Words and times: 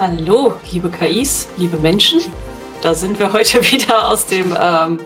Hallo, 0.00 0.54
liebe 0.72 0.90
KIs, 0.90 1.48
liebe 1.56 1.76
Menschen. 1.76 2.20
Da 2.82 2.94
sind 2.94 3.16
wir 3.20 3.32
heute 3.32 3.62
wieder 3.70 4.08
aus 4.08 4.26
dem 4.26 4.56
ähm, 4.60 4.98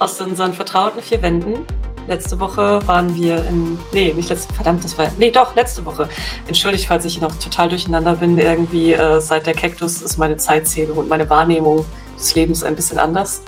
aus 0.00 0.20
unseren 0.20 0.52
vertrauten 0.52 1.00
vier 1.00 1.22
Wänden. 1.22 1.64
Letzte 2.08 2.40
Woche 2.40 2.80
waren 2.88 3.14
wir 3.14 3.36
in. 3.46 3.78
Nee, 3.92 4.12
nicht 4.14 4.28
letzte. 4.28 4.52
Verdammt, 4.52 4.82
das 4.82 4.98
war. 4.98 5.12
Nee, 5.16 5.30
doch, 5.30 5.54
letzte 5.54 5.84
Woche. 5.84 6.08
Entschuldigt, 6.48 6.86
falls 6.86 7.04
ich 7.04 7.20
noch 7.20 7.36
total 7.36 7.68
durcheinander 7.68 8.16
bin. 8.16 8.36
Irgendwie 8.36 8.94
äh, 8.94 9.20
seit 9.20 9.46
der 9.46 9.54
Kaktus 9.54 10.02
ist 10.02 10.18
meine 10.18 10.36
Zeitzählung 10.36 10.98
und 10.98 11.08
meine 11.08 11.30
Wahrnehmung 11.30 11.84
des 12.18 12.34
Lebens 12.34 12.64
ein 12.64 12.74
bisschen 12.74 12.98
anders. 12.98 13.42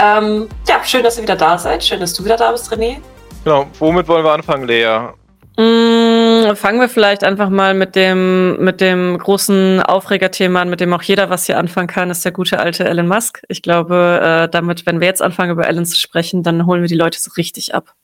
Ähm, 0.00 0.48
ja, 0.66 0.82
schön, 0.84 1.04
dass 1.04 1.16
ihr 1.16 1.22
wieder 1.22 1.36
da 1.36 1.56
seid. 1.58 1.84
Schön, 1.84 2.00
dass 2.00 2.12
du 2.14 2.24
wieder 2.24 2.36
da 2.36 2.50
bist, 2.50 2.72
René. 2.72 2.96
Genau, 3.44 3.66
womit 3.78 4.08
wollen 4.08 4.24
wir 4.24 4.32
anfangen, 4.32 4.66
Lea? 4.66 5.10
Mm, 5.56 6.07
fangen 6.56 6.80
wir 6.80 6.88
vielleicht 6.88 7.24
einfach 7.24 7.48
mal 7.48 7.74
mit 7.74 7.96
dem, 7.96 8.62
mit 8.62 8.80
dem 8.80 9.18
großen 9.18 9.82
Aufregerthema 9.82 10.62
an, 10.62 10.70
mit 10.70 10.80
dem 10.80 10.92
auch 10.92 11.02
jeder 11.02 11.30
was 11.30 11.46
hier 11.46 11.58
anfangen 11.58 11.88
kann, 11.88 12.10
ist 12.10 12.24
der 12.24 12.32
gute 12.32 12.60
alte 12.60 12.84
Elon 12.84 13.08
Musk. 13.08 13.42
Ich 13.48 13.62
glaube, 13.62 14.20
äh, 14.22 14.48
damit, 14.48 14.86
wenn 14.86 15.00
wir 15.00 15.08
jetzt 15.08 15.22
anfangen, 15.22 15.52
über 15.52 15.66
Elon 15.66 15.86
zu 15.86 15.98
sprechen, 15.98 16.42
dann 16.42 16.66
holen 16.66 16.82
wir 16.82 16.88
die 16.88 16.94
Leute 16.94 17.18
so 17.18 17.30
richtig 17.36 17.74
ab. 17.74 17.94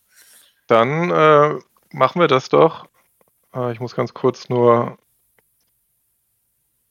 Dann 0.66 1.10
äh, 1.10 1.58
machen 1.90 2.20
wir 2.20 2.28
das 2.28 2.48
doch. 2.48 2.86
Äh, 3.54 3.72
ich 3.72 3.80
muss 3.80 3.94
ganz 3.94 4.14
kurz 4.14 4.48
nur. 4.48 4.98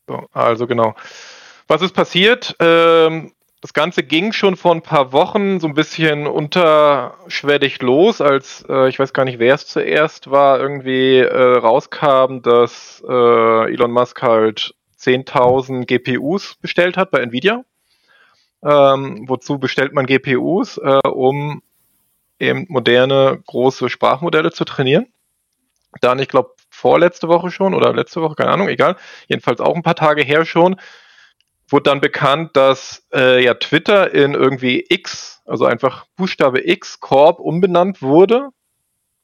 So, 0.08 0.27
also 0.31 0.67
genau. 0.67 0.95
Was 1.67 1.81
ist 1.81 1.94
passiert? 1.94 2.55
Ähm, 2.59 3.33
das 3.63 3.72
Ganze 3.72 4.03
ging 4.03 4.34
schon 4.34 4.58
vor 4.58 4.76
ein 4.76 4.81
paar 4.81 5.13
Wochen 5.13 5.62
so 5.62 5.67
ein 5.67 5.73
bisschen 5.73 6.27
unterschwellig 6.27 7.81
los, 7.81 8.20
als 8.20 8.66
äh, 8.67 8.89
ich 8.89 8.99
weiß 8.99 9.13
gar 9.13 9.23
nicht, 9.23 9.39
wer 9.39 9.55
es 9.55 9.67
zuerst 9.67 10.30
war, 10.30 10.59
irgendwie 10.59 11.20
äh, 11.20 11.58
rauskam, 11.59 12.41
dass 12.41 13.02
äh, 13.08 13.73
Elon 13.73 13.91
Musk 13.91 14.22
halt 14.22 14.75
10.000 15.00 15.86
GPUs 15.86 16.56
bestellt 16.56 16.97
hat 16.97 17.09
bei 17.09 17.19
Nvidia. 17.19 17.64
Ähm, 18.64 19.30
wozu 19.30 19.59
bestellt 19.59 19.94
man 19.94 20.08
GPUs? 20.08 20.78
Äh, 20.78 21.08
um 21.08 21.64
eben 22.39 22.66
moderne 22.67 23.41
große 23.45 23.89
Sprachmodelle 23.89 24.52
zu 24.52 24.66
trainieren. 24.66 25.08
Dann, 26.02 26.19
ich 26.19 26.28
glaube, 26.28 26.50
vorletzte 26.69 27.30
Woche 27.30 27.50
schon 27.50 27.73
oder 27.73 27.94
letzte 27.94 28.22
Woche, 28.22 28.36
keine 28.36 28.52
Ahnung, 28.52 28.67
egal. 28.67 28.97
Jedenfalls 29.28 29.61
auch 29.61 29.75
ein 29.78 29.84
paar 29.84 29.95
Tage 29.95 30.22
her 30.22 30.44
schon, 30.44 30.75
wurde 31.73 31.89
dann 31.89 32.02
bekannt, 32.02 32.55
dass 32.55 33.05
äh, 33.11 33.43
ja 33.43 33.55
Twitter 33.55 34.13
in 34.13 34.35
irgendwie 34.35 34.85
X, 34.88 35.41
also 35.45 35.66
einfach 35.66 36.05
Buchstabe 36.16 36.66
X 36.66 36.99
Corp 36.99 37.39
umbenannt 37.39 38.02
wurde. 38.02 38.49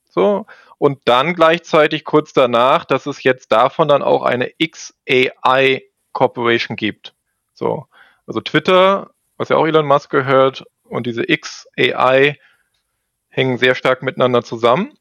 So. 0.09 0.47
Und 0.79 0.99
dann 1.05 1.35
gleichzeitig 1.35 2.03
kurz 2.03 2.33
danach, 2.33 2.85
dass 2.85 3.05
es 3.05 3.21
jetzt 3.23 3.51
davon 3.51 3.87
dann 3.87 4.01
auch 4.01 4.23
eine 4.23 4.51
XAI 4.59 5.83
Corporation 6.11 6.75
gibt. 6.75 7.13
So. 7.53 7.85
Also 8.25 8.41
Twitter, 8.41 9.11
was 9.37 9.49
ja 9.49 9.55
auch 9.55 9.67
Elon 9.67 9.85
Musk 9.85 10.09
gehört, 10.09 10.65
und 10.83 11.05
diese 11.05 11.23
XAI 11.23 12.39
hängen 13.29 13.57
sehr 13.59 13.75
stark 13.75 14.01
miteinander 14.01 14.43
zusammen. 14.43 14.97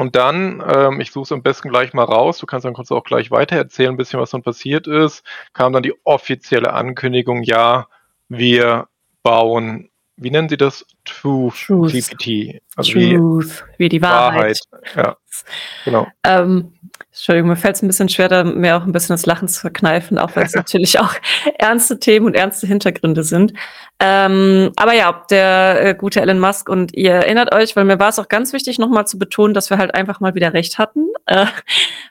Und 0.00 0.16
dann, 0.16 0.64
ähm, 0.66 0.98
ich 1.02 1.12
suche 1.12 1.24
es 1.24 1.32
am 1.32 1.42
besten 1.42 1.68
gleich 1.68 1.92
mal 1.92 2.04
raus, 2.04 2.38
du 2.38 2.46
kannst 2.46 2.64
dann 2.64 2.72
kurz 2.72 2.90
auch 2.90 3.04
gleich 3.04 3.30
weiter 3.30 3.56
erzählen, 3.56 3.90
ein 3.90 3.98
bisschen, 3.98 4.18
was 4.18 4.30
dann 4.30 4.42
passiert 4.42 4.86
ist, 4.86 5.22
kam 5.52 5.74
dann 5.74 5.82
die 5.82 5.92
offizielle 6.04 6.72
Ankündigung, 6.72 7.42
ja, 7.42 7.86
wir 8.26 8.88
bauen, 9.22 9.90
wie 10.16 10.30
nennen 10.30 10.48
Sie 10.48 10.56
das? 10.56 10.86
Truth, 11.04 11.54
Truth. 11.66 11.92
GPT. 11.92 12.60
Also 12.76 12.92
Truth, 12.92 13.64
wie, 13.76 13.84
wie 13.84 13.88
die 13.88 14.02
Wahrheit. 14.02 14.58
Wahrheit. 14.70 14.96
Ja, 14.96 15.16
genau. 15.84 16.06
Ähm, 16.24 16.72
Entschuldigung, 17.12 17.50
mir 17.50 17.56
fällt 17.56 17.76
es 17.76 17.82
ein 17.82 17.88
bisschen 17.88 18.08
schwer, 18.08 18.28
da 18.28 18.44
mir 18.44 18.76
auch 18.76 18.84
ein 18.84 18.92
bisschen 18.92 19.14
das 19.14 19.26
Lachen 19.26 19.48
zu 19.48 19.60
verkneifen, 19.60 20.16
auch 20.16 20.36
weil 20.36 20.44
es 20.44 20.54
natürlich 20.54 21.00
auch 21.00 21.14
ernste 21.58 21.98
Themen 21.98 22.26
und 22.26 22.34
ernste 22.34 22.66
Hintergründe 22.66 23.24
sind. 23.24 23.52
Ähm, 23.98 24.72
aber 24.76 24.94
ja, 24.94 25.24
der 25.28 25.84
äh, 25.84 25.94
gute 25.94 26.20
Elon 26.20 26.38
Musk 26.38 26.68
und 26.68 26.96
ihr 26.96 27.12
erinnert 27.12 27.54
euch, 27.54 27.74
weil 27.76 27.84
mir 27.84 27.98
war 27.98 28.08
es 28.08 28.18
auch 28.18 28.28
ganz 28.28 28.52
wichtig, 28.52 28.78
nochmal 28.78 29.06
zu 29.06 29.18
betonen, 29.18 29.54
dass 29.54 29.70
wir 29.70 29.78
halt 29.78 29.94
einfach 29.94 30.20
mal 30.20 30.34
wieder 30.34 30.54
recht 30.54 30.78
hatten. 30.78 31.06
Äh, 31.26 31.46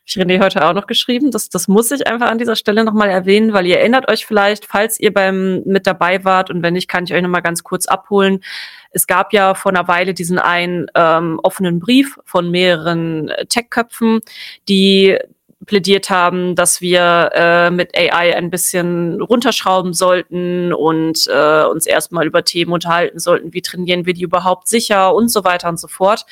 ich 0.06 0.16
René 0.16 0.44
heute 0.44 0.68
auch 0.68 0.74
noch 0.74 0.86
geschrieben, 0.86 1.32
das, 1.32 1.50
das 1.50 1.68
muss 1.68 1.90
ich 1.92 2.06
einfach 2.06 2.30
an 2.30 2.38
dieser 2.38 2.56
Stelle 2.56 2.84
nochmal 2.84 3.10
erwähnen, 3.10 3.54
weil 3.54 3.66
ihr 3.66 3.80
erinnert 3.80 4.10
euch 4.12 4.26
vielleicht, 4.26 4.66
falls 4.66 5.00
ihr 5.00 5.14
beim 5.14 5.64
mit 5.66 5.88
dabei 5.88 6.24
wart 6.26 6.50
und 6.50 6.62
wenn 6.62 6.74
nicht, 6.74 6.88
kann 6.88 7.06
ich 7.06 7.14
euch 7.14 7.22
nochmal 7.22 7.42
ganz 7.42 7.64
kurz 7.64 7.86
abholen. 7.88 8.42
Es 8.92 9.08
gab 9.08 9.34
ja 9.34 9.54
vor 9.54 9.72
einer 9.72 9.88
Weile 9.88 10.14
diesen 10.14 10.40
einen 10.40 10.88
ähm, 10.96 11.40
offenen 11.44 11.80
Brief 11.80 12.20
von 12.26 12.50
mehreren 12.50 13.30
äh, 13.30 13.46
Tech-Köpfen, 13.46 14.22
die 14.68 15.18
plädiert 15.66 16.10
haben, 16.10 16.56
dass 16.56 16.82
wir 16.82 17.32
äh, 17.34 17.70
mit 17.70 17.96
AI 17.96 18.36
ein 18.36 18.50
bisschen 18.50 19.22
runterschrauben 19.22 19.94
sollten 19.94 20.74
und 20.74 21.28
äh, 21.28 21.64
uns 21.64 21.86
erstmal 21.86 22.26
über 22.26 22.44
Themen 22.44 22.72
unterhalten 22.72 23.20
sollten, 23.20 23.54
wie 23.54 23.62
trainieren 23.62 24.06
wir 24.06 24.14
die 24.14 24.24
überhaupt 24.24 24.68
sicher 24.68 25.14
und 25.14 25.30
so 25.30 25.44
weiter 25.44 25.70
und 25.70 25.80
so 25.80 25.88
fort. 25.88 26.26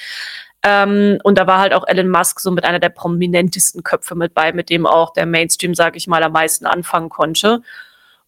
Ähm, 0.64 1.20
und 1.24 1.38
da 1.38 1.46
war 1.46 1.60
halt 1.60 1.74
auch 1.74 1.88
Elon 1.88 2.10
Musk 2.10 2.40
so 2.40 2.52
mit 2.52 2.64
einer 2.64 2.80
der 2.80 2.90
prominentesten 2.90 3.84
Köpfe 3.84 4.16
mit 4.16 4.34
bei, 4.34 4.54
mit 4.54 4.70
dem 4.70 4.86
auch 4.86 5.14
der 5.14 5.26
Mainstream, 5.26 5.76
sage 5.76 5.98
ich 5.98 6.08
mal, 6.08 6.24
am 6.24 6.32
meisten 6.32 6.66
anfangen 6.66 7.10
konnte. 7.10 7.62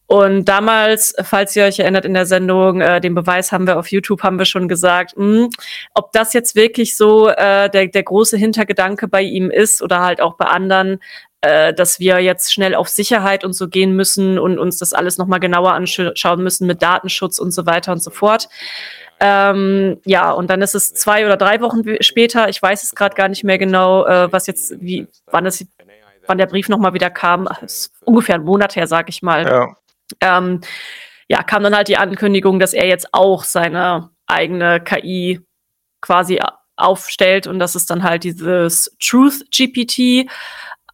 Und 0.10 0.46
damals, 0.46 1.14
falls 1.22 1.56
ihr 1.56 1.66
euch 1.66 1.78
erinnert 1.78 2.04
in 2.04 2.16
der 2.16 2.26
Sendung, 2.26 2.82
äh, 2.82 3.00
den 3.00 3.14
Beweis 3.14 3.52
haben 3.52 3.68
wir 3.68 3.78
auf 3.78 3.92
YouTube, 3.92 4.24
haben 4.24 4.40
wir 4.40 4.46
schon 4.46 4.68
gesagt, 4.68 5.16
mh, 5.16 5.24
hm, 5.24 5.50
ob 5.94 6.12
das 6.14 6.34
jetzt 6.34 6.56
wirklich 6.56 6.98
so 6.98 7.30
äh, 7.30 7.70
der, 7.70 7.90
der 7.90 8.02
große 8.02 8.36
Hintergedanke 8.36 9.08
bei 9.08 9.22
ihm 9.22 9.52
ist 9.52 9.84
oder 9.84 10.00
halt 10.00 10.20
auch 10.20 10.34
bei 10.34 10.46
anderen, 10.46 11.00
äh, 11.42 11.76
dass 11.76 12.00
wir 12.00 12.18
jetzt 12.22 12.52
schnell 12.52 12.74
auf 12.74 12.90
Sicherheit 12.90 13.44
und 13.44 13.54
so 13.54 13.68
gehen 13.68 13.96
müssen 13.96 14.40
und 14.40 14.58
uns 14.58 14.78
das 14.78 14.94
alles 14.94 15.20
nochmal 15.20 15.40
genauer 15.40 15.74
anschauen 15.74 16.42
müssen 16.42 16.66
mit 16.66 16.82
Datenschutz 16.82 17.38
und 17.38 17.52
so 17.52 17.68
weiter 17.68 17.92
und 17.92 18.02
so 18.02 18.10
fort. 18.10 18.50
Ähm, 19.20 20.00
ja, 20.06 20.32
und 20.32 20.50
dann 20.50 20.64
ist 20.64 20.74
es 20.74 20.92
zwei 20.92 21.24
oder 21.28 21.38
drei 21.38 21.62
Wochen 21.62 21.84
später, 22.02 22.50
ich 22.50 22.60
weiß 22.60 22.82
es 22.82 22.96
gerade 22.96 23.14
gar 23.14 23.28
nicht 23.28 23.44
mehr 23.44 23.60
genau, 23.60 24.08
äh, 24.08 24.34
was 24.34 24.48
jetzt, 24.48 24.74
wie, 24.82 25.08
wann 25.28 25.46
es, 25.46 25.64
wann 26.26 26.40
der 26.40 26.48
Brief 26.48 26.68
nochmal 26.68 26.96
wieder 26.96 27.12
kam, 27.12 27.48
ungefähr 28.06 28.36
einen 28.36 28.46
Monat 28.46 28.76
her, 28.76 28.88
sag 28.88 29.08
ich 29.10 29.22
mal. 29.22 29.46
Ja 29.46 29.76
ähm, 30.22 30.62
ja, 31.28 31.44
kam 31.44 31.64
dann 31.64 31.76
halt 31.76 31.88
die 31.88 31.98
Ankündigung, 31.98 32.60
dass 32.60 32.74
er 32.74 32.88
jetzt 32.88 33.14
auch 33.14 33.44
seine 33.44 34.10
eigene 34.26 34.80
KI 34.80 35.42
quasi 36.02 36.40
aufstellt 36.76 37.46
und 37.46 37.60
das 37.60 37.76
ist 37.76 37.90
dann 37.90 38.04
halt 38.04 38.24
dieses 38.24 38.96
Truth 39.00 39.46
GPT, 39.52 40.30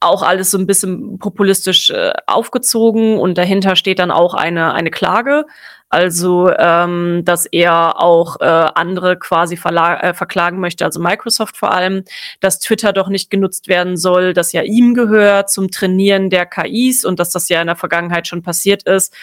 auch 0.01 0.23
alles 0.23 0.51
so 0.51 0.57
ein 0.57 0.67
bisschen 0.67 1.19
populistisch 1.19 1.89
äh, 1.89 2.13
aufgezogen 2.27 3.17
und 3.17 3.37
dahinter 3.37 3.75
steht 3.75 3.99
dann 3.99 4.11
auch 4.11 4.33
eine, 4.33 4.73
eine 4.73 4.91
Klage. 4.91 5.45
Also, 5.89 6.51
ähm, 6.57 7.21
dass 7.25 7.45
er 7.45 8.01
auch 8.01 8.39
äh, 8.41 8.43
andere 8.43 9.17
quasi 9.17 9.55
äh, 9.55 10.13
verklagen 10.13 10.59
möchte, 10.59 10.83
also 10.83 10.99
Microsoft 10.99 11.57
vor 11.57 11.71
allem, 11.73 12.03
dass 12.39 12.59
Twitter 12.59 12.91
doch 12.91 13.07
nicht 13.07 13.29
genutzt 13.29 13.67
werden 13.67 13.95
soll, 13.95 14.33
dass 14.33 14.51
ja 14.51 14.63
ihm 14.63 14.93
gehört 14.95 15.51
zum 15.51 15.69
Trainieren 15.69 16.29
der 16.29 16.47
KIs 16.47 17.05
und 17.05 17.19
dass 17.19 17.29
das 17.29 17.49
ja 17.49 17.61
in 17.61 17.67
der 17.67 17.75
Vergangenheit 17.75 18.27
schon 18.27 18.41
passiert 18.41 18.83
ist. 18.83 19.13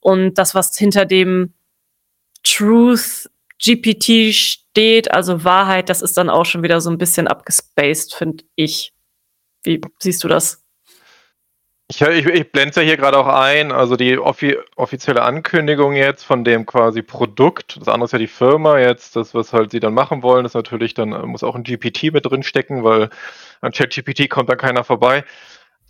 Und 0.00 0.34
das, 0.34 0.54
was 0.54 0.76
hinter 0.76 1.06
dem 1.06 1.54
Truth 2.42 3.30
GPT 3.62 4.34
steht, 4.34 5.10
also 5.12 5.44
Wahrheit, 5.44 5.88
das 5.88 6.02
ist 6.02 6.16
dann 6.16 6.30
auch 6.30 6.46
schon 6.46 6.62
wieder 6.62 6.80
so 6.80 6.90
ein 6.90 6.98
bisschen 6.98 7.28
abgespaced, 7.28 8.14
finde 8.14 8.44
ich. 8.54 8.92
Wie 9.64 9.80
siehst 9.98 10.22
du 10.24 10.28
das? 10.28 10.62
Ich, 11.90 12.02
ich, 12.02 12.26
ich 12.26 12.52
blende 12.52 12.70
es 12.70 12.76
ja 12.76 12.82
hier 12.82 12.98
gerade 12.98 13.16
auch 13.16 13.26
ein, 13.26 13.72
also 13.72 13.96
die 13.96 14.18
offi 14.18 14.58
offizielle 14.76 15.22
Ankündigung 15.22 15.94
jetzt 15.94 16.22
von 16.22 16.44
dem 16.44 16.66
quasi 16.66 17.00
Produkt, 17.00 17.78
das 17.80 17.88
andere 17.88 18.04
ist 18.04 18.12
ja 18.12 18.18
die 18.18 18.26
Firma 18.26 18.78
jetzt, 18.78 19.16
das, 19.16 19.34
was 19.34 19.54
halt 19.54 19.70
sie 19.70 19.80
dann 19.80 19.94
machen 19.94 20.22
wollen, 20.22 20.44
ist 20.44 20.52
natürlich 20.52 20.92
dann, 20.92 21.12
äh, 21.12 21.24
muss 21.24 21.42
auch 21.42 21.54
ein 21.54 21.62
GPT 21.64 22.12
mit 22.12 22.26
drin 22.26 22.42
stecken, 22.42 22.84
weil 22.84 23.08
an 23.62 23.72
ChatGPT 23.72 24.28
kommt 24.28 24.50
da 24.50 24.56
keiner 24.56 24.84
vorbei. 24.84 25.24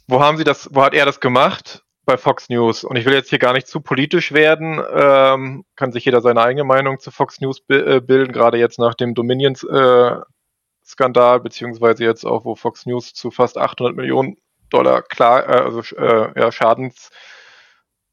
Wo 0.07 0.21
haben 0.23 0.37
sie 0.39 0.45
das, 0.45 0.69
wo 0.73 0.83
hat 0.83 0.95
er 0.95 1.05
das 1.05 1.19
gemacht? 1.21 1.85
Bei 2.07 2.17
Fox 2.17 2.49
News. 2.49 2.85
Und 2.85 2.97
ich 2.97 3.05
will 3.05 3.13
jetzt 3.13 3.31
hier 3.31 3.41
gar 3.41 3.53
nicht 3.53 3.67
zu 3.67 3.81
politisch 3.81 4.33
werden, 4.33 4.81
ähm, 4.95 5.65
kann 5.77 5.93
sich 5.93 6.05
jeder 6.05 6.21
seine 6.23 6.43
eigene 6.43 6.65
Meinung 6.65 7.01
zu 7.01 7.11
Fox 7.11 7.41
News 7.41 7.63
äh, 7.69 8.01
bilden, 8.01 8.33
gerade 8.33 8.57
jetzt 8.59 8.79
nach 8.79 8.95
dem 8.95 9.15
Dominions 9.15 9.65
äh, 9.65 10.17
Skandal, 10.87 11.41
beziehungsweise 11.41 12.05
jetzt 12.05 12.25
auch, 12.25 12.45
wo 12.45 12.55
Fox 12.55 12.87
News 12.87 13.13
zu 13.15 13.31
fast 13.31 13.59
800 13.59 13.97
Millionen 13.97 14.37
Dollar 14.71 15.03
klar, 15.03 15.49
äh, 15.49 15.61
also 15.61 15.81
äh, 15.97 16.39
ja, 16.39 16.53
Schadens, 16.53 17.11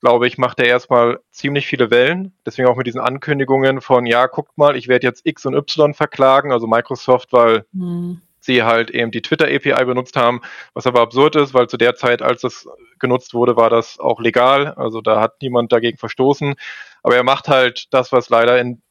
glaube 0.00 0.26
ich, 0.26 0.38
macht 0.38 0.60
er 0.60 0.66
erstmal 0.66 1.20
ziemlich 1.30 1.66
viele 1.66 1.90
Wellen. 1.90 2.32
Deswegen 2.46 2.68
auch 2.68 2.76
mit 2.76 2.86
diesen 2.86 3.00
Ankündigungen 3.00 3.80
von, 3.80 4.06
ja, 4.06 4.26
guckt 4.26 4.56
mal, 4.56 4.76
ich 4.76 4.88
werde 4.88 5.06
jetzt 5.06 5.26
X 5.26 5.46
und 5.46 5.54
Y 5.54 5.94
verklagen, 5.94 6.52
also 6.52 6.66
Microsoft, 6.66 7.32
weil 7.32 7.64
mhm. 7.72 8.20
sie 8.40 8.62
halt 8.62 8.90
eben 8.90 9.10
die 9.10 9.22
Twitter-API 9.22 9.84
benutzt 9.84 10.16
haben, 10.16 10.40
was 10.72 10.86
aber 10.86 11.00
absurd 11.00 11.36
ist, 11.36 11.54
weil 11.54 11.68
zu 11.68 11.76
der 11.76 11.96
Zeit, 11.96 12.22
als 12.22 12.42
das 12.42 12.68
genutzt 12.98 13.34
wurde, 13.34 13.56
war 13.56 13.70
das 13.70 13.98
auch 13.98 14.20
legal. 14.20 14.68
Also 14.74 15.00
da 15.00 15.20
hat 15.20 15.42
niemand 15.42 15.72
dagegen 15.72 15.98
verstoßen. 15.98 16.54
Aber 17.02 17.16
er 17.16 17.24
macht 17.24 17.48
halt 17.48 17.92
das, 17.92 18.12
was 18.12 18.28
leider 18.28 18.60
in 18.60 18.82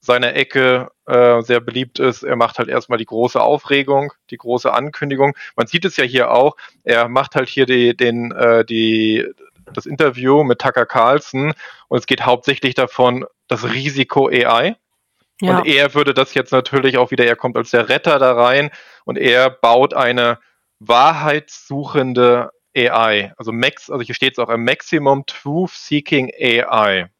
seiner 0.00 0.34
Ecke 0.34 0.90
äh, 1.06 1.42
sehr 1.42 1.60
beliebt 1.60 1.98
ist. 1.98 2.22
Er 2.22 2.36
macht 2.36 2.58
halt 2.58 2.68
erstmal 2.68 2.98
die 2.98 3.06
große 3.06 3.40
Aufregung, 3.40 4.12
die 4.30 4.36
große 4.36 4.72
Ankündigung. 4.72 5.34
Man 5.56 5.66
sieht 5.66 5.84
es 5.84 5.96
ja 5.96 6.04
hier 6.04 6.30
auch. 6.30 6.56
Er 6.84 7.08
macht 7.08 7.34
halt 7.34 7.48
hier 7.48 7.66
die, 7.66 7.96
den, 7.96 8.30
äh, 8.30 8.64
die, 8.64 9.26
das 9.72 9.86
Interview 9.86 10.44
mit 10.44 10.60
Tucker 10.60 10.86
Carlson 10.86 11.52
und 11.88 11.98
es 11.98 12.06
geht 12.06 12.24
hauptsächlich 12.24 12.74
davon, 12.74 13.24
das 13.48 13.64
Risiko 13.64 14.28
AI. 14.28 14.76
Ja. 15.40 15.58
Und 15.58 15.66
er 15.66 15.94
würde 15.94 16.14
das 16.14 16.34
jetzt 16.34 16.52
natürlich 16.52 16.96
auch 16.96 17.10
wieder, 17.10 17.26
er 17.26 17.36
kommt 17.36 17.56
als 17.56 17.70
der 17.70 17.88
Retter 17.88 18.18
da 18.18 18.32
rein 18.32 18.70
und 19.04 19.18
er 19.18 19.50
baut 19.50 19.92
eine 19.92 20.38
wahrheitssuchende 20.78 22.50
AI. 22.76 23.32
Also 23.36 23.52
Max, 23.52 23.90
also 23.90 24.02
hier 24.02 24.14
steht 24.14 24.32
es 24.34 24.38
auch, 24.38 24.48
ein 24.48 24.64
Maximum 24.64 25.26
Truth 25.26 25.70
Seeking 25.70 26.32
AI. 26.38 27.10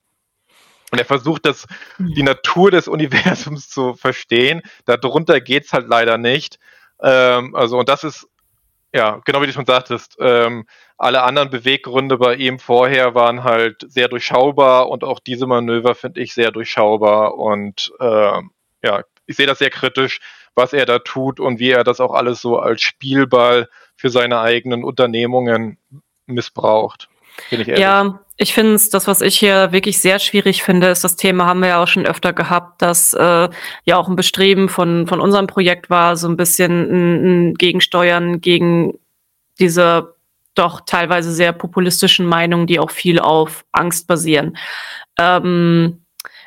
Und 0.92 0.98
er 0.98 1.04
versucht, 1.04 1.44
das, 1.46 1.66
die 1.98 2.22
mhm. 2.22 2.28
Natur 2.28 2.70
des 2.70 2.88
Universums 2.88 3.68
zu 3.68 3.94
verstehen. 3.94 4.62
Darunter 4.84 5.40
geht's 5.40 5.72
halt 5.72 5.88
leider 5.88 6.16
nicht. 6.16 6.58
Ähm, 7.02 7.54
also, 7.54 7.78
und 7.78 7.88
das 7.88 8.04
ist, 8.04 8.28
ja, 8.96 9.20
genau 9.26 9.42
wie 9.42 9.46
du 9.46 9.52
schon 9.52 9.66
sagtest, 9.66 10.16
ähm, 10.20 10.66
alle 10.96 11.22
anderen 11.22 11.50
Beweggründe 11.50 12.16
bei 12.16 12.34
ihm 12.34 12.58
vorher 12.58 13.14
waren 13.14 13.44
halt 13.44 13.84
sehr 13.86 14.08
durchschaubar 14.08 14.88
und 14.88 15.04
auch 15.04 15.20
diese 15.20 15.46
Manöver 15.46 15.94
finde 15.94 16.22
ich 16.22 16.32
sehr 16.32 16.50
durchschaubar 16.50 17.34
und 17.36 17.92
ähm, 18.00 18.52
ja, 18.82 19.04
ich 19.26 19.36
sehe 19.36 19.46
das 19.46 19.58
sehr 19.58 19.68
kritisch, 19.68 20.20
was 20.54 20.72
er 20.72 20.86
da 20.86 20.98
tut 20.98 21.40
und 21.40 21.58
wie 21.58 21.70
er 21.72 21.84
das 21.84 22.00
auch 22.00 22.14
alles 22.14 22.40
so 22.40 22.58
als 22.58 22.80
Spielball 22.80 23.68
für 23.96 24.08
seine 24.08 24.40
eigenen 24.40 24.82
Unternehmungen 24.82 25.78
missbraucht. 26.24 27.10
Ich 27.50 27.66
ja, 27.66 28.20
ich 28.36 28.52
finde 28.52 28.74
es, 28.74 28.90
das, 28.90 29.06
was 29.06 29.20
ich 29.20 29.38
hier 29.38 29.72
wirklich 29.72 30.00
sehr 30.00 30.18
schwierig 30.18 30.62
finde, 30.62 30.88
ist 30.88 31.04
das 31.04 31.16
Thema, 31.16 31.46
haben 31.46 31.60
wir 31.60 31.68
ja 31.68 31.82
auch 31.82 31.88
schon 31.88 32.06
öfter 32.06 32.32
gehabt, 32.32 32.82
dass 32.82 33.14
äh, 33.14 33.48
ja 33.84 33.96
auch 33.96 34.08
ein 34.08 34.16
Bestreben 34.16 34.68
von, 34.68 35.06
von 35.06 35.20
unserem 35.20 35.46
Projekt 35.46 35.88
war, 35.88 36.16
so 36.16 36.28
ein 36.28 36.36
bisschen 36.36 36.72
ein, 36.72 37.50
ein 37.50 37.54
Gegensteuern 37.54 38.40
gegen 38.40 38.98
diese 39.58 40.14
doch 40.54 40.82
teilweise 40.86 41.32
sehr 41.32 41.52
populistischen 41.52 42.26
Meinungen, 42.26 42.66
die 42.66 42.78
auch 42.78 42.90
viel 42.90 43.18
auf 43.20 43.64
Angst 43.72 44.06
basieren. 44.06 44.56
Ähm, 45.18 46.02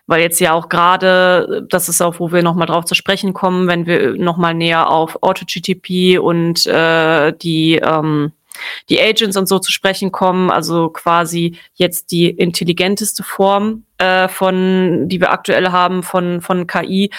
weil 0.07 0.21
jetzt 0.21 0.39
ja 0.39 0.53
auch 0.53 0.69
gerade, 0.69 1.67
das 1.69 1.87
ist 1.87 2.01
auch, 2.01 2.19
wo 2.19 2.31
wir 2.31 2.41
nochmal 2.41 2.65
drauf 2.65 2.85
zu 2.85 2.95
sprechen 2.95 3.33
kommen, 3.33 3.67
wenn 3.67 3.85
wir 3.85 4.15
nochmal 4.15 4.55
näher 4.55 4.89
auf 4.89 5.21
AutoGTP 5.21 6.19
und 6.19 6.65
äh, 6.65 7.31
die 7.33 7.75
ähm, 7.75 8.31
die 8.89 9.01
Agents 9.01 9.37
und 9.37 9.47
so 9.47 9.59
zu 9.59 9.71
sprechen 9.71 10.11
kommen, 10.11 10.51
also 10.51 10.89
quasi 10.89 11.57
jetzt 11.73 12.11
die 12.11 12.29
intelligenteste 12.29 13.23
Form 13.23 13.83
äh, 13.97 14.27
von, 14.27 15.09
die 15.09 15.19
wir 15.19 15.31
aktuell 15.31 15.71
haben 15.71 16.03
von, 16.03 16.41
von 16.41 16.67
KI, 16.67 17.11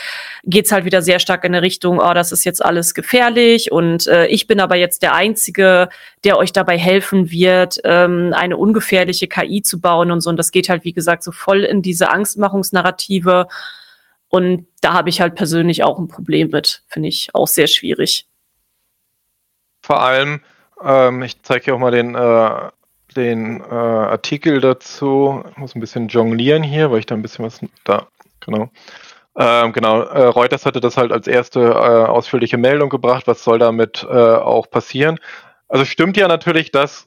geht's 0.45 0.73
halt 0.73 0.85
wieder 0.85 1.03
sehr 1.03 1.19
stark 1.19 1.45
in 1.45 1.53
der 1.53 1.63
Richtung, 1.63 1.99
oh, 1.99 2.15
das 2.15 2.33
ist 2.33 2.45
jetzt 2.45 2.65
alles 2.65 2.95
gefährlich 2.95 3.71
und 3.71 4.07
äh, 4.07 4.27
ich 4.27 4.47
bin 4.47 4.61
aber 4.61 4.77
jetzt 4.77 5.03
der 5.03 5.15
Einzige, 5.15 5.89
der 6.25 6.39
euch 6.39 6.53
dabei 6.53 6.79
helfen 6.79 7.31
wird, 7.31 7.81
ähm, 7.85 8.33
eine 8.35 8.57
ungefährliche 8.57 9.29
KI 9.29 9.63
zu 9.63 9.81
bauen 9.81 10.11
und 10.11 10.21
so. 10.21 10.31
Und 10.31 10.37
das 10.37 10.51
geht 10.51 10.69
halt, 10.69 10.85
wie 10.85 10.93
gesagt, 10.93 11.23
so 11.23 11.33
voll 11.33 11.65
in 11.65 11.83
diese 11.83 12.11
Angstmachungsnarrative. 12.11 13.47
Und 14.29 14.67
da 14.81 14.93
habe 14.93 15.09
ich 15.09 15.21
halt 15.21 15.35
persönlich 15.35 15.83
auch 15.83 15.99
ein 15.99 16.09
Problem 16.09 16.51
mit, 16.51 16.83
finde 16.87 17.09
ich 17.09 17.31
auch 17.35 17.49
sehr 17.49 17.67
schwierig. 17.67 18.27
Vor 19.83 20.01
allem, 20.01 20.41
ähm, 20.85 21.23
ich 21.23 21.43
zeige 21.43 21.65
hier 21.65 21.75
auch 21.75 21.79
mal 21.79 21.91
den, 21.91 22.15
äh, 22.15 22.71
den 23.17 23.61
äh, 23.61 23.75
Artikel 23.75 24.61
dazu. 24.61 25.45
Ich 25.51 25.57
muss 25.57 25.75
ein 25.75 25.81
bisschen 25.81 26.09
jonglieren 26.09 26.63
hier, 26.63 26.91
weil 26.91 27.01
ich 27.01 27.07
da 27.07 27.15
ein 27.15 27.23
bisschen 27.23 27.45
was. 27.45 27.61
Da, 27.85 28.07
genau. 28.41 28.71
Ähm, 29.37 29.73
genau, 29.73 30.03
äh, 30.03 30.27
Reuters 30.27 30.67
hatte 30.67 30.81
das 30.81 30.97
halt 30.97 31.13
als 31.13 31.27
erste 31.27 31.61
äh, 31.61 31.73
ausführliche 31.73 32.59
Meldung 32.59 32.91
gebracht. 32.91 33.27
Was 33.27 33.45
soll 33.45 33.59
damit 33.59 34.07
äh, 34.09 34.15
auch 34.15 34.69
passieren? 34.71 35.19
Also 35.69 35.85
stimmt 35.85 36.17
ja 36.17 36.27
natürlich, 36.27 36.73
dass 36.73 37.07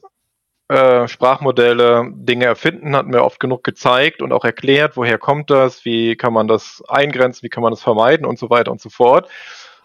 äh, 0.68 1.06
Sprachmodelle 1.06 2.10
Dinge 2.14 2.46
erfinden, 2.46 2.96
hatten 2.96 3.12
wir 3.12 3.24
oft 3.24 3.38
genug 3.38 3.62
gezeigt 3.64 4.22
und 4.22 4.32
auch 4.32 4.44
erklärt, 4.44 4.96
woher 4.96 5.18
kommt 5.18 5.50
das, 5.50 5.84
wie 5.84 6.16
kann 6.16 6.32
man 6.32 6.48
das 6.48 6.82
eingrenzen, 6.88 7.42
wie 7.42 7.50
kann 7.50 7.62
man 7.62 7.72
das 7.72 7.82
vermeiden 7.82 8.24
und 8.26 8.38
so 8.38 8.48
weiter 8.48 8.72
und 8.72 8.80
so 8.80 8.88
fort. 8.88 9.28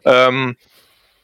Ähm, 0.05 0.55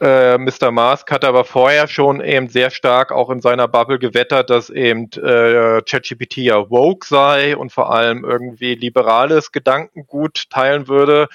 äh, 0.01 0.38
Mr. 0.38 0.71
Mask 0.71 1.09
hat 1.12 1.24
aber 1.24 1.45
vorher 1.45 1.88
schon 1.88 2.21
eben 2.21 2.47
sehr 2.50 2.69
stark 2.69 3.12
auch 3.12 3.30
in 3.30 3.42
seiner 3.42 3.68
Bubble 3.68 4.00
gewettert, 4.00 4.50
dass 4.50 4.69
eben 4.69 5.09
äh, 5.13 5.81
ChatGPT 5.81 6.38
ja 6.38 6.69
woke 6.69 7.07
sei 7.07 7.56
und 7.56 7.71
vor 7.71 7.94
allem 7.94 8.25
irgendwie 8.25 8.75
liberales 8.75 9.51
Gedankengut 9.51 10.50
teilen 10.50 10.88
würde, 10.88 11.27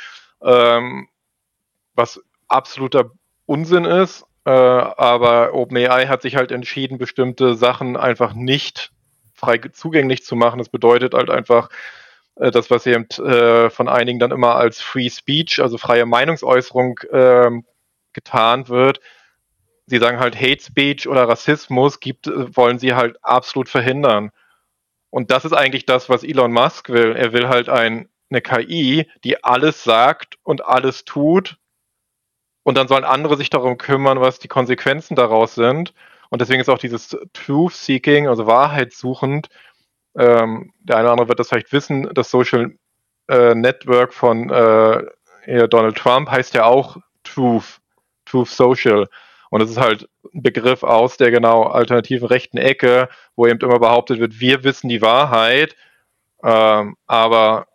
ähm, 0.42 1.08
was 1.94 2.20
absoluter 2.48 3.10
Unsinn 3.46 3.84
ist. 3.84 4.24
Äh, 4.44 4.50
aber 4.50 5.54
OpenAI 5.54 6.06
hat 6.06 6.22
sich 6.22 6.36
halt 6.36 6.50
entschieden, 6.50 6.98
bestimmte 6.98 7.54
Sachen 7.54 7.96
einfach 7.96 8.34
nicht 8.34 8.90
frei 9.34 9.58
zugänglich 9.58 10.24
zu 10.24 10.36
machen. 10.36 10.58
Das 10.58 10.68
bedeutet 10.68 11.14
halt 11.14 11.30
einfach, 11.30 11.70
äh, 12.36 12.50
das, 12.50 12.70
was 12.70 12.86
eben 12.86 13.06
äh, 13.24 13.70
von 13.70 13.88
einigen 13.88 14.18
dann 14.18 14.30
immer 14.30 14.56
als 14.56 14.80
Free 14.80 15.10
Speech, 15.10 15.60
also 15.60 15.78
freie 15.78 16.06
Meinungsäußerung 16.06 17.00
ähm, 17.12 17.64
getan 18.12 18.68
wird. 18.68 19.00
Sie 19.86 19.98
sagen 19.98 20.20
halt 20.20 20.36
Hate 20.36 20.62
Speech 20.62 21.08
oder 21.08 21.28
Rassismus 21.28 22.00
gibt, 22.00 22.26
äh, 22.26 22.56
wollen 22.56 22.78
sie 22.78 22.94
halt 22.94 23.16
absolut 23.22 23.68
verhindern. 23.68 24.30
Und 25.10 25.30
das 25.30 25.44
ist 25.44 25.52
eigentlich 25.52 25.86
das, 25.86 26.08
was 26.08 26.22
Elon 26.22 26.52
Musk 26.52 26.88
will. 26.88 27.16
Er 27.16 27.32
will 27.32 27.48
halt 27.48 27.68
ein, 27.68 28.08
eine 28.30 28.40
KI, 28.40 29.10
die 29.24 29.42
alles 29.42 29.82
sagt 29.82 30.38
und 30.44 30.64
alles 30.64 31.04
tut. 31.04 31.56
Und 32.62 32.76
dann 32.76 32.86
sollen 32.86 33.04
andere 33.04 33.36
sich 33.36 33.50
darum 33.50 33.78
kümmern, 33.78 34.20
was 34.20 34.38
die 34.38 34.48
Konsequenzen 34.48 35.16
daraus 35.16 35.54
sind. 35.54 35.94
Und 36.28 36.40
deswegen 36.40 36.60
ist 36.60 36.68
auch 36.68 36.78
dieses 36.78 37.16
Truth 37.32 37.72
Seeking, 37.72 38.28
also 38.28 38.46
Wahrheitssuchend, 38.46 39.48
ähm, 40.16 40.72
der 40.80 40.96
eine 40.96 41.06
oder 41.06 41.12
andere 41.12 41.28
wird 41.28 41.40
das 41.40 41.48
vielleicht 41.48 41.72
wissen, 41.72 42.08
das 42.14 42.30
Social 42.30 42.72
äh, 43.28 43.54
Network 43.54 44.12
von 44.12 44.50
äh, 44.50 45.68
Donald 45.68 45.96
Trump 45.96 46.30
heißt 46.30 46.54
ja 46.54 46.64
auch 46.64 46.98
Truth. 47.24 47.79
Truth 48.30 48.48
Social. 48.48 49.08
Und 49.50 49.62
es 49.62 49.70
ist 49.70 49.80
halt 49.80 50.08
ein 50.32 50.42
Begriff 50.42 50.82
aus 50.84 51.16
der 51.16 51.30
genau 51.30 51.64
alternativen 51.64 52.28
rechten 52.28 52.56
Ecke, 52.56 53.08
wo 53.34 53.46
eben 53.46 53.58
immer 53.60 53.80
behauptet 53.80 54.20
wird, 54.20 54.38
wir 54.38 54.62
wissen 54.64 54.88
die 54.88 55.02
Wahrheit, 55.02 55.74
ähm, 56.42 56.96
aber 57.06 57.66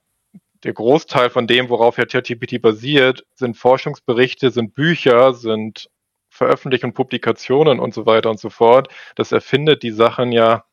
der 0.63 0.73
Großteil 0.73 1.29
von 1.29 1.47
dem, 1.47 1.69
worauf 1.69 1.97
ja 1.97 2.05
ChatGPT 2.05 2.61
basiert, 2.61 3.25
sind 3.35 3.55
Forschungsberichte, 3.57 4.49
sind 4.49 4.73
Bücher, 4.73 5.33
sind 5.33 5.89
Veröffentlichungen, 6.29 6.93
Publikationen 6.93 7.79
und 7.79 7.93
so 7.93 8.05
weiter 8.05 8.29
und 8.29 8.39
so 8.39 8.49
fort. 8.49 8.87
Das 9.15 9.31
erfindet 9.31 9.83
die 9.83 9.91
Sachen 9.91 10.31
ja, 10.31 10.65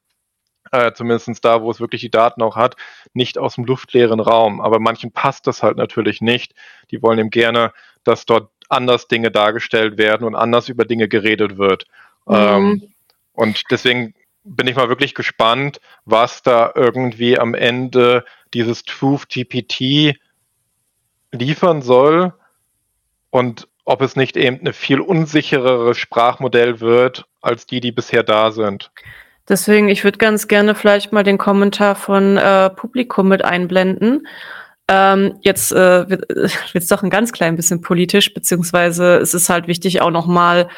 äh, 0.71 0.93
zumindest 0.93 1.45
da, 1.45 1.63
wo 1.63 1.71
es 1.71 1.81
wirklich 1.81 2.01
die 2.01 2.11
Daten 2.11 2.43
auch 2.43 2.57
hat, 2.57 2.77
nicht 3.13 3.37
aus 3.37 3.57
dem 3.57 3.65
luftleeren 3.65 4.21
Raum. 4.21 4.61
Aber 4.61 4.81
manchen 4.81 5.13
passt 5.13 5.47
das 5.47 5.63
halt 5.63 5.77
natürlich 5.77 6.23
nicht. 6.23 6.55
Die 6.91 7.03
wollen 7.03 7.19
eben 7.19 7.31
gerne, 7.31 7.73
dass 8.03 8.25
dort 8.25 8.51
anders 8.73 9.09
Dinge 9.09 9.31
dargestellt 9.31 9.99
werden 9.99 10.25
und 10.27 10.35
anders 10.35 10.69
über 10.69 10.85
Dinge 10.85 11.09
geredet 11.09 11.59
wird. 11.59 11.85
Mhm. 12.27 12.35
Ähm, 12.35 12.83
und 13.35 13.63
deswegen 13.71 14.15
bin 14.45 14.67
ich 14.67 14.77
mal 14.77 14.89
wirklich 14.89 15.15
gespannt, 15.15 15.81
was 16.05 16.43
da 16.43 16.73
irgendwie 16.75 17.39
am 17.39 17.55
Ende 17.55 18.25
dieses 18.55 18.85
Truth 18.85 19.29
GPT 19.29 20.17
liefern 21.31 21.83
soll 21.83 22.35
und 23.31 23.69
ob 23.85 24.03
es 24.03 24.17
nicht 24.17 24.37
eben 24.37 24.61
eine 24.61 24.73
viel 24.73 25.01
unsicherere 25.01 25.95
Sprachmodell 25.95 26.81
wird 26.81 27.27
als 27.41 27.67
die, 27.67 27.81
die 27.81 27.93
bisher 27.93 28.23
da 28.23 28.53
sind. 28.53 28.91
Deswegen, 29.49 29.89
ich 29.89 30.05
würde 30.05 30.19
ganz 30.19 30.47
gerne 30.47 30.75
vielleicht 30.75 31.13
mal 31.13 31.25
den 31.25 31.39
Kommentar 31.39 31.97
von 31.97 32.37
äh, 32.37 32.71
Publikum 32.71 33.29
mit 33.29 33.45
einblenden. 33.45 34.27
Ähm, 34.89 35.39
jetzt 35.43 35.73
äh, 35.73 36.09
wird 36.09 36.25
es 36.75 36.87
doch 36.89 37.03
ein 37.03 37.11
ganz 37.11 37.33
klein 37.33 37.57
bisschen 37.57 37.81
politisch, 37.81 38.35
beziehungsweise 38.35 39.17
es 39.17 39.35
ist 39.35 39.49
halt 39.49 39.69
wichtig, 39.69 40.01
auch 40.01 40.11
nochmal 40.11 40.69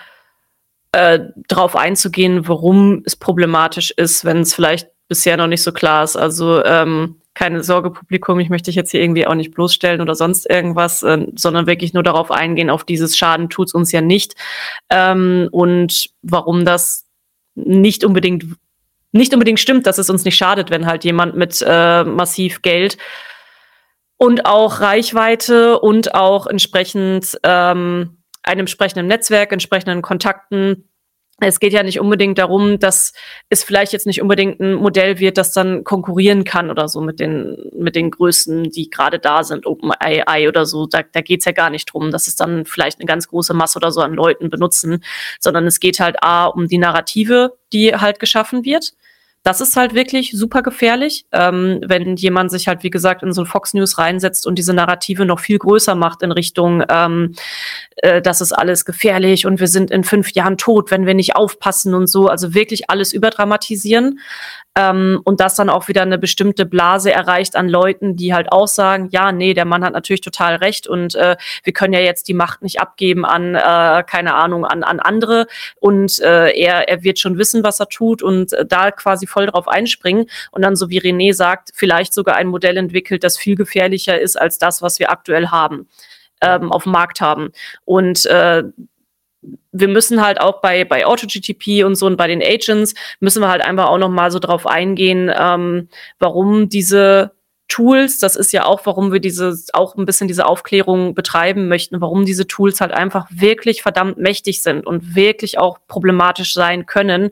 äh, 0.92 1.20
darauf 1.49 1.76
einzugehen, 1.76 2.46
warum 2.46 3.02
es 3.04 3.16
problematisch 3.16 3.90
ist, 3.90 4.25
wenn 4.25 4.38
es 4.38 4.54
vielleicht 4.54 4.88
bisher 5.08 5.37
noch 5.37 5.49
nicht 5.49 5.62
so 5.62 5.73
klar 5.73 6.04
ist. 6.04 6.16
Also 6.16 6.64
ähm, 6.64 7.16
keine 7.34 7.64
Sorge, 7.64 7.90
Publikum, 7.90 8.38
ich 8.38 8.49
möchte 8.49 8.66
dich 8.66 8.76
jetzt 8.76 8.92
hier 8.92 9.02
irgendwie 9.02 9.26
auch 9.26 9.34
nicht 9.34 9.52
bloßstellen 9.52 10.00
oder 10.00 10.14
sonst 10.14 10.49
irgendwas, 10.49 11.02
äh, 11.02 11.26
sondern 11.34 11.66
wirklich 11.66 11.92
nur 11.92 12.04
darauf 12.04 12.30
eingehen, 12.30 12.70
auf 12.70 12.84
dieses 12.84 13.16
Schaden 13.16 13.49
tut 13.49 13.68
es 13.68 13.75
uns 13.75 13.90
ja 13.90 14.00
nicht 14.00 14.34
ähm, 14.88 15.49
und 15.50 16.11
warum 16.23 16.64
das 16.64 17.06
nicht 17.56 18.04
unbedingt 18.04 18.44
nicht 19.12 19.32
unbedingt 19.32 19.61
stimmt, 19.61 19.87
dass 19.87 19.99
es 19.99 20.11
uns 20.11 20.25
nicht 20.25 20.37
schadet, 20.37 20.70
wenn 20.70 20.87
halt 20.87 21.04
jemand 21.04 21.37
mit 21.37 21.64
äh, 21.64 22.02
massiv 22.02 22.62
Geld 22.62 22.99
und 24.16 24.47
auch 24.47 24.80
Reichweite 24.80 25.78
und 25.80 26.14
auch 26.14 26.47
entsprechend 26.47 27.38
ähm, 27.42 28.18
einem 28.42 28.61
entsprechenden 28.61 29.06
Netzwerk, 29.06 29.52
entsprechenden 29.52 30.02
Kontakten 30.02 30.88
es 31.40 31.59
geht 31.59 31.73
ja 31.73 31.83
nicht 31.83 31.99
unbedingt 31.99 32.38
darum, 32.38 32.78
dass 32.78 33.12
es 33.49 33.64
vielleicht 33.64 33.92
jetzt 33.92 34.06
nicht 34.06 34.23
unbedingt 34.23 34.61
ein 34.61 34.75
Modell 34.75 35.18
wird, 35.18 35.37
das 35.37 35.52
dann 35.52 35.83
konkurrieren 35.83 36.44
kann 36.44 36.71
oder 36.71 36.88
so 36.88 37.00
mit 37.00 37.18
den, 37.18 37.56
mit 37.76 37.97
den 37.97 38.11
Größten, 38.11 38.71
die 38.71 38.88
gerade 38.88 39.18
da 39.18 39.42
sind, 39.42 39.66
OpenAI 39.66 40.49
oder 40.49 40.64
so. 40.64 40.87
Da, 40.87 41.02
da 41.02 41.21
geht 41.23 41.40
es 41.40 41.47
ja 41.47 41.52
gar 41.52 41.71
nicht 41.71 41.92
drum, 41.92 42.12
dass 42.12 42.28
es 42.28 42.37
dann 42.37 42.64
vielleicht 42.66 43.00
eine 43.00 43.06
ganz 43.06 43.26
große 43.26 43.52
Masse 43.52 43.78
oder 43.78 43.90
so 43.90 44.00
an 44.00 44.14
Leuten 44.14 44.49
benutzen, 44.49 45.02
sondern 45.40 45.66
es 45.66 45.80
geht 45.80 45.99
halt 45.99 46.23
A 46.23 46.47
um 46.47 46.68
die 46.68 46.78
Narrative, 46.78 47.59
die 47.73 47.94
halt 47.94 48.21
geschaffen 48.21 48.64
wird 48.64 48.92
das 49.44 49.60
ist 49.60 49.76
halt 49.76 49.94
wirklich 49.94 50.32
super 50.32 50.62
gefährlich, 50.62 51.26
ähm, 51.30 51.80
wenn 51.86 52.16
jemand 52.16 52.50
sich 52.50 52.66
halt, 52.66 52.82
wie 52.82 52.88
gesagt, 52.88 53.22
in 53.22 53.34
so 53.34 53.42
ein 53.42 53.46
Fox 53.46 53.74
News 53.74 53.98
reinsetzt 53.98 54.46
und 54.46 54.56
diese 54.58 54.72
Narrative 54.72 55.26
noch 55.26 55.38
viel 55.38 55.58
größer 55.58 55.94
macht 55.94 56.22
in 56.22 56.32
Richtung, 56.32 56.82
ähm, 56.88 57.34
äh, 57.96 58.22
das 58.22 58.40
ist 58.40 58.52
alles 58.52 58.86
gefährlich 58.86 59.44
und 59.44 59.60
wir 59.60 59.68
sind 59.68 59.90
in 59.90 60.02
fünf 60.02 60.32
Jahren 60.32 60.56
tot, 60.56 60.90
wenn 60.90 61.04
wir 61.04 61.12
nicht 61.12 61.36
aufpassen 61.36 61.94
und 61.94 62.06
so. 62.06 62.28
Also 62.28 62.54
wirklich 62.54 62.88
alles 62.88 63.12
überdramatisieren. 63.12 64.18
Ähm, 64.76 65.20
und 65.24 65.38
das 65.38 65.54
dann 65.54 65.70
auch 65.70 65.86
wieder 65.86 66.02
eine 66.02 66.18
bestimmte 66.18 66.66
Blase 66.66 67.12
erreicht 67.12 67.54
an 67.54 67.68
Leuten, 67.68 68.16
die 68.16 68.34
halt 68.34 68.50
auch 68.50 68.66
sagen, 68.66 69.08
ja, 69.12 69.30
nee, 69.30 69.54
der 69.54 69.66
Mann 69.66 69.84
hat 69.84 69.92
natürlich 69.92 70.20
total 70.20 70.56
recht 70.56 70.88
und 70.88 71.14
äh, 71.14 71.36
wir 71.62 71.72
können 71.72 71.92
ja 71.92 72.00
jetzt 72.00 72.26
die 72.26 72.34
Macht 72.34 72.62
nicht 72.62 72.80
abgeben 72.80 73.24
an, 73.24 73.54
äh, 73.54 74.02
keine 74.04 74.34
Ahnung, 74.34 74.64
an, 74.64 74.82
an 74.82 74.98
andere 74.98 75.46
und 75.78 76.18
äh, 76.18 76.50
er, 76.58 76.88
er 76.88 77.04
wird 77.04 77.20
schon 77.20 77.38
wissen, 77.38 77.62
was 77.62 77.78
er 77.78 77.88
tut 77.88 78.20
und 78.20 78.52
äh, 78.52 78.66
da 78.66 78.90
quasi 78.90 79.28
voll 79.34 79.46
drauf 79.46 79.68
einspringen 79.68 80.26
und 80.50 80.62
dann, 80.62 80.76
so 80.76 80.88
wie 80.88 81.00
René 81.00 81.34
sagt, 81.34 81.72
vielleicht 81.74 82.14
sogar 82.14 82.36
ein 82.36 82.46
Modell 82.46 82.76
entwickelt, 82.78 83.24
das 83.24 83.36
viel 83.36 83.56
gefährlicher 83.56 84.18
ist 84.18 84.40
als 84.40 84.58
das, 84.58 84.80
was 84.80 84.98
wir 84.98 85.10
aktuell 85.10 85.48
haben 85.48 85.88
ähm, 86.40 86.72
auf 86.72 86.84
dem 86.84 86.92
Markt 86.92 87.20
haben. 87.20 87.50
Und 87.84 88.26
äh, 88.26 88.62
wir 89.72 89.88
müssen 89.88 90.24
halt 90.24 90.40
auch 90.40 90.60
bei, 90.60 90.84
bei 90.84 91.06
AutoGTP 91.06 91.84
und 91.84 91.96
so 91.96 92.06
und 92.06 92.16
bei 92.16 92.28
den 92.28 92.42
Agents 92.42 92.94
müssen 93.20 93.42
wir 93.42 93.48
halt 93.48 93.62
einfach 93.62 93.88
auch 93.88 93.98
noch 93.98 94.08
mal 94.08 94.30
so 94.30 94.38
drauf 94.38 94.66
eingehen, 94.66 95.30
ähm, 95.36 95.88
warum 96.18 96.68
diese 96.68 97.32
Tools, 97.68 98.18
das 98.18 98.36
ist 98.36 98.52
ja 98.52 98.66
auch, 98.66 98.84
warum 98.84 99.12
wir 99.12 99.20
diese, 99.20 99.56
auch 99.72 99.96
ein 99.96 100.04
bisschen 100.04 100.28
diese 100.28 100.46
Aufklärung 100.46 101.14
betreiben 101.14 101.66
möchten, 101.68 102.00
warum 102.00 102.24
diese 102.24 102.46
Tools 102.46 102.80
halt 102.80 102.92
einfach 102.92 103.26
wirklich 103.30 103.82
verdammt 103.82 104.18
mächtig 104.18 104.62
sind 104.62 104.86
und 104.86 105.14
wirklich 105.14 105.58
auch 105.58 105.78
problematisch 105.88 106.52
sein 106.52 106.86
können, 106.86 107.30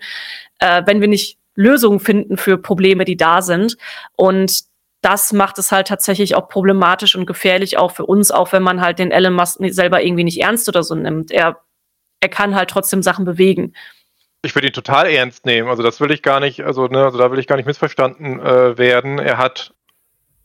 äh, 0.59 0.83
wenn 0.87 1.01
wir 1.01 1.09
nicht 1.09 1.39
Lösungen 1.55 2.01
finden 2.01 2.37
für 2.37 2.59
Probleme, 2.59 3.05
die 3.05 3.17
da 3.17 3.43
sind. 3.43 3.77
Und 4.17 4.63
das 5.01 5.33
macht 5.33 5.59
es 5.59 5.73
halt 5.73 5.89
tatsächlich 5.89 6.35
auch 6.37 6.49
problematisch 6.49 7.17
und 7.17 7.27
gefährlich 7.27 7.77
auch 7.77 7.91
für 7.91 8.07
uns, 8.07 8.31
auch 8.31 8.53
wenn 8.53 8.63
man 8.63 8.81
halt 8.81 8.99
den 8.99 9.11
Elon 9.11 9.35
Musk 9.35 9.59
selber 9.69 10.03
irgendwie 10.03 10.25
nicht 10.25 10.41
ernst 10.41 10.69
oder 10.69 10.83
so 10.83 10.95
nimmt. 10.95 11.31
Er 11.31 11.61
er 12.23 12.29
kann 12.29 12.55
halt 12.55 12.71
trotzdem 12.71 13.03
Sachen 13.03 13.25
bewegen. 13.25 13.75
Ich 14.43 14.55
würde 14.55 14.69
ihn 14.69 14.73
total 14.73 15.07
ernst 15.09 15.45
nehmen. 15.45 15.69
Also 15.69 15.83
das 15.83 16.01
will 16.01 16.11
ich 16.11 16.23
gar 16.23 16.41
nicht, 16.41 16.63
also, 16.63 16.87
ne, 16.87 17.05
also 17.05 17.19
da 17.19 17.31
will 17.31 17.39
ich 17.39 17.47
gar 17.47 17.57
nicht 17.57 17.67
missverstanden 17.67 18.41
äh, 18.41 18.79
werden. 18.79 19.19
Er 19.19 19.39
hat 19.39 19.75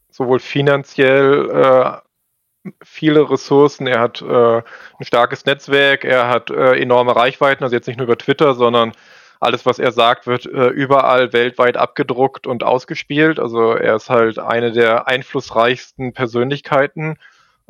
sowohl 0.10 0.40
finanziell 0.40 1.50
äh, 1.50 2.72
viele 2.84 3.30
Ressourcen, 3.30 3.88
er 3.88 4.00
hat 4.00 4.22
äh, 4.22 4.58
ein 4.58 5.06
starkes 5.06 5.46
Netzwerk, 5.46 6.04
er 6.04 6.28
hat 6.28 6.50
äh, 6.50 6.74
enorme 6.82 7.16
Reichweiten, 7.16 7.64
also 7.64 7.76
jetzt 7.76 7.88
nicht 7.88 7.98
nur 7.98 8.06
über 8.06 8.18
Twitter, 8.18 8.56
sondern 8.56 8.92
alles, 9.40 9.66
was 9.66 9.80
er 9.80 9.92
sagt, 9.92 10.28
wird 10.28 10.46
äh, 10.46 10.68
überall 10.68 11.34
weltweit 11.34 11.78
abgedruckt 11.78 12.48
und 12.48 12.64
ausgespielt. 12.64 13.40
Also 13.40 13.74
er 13.74 13.96
ist 13.96 14.10
halt 14.10 14.40
eine 14.40 14.72
der 14.72 15.08
einflussreichsten 15.08 16.14
Persönlichkeiten 16.14 17.18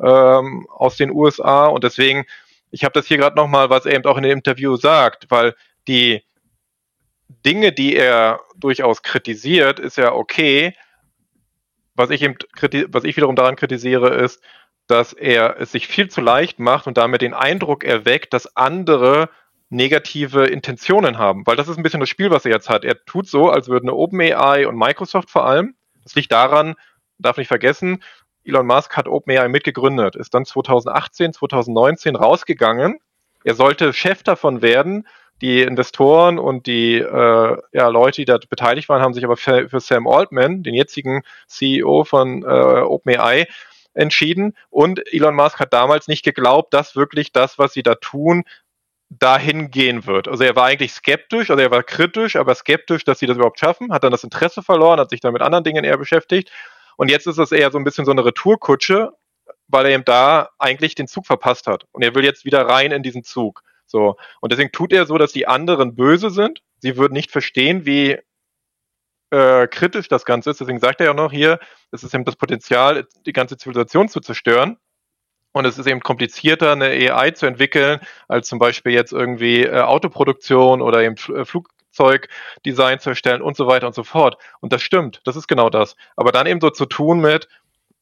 ähm, 0.00 0.66
aus 0.70 0.96
den 0.96 1.10
USA 1.10 1.66
und 1.66 1.84
deswegen 1.84 2.24
ich 2.70 2.84
habe 2.84 2.92
das 2.92 3.06
hier 3.06 3.18
gerade 3.18 3.36
nochmal, 3.36 3.70
was 3.70 3.86
er 3.86 3.94
eben 3.94 4.04
auch 4.04 4.16
in 4.16 4.22
dem 4.22 4.38
Interview 4.38 4.76
sagt, 4.76 5.30
weil 5.30 5.54
die 5.86 6.22
Dinge, 7.44 7.72
die 7.72 7.96
er 7.96 8.40
durchaus 8.56 9.02
kritisiert, 9.02 9.78
ist 9.78 9.96
ja 9.96 10.12
okay. 10.12 10.74
Was 11.94 12.10
ich, 12.10 12.22
eben, 12.22 12.36
was 12.88 13.04
ich 13.04 13.16
wiederum 13.16 13.36
daran 13.36 13.56
kritisiere, 13.56 14.14
ist, 14.14 14.42
dass 14.86 15.12
er 15.12 15.60
es 15.60 15.72
sich 15.72 15.88
viel 15.88 16.08
zu 16.08 16.20
leicht 16.20 16.58
macht 16.58 16.86
und 16.86 16.96
damit 16.96 17.22
den 17.22 17.34
Eindruck 17.34 17.84
erweckt, 17.84 18.32
dass 18.32 18.56
andere 18.56 19.28
negative 19.70 20.46
Intentionen 20.46 21.18
haben. 21.18 21.46
Weil 21.46 21.56
das 21.56 21.68
ist 21.68 21.76
ein 21.76 21.82
bisschen 21.82 22.00
das 22.00 22.08
Spiel, 22.08 22.30
was 22.30 22.44
er 22.44 22.52
jetzt 22.52 22.68
hat. 22.68 22.84
Er 22.84 23.04
tut 23.04 23.28
so, 23.28 23.50
als 23.50 23.68
würden 23.68 23.90
OpenAI 23.90 24.66
und 24.66 24.76
Microsoft 24.76 25.30
vor 25.30 25.46
allem, 25.46 25.74
das 26.02 26.14
liegt 26.14 26.32
daran, 26.32 26.74
darf 27.18 27.36
nicht 27.36 27.48
vergessen, 27.48 28.02
Elon 28.44 28.66
Musk 28.66 28.96
hat 28.96 29.08
OpenAI 29.08 29.48
mitgegründet, 29.48 30.16
ist 30.16 30.32
dann 30.32 30.46
2018, 30.46 31.34
2019 31.34 32.16
rausgegangen. 32.16 32.98
Er 33.44 33.54
sollte 33.54 33.92
Chef 33.92 34.22
davon 34.22 34.62
werden. 34.62 35.06
Die 35.40 35.62
Investoren 35.62 36.38
und 36.38 36.66
die 36.66 36.96
äh, 36.96 37.56
ja, 37.72 37.88
Leute, 37.88 38.22
die 38.22 38.24
da 38.24 38.38
beteiligt 38.38 38.88
waren, 38.88 39.02
haben 39.02 39.14
sich 39.14 39.24
aber 39.24 39.36
für, 39.36 39.68
für 39.68 39.78
Sam 39.78 40.08
Altman, 40.08 40.64
den 40.64 40.74
jetzigen 40.74 41.22
CEO 41.46 42.02
von 42.02 42.42
äh, 42.42 42.46
OpenAI, 42.46 43.46
entschieden. 43.94 44.54
Und 44.70 45.00
Elon 45.12 45.34
Musk 45.34 45.60
hat 45.60 45.72
damals 45.72 46.08
nicht 46.08 46.24
geglaubt, 46.24 46.74
dass 46.74 46.96
wirklich 46.96 47.32
das, 47.32 47.58
was 47.58 47.72
sie 47.72 47.82
da 47.82 47.94
tun, 47.96 48.44
dahin 49.10 49.70
gehen 49.70 50.06
wird. 50.06 50.28
Also 50.28 50.44
er 50.44 50.54
war 50.54 50.64
eigentlich 50.64 50.92
skeptisch, 50.92 51.50
also 51.50 51.62
er 51.62 51.70
war 51.70 51.82
kritisch, 51.82 52.36
aber 52.36 52.54
skeptisch, 52.54 53.04
dass 53.04 53.18
sie 53.18 53.26
das 53.26 53.36
überhaupt 53.36 53.58
schaffen, 53.58 53.92
hat 53.92 54.04
dann 54.04 54.12
das 54.12 54.24
Interesse 54.24 54.62
verloren, 54.62 55.00
hat 55.00 55.10
sich 55.10 55.20
dann 55.20 55.32
mit 55.32 55.42
anderen 55.42 55.64
Dingen 55.64 55.84
eher 55.84 55.96
beschäftigt 55.96 56.50
und 56.98 57.10
jetzt 57.10 57.28
ist 57.28 57.38
es 57.38 57.52
eher 57.52 57.70
so 57.70 57.78
ein 57.78 57.84
bisschen 57.84 58.04
so 58.04 58.10
eine 58.10 58.24
Retourkutsche, 58.24 59.12
weil 59.68 59.86
er 59.86 59.92
eben 59.92 60.04
da 60.04 60.50
eigentlich 60.58 60.96
den 60.96 61.06
Zug 61.06 61.26
verpasst 61.26 61.68
hat. 61.68 61.84
Und 61.92 62.02
er 62.02 62.14
will 62.16 62.24
jetzt 62.24 62.44
wieder 62.44 62.66
rein 62.66 62.90
in 62.90 63.04
diesen 63.04 63.22
Zug. 63.22 63.62
So. 63.86 64.16
Und 64.40 64.50
deswegen 64.50 64.72
tut 64.72 64.92
er 64.92 65.06
so, 65.06 65.16
dass 65.16 65.32
die 65.32 65.46
anderen 65.46 65.94
böse 65.94 66.30
sind. 66.30 66.60
Sie 66.80 66.96
würden 66.96 67.14
nicht 67.14 67.30
verstehen, 67.30 67.86
wie 67.86 68.18
äh, 69.30 69.68
kritisch 69.68 70.08
das 70.08 70.24
Ganze 70.24 70.50
ist. 70.50 70.60
Deswegen 70.60 70.80
sagt 70.80 71.00
er 71.00 71.06
ja 71.06 71.14
noch 71.14 71.30
hier, 71.30 71.60
es 71.92 72.02
ist 72.02 72.14
eben 72.14 72.24
das 72.24 72.34
Potenzial, 72.34 73.06
die 73.26 73.32
ganze 73.32 73.56
Zivilisation 73.56 74.08
zu 74.08 74.18
zerstören. 74.18 74.76
Und 75.52 75.64
es 75.64 75.78
ist 75.78 75.86
eben 75.86 76.00
komplizierter, 76.00 76.72
eine 76.72 76.86
AI 76.86 77.30
zu 77.32 77.46
entwickeln, 77.46 78.00
als 78.28 78.48
zum 78.48 78.58
Beispiel 78.58 78.92
jetzt 78.92 79.12
irgendwie 79.12 79.64
äh, 79.64 79.80
Autoproduktion 79.80 80.82
oder 80.82 81.02
eben 81.02 81.16
äh, 81.34 81.44
Flug, 81.44 81.68
Flugzeugdesign 81.98 83.00
zu 83.00 83.10
erstellen 83.10 83.42
und 83.42 83.56
so 83.56 83.66
weiter 83.66 83.86
und 83.86 83.94
so 83.94 84.04
fort. 84.04 84.36
Und 84.60 84.72
das 84.72 84.82
stimmt, 84.82 85.20
das 85.24 85.36
ist 85.36 85.48
genau 85.48 85.70
das. 85.70 85.96
Aber 86.16 86.32
dann 86.32 86.46
eben 86.46 86.60
so 86.60 86.70
zu 86.70 86.86
tun 86.86 87.20
mit, 87.20 87.48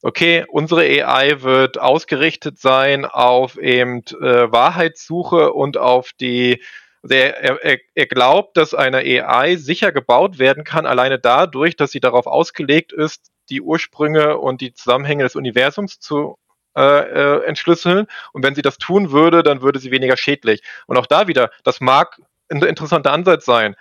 okay, 0.01 0.45
unsere 0.49 0.81
AI 0.81 1.41
wird 1.41 1.79
ausgerichtet 1.79 2.59
sein 2.59 3.05
auf 3.05 3.57
eben 3.57 4.03
äh, 4.21 4.51
Wahrheitssuche 4.51 5.53
und 5.53 5.77
auf 5.77 6.11
die, 6.19 6.63
also 7.01 7.15
er, 7.15 7.63
er, 7.63 7.79
er 7.95 8.05
glaubt, 8.05 8.57
dass 8.57 8.73
eine 8.73 8.97
AI 8.97 9.55
sicher 9.55 9.91
gebaut 9.91 10.39
werden 10.39 10.63
kann, 10.63 10.85
alleine 10.85 11.19
dadurch, 11.19 11.75
dass 11.75 11.91
sie 11.91 11.99
darauf 11.99 12.27
ausgelegt 12.27 12.93
ist, 12.93 13.31
die 13.49 13.61
Ursprünge 13.61 14.37
und 14.37 14.61
die 14.61 14.73
Zusammenhänge 14.73 15.23
des 15.23 15.35
Universums 15.35 15.99
zu 15.99 16.37
äh, 16.77 17.39
äh, 17.39 17.43
entschlüsseln. 17.45 18.05
Und 18.33 18.43
wenn 18.43 18.53
sie 18.53 18.61
das 18.61 18.77
tun 18.77 19.11
würde, 19.11 19.41
dann 19.41 19.61
würde 19.63 19.79
sie 19.79 19.89
weniger 19.89 20.15
schädlich. 20.15 20.61
Und 20.85 20.97
auch 20.97 21.07
da 21.07 21.27
wieder, 21.27 21.49
das 21.63 21.81
mag 21.81 22.21
ein 22.49 22.61
interessanter 22.61 23.11
Ansatz 23.11 23.45
sein. 23.45 23.75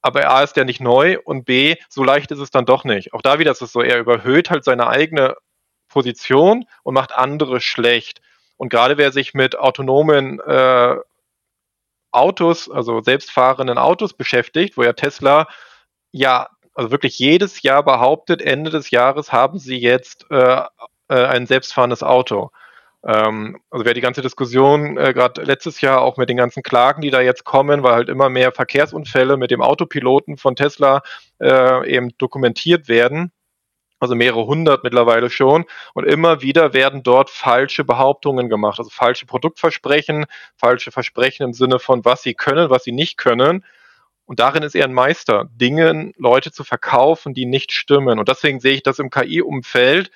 Aber 0.00 0.30
A 0.30 0.42
ist 0.42 0.56
ja 0.56 0.64
nicht 0.64 0.80
neu 0.80 1.18
und 1.24 1.44
B, 1.44 1.76
so 1.90 2.02
leicht 2.04 2.30
ist 2.30 2.38
es 2.38 2.50
dann 2.50 2.64
doch 2.64 2.84
nicht. 2.84 3.12
Auch 3.12 3.20
da 3.20 3.38
wieder 3.38 3.50
ist 3.50 3.60
es 3.60 3.72
so, 3.72 3.82
er 3.82 3.98
überhöht 3.98 4.48
halt 4.48 4.64
seine 4.64 4.86
eigene 4.86 5.36
Position 5.88 6.64
und 6.84 6.94
macht 6.94 7.12
andere 7.12 7.60
schlecht. 7.60 8.22
Und 8.56 8.70
gerade 8.70 8.96
wer 8.96 9.12
sich 9.12 9.34
mit 9.34 9.58
autonomen 9.58 10.40
äh, 10.40 10.96
Autos, 12.12 12.70
also 12.70 13.02
selbstfahrenden 13.02 13.76
Autos 13.76 14.14
beschäftigt, 14.14 14.78
wo 14.78 14.82
ja 14.82 14.94
Tesla 14.94 15.48
ja, 16.12 16.48
also 16.72 16.90
wirklich 16.90 17.18
jedes 17.18 17.60
Jahr 17.62 17.82
behauptet, 17.82 18.40
Ende 18.40 18.70
des 18.70 18.90
Jahres 18.90 19.32
haben 19.32 19.58
sie 19.58 19.76
jetzt 19.76 20.24
äh, 20.30 20.62
äh, 21.08 21.24
ein 21.24 21.46
selbstfahrendes 21.46 22.02
Auto. 22.02 22.50
Ähm, 23.04 23.60
also 23.70 23.84
wer 23.84 23.94
die 23.94 24.00
ganze 24.00 24.22
Diskussion 24.22 24.96
äh, 24.96 25.12
gerade 25.12 25.42
letztes 25.42 25.80
Jahr 25.80 26.00
auch 26.02 26.16
mit 26.16 26.28
den 26.28 26.36
ganzen 26.36 26.62
Klagen, 26.62 27.00
die 27.00 27.10
da 27.10 27.20
jetzt 27.20 27.44
kommen, 27.44 27.82
weil 27.82 27.94
halt 27.94 28.08
immer 28.08 28.28
mehr 28.28 28.52
Verkehrsunfälle 28.52 29.36
mit 29.36 29.50
dem 29.50 29.62
Autopiloten 29.62 30.36
von 30.36 30.56
Tesla 30.56 31.02
äh, 31.40 31.88
eben 31.88 32.10
dokumentiert 32.18 32.88
werden. 32.88 33.32
Also 34.00 34.14
mehrere 34.14 34.46
hundert 34.46 34.84
mittlerweile 34.84 35.28
schon. 35.28 35.64
Und 35.94 36.04
immer 36.04 36.40
wieder 36.40 36.72
werden 36.72 37.02
dort 37.02 37.30
falsche 37.30 37.84
Behauptungen 37.84 38.48
gemacht. 38.48 38.78
Also 38.78 38.90
falsche 38.90 39.26
Produktversprechen, 39.26 40.26
falsche 40.56 40.92
Versprechen 40.92 41.44
im 41.44 41.52
Sinne 41.52 41.78
von, 41.80 42.04
was 42.04 42.22
sie 42.22 42.34
können, 42.34 42.70
was 42.70 42.84
sie 42.84 42.92
nicht 42.92 43.16
können. 43.16 43.64
Und 44.24 44.40
darin 44.40 44.62
ist 44.62 44.74
er 44.76 44.84
ein 44.84 44.92
Meister, 44.92 45.46
Dingen, 45.52 46.12
Leute 46.16 46.52
zu 46.52 46.62
verkaufen, 46.62 47.34
die 47.34 47.46
nicht 47.46 47.72
stimmen. 47.72 48.18
Und 48.18 48.28
deswegen 48.28 48.60
sehe 48.60 48.74
ich 48.74 48.82
das 48.82 48.98
im 48.98 49.10
KI-Umfeld 49.10 50.10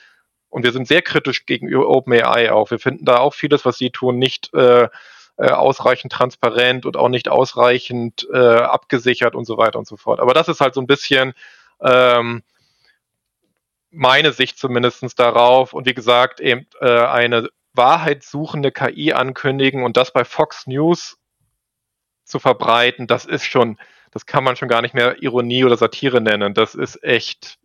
und 0.53 0.65
wir 0.65 0.73
sind 0.73 0.87
sehr 0.87 1.01
kritisch 1.01 1.47
gegenüber 1.47 1.89
OpenAI 1.89 2.53
auch. 2.53 2.71
Wir 2.71 2.79
finden 2.79 3.07
da 3.07 3.17
auch 3.17 3.33
vieles, 3.33 3.65
was 3.65 3.79
sie 3.79 3.89
tun, 3.89 4.19
nicht 4.19 4.53
äh, 4.53 4.89
äh, 5.39 5.49
ausreichend 5.49 6.13
transparent 6.13 6.85
und 6.85 6.99
auch 6.99 7.09
nicht 7.09 7.31
ausreichend 7.31 8.29
äh, 8.31 8.37
abgesichert 8.37 9.35
und 9.35 9.47
so 9.47 9.57
weiter 9.57 9.79
und 9.79 9.89
so 9.89 9.97
fort. 9.97 10.21
Aber 10.21 10.35
das 10.35 10.49
ist 10.49 10.61
halt 10.61 10.75
so 10.75 10.83
ein 10.83 10.87
bisschen 10.87 11.33
ähm, 11.81 12.43
meine 13.91 14.33
Sicht 14.33 14.59
zumindestens 14.59 15.15
darauf. 15.15 15.73
Und 15.73 15.87
wie 15.87 15.95
gesagt, 15.95 16.39
eben 16.39 16.67
äh, 16.83 17.01
eine 17.01 17.49
wahrheitssuchende 17.73 18.73
KI 18.73 19.15
ankündigen 19.15 19.83
und 19.83 19.97
das 19.97 20.13
bei 20.13 20.27
Fox 20.27 20.67
News 20.67 21.17
zu 22.25 22.39
verbreiten, 22.39 23.07
das 23.07 23.25
ist 23.25 23.47
schon, 23.47 23.79
das 24.11 24.27
kann 24.27 24.45
man 24.45 24.57
schon 24.57 24.69
gar 24.69 24.83
nicht 24.83 24.93
mehr 24.93 25.23
Ironie 25.23 25.65
oder 25.65 25.79
Satire 25.79 26.21
nennen. 26.21 26.53
Das 26.53 26.75
ist 26.75 27.03
echt 27.03 27.59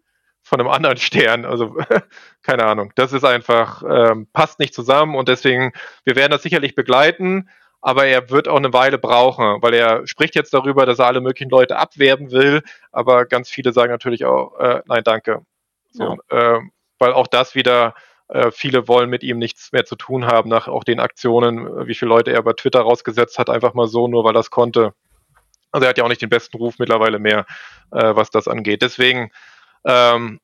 von 0.48 0.62
einem 0.62 0.70
anderen 0.70 0.98
Stern. 0.98 1.46
Also 1.46 1.76
keine 2.42 2.66
Ahnung. 2.66 2.94
Das 2.96 3.12
ist 3.12 3.26
einfach, 3.26 3.84
ähm, 3.88 4.28
passt 4.32 4.60
nicht 4.60 4.74
zusammen 4.74 5.16
und 5.16 5.28
deswegen, 5.28 5.74
wir 6.06 6.16
werden 6.16 6.32
das 6.32 6.44
sicherlich 6.44 6.74
begleiten, 6.74 7.50
aber 7.82 8.06
er 8.06 8.30
wird 8.30 8.48
auch 8.48 8.58
eine 8.58 8.74
Weile 8.74 8.98
brauchen, 8.98 9.62
weil 9.62 9.74
er 9.74 10.08
spricht 10.08 10.36
jetzt 10.36 10.54
darüber, 10.54 10.86
dass 10.86 11.00
er 11.00 11.08
alle 11.08 11.22
möglichen 11.22 11.50
Leute 11.50 11.78
abwerben 11.78 12.32
will, 12.32 12.64
aber 12.92 13.26
ganz 13.26 13.50
viele 13.50 13.74
sagen 13.74 13.92
natürlich 13.92 14.26
auch, 14.26 14.58
äh, 14.60 14.82
nein, 14.88 15.04
danke. 15.04 15.42
So, 15.92 16.18
ja. 16.32 16.56
äh, 16.56 16.60
weil 16.98 17.14
auch 17.14 17.28
das 17.28 17.54
wieder 17.54 17.94
äh, 18.30 18.52
viele 18.52 18.88
wollen 18.88 19.10
mit 19.10 19.24
ihm 19.24 19.38
nichts 19.38 19.74
mehr 19.74 19.86
zu 19.86 19.96
tun 19.96 20.26
haben, 20.26 20.50
nach 20.50 20.68
auch 20.70 20.84
den 20.86 21.00
Aktionen, 21.00 21.88
wie 21.88 21.94
viele 21.94 22.10
Leute 22.10 22.32
er 22.32 22.42
bei 22.42 22.54
Twitter 22.54 22.82
rausgesetzt 22.82 23.38
hat, 23.38 23.50
einfach 23.50 23.74
mal 23.74 23.88
so, 23.88 24.08
nur 24.08 24.24
weil 24.24 24.36
er 24.36 24.42
es 24.42 24.50
konnte. 24.50 24.94
Also 25.72 25.86
er 25.86 25.90
hat 25.90 25.98
ja 25.98 26.06
auch 26.06 26.10
nicht 26.10 26.22
den 26.22 26.30
besten 26.30 26.58
Ruf 26.58 26.80
mittlerweile 26.80 27.20
mehr, 27.20 27.46
äh, 27.92 28.16
was 28.16 28.30
das 28.30 28.48
angeht. 28.48 28.82
Deswegen, 28.82 29.32
ähm, 29.88 30.40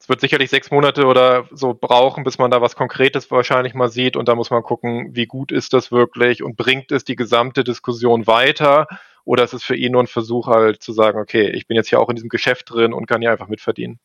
es 0.00 0.08
wird 0.08 0.20
sicherlich 0.20 0.48
sechs 0.48 0.70
Monate 0.70 1.06
oder 1.06 1.46
so 1.50 1.74
brauchen, 1.74 2.24
bis 2.24 2.38
man 2.38 2.50
da 2.50 2.62
was 2.62 2.76
Konkretes 2.76 3.30
wahrscheinlich 3.30 3.74
mal 3.74 3.88
sieht 3.88 4.16
und 4.16 4.28
da 4.28 4.34
muss 4.34 4.50
man 4.50 4.62
gucken, 4.62 5.14
wie 5.14 5.26
gut 5.26 5.52
ist 5.52 5.72
das 5.72 5.90
wirklich 5.90 6.42
und 6.42 6.56
bringt 6.56 6.92
es 6.92 7.04
die 7.04 7.16
gesamte 7.16 7.64
Diskussion 7.64 8.26
weiter 8.26 8.86
oder 9.24 9.44
ist 9.44 9.52
es 9.52 9.64
für 9.64 9.76
ihn 9.76 9.92
nur 9.92 10.02
ein 10.02 10.06
Versuch 10.06 10.46
halt 10.46 10.82
zu 10.82 10.92
sagen, 10.92 11.18
okay, 11.18 11.50
ich 11.50 11.66
bin 11.66 11.76
jetzt 11.76 11.88
hier 11.88 12.00
auch 12.00 12.08
in 12.08 12.14
diesem 12.14 12.30
Geschäft 12.30 12.70
drin 12.70 12.94
und 12.94 13.06
kann 13.06 13.20
hier 13.20 13.32
einfach 13.32 13.48
mitverdienen. 13.48 13.98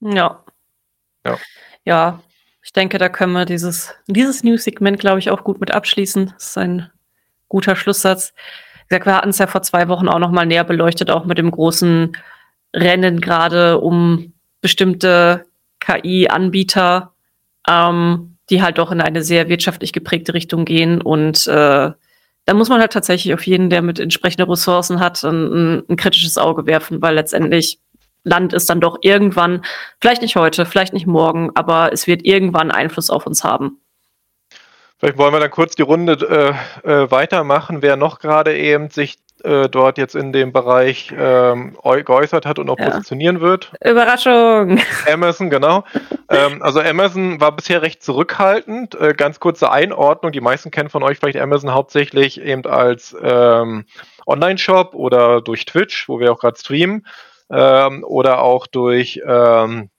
Ja. 0.00 0.44
Ja. 1.26 1.38
Ja, 1.84 2.22
ich 2.62 2.72
denke, 2.72 2.98
da 2.98 3.08
können 3.08 3.32
wir 3.32 3.44
dieses, 3.44 3.94
dieses 4.06 4.44
News-Segment, 4.44 5.00
glaube 5.00 5.18
ich, 5.18 5.30
auch 5.30 5.42
gut 5.42 5.58
mit 5.58 5.72
abschließen. 5.72 6.26
Das 6.34 6.48
ist 6.48 6.58
ein 6.58 6.90
guter 7.48 7.74
Schlusssatz. 7.74 8.34
Wie 8.82 8.88
gesagt, 8.88 9.06
wir 9.06 9.16
hatten 9.16 9.30
es 9.30 9.38
ja 9.38 9.48
vor 9.48 9.62
zwei 9.62 9.88
Wochen 9.88 10.08
auch 10.08 10.20
noch 10.20 10.30
mal 10.30 10.46
näher 10.46 10.64
beleuchtet, 10.64 11.10
auch 11.10 11.24
mit 11.24 11.38
dem 11.38 11.50
großen 11.50 12.16
Rennen 12.74 13.20
gerade 13.20 13.78
um 13.80 14.32
bestimmte 14.60 15.44
KI-Anbieter, 15.80 17.12
ähm, 17.68 18.36
die 18.50 18.62
halt 18.62 18.78
doch 18.78 18.90
in 18.90 19.00
eine 19.00 19.22
sehr 19.22 19.48
wirtschaftlich 19.48 19.92
geprägte 19.92 20.34
Richtung 20.34 20.64
gehen. 20.64 21.00
Und 21.00 21.46
äh, 21.46 21.90
da 22.44 22.54
muss 22.54 22.68
man 22.68 22.80
halt 22.80 22.92
tatsächlich 22.92 23.34
auf 23.34 23.46
jeden, 23.46 23.70
der 23.70 23.82
mit 23.82 24.00
entsprechenden 24.00 24.48
Ressourcen 24.48 25.00
hat, 25.00 25.22
ein, 25.22 25.84
ein 25.88 25.96
kritisches 25.96 26.38
Auge 26.38 26.66
werfen, 26.66 27.02
weil 27.02 27.14
letztendlich 27.14 27.78
Land 28.24 28.52
ist 28.52 28.70
dann 28.70 28.80
doch 28.80 28.98
irgendwann, 29.00 29.64
vielleicht 30.00 30.22
nicht 30.22 30.36
heute, 30.36 30.64
vielleicht 30.64 30.92
nicht 30.92 31.06
morgen, 31.06 31.50
aber 31.54 31.92
es 31.92 32.06
wird 32.06 32.24
irgendwann 32.24 32.70
Einfluss 32.70 33.10
auf 33.10 33.26
uns 33.26 33.42
haben. 33.42 33.78
Vielleicht 34.98 35.18
wollen 35.18 35.34
wir 35.34 35.40
dann 35.40 35.50
kurz 35.50 35.74
die 35.74 35.82
Runde 35.82 36.12
äh, 36.84 36.88
äh, 36.88 37.10
weitermachen, 37.10 37.82
wer 37.82 37.96
noch 37.96 38.20
gerade 38.20 38.56
eben 38.56 38.88
sich 38.90 39.18
äh, 39.44 39.68
dort 39.68 39.98
jetzt 39.98 40.14
in 40.14 40.32
dem 40.32 40.52
Bereich 40.52 41.12
ähm, 41.16 41.76
geäußert 41.82 42.46
hat 42.46 42.58
und 42.58 42.70
auch 42.70 42.78
ja. 42.78 42.90
positionieren 42.90 43.40
wird. 43.40 43.72
Überraschung! 43.84 44.80
Amazon, 45.12 45.50
genau. 45.50 45.84
ähm, 46.28 46.62
also 46.62 46.80
Amazon 46.80 47.40
war 47.40 47.52
bisher 47.52 47.82
recht 47.82 48.02
zurückhaltend. 48.02 48.94
Äh, 48.94 49.14
ganz 49.14 49.40
kurze 49.40 49.70
Einordnung. 49.70 50.32
Die 50.32 50.40
meisten 50.40 50.70
kennen 50.70 50.90
von 50.90 51.02
euch 51.02 51.18
vielleicht 51.18 51.38
Amazon 51.38 51.72
hauptsächlich 51.72 52.40
eben 52.40 52.64
als 52.66 53.16
ähm, 53.22 53.84
Online-Shop 54.26 54.94
oder 54.94 55.40
durch 55.40 55.64
Twitch, 55.64 56.08
wo 56.08 56.20
wir 56.20 56.32
auch 56.32 56.38
gerade 56.38 56.58
streamen 56.58 57.06
ähm, 57.50 58.04
oder 58.04 58.42
auch 58.42 58.66
durch 58.66 59.20
ähm, 59.26 59.90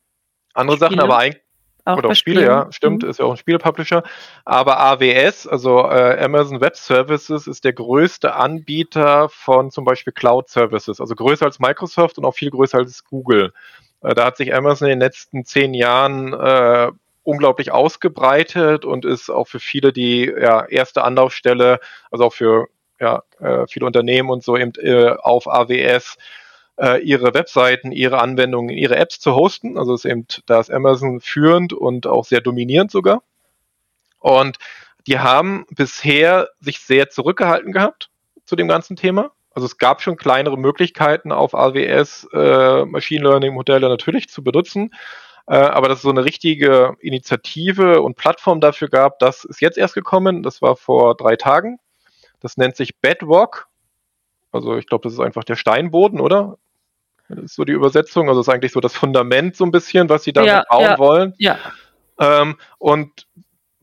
andere 0.54 0.78
Spiele. 0.78 0.90
Sachen, 0.90 1.00
aber 1.00 1.18
eigentlich 1.18 1.43
auch 1.86 1.98
oder 1.98 2.10
auch 2.10 2.16
Spiele, 2.16 2.42
Spielen. 2.42 2.52
ja, 2.52 2.72
stimmt, 2.72 3.04
mhm. 3.04 3.10
ist 3.10 3.20
ja 3.20 3.26
auch 3.26 3.32
ein 3.32 3.38
Spielepublisher. 3.38 4.04
Aber 4.46 4.80
AWS, 4.80 5.48
also 5.48 5.80
äh, 5.90 6.24
Amazon 6.24 6.62
Web 6.62 6.76
Services, 6.76 7.48
ist 7.48 7.64
der 7.64 7.74
größte 7.74 8.36
Anbieter 8.36 9.30
von 9.30 9.72
zum 9.72 9.86
Beispiel 9.86 10.14
Cloud 10.14 10.50
Services, 10.50 11.00
also 11.02 11.16
größer 11.16 11.46
als 11.46 11.60
Microsoft 11.60 12.18
und 12.18 12.26
auch 12.26 12.36
viel 12.36 12.52
größer 12.52 12.78
als 12.78 13.04
Google. 13.04 13.54
Äh, 14.02 14.16
da 14.16 14.26
hat 14.26 14.38
sich 14.38 14.54
Amazon 14.54 14.88
in 14.88 15.00
den 15.00 15.00
letzten 15.00 15.46
zehn 15.46 15.74
Jahren 15.74 16.34
äh, 16.34 16.92
unglaublich 17.24 17.72
ausgebreitet 17.72 18.86
und 18.86 19.06
ist 19.06 19.30
auch 19.30 19.48
für 19.48 19.60
viele 19.60 19.94
die 19.94 20.26
ja, 20.26 20.66
erste 20.66 21.04
Anlaufstelle, 21.04 21.80
also 22.12 22.26
auch 22.26 22.34
für 22.34 22.68
ja, 23.00 23.24
äh, 23.40 23.66
viele 23.68 23.86
Unternehmen 23.86 24.30
und 24.30 24.44
so 24.44 24.58
eben 24.58 24.74
äh, 24.76 25.16
auf 25.20 25.48
AWS 25.48 26.18
äh, 26.78 27.02
ihre 27.02 27.34
Webseiten, 27.34 27.92
ihre 27.92 28.20
Anwendungen, 28.20 28.76
ihre 28.76 28.96
Apps 28.96 29.20
zu 29.20 29.36
hosten. 29.36 29.78
Also 29.78 29.94
ist 29.94 30.06
eben, 30.06 30.26
da 30.46 30.60
ist 30.60 30.72
Amazon 30.72 31.20
führend 31.22 31.74
und 31.74 32.08
auch 32.08 32.26
sehr 32.26 32.42
dominierend 32.42 32.92
sogar. 32.92 33.24
Und 34.20 34.58
die 35.08 35.20
haben 35.20 35.66
bisher 35.70 36.50
sich 36.60 36.80
sehr 36.80 37.10
zurückgehalten 37.10 37.74
gehabt 37.74 38.10
zu 38.46 38.56
dem 38.56 38.68
ganzen 38.68 38.96
Thema. 38.96 39.32
Also 39.54 39.66
es 39.66 39.78
gab 39.78 40.02
schon 40.02 40.18
kleinere 40.18 40.58
Möglichkeiten 40.58 41.32
auf 41.32 41.54
AWS 41.54 42.28
äh, 42.34 42.86
Machine 42.86 43.24
Learning 43.24 43.54
Modelle 43.54 43.88
natürlich 43.88 44.30
zu 44.30 44.44
benutzen. 44.44 44.92
Äh, 45.46 45.58
aber 45.58 45.90
dass 45.90 45.98
es 45.98 46.04
so 46.04 46.10
eine 46.10 46.26
richtige 46.26 46.96
Initiative 47.00 48.02
und 48.02 48.16
Plattform 48.16 48.62
dafür 48.62 48.88
gab, 48.88 49.20
das 49.20 49.44
ist 49.44 49.62
jetzt 49.62 49.78
erst 49.78 49.94
gekommen. 49.94 50.42
Das 50.42 50.62
war 50.62 50.76
vor 50.76 51.16
drei 51.16 51.36
Tagen. 51.36 51.80
Das 52.40 52.58
nennt 52.58 52.76
sich 52.76 52.98
Bedrock. 53.00 53.68
Also 54.52 54.78
ich 54.78 54.88
glaube, 54.88 55.04
das 55.04 55.14
ist 55.14 55.20
einfach 55.20 55.44
der 55.44 55.56
Steinboden, 55.56 56.20
oder? 56.20 56.58
Das 57.36 57.46
ist 57.46 57.56
so 57.56 57.66
die 57.66 57.74
Übersetzung. 57.74 58.28
Also 58.30 58.40
das 58.40 58.48
ist 58.48 58.54
eigentlich 58.54 58.72
so 58.72 58.80
das 58.80 58.96
Fundament 58.96 59.56
so 59.56 59.66
ein 59.66 59.72
bisschen, 59.72 60.10
was 60.10 60.24
sie 60.24 60.34
damit 60.34 60.50
ja, 60.50 60.64
bauen 60.70 60.82
ja, 60.82 60.98
wollen. 60.98 61.34
Ja. 61.38 61.58
Ähm, 62.20 62.56
und 62.78 63.28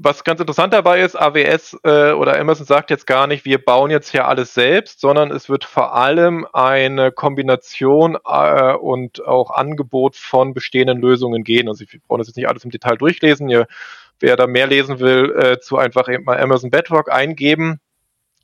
was 0.02 0.24
ganz 0.24 0.40
interessant 0.40 0.72
dabei 0.72 1.02
ist, 1.02 1.14
AWS 1.14 1.76
äh, 1.84 2.12
oder 2.12 2.40
Amazon 2.40 2.64
sagt 2.64 2.88
jetzt 2.88 3.06
gar 3.06 3.26
nicht, 3.26 3.44
wir 3.44 3.62
bauen 3.62 3.90
jetzt 3.90 4.10
hier 4.10 4.26
alles 4.26 4.54
selbst, 4.54 5.00
sondern 5.00 5.30
es 5.30 5.50
wird 5.50 5.64
vor 5.64 5.94
allem 5.94 6.46
eine 6.54 7.12
Kombination 7.12 8.16
äh, 8.26 8.72
und 8.72 9.26
auch 9.26 9.50
Angebot 9.50 10.16
von 10.16 10.54
bestehenden 10.54 11.02
Lösungen 11.02 11.44
gehen. 11.44 11.68
Also 11.68 11.84
wir 11.86 12.00
brauchen 12.00 12.18
das 12.18 12.28
jetzt 12.28 12.36
nicht 12.36 12.48
alles 12.48 12.64
im 12.64 12.70
Detail 12.70 12.96
durchlesen. 12.96 13.50
Ihr, 13.50 13.66
wer 14.20 14.36
da 14.36 14.46
mehr 14.46 14.66
lesen 14.66 15.00
will, 15.00 15.34
äh, 15.36 15.60
zu 15.60 15.76
einfach 15.76 16.08
eben 16.08 16.24
mal 16.24 16.40
Amazon 16.40 16.70
Bedrock 16.70 17.12
eingeben. 17.12 17.78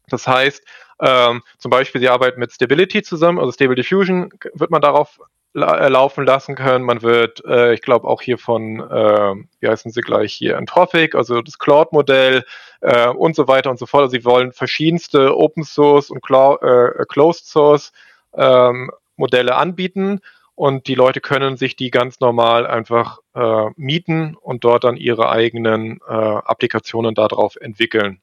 Das 0.08 0.26
heißt, 0.26 0.64
ähm, 1.00 1.42
zum 1.58 1.70
Beispiel, 1.70 2.00
sie 2.00 2.08
arbeiten 2.08 2.40
mit 2.40 2.52
Stability 2.52 3.02
zusammen, 3.02 3.38
also 3.38 3.52
Stable 3.52 3.74
Diffusion 3.74 4.30
wird 4.54 4.70
man 4.70 4.80
darauf 4.80 5.20
la 5.52 5.78
äh, 5.78 5.88
laufen 5.88 6.24
lassen 6.24 6.54
können. 6.54 6.84
Man 6.84 7.02
wird, 7.02 7.44
äh, 7.44 7.74
ich 7.74 7.82
glaube, 7.82 8.06
auch 8.06 8.22
hier 8.22 8.38
von, 8.38 8.80
äh, 8.80 9.34
wie 9.60 9.68
heißen 9.68 9.90
sie 9.90 10.02
gleich 10.02 10.32
hier, 10.32 10.58
Anthropic, 10.58 11.16
also 11.16 11.40
das 11.40 11.58
Cloud-Modell 11.58 12.44
äh, 12.82 13.08
und 13.08 13.34
so 13.34 13.48
weiter 13.48 13.70
und 13.70 13.78
so 13.78 13.86
fort. 13.86 14.02
Also 14.04 14.12
sie 14.12 14.24
wollen 14.24 14.52
verschiedenste 14.52 15.36
Open 15.36 15.64
Source 15.64 16.10
und 16.10 16.22
Cloud, 16.22 16.62
äh, 16.62 17.04
Closed 17.08 17.46
Source 17.46 17.92
ähm, 18.34 18.90
Modelle 19.16 19.56
anbieten 19.56 20.20
und 20.54 20.86
die 20.88 20.94
Leute 20.94 21.20
können 21.20 21.56
sich 21.56 21.76
die 21.76 21.90
ganz 21.90 22.20
normal 22.20 22.66
einfach 22.66 23.18
äh, 23.34 23.70
mieten 23.76 24.36
und 24.40 24.64
dort 24.64 24.84
dann 24.84 24.96
ihre 24.96 25.30
eigenen 25.30 26.00
äh, 26.08 26.12
Applikationen 26.12 27.14
darauf 27.14 27.56
entwickeln. 27.56 28.20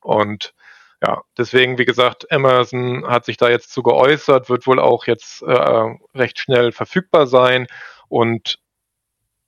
Und 0.00 0.54
ja, 1.02 1.22
deswegen, 1.36 1.78
wie 1.78 1.84
gesagt, 1.84 2.30
Amazon 2.32 3.06
hat 3.06 3.24
sich 3.24 3.36
da 3.36 3.48
jetzt 3.48 3.70
zu 3.72 3.82
geäußert, 3.82 4.48
wird 4.50 4.66
wohl 4.66 4.80
auch 4.80 5.06
jetzt 5.06 5.42
äh, 5.42 5.94
recht 6.14 6.40
schnell 6.40 6.72
verfügbar 6.72 7.26
sein. 7.28 7.68
Und 8.08 8.58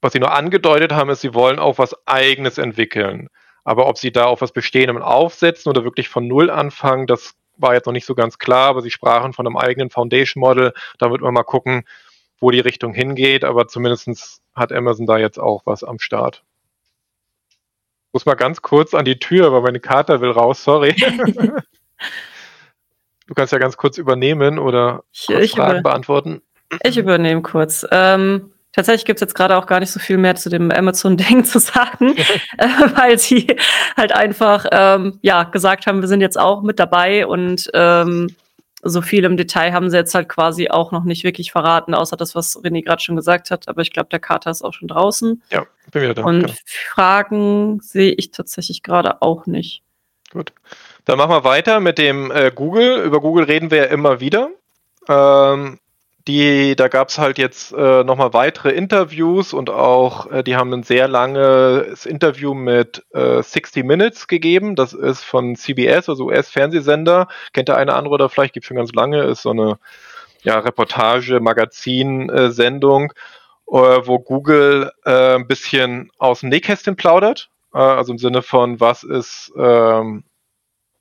was 0.01 0.13
sie 0.13 0.21
nur 0.21 0.33
angedeutet 0.33 0.93
haben, 0.93 1.11
ist, 1.11 1.23
sie 1.23 1.35
wollen 1.35 1.59
auch 1.59 1.79
was 1.79 1.97
Eigenes 2.07 2.59
entwickeln. 2.59 3.29
Aber 3.65 3.89
ob 3.89 3.99
sie 3.99 4.13
da 4.13 4.27
auf 4.27 4.41
was 4.43 4.53
Bestehendem 4.53 5.03
aufsetzen 5.03 5.71
oder 5.71 5.85
wirklich 5.85 6.09
von 6.09 6.27
Null 6.29 6.51
anfangen, 6.51 7.07
das 7.07 7.35
war 7.57 7.75
jetzt 7.75 7.87
noch 7.87 7.93
nicht 7.93 8.07
so 8.07 8.15
ganz 8.15 8.39
klar. 8.39 8.69
Aber 8.71 8.83
sie 8.83 8.91
sprachen 8.91 9.33
von 9.33 9.47
einem 9.47 9.57
eigenen 9.57 9.91
Foundation 9.91 10.41
Model. 10.41 10.73
Da 10.99 11.11
wird 11.11 11.21
man 11.21 11.35
mal 11.35 11.43
gucken, 11.43 11.85
wo 12.39 12.53
die 12.53 12.61
Richtung 12.61 12.95
hingeht. 12.95 13.45
Aber 13.45 13.67
zumindest 13.67 14.41
hat 14.55 14.73
Amazon 14.73 15.07
da 15.07 15.19
jetzt 15.19 15.39
auch 15.41 15.63
was 15.67 15.83
am 15.83 15.99
Start 15.99 16.45
muss 18.13 18.27
mal 18.27 18.35
ganz 18.35 18.63
kurz 18.63 18.95
an 18.95 19.05
die 19.05 19.19
Tür, 19.19 19.53
weil 19.53 19.63
meine 19.63 19.81
Kater 19.81 20.21
will 20.21 20.31
raus, 20.31 20.65
sorry. 20.65 20.95
du 23.27 23.35
kannst 23.35 23.53
ja 23.53 23.59
ganz 23.59 23.77
kurz 23.77 23.99
übernehmen 23.99 24.59
oder 24.59 25.05
ich, 25.13 25.29
ich 25.29 25.53
Fragen 25.53 25.81
über, 25.81 25.91
beantworten. 25.91 26.43
Ich 26.83 26.97
übernehme 26.97 27.43
kurz. 27.43 27.87
Ähm, 27.91 28.53
tatsächlich 28.73 29.05
gibt 29.05 29.19
es 29.19 29.21
jetzt 29.21 29.35
gerade 29.35 29.57
auch 29.57 29.67
gar 29.67 29.81
nicht 29.81 29.91
so 29.91 30.01
viel 30.01 30.19
mehr 30.19 30.37
zu 30.37 30.49
dem 30.49 30.71
Amazon-Ding 30.71 31.45
zu 31.47 31.59
sagen, 31.59 32.17
äh, 32.59 32.69
weil 32.95 33.19
sie 33.19 33.57
halt 33.97 34.13
einfach 34.13 34.67
ähm, 34.73 35.19
ja, 35.23 35.45
gesagt 35.45 35.87
haben, 35.87 36.01
wir 36.01 36.09
sind 36.09 36.21
jetzt 36.21 36.39
auch 36.39 36.63
mit 36.63 36.79
dabei 36.79 37.27
und 37.27 37.71
ähm, 37.75 38.35
so 38.83 39.03
viel 39.03 39.25
im 39.25 39.37
Detail 39.37 39.73
haben 39.73 39.91
sie 39.91 39.97
jetzt 39.97 40.15
halt 40.15 40.29
quasi 40.29 40.69
auch 40.71 40.93
noch 40.93 41.05
nicht 41.05 41.25
wirklich 41.25 41.53
verraten, 41.53 41.95
außer 41.95 42.17
das, 42.17 42.35
was 42.35 42.57
René 42.63 42.85
gerade 42.85 43.03
schon 43.03 43.17
gesagt 43.17 43.51
hat. 43.51 43.69
Aber 43.69 43.83
ich 43.83 43.93
glaube, 43.93 44.09
der 44.11 44.21
Kater 44.21 44.51
ist 44.51 44.63
auch 44.63 44.73
schon 44.73 44.89
draußen. 44.89 45.43
Ja, 45.51 45.67
bin 45.93 46.03
wieder 46.03 46.15
da. 46.15 46.25
Und 46.25 46.41
genau. 46.43 46.55
Fragen 46.65 47.81
sehe 47.81 48.13
ich 48.13 48.31
tatsächlich 48.31 48.83
gerade 48.83 49.23
auch 49.23 49.47
nicht. 49.47 49.83
Gut. 50.33 50.53
Dann 51.05 51.19
machen 51.19 51.31
wir 51.31 51.45
weiter 51.45 51.81
mit 51.81 51.99
dem 51.99 52.31
äh, 52.31 52.53
Google. 52.55 53.03
Über 53.03 53.21
Google 53.21 53.45
reden 53.45 53.71
wir 53.71 53.79
ja 53.79 53.85
immer 53.85 54.21
wieder. 54.21 54.51
Ähm, 55.09 55.79
die, 56.31 56.77
da 56.77 56.87
gab 56.87 57.09
es 57.09 57.19
halt 57.19 57.39
jetzt 57.39 57.73
äh, 57.73 58.05
nochmal 58.05 58.33
weitere 58.33 58.71
Interviews 58.71 59.53
und 59.53 59.69
auch, 59.69 60.31
äh, 60.31 60.45
die 60.45 60.55
haben 60.55 60.73
ein 60.73 60.85
sehr 60.85 61.09
langes 61.09 62.07
Interview 62.07 62.55
mit 62.55 63.05
äh, 63.13 63.43
60 63.43 63.85
Minutes 63.85 64.29
gegeben. 64.29 64.77
Das 64.77 64.93
ist 64.93 65.25
von 65.25 65.57
CBS, 65.57 66.09
also 66.09 66.27
US-Fernsehsender. 66.27 67.27
Kennt 67.53 67.69
der 67.69 67.77
eine 67.77 67.95
andere 67.95 68.15
oder 68.15 68.29
vielleicht 68.29 68.55
gibt 68.55 68.65
schon 68.67 68.77
ganz 68.77 68.93
lange, 68.93 69.25
ist 69.25 69.43
so 69.43 69.51
eine 69.51 69.79
ja, 70.43 70.59
Reportage, 70.61 71.41
Magazin-Sendung, 71.41 73.13
äh, 73.67 73.73
wo 73.73 74.21
Google 74.21 74.93
äh, 75.05 75.35
ein 75.35 75.49
bisschen 75.49 76.11
aus 76.19 76.41
dem 76.41 76.51
Nähkästchen 76.51 76.95
plaudert. 76.95 77.51
Äh, 77.75 77.79
also 77.79 78.13
im 78.13 78.19
Sinne 78.19 78.43
von, 78.43 78.79
was 78.79 79.03
ist, 79.03 79.53
ähm, 79.57 80.23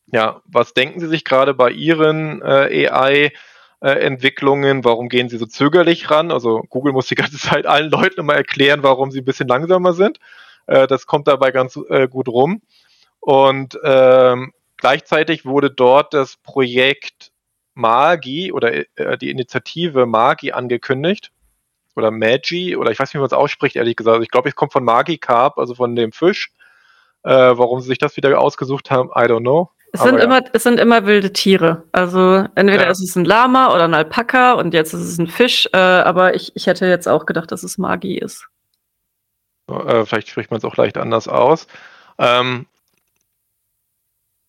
ja, 0.08 0.42
was 0.46 0.74
denken 0.74 1.00
Sie 1.00 1.08
sich 1.08 1.24
gerade 1.24 1.54
bei 1.54 1.70
Ihren 1.70 2.42
äh, 2.42 2.90
AI- 2.90 3.32
äh, 3.82 3.92
Entwicklungen, 3.92 4.84
warum 4.84 5.10
gehen 5.10 5.30
sie 5.30 5.38
so 5.38 5.46
zögerlich 5.46 6.12
ran? 6.12 6.32
Also 6.32 6.64
Google 6.70 6.94
muss 6.94 7.08
die 7.08 7.16
ganze 7.16 7.38
Zeit 7.40 7.66
allen 7.66 7.90
Leuten 7.90 8.22
immer 8.22 8.36
erklären, 8.36 8.84
warum 8.84 9.12
sie 9.12 9.20
ein 9.20 9.26
bisschen 9.26 9.48
langsamer 9.48 9.94
sind. 9.94 10.20
Äh, 10.68 10.88
das 10.88 11.06
kommt 11.06 11.28
dabei 11.28 11.52
ganz 11.52 11.80
äh, 11.90 12.08
gut 12.08 12.28
rum. 12.28 12.62
Und 13.20 13.78
ähm, 13.84 14.54
gleichzeitig 14.78 15.46
wurde 15.46 15.70
dort 15.72 16.14
das 16.14 16.38
Projekt 16.38 17.32
Magi 17.74 18.52
oder 18.52 18.74
äh, 18.74 19.18
die 19.18 19.30
Initiative 19.30 20.06
Magi 20.06 20.52
angekündigt. 20.52 21.32
Oder 21.96 22.12
Magi, 22.12 22.78
oder 22.78 22.92
ich 22.92 23.00
weiß 23.00 23.10
nicht, 23.10 23.16
wie 23.16 23.20
man 23.20 23.28
es 23.28 23.34
ausspricht, 23.34 23.76
ehrlich 23.76 23.96
gesagt. 23.96 24.14
Also 24.14 24.24
ich 24.24 24.32
glaube, 24.32 24.48
es 24.48 24.56
kommt 24.56 24.72
von 24.72 24.84
Magi 24.84 25.18
Carp, 25.18 25.58
also 25.58 25.76
von 25.76 25.96
dem 25.96 26.12
Fisch. 26.12 26.52
Äh, 27.24 27.32
warum 27.32 27.82
sie 27.82 27.88
sich 27.88 27.98
das 27.98 28.16
wieder 28.16 28.40
ausgesucht 28.40 28.92
haben, 28.92 29.10
I 29.10 29.26
don't 29.28 29.42
know. 29.42 29.72
Es 29.92 30.02
sind, 30.02 30.18
ja. 30.18 30.24
immer, 30.24 30.42
es 30.54 30.64
sind 30.64 30.80
immer 30.80 31.06
wilde 31.06 31.34
Tiere. 31.34 31.84
Also 31.92 32.46
entweder 32.56 32.84
ja. 32.84 32.90
ist 32.90 33.02
es 33.02 33.16
ein 33.16 33.26
Lama 33.26 33.74
oder 33.74 33.86
ein 33.86 33.94
Alpaka 33.94 34.54
und 34.54 34.74
jetzt 34.74 34.94
ist 34.94 35.02
es 35.02 35.18
ein 35.18 35.28
Fisch, 35.28 35.68
äh, 35.74 35.78
aber 35.78 36.36
ich, 36.36 36.56
ich 36.56 36.68
hätte 36.68 36.86
jetzt 36.86 37.08
auch 37.08 37.26
gedacht, 37.26 37.52
dass 37.52 37.64
es 37.64 37.78
Magi 37.78 38.18
ist. 38.18 38.48
Äh, 39.68 40.06
vielleicht 40.06 40.30
spricht 40.30 40.52
man 40.52 40.60
es 40.60 40.66
auch 40.66 40.78
leicht 40.78 40.98
anders 40.98 41.28
aus. 41.28 41.68
Ähm, 42.18 42.68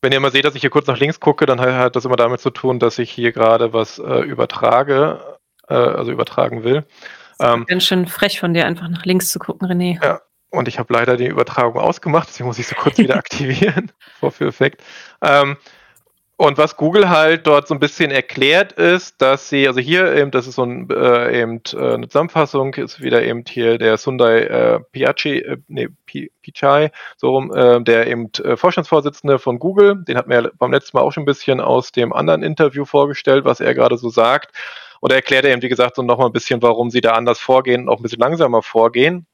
wenn 0.03 0.13
ihr 0.13 0.21
mal 0.21 0.33
seht, 0.33 0.45
dass 0.45 0.55
ich 0.55 0.63
hier 0.63 0.71
kurz 0.71 0.87
nach 0.87 0.99
links 0.99 1.21
gucke, 1.21 1.47
dann 1.47 1.61
hat 1.61 1.95
das 1.95 2.05
immer 2.05 2.17
damit 2.17 2.41
zu 2.41 2.51
tun, 2.51 2.79
dass 2.79 2.99
ich 2.99 3.11
hier 3.11 3.33
gerade 3.33 3.73
was 3.73 3.99
äh, 3.99 4.21
übertrage, 4.21 5.39
äh, 5.69 5.75
also 5.75 6.11
übertragen 6.11 6.65
will. 6.65 6.85
Ähm, 7.39 7.65
ganz 7.67 7.85
schön 7.85 8.07
frech 8.07 8.41
von 8.41 8.55
dir, 8.55 8.67
einfach 8.67 8.89
nach 8.89 9.05
links 9.05 9.31
zu 9.31 9.39
gucken, 9.39 9.69
René. 9.69 10.03
Ja, 10.03 10.21
und 10.51 10.69
ich 10.69 10.79
habe 10.79 10.93
leider 10.93 11.17
die 11.17 11.27
Übertragung 11.27 11.81
ausgemacht, 11.81 12.29
deswegen 12.29 12.49
muss 12.49 12.59
ich 12.59 12.67
sie 12.67 12.75
kurz 12.75 12.99
wieder 12.99 13.17
aktivieren. 13.17 13.93
Vorführeffekt. 14.21 14.83
Ähm, 15.23 15.57
und 16.41 16.57
was 16.57 16.79
Google 16.79 17.11
halt 17.11 17.47
dort 17.47 17.69
so 17.69 17.75
ein 17.75 17.81
bisschen 17.81 18.11
erklärt 18.11 18.73
ist, 18.73 19.21
dass 19.21 19.51
sie, 19.51 19.69
also 19.69 19.79
hier 19.79 20.17
eben, 20.17 20.31
das 20.31 20.47
ist 20.47 20.55
so 20.55 20.65
ein, 20.65 20.89
äh, 20.89 21.39
eben 21.39 21.61
äh, 21.75 21.77
eine 21.77 22.09
Zusammenfassung, 22.09 22.73
ist 22.77 23.03
wieder 23.03 23.23
eben 23.23 23.45
hier 23.47 23.77
der 23.77 23.99
Sundai 23.99 24.45
äh, 24.45 24.81
Piachi, 24.91 25.41
äh, 25.41 25.59
nee, 25.69 25.89
Pichai, 26.41 26.93
so 27.19 27.33
rum, 27.33 27.53
äh, 27.55 27.83
der 27.83 28.07
eben 28.07 28.31
äh, 28.43 28.57
Vorstandsvorsitzende 28.57 29.39
von 29.39 29.59
Google, 29.59 30.03
den 30.03 30.17
hat 30.17 30.29
mir 30.29 30.43
ja 30.43 30.51
beim 30.59 30.73
letzten 30.73 30.97
Mal 30.97 31.03
auch 31.03 31.13
schon 31.13 31.25
ein 31.25 31.27
bisschen 31.27 31.61
aus 31.61 31.93
dem 31.93 32.11
anderen 32.15 32.43
Interview 32.43 32.87
vorgestellt, 32.87 33.45
was 33.45 33.61
er 33.61 33.75
gerade 33.75 33.99
so 33.99 34.09
sagt. 34.09 34.57
Und 35.01 35.11
er 35.11 35.17
erklärt 35.17 35.45
eben, 35.45 35.61
wie 35.61 35.69
gesagt, 35.69 35.97
so 35.97 36.03
nochmal 36.03 36.29
ein 36.29 36.33
bisschen, 36.33 36.63
warum 36.63 36.89
sie 36.89 37.03
da 37.03 37.13
anders 37.13 37.39
vorgehen 37.39 37.83
und 37.83 37.89
auch 37.91 37.99
ein 37.99 38.03
bisschen 38.03 38.21
langsamer 38.21 38.63
vorgehen. 38.63 39.27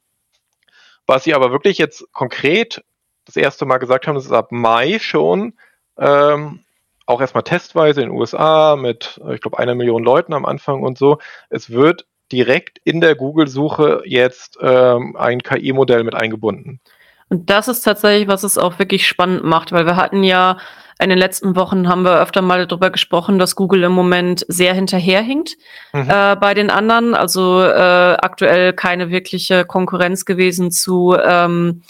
Was 1.07 1.25
sie 1.25 1.35
aber 1.35 1.53
wirklich 1.53 1.79
jetzt 1.79 2.13
konkret 2.13 2.83
das 3.25 3.37
erste 3.37 3.67
Mal 3.67 3.79
gesagt 3.79 4.07
haben, 4.07 4.15
das 4.15 4.27
ist 4.27 4.33
ab 4.33 4.53
Mai 4.53 4.99
schon, 5.01 5.55
ähm, 5.99 6.65
auch 7.07 7.21
erstmal 7.21 7.45
testweise 7.45 8.03
in 8.03 8.09
den 8.09 8.19
USA 8.19 8.77
mit, 8.77 9.21
äh, 9.25 9.35
ich 9.35 9.41
glaube, 9.41 9.59
einer 9.59 9.75
Million 9.75 10.03
Leuten 10.03 10.33
am 10.33 10.45
Anfang 10.45 10.83
und 10.83 10.99
so. 10.99 11.19
Es 11.51 11.71
wird 11.71 12.07
direkt 12.33 12.81
in 12.85 13.01
der 13.01 13.15
Google-Suche 13.15 14.03
jetzt 14.05 14.59
ähm, 14.61 15.17
ein 15.17 15.43
KI-Modell 15.43 16.03
mit 16.03 16.15
eingebunden. 16.15 16.81
Und 17.29 17.51
das 17.51 17.69
ist 17.69 17.83
tatsächlich, 17.83 18.29
was 18.29 18.45
es 18.45 18.59
auch 18.59 18.79
wirklich 18.79 19.07
spannend 19.07 19.45
macht, 19.45 19.73
weil 19.73 19.87
wir 19.87 19.97
hatten 19.97 20.23
ja 20.23 20.59
in 20.99 21.11
den 21.11 21.19
letzten 21.19 21.57
Wochen 21.57 21.89
haben 21.89 22.03
wir 22.03 22.21
öfter 22.21 22.41
mal 22.41 22.67
darüber 22.67 22.91
gesprochen, 22.91 23.39
dass 23.39 23.55
Google 23.55 23.83
im 23.83 23.93
Moment 23.93 24.47
sehr 24.49 24.73
hinterherhinkt 24.73 25.57
mhm. 25.93 26.09
äh, 26.09 26.37
bei 26.37 26.55
den 26.55 26.71
anderen. 26.71 27.15
Also 27.15 27.63
äh, 27.63 28.17
aktuell 28.19 28.73
keine 28.73 29.11
wirkliche 29.11 29.67
Konkurrenz 29.67 30.25
gewesen 30.25 30.71
zu 30.71 31.15
ähm, 31.23 31.83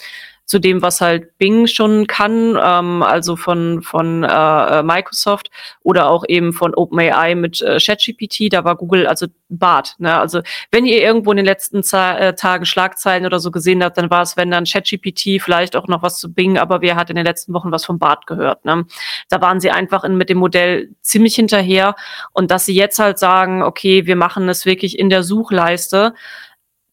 zu 0.47 0.59
dem, 0.59 0.81
was 0.81 1.01
halt 1.01 1.37
Bing 1.37 1.67
schon 1.67 2.07
kann, 2.07 2.57
ähm, 2.59 3.03
also 3.03 3.35
von, 3.35 3.83
von 3.83 4.23
äh, 4.23 4.81
Microsoft 4.81 5.51
oder 5.83 6.09
auch 6.09 6.23
eben 6.27 6.53
von 6.53 6.73
OpenAI 6.73 7.35
mit 7.35 7.61
äh, 7.61 7.77
ChatGPT, 7.79 8.51
da 8.51 8.63
war 8.63 8.77
Google 8.77 9.07
also 9.07 9.27
Bart. 9.49 9.95
Ne? 9.99 10.17
Also 10.17 10.41
wenn 10.71 10.85
ihr 10.85 11.01
irgendwo 11.01 11.31
in 11.31 11.37
den 11.37 11.45
letzten 11.45 11.83
Z 11.83 12.17
äh, 12.17 12.33
Tagen 12.33 12.65
Schlagzeilen 12.65 13.25
oder 13.25 13.41
so 13.41 13.51
gesehen 13.51 13.83
habt, 13.83 13.97
dann 13.97 14.09
war 14.09 14.21
es, 14.21 14.37
wenn 14.37 14.49
dann 14.49 14.63
ChatGPT, 14.63 15.41
vielleicht 15.41 15.75
auch 15.75 15.89
noch 15.89 16.01
was 16.01 16.17
zu 16.17 16.33
Bing, 16.33 16.57
aber 16.57 16.79
wer 16.79 16.95
hat 16.95 17.09
in 17.09 17.17
den 17.17 17.25
letzten 17.25 17.53
Wochen 17.53 17.71
was 17.73 17.83
von 17.83 17.99
Bart 17.99 18.25
gehört? 18.25 18.63
Ne? 18.63 18.85
Da 19.27 19.41
waren 19.41 19.59
sie 19.59 19.71
einfach 19.71 20.05
in, 20.05 20.15
mit 20.15 20.29
dem 20.29 20.37
Modell 20.37 20.91
ziemlich 21.01 21.35
hinterher 21.35 21.95
und 22.31 22.51
dass 22.51 22.63
sie 22.63 22.73
jetzt 22.73 22.99
halt 22.99 23.19
sagen, 23.19 23.63
okay, 23.63 24.05
wir 24.05 24.15
machen 24.15 24.47
es 24.47 24.65
wirklich 24.65 24.97
in 24.97 25.09
der 25.09 25.23
Suchleiste, 25.23 26.13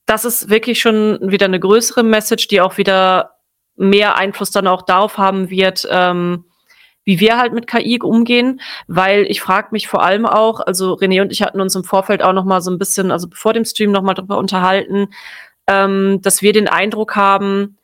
das 0.07 0.25
ist 0.25 0.51
wirklich 0.51 0.81
schon 0.81 1.19
wieder 1.23 1.47
eine 1.47 1.61
größere 1.61 2.03
Message, 2.03 2.49
die 2.49 2.61
auch 2.61 2.77
wieder 2.77 3.34
mehr 3.76 4.16
Einfluss 4.16 4.50
dann 4.50 4.66
auch 4.66 4.82
darauf 4.82 5.18
haben 5.18 5.50
wird, 5.50 5.87
ähm, 5.90 6.44
wie 7.04 7.20
wir 7.20 7.37
halt 7.37 7.52
mit 7.52 7.66
KI 7.66 8.00
umgehen, 8.02 8.60
weil 8.87 9.26
ich 9.28 9.40
frage 9.40 9.68
mich 9.72 9.88
vor 9.88 10.02
allem 10.02 10.26
auch, 10.26 10.60
also 10.60 10.94
René 10.94 11.20
und 11.20 11.32
ich 11.32 11.42
hatten 11.42 11.60
uns 11.60 11.74
im 11.74 11.84
Vorfeld 11.84 12.22
auch 12.22 12.32
noch 12.32 12.44
mal 12.44 12.62
so 12.62 12.70
ein 12.70 12.78
bisschen, 12.78 13.10
also 13.10 13.28
bevor 13.28 13.52
dem 13.52 13.64
Stream 13.64 13.90
noch 13.90 14.02
mal 14.02 14.14
drüber 14.14 14.38
unterhalten, 14.38 15.08
ähm, 15.66 16.20
dass 16.22 16.42
wir 16.42 16.52
den 16.52 16.68
Eindruck 16.68 17.16
haben, 17.16 17.76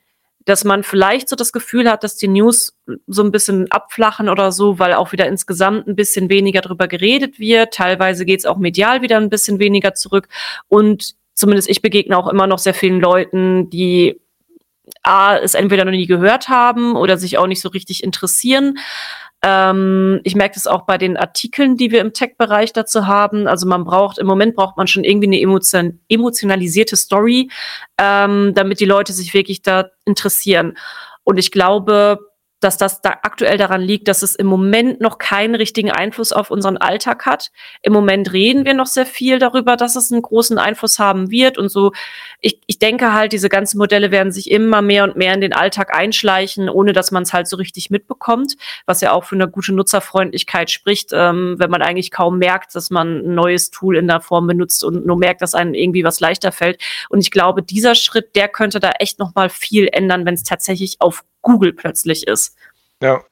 dass 0.47 0.65
man 0.65 0.83
vielleicht 0.83 1.29
so 1.29 1.37
das 1.37 1.53
Gefühl 1.53 1.91
hat, 1.91 2.03
dass 2.03 2.17
die 2.17 2.29
News 2.29 2.75
so 3.07 3.23
ein 3.23 3.31
bisschen 3.31 3.71
abflachen 3.71 4.29
oder 4.29 4.53
so, 4.53 4.79
weil 4.79 4.95
auch 4.95 5.13
wieder 5.13 5.27
insgesamt 5.27 5.87
ein 5.87 5.97
bisschen 5.97 6.31
weniger 6.31 6.63
drüber 6.63 6.89
geredet 6.89 7.39
wird. 7.39 7.75
Teilweise 7.75 8.25
geht 8.25 8.41
es 8.41 8.47
auch 8.47 8.57
medial 8.57 9.03
wieder 9.03 9.19
ein 9.19 9.29
bisschen 9.29 9.59
weniger 9.59 9.95
zurück. 9.95 10.29
Und 10.69 11.15
zumindest 11.35 11.69
ich 11.69 11.83
begegne 11.83 12.17
auch 12.17 12.27
immer 12.27 12.47
noch 12.47 12.59
sehr 12.59 12.75
vielen 12.75 13.01
Leuten, 13.01 13.69
die 13.69 14.19
A, 15.03 15.37
es 15.37 15.55
entweder 15.55 15.85
noch 15.85 15.93
nie 15.93 16.07
gehört 16.07 16.49
haben 16.49 16.97
oder 16.97 17.17
sich 17.17 17.39
auch 17.39 17.47
nicht 17.47 17.61
so 17.61 17.69
richtig 17.71 18.03
interessieren. 18.03 18.79
Ähm, 19.43 20.21
ich 20.25 20.35
merke 20.35 20.55
das 20.55 20.67
auch 20.67 20.83
bei 20.83 20.99
den 20.99 21.17
Artikeln, 21.17 21.77
die 21.77 21.91
wir 21.91 22.01
im 22.01 22.13
Tech-Bereich 22.13 22.73
dazu 22.73 23.07
haben. 23.07 23.47
Also 23.47 23.67
man 23.67 23.85
braucht, 23.85 24.19
im 24.19 24.27
Moment 24.27 24.55
braucht 24.55 24.77
man 24.77 24.87
schon 24.87 25.05
irgendwie 25.05 25.29
eine 25.29 25.41
emotion 25.41 26.01
emotionalisierte 26.09 26.97
Story, 26.97 27.51
ähm, 27.99 28.53
damit 28.55 28.81
die 28.81 28.85
Leute 28.85 29.13
sich 29.13 29.33
wirklich 29.33 29.63
da 29.63 29.87
interessieren. 30.05 30.77
Und 31.25 31.39
ich 31.39 31.51
glaube, 31.51 32.19
dass 32.61 32.77
das 32.77 33.01
da 33.01 33.19
aktuell 33.23 33.57
daran 33.57 33.81
liegt, 33.81 34.07
dass 34.07 34.23
es 34.23 34.35
im 34.35 34.47
Moment 34.47 35.01
noch 35.01 35.19
keinen 35.19 35.55
richtigen 35.55 35.91
Einfluss 35.91 36.33
auf 36.33 36.51
unseren 36.51 36.77
Alltag 36.77 37.27
hat. 37.27 37.51
Im 37.83 37.93
Moment 37.93 38.33
reden 38.33 38.65
wir 38.67 38.75
noch 38.75 38.87
sehr 38.87 39.07
viel 39.07 39.39
darüber, 39.39 39.77
dass 39.77 39.97
es 39.97 40.13
einen 40.13 40.23
großen 40.23 40.59
Einfluss 40.59 40.99
haben 40.99 41.31
wird 41.31 41.59
und 41.59 41.71
so. 41.71 41.93
Ich, 42.41 42.61
ich 42.67 42.79
denke 42.79 43.13
halt, 43.15 43.33
diese 43.33 43.49
ganzen 43.49 43.79
Modelle 43.79 44.11
werden 44.11 44.31
sich 44.31 44.51
immer 44.51 44.83
mehr 44.83 45.05
und 45.05 45.17
mehr 45.17 45.33
in 45.35 45.41
den 45.41 45.55
Alltag 45.55 45.95
einschleichen, 45.95 46.69
ohne 46.69 46.93
dass 46.93 47.11
man 47.11 47.23
es 47.23 47.33
halt 47.33 47.49
so 47.49 47.57
richtig 47.57 47.91
mitbekommt, 47.91 48.57
was 48.87 49.01
ja 49.01 49.13
auch 49.13 49.25
für 49.25 49.37
eine 49.37 49.49
gute 49.49 49.73
Nutzerfreundlichkeit 49.73 50.71
spricht, 50.71 51.11
ähm, 51.13 51.57
wenn 51.59 51.71
man 51.71 51.83
eigentlich 51.83 52.11
kaum 52.11 52.39
merkt, 52.39 52.75
dass 52.75 52.91
man 52.91 53.21
ein 53.21 53.35
neues 53.35 53.71
Tool 53.71 53.97
in 53.97 54.07
der 54.07 54.21
Form 54.21 54.47
benutzt 54.47 54.85
und 54.85 55.07
nur 55.07 55.17
merkt, 55.17 55.41
dass 55.41 55.55
einem 55.55 55.73
irgendwie 55.75 56.05
was 56.05 56.21
leichter 56.21 56.53
fällt. 56.53 56.81
Und 57.09 57.21
ich 57.21 57.31
glaube, 57.31 57.63
dieser 57.63 57.95
Schritt, 57.95 58.37
der 58.37 58.49
könnte 58.49 58.81
da 58.81 58.91
echt 58.99 59.19
noch 59.19 59.35
mal 59.35 59.49
viel 59.49 59.89
ändern, 59.91 60.27
wenn 60.27 60.35
es 60.35 60.43
tatsächlich 60.43 60.97
auf 61.01 61.25
Google 61.43 61.73
plötzlich 61.73 62.27
ist. 62.27 62.57
Ja, 63.03 63.23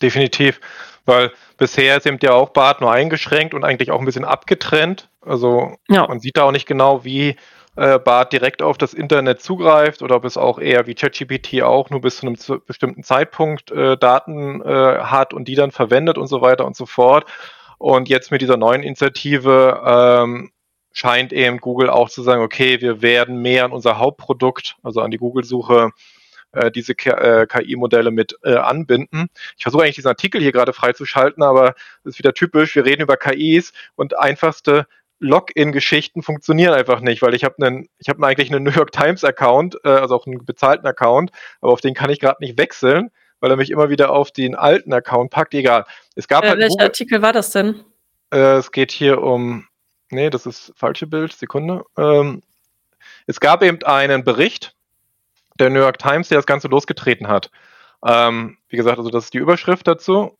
definitiv. 0.00 0.60
Weil 1.04 1.32
bisher 1.56 2.00
sind 2.00 2.22
ja 2.22 2.32
auch 2.32 2.50
Bart 2.50 2.80
nur 2.80 2.92
eingeschränkt 2.92 3.54
und 3.54 3.64
eigentlich 3.64 3.90
auch 3.90 3.98
ein 3.98 4.04
bisschen 4.04 4.24
abgetrennt. 4.24 5.08
Also 5.22 5.76
ja. 5.88 6.06
man 6.06 6.20
sieht 6.20 6.36
da 6.36 6.44
auch 6.44 6.52
nicht 6.52 6.66
genau, 6.66 7.04
wie 7.04 7.36
äh, 7.76 7.98
Bart 7.98 8.32
direkt 8.32 8.60
auf 8.60 8.76
das 8.76 8.92
Internet 8.92 9.40
zugreift 9.40 10.02
oder 10.02 10.16
ob 10.16 10.24
es 10.24 10.36
auch 10.36 10.58
eher 10.58 10.86
wie 10.86 10.94
ChatGPT 10.94 11.62
auch 11.62 11.90
nur 11.90 12.00
bis 12.00 12.18
zu 12.18 12.26
einem 12.26 12.36
zu 12.36 12.58
bestimmten 12.58 13.04
Zeitpunkt 13.04 13.70
äh, 13.70 13.96
Daten 13.96 14.60
äh, 14.62 14.98
hat 14.98 15.32
und 15.32 15.46
die 15.46 15.54
dann 15.54 15.70
verwendet 15.70 16.18
und 16.18 16.26
so 16.26 16.40
weiter 16.40 16.66
und 16.66 16.76
so 16.76 16.86
fort. 16.86 17.24
Und 17.78 18.08
jetzt 18.08 18.32
mit 18.32 18.42
dieser 18.42 18.56
neuen 18.56 18.82
Initiative 18.82 19.80
ähm, 19.86 20.50
scheint 20.92 21.32
eben 21.32 21.58
Google 21.58 21.90
auch 21.90 22.10
zu 22.10 22.22
sagen, 22.22 22.42
okay, 22.42 22.80
wir 22.80 23.00
werden 23.00 23.40
mehr 23.40 23.64
an 23.64 23.72
unser 23.72 23.98
Hauptprodukt, 23.98 24.76
also 24.82 25.00
an 25.00 25.12
die 25.12 25.18
Google-Suche, 25.18 25.90
äh, 26.52 26.70
diese 26.70 26.94
KI-Modelle 26.94 28.08
äh, 28.08 28.12
mit 28.12 28.36
äh, 28.42 28.54
anbinden. 28.54 29.28
Ich 29.56 29.62
versuche 29.62 29.82
eigentlich 29.82 29.96
diesen 29.96 30.08
Artikel 30.08 30.40
hier 30.40 30.52
gerade 30.52 30.72
freizuschalten, 30.72 31.42
aber 31.42 31.74
das 32.04 32.14
ist 32.14 32.18
wieder 32.18 32.34
typisch. 32.34 32.74
Wir 32.74 32.84
reden 32.84 33.02
über 33.02 33.16
KIs 33.16 33.72
und 33.96 34.18
einfachste 34.18 34.86
Login-Geschichten 35.20 36.22
funktionieren 36.22 36.74
einfach 36.74 37.00
nicht, 37.00 37.22
weil 37.22 37.34
ich 37.34 37.44
habe 37.44 37.56
einen, 37.60 37.88
ich 37.98 38.08
habe 38.08 38.24
eigentlich 38.26 38.52
einen 38.52 38.62
New 38.64 38.70
York 38.70 38.92
Times 38.92 39.24
Account, 39.24 39.76
äh, 39.84 39.88
also 39.88 40.14
auch 40.14 40.26
einen 40.26 40.44
bezahlten 40.44 40.86
Account, 40.86 41.32
aber 41.60 41.72
auf 41.72 41.80
den 41.80 41.94
kann 41.94 42.10
ich 42.10 42.20
gerade 42.20 42.36
nicht 42.40 42.56
wechseln, 42.58 43.10
weil 43.40 43.50
er 43.50 43.56
mich 43.56 43.70
immer 43.70 43.90
wieder 43.90 44.10
auf 44.10 44.30
den 44.30 44.54
alten 44.54 44.92
Account 44.92 45.30
packt. 45.30 45.54
Egal. 45.54 45.84
Es 46.14 46.28
gab 46.28 46.44
äh, 46.44 46.48
halt 46.48 46.58
welcher 46.58 46.70
Google, 46.70 46.86
Artikel 46.86 47.22
war 47.22 47.32
das 47.32 47.50
denn? 47.50 47.84
Äh, 48.32 48.58
es 48.58 48.70
geht 48.70 48.92
hier 48.92 49.22
um, 49.22 49.66
nee, 50.10 50.30
das 50.30 50.46
ist 50.46 50.72
falsche 50.76 51.06
Bild, 51.06 51.32
Sekunde. 51.32 51.84
Ähm, 51.96 52.42
es 53.26 53.40
gab 53.40 53.62
eben 53.62 53.82
einen 53.82 54.24
Bericht 54.24 54.74
der 55.58 55.70
New 55.70 55.80
York 55.80 55.98
Times, 55.98 56.28
der 56.28 56.38
das 56.38 56.46
Ganze 56.46 56.68
losgetreten 56.68 57.28
hat. 57.28 57.50
Ähm, 58.06 58.58
wie 58.68 58.76
gesagt, 58.76 58.98
also 58.98 59.10
das 59.10 59.24
ist 59.24 59.34
die 59.34 59.38
Überschrift 59.38 59.86
dazu. 59.86 60.38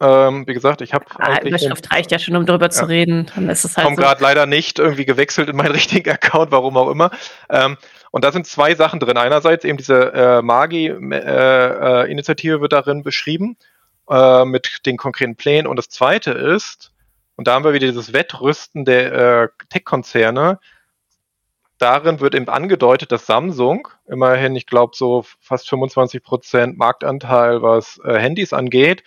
Ähm, 0.00 0.44
wie 0.46 0.54
gesagt, 0.54 0.80
ich 0.80 0.92
habe. 0.92 1.04
Ah, 1.18 1.40
Überschrift 1.40 1.92
reicht 1.92 2.10
ja 2.10 2.18
schon, 2.18 2.34
um 2.34 2.46
darüber 2.46 2.66
ja. 2.66 2.70
zu 2.70 2.88
reden. 2.88 3.30
Dann 3.34 3.48
ist 3.48 3.64
es 3.64 3.76
halt. 3.76 3.84
Komme 3.84 3.96
so. 3.96 4.02
gerade 4.02 4.22
leider 4.22 4.46
nicht 4.46 4.80
irgendwie 4.80 5.04
gewechselt 5.04 5.48
in 5.48 5.56
meinen 5.56 5.72
richtigen 5.72 6.10
Account, 6.10 6.50
warum 6.50 6.76
auch 6.76 6.90
immer. 6.90 7.10
Ähm, 7.48 7.76
und 8.10 8.24
da 8.24 8.32
sind 8.32 8.46
zwei 8.46 8.74
Sachen 8.74 9.00
drin. 9.00 9.16
Einerseits 9.16 9.64
eben 9.64 9.78
diese 9.78 10.12
äh, 10.12 10.42
Magi-Initiative 10.42 12.52
äh, 12.52 12.56
äh, 12.56 12.60
wird 12.60 12.72
darin 12.72 13.02
beschrieben 13.02 13.56
äh, 14.10 14.44
mit 14.44 14.86
den 14.86 14.96
konkreten 14.96 15.36
Plänen. 15.36 15.66
Und 15.66 15.76
das 15.76 15.88
Zweite 15.88 16.32
ist, 16.32 16.92
und 17.36 17.48
da 17.48 17.54
haben 17.54 17.64
wir 17.64 17.72
wieder 17.72 17.86
dieses 17.86 18.12
Wettrüsten 18.12 18.84
der 18.84 19.12
äh, 19.12 19.48
Tech-Konzerne. 19.70 20.58
Darin 21.84 22.18
wird 22.20 22.34
eben 22.34 22.48
angedeutet, 22.48 23.12
dass 23.12 23.26
Samsung 23.26 23.88
immerhin, 24.06 24.56
ich 24.56 24.64
glaube, 24.64 24.96
so 24.96 25.22
fast 25.38 25.68
25 25.68 26.22
Prozent 26.22 26.78
Marktanteil, 26.78 27.60
was 27.60 28.00
äh, 28.02 28.18
Handys 28.18 28.54
angeht, 28.54 29.04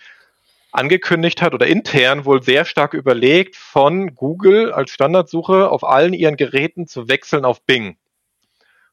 angekündigt 0.70 1.42
hat 1.42 1.54
oder 1.54 1.66
intern 1.66 2.24
wohl 2.24 2.40
sehr 2.40 2.64
stark 2.64 2.94
überlegt, 2.94 3.56
von 3.56 4.14
Google 4.14 4.70
als 4.70 4.92
Standardsuche 4.92 5.68
auf 5.68 5.82
allen 5.82 6.12
ihren 6.12 6.36
Geräten 6.36 6.86
zu 6.86 7.08
wechseln 7.08 7.44
auf 7.44 7.62
Bing. 7.62 7.96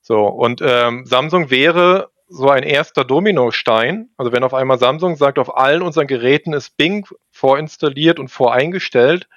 So, 0.02 0.26
und 0.26 0.64
ähm, 0.66 1.06
Samsung 1.06 1.52
wäre 1.52 2.10
so 2.28 2.50
ein 2.50 2.64
erster 2.64 3.06
Dominostein. 3.06 4.10
Also 4.18 4.32
wenn 4.32 4.44
auf 4.44 4.56
einmal 4.56 4.80
Samsung 4.80 5.16
sagt, 5.16 5.38
auf 5.38 5.56
allen 5.56 5.84
unseren 5.84 6.08
Geräten 6.08 6.54
ist 6.54 6.76
Bing 6.76 7.06
vorinstalliert 7.30 8.18
und 8.18 8.30
voreingestellt, 8.30 9.28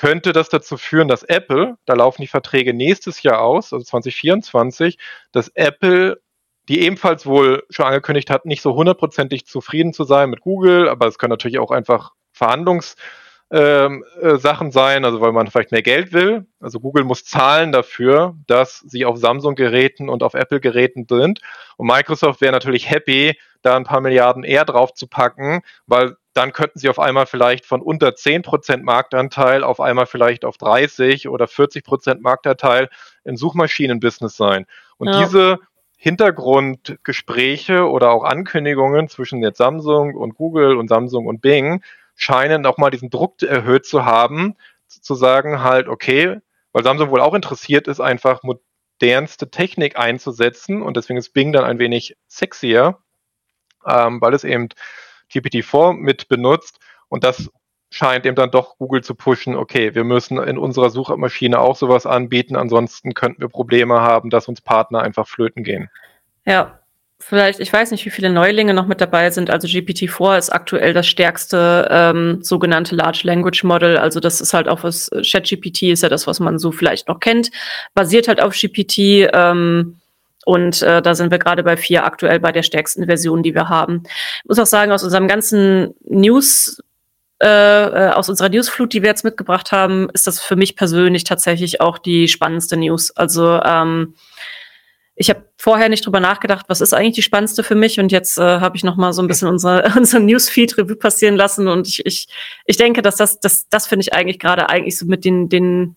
könnte 0.00 0.32
das 0.32 0.48
dazu 0.48 0.78
führen, 0.78 1.08
dass 1.08 1.24
Apple, 1.24 1.76
da 1.84 1.92
laufen 1.92 2.22
die 2.22 2.26
Verträge 2.26 2.72
nächstes 2.72 3.22
Jahr 3.22 3.42
aus, 3.42 3.74
also 3.74 3.84
2024, 3.84 4.96
dass 5.30 5.48
Apple 5.48 6.22
die 6.68 6.80
ebenfalls 6.80 7.26
wohl 7.26 7.64
schon 7.68 7.84
angekündigt 7.84 8.30
hat, 8.30 8.46
nicht 8.46 8.62
so 8.62 8.74
hundertprozentig 8.74 9.44
zufrieden 9.44 9.92
zu 9.92 10.04
sein 10.04 10.30
mit 10.30 10.40
Google, 10.40 10.88
aber 10.88 11.06
es 11.06 11.18
können 11.18 11.32
natürlich 11.32 11.58
auch 11.58 11.70
einfach 11.70 12.12
Verhandlungs- 12.32 12.94
ähm, 13.52 14.04
äh, 14.20 14.36
Sachen 14.36 14.70
sein, 14.70 15.04
also 15.04 15.20
weil 15.20 15.32
man 15.32 15.48
vielleicht 15.48 15.72
mehr 15.72 15.82
Geld 15.82 16.12
will. 16.12 16.46
Also 16.60 16.78
Google 16.78 17.04
muss 17.04 17.24
zahlen 17.24 17.72
dafür, 17.72 18.36
dass 18.46 18.78
sie 18.86 19.04
auf 19.04 19.16
Samsung-Geräten 19.16 20.08
und 20.08 20.22
auf 20.22 20.34
Apple-Geräten 20.34 21.06
sind. 21.08 21.40
Und 21.76 21.86
Microsoft 21.88 22.40
wäre 22.40 22.52
natürlich 22.52 22.88
happy, 22.88 23.36
da 23.62 23.76
ein 23.76 23.84
paar 23.84 24.00
Milliarden 24.00 24.44
eher 24.44 24.64
drauf 24.64 24.94
zu 24.94 25.06
packen, 25.06 25.62
weil 25.86 26.16
dann 26.32 26.52
könnten 26.52 26.78
sie 26.78 26.88
auf 26.88 27.00
einmal 27.00 27.26
vielleicht 27.26 27.66
von 27.66 27.82
unter 27.82 28.10
10% 28.10 28.82
Marktanteil 28.82 29.64
auf 29.64 29.80
einmal 29.80 30.06
vielleicht 30.06 30.44
auf 30.44 30.56
30 30.56 31.28
oder 31.28 31.46
40% 31.46 32.20
Marktanteil 32.20 32.88
im 33.24 33.36
Suchmaschinen-Business 33.36 34.36
sein. 34.36 34.66
Und 34.96 35.08
ja. 35.08 35.24
diese 35.24 35.58
Hintergrundgespräche 35.96 37.86
oder 37.86 38.12
auch 38.12 38.24
Ankündigungen 38.24 39.08
zwischen 39.08 39.42
jetzt 39.42 39.58
Samsung 39.58 40.14
und 40.14 40.36
Google 40.36 40.76
und 40.76 40.88
Samsung 40.88 41.26
und 41.26 41.42
Bing 41.42 41.82
scheinen 42.20 42.66
auch 42.66 42.76
mal 42.76 42.90
diesen 42.90 43.10
Druck 43.10 43.42
erhöht 43.42 43.86
zu 43.86 44.04
haben, 44.04 44.56
zu 44.86 45.14
sagen 45.14 45.62
halt, 45.62 45.88
okay, 45.88 46.38
weil 46.72 46.84
Samsung 46.84 47.10
wohl 47.10 47.20
auch 47.20 47.34
interessiert 47.34 47.88
ist, 47.88 48.00
einfach 48.00 48.42
modernste 48.42 49.50
Technik 49.50 49.98
einzusetzen 49.98 50.82
und 50.82 50.96
deswegen 50.96 51.18
ist 51.18 51.32
Bing 51.32 51.52
dann 51.52 51.64
ein 51.64 51.78
wenig 51.78 52.16
sexier, 52.28 52.98
ähm, 53.86 54.20
weil 54.20 54.34
es 54.34 54.44
eben 54.44 54.68
GPT-4 55.32 55.94
mit 55.94 56.28
benutzt 56.28 56.78
und 57.08 57.24
das 57.24 57.50
scheint 57.90 58.26
eben 58.26 58.36
dann 58.36 58.50
doch 58.50 58.76
Google 58.76 59.02
zu 59.02 59.14
pushen, 59.14 59.56
okay, 59.56 59.94
wir 59.94 60.04
müssen 60.04 60.38
in 60.38 60.58
unserer 60.58 60.90
Suchmaschine 60.90 61.58
auch 61.58 61.74
sowas 61.74 62.04
anbieten, 62.04 62.54
ansonsten 62.54 63.14
könnten 63.14 63.40
wir 63.40 63.48
Probleme 63.48 64.02
haben, 64.02 64.28
dass 64.28 64.46
uns 64.46 64.60
Partner 64.60 65.00
einfach 65.00 65.26
flöten 65.26 65.64
gehen. 65.64 65.88
Ja, 66.44 66.79
vielleicht, 67.20 67.60
ich 67.60 67.72
weiß 67.72 67.90
nicht, 67.90 68.04
wie 68.06 68.10
viele 68.10 68.30
Neulinge 68.30 68.74
noch 68.74 68.86
mit 68.86 69.00
dabei 69.00 69.30
sind. 69.30 69.50
Also 69.50 69.68
GPT-4 69.68 70.38
ist 70.38 70.50
aktuell 70.50 70.92
das 70.92 71.06
stärkste 71.06 71.86
ähm, 71.90 72.42
sogenannte 72.42 72.96
Large 72.96 73.20
Language 73.24 73.62
Model. 73.62 73.96
Also 73.96 74.20
das 74.20 74.40
ist 74.40 74.54
halt 74.54 74.68
auch 74.68 74.82
was, 74.82 75.10
ChatGPT 75.10 75.84
ist 75.84 76.02
ja 76.02 76.08
das, 76.08 76.26
was 76.26 76.40
man 76.40 76.58
so 76.58 76.72
vielleicht 76.72 77.08
noch 77.08 77.20
kennt, 77.20 77.50
basiert 77.94 78.26
halt 78.26 78.42
auf 78.42 78.54
GPT. 78.54 79.28
Ähm, 79.32 80.00
und 80.46 80.82
äh, 80.82 81.02
da 81.02 81.14
sind 81.14 81.30
wir 81.30 81.38
gerade 81.38 81.62
bei 81.62 81.76
vier 81.76 82.04
aktuell 82.04 82.40
bei 82.40 82.50
der 82.50 82.62
stärksten 82.62 83.04
Version, 83.06 83.42
die 83.42 83.54
wir 83.54 83.68
haben. 83.68 84.02
Ich 84.42 84.48
muss 84.48 84.58
auch 84.58 84.66
sagen, 84.66 84.90
aus 84.90 85.04
unserem 85.04 85.28
ganzen 85.28 85.94
News 86.08 86.82
äh, 87.42 87.46
äh, 87.46 88.10
aus 88.10 88.28
unserer 88.28 88.50
Newsflut, 88.50 88.92
die 88.92 89.00
wir 89.00 89.08
jetzt 89.08 89.24
mitgebracht 89.24 89.72
haben, 89.72 90.10
ist 90.12 90.26
das 90.26 90.40
für 90.40 90.56
mich 90.56 90.76
persönlich 90.76 91.24
tatsächlich 91.24 91.80
auch 91.80 91.96
die 91.98 92.28
spannendste 92.28 92.76
News. 92.76 93.16
Also 93.16 93.60
ähm, 93.64 94.14
ich 95.20 95.28
habe 95.28 95.44
vorher 95.58 95.90
nicht 95.90 96.06
drüber 96.06 96.18
nachgedacht, 96.18 96.64
was 96.68 96.80
ist 96.80 96.94
eigentlich 96.94 97.16
die 97.16 97.22
spannendste 97.22 97.62
für 97.62 97.74
mich 97.74 98.00
und 98.00 98.10
jetzt 98.10 98.38
äh, 98.38 98.42
habe 98.42 98.78
ich 98.78 98.84
noch 98.84 98.96
mal 98.96 99.12
so 99.12 99.20
ein 99.20 99.28
bisschen 99.28 99.48
unsere, 99.48 99.92
unser 99.94 100.18
Newsfeed 100.18 100.78
Revue 100.78 100.96
passieren 100.96 101.36
lassen 101.36 101.68
und 101.68 101.86
ich, 101.86 102.06
ich, 102.06 102.26
ich 102.64 102.78
denke, 102.78 103.02
dass 103.02 103.16
das, 103.16 103.38
das, 103.38 103.68
das 103.68 103.86
finde 103.86 104.00
ich 104.00 104.14
eigentlich 104.14 104.38
gerade 104.38 104.70
eigentlich 104.70 104.96
so 104.96 105.04
mit 105.04 105.26
den, 105.26 105.50
den 105.50 105.96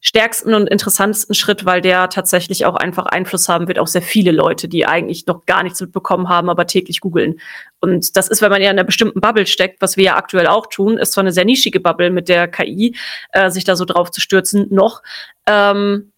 stärksten 0.00 0.54
und 0.54 0.70
interessantesten 0.70 1.34
Schritt, 1.34 1.66
weil 1.66 1.82
der 1.82 2.08
tatsächlich 2.08 2.64
auch 2.64 2.76
einfach 2.76 3.04
Einfluss 3.04 3.46
haben 3.50 3.68
wird 3.68 3.78
auf 3.78 3.88
sehr 3.88 4.00
viele 4.00 4.30
Leute, 4.30 4.68
die 4.68 4.86
eigentlich 4.86 5.26
noch 5.26 5.44
gar 5.44 5.62
nichts 5.62 5.82
mitbekommen 5.82 6.30
haben, 6.30 6.48
aber 6.48 6.66
täglich 6.66 7.00
googeln. 7.00 7.38
Und 7.80 8.16
das 8.16 8.28
ist, 8.28 8.40
wenn 8.40 8.50
man 8.50 8.62
ja 8.62 8.70
in 8.70 8.78
einer 8.78 8.84
bestimmten 8.84 9.20
Bubble 9.20 9.46
steckt, 9.46 9.82
was 9.82 9.98
wir 9.98 10.04
ja 10.04 10.16
aktuell 10.16 10.46
auch 10.46 10.68
tun, 10.68 10.96
ist 10.96 11.12
zwar 11.12 11.24
eine 11.24 11.32
sehr 11.32 11.44
nischige 11.44 11.80
Bubble 11.80 12.10
mit 12.10 12.30
der 12.30 12.48
KI, 12.48 12.96
äh, 13.32 13.50
sich 13.50 13.64
da 13.64 13.76
so 13.76 13.84
drauf 13.84 14.10
zu 14.10 14.22
stürzen, 14.22 14.66
noch. 14.70 15.02
Ähm, 15.46 16.12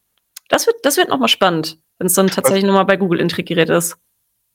das 0.48 0.68
wird, 0.68 0.76
das 0.84 0.96
wird 0.96 1.08
nochmal 1.08 1.28
spannend 1.28 1.78
wenn 1.98 2.06
es 2.06 2.14
dann 2.14 2.28
tatsächlich 2.28 2.64
nochmal 2.64 2.84
bei 2.84 2.96
Google 2.96 3.20
integriert 3.20 3.70
ist. 3.70 3.96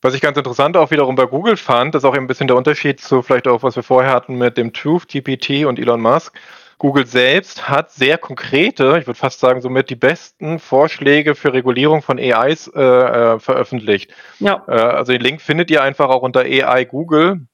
Was 0.01 0.13
ich 0.13 0.21
ganz 0.21 0.37
interessant 0.37 0.75
auch 0.75 0.91
wiederum 0.91 1.15
bei 1.15 1.25
Google 1.25 1.55
fand, 1.55 1.95
ist 1.95 2.03
auch 2.03 2.13
ein 2.13 2.27
bisschen 2.27 2.47
der 2.47 2.57
Unterschied 2.57 2.99
zu 2.99 3.21
vielleicht 3.21 3.47
auch, 3.47 3.63
was 3.63 3.77
wir 3.77 3.83
vorher 3.83 4.11
hatten 4.11 4.37
mit 4.37 4.57
dem 4.57 4.73
Truth, 4.73 5.07
GPT 5.07 5.65
und 5.65 5.79
Elon 5.79 6.01
Musk. 6.01 6.37
Google 6.77 7.05
selbst 7.05 7.69
hat 7.69 7.91
sehr 7.91 8.17
konkrete, 8.17 8.97
ich 8.99 9.07
würde 9.07 9.17
fast 9.17 9.39
sagen, 9.39 9.61
somit 9.61 9.89
die 9.89 9.95
besten 9.95 10.59
Vorschläge 10.59 11.35
für 11.35 11.53
Regulierung 11.53 12.01
von 12.01 12.19
AIs 12.19 12.67
äh, 12.67 12.81
äh, 12.81 13.39
veröffentlicht. 13.39 14.11
Ja. 14.39 14.63
Äh, 14.67 14.71
also 14.71 15.13
den 15.13 15.21
Link 15.21 15.41
findet 15.41 15.71
ihr 15.71 15.81
einfach 15.81 16.09
auch 16.09 16.21
unter 16.21 16.41
AI 16.41 16.83
Google. 16.83 17.47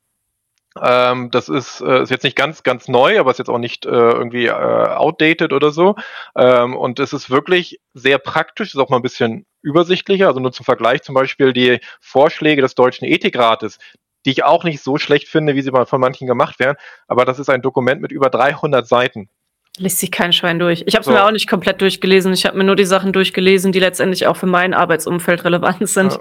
Ähm, 0.83 1.31
das 1.31 1.49
ist, 1.49 1.81
äh, 1.81 2.03
ist 2.03 2.09
jetzt 2.09 2.23
nicht 2.23 2.35
ganz, 2.35 2.63
ganz 2.63 2.87
neu, 2.87 3.19
aber 3.19 3.31
ist 3.31 3.39
jetzt 3.39 3.49
auch 3.49 3.57
nicht 3.57 3.85
äh, 3.85 3.89
irgendwie 3.89 4.47
äh, 4.47 4.51
outdated 4.51 5.53
oder 5.53 5.71
so. 5.71 5.95
Ähm, 6.35 6.75
und 6.75 6.99
es 6.99 7.13
ist 7.13 7.29
wirklich 7.29 7.79
sehr 7.93 8.17
praktisch, 8.17 8.73
ist 8.73 8.79
auch 8.79 8.89
mal 8.89 8.97
ein 8.97 9.01
bisschen 9.01 9.45
übersichtlicher. 9.61 10.27
Also 10.27 10.39
nur 10.39 10.51
zum 10.51 10.65
Vergleich 10.65 11.01
zum 11.01 11.15
Beispiel 11.15 11.53
die 11.53 11.79
Vorschläge 11.99 12.61
des 12.61 12.75
Deutschen 12.75 13.05
Ethikrates, 13.05 13.77
die 14.25 14.31
ich 14.31 14.43
auch 14.43 14.63
nicht 14.63 14.81
so 14.81 14.97
schlecht 14.97 15.27
finde, 15.27 15.55
wie 15.55 15.61
sie 15.61 15.71
mal 15.71 15.85
von 15.85 16.01
manchen 16.01 16.27
gemacht 16.27 16.59
werden. 16.59 16.77
Aber 17.07 17.25
das 17.25 17.39
ist 17.39 17.49
ein 17.49 17.61
Dokument 17.61 18.01
mit 18.01 18.11
über 18.11 18.29
300 18.29 18.87
Seiten. 18.87 19.29
Liest 19.77 19.99
sich 19.99 20.11
kein 20.11 20.33
Schwein 20.33 20.59
durch. 20.59 20.83
Ich 20.87 20.95
habe 20.95 21.01
es 21.01 21.05
so. 21.05 21.11
mir 21.11 21.23
auch 21.23 21.31
nicht 21.31 21.47
komplett 21.47 21.79
durchgelesen. 21.79 22.33
Ich 22.33 22.45
habe 22.45 22.57
mir 22.57 22.65
nur 22.65 22.75
die 22.75 22.85
Sachen 22.85 23.13
durchgelesen, 23.13 23.71
die 23.71 23.79
letztendlich 23.79 24.27
auch 24.27 24.35
für 24.35 24.45
mein 24.45 24.73
Arbeitsumfeld 24.73 25.45
relevant 25.45 25.87
sind. 25.87 26.13
Ja. 26.13 26.19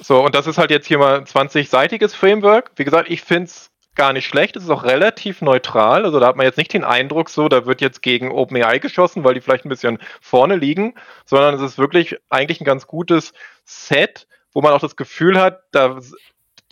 So, 0.00 0.24
und 0.24 0.34
das 0.34 0.46
ist 0.46 0.56
halt 0.56 0.70
jetzt 0.70 0.86
hier 0.86 0.98
mal 0.98 1.18
ein 1.18 1.24
20-seitiges 1.24 2.14
Framework. 2.14 2.70
Wie 2.76 2.84
gesagt, 2.84 3.10
ich 3.10 3.20
finde 3.20 3.44
es 3.44 3.70
gar 3.94 4.12
nicht 4.12 4.26
schlecht. 4.26 4.56
Es 4.56 4.64
ist 4.64 4.70
auch 4.70 4.84
relativ 4.84 5.42
neutral. 5.42 6.04
Also 6.04 6.20
da 6.20 6.26
hat 6.26 6.36
man 6.36 6.46
jetzt 6.46 6.58
nicht 6.58 6.72
den 6.72 6.84
Eindruck, 6.84 7.30
so, 7.30 7.48
da 7.48 7.66
wird 7.66 7.80
jetzt 7.80 8.02
gegen 8.02 8.30
OpenAI 8.30 8.78
geschossen, 8.78 9.24
weil 9.24 9.34
die 9.34 9.40
vielleicht 9.40 9.64
ein 9.64 9.70
bisschen 9.70 9.98
vorne 10.20 10.56
liegen, 10.56 10.94
sondern 11.24 11.54
es 11.54 11.62
ist 11.62 11.78
wirklich 11.78 12.18
eigentlich 12.28 12.60
ein 12.60 12.64
ganz 12.66 12.86
gutes 12.86 13.32
Set, 13.64 14.26
wo 14.52 14.60
man 14.60 14.72
auch 14.72 14.80
das 14.80 14.96
Gefühl 14.96 15.40
hat, 15.40 15.62
da 15.72 15.98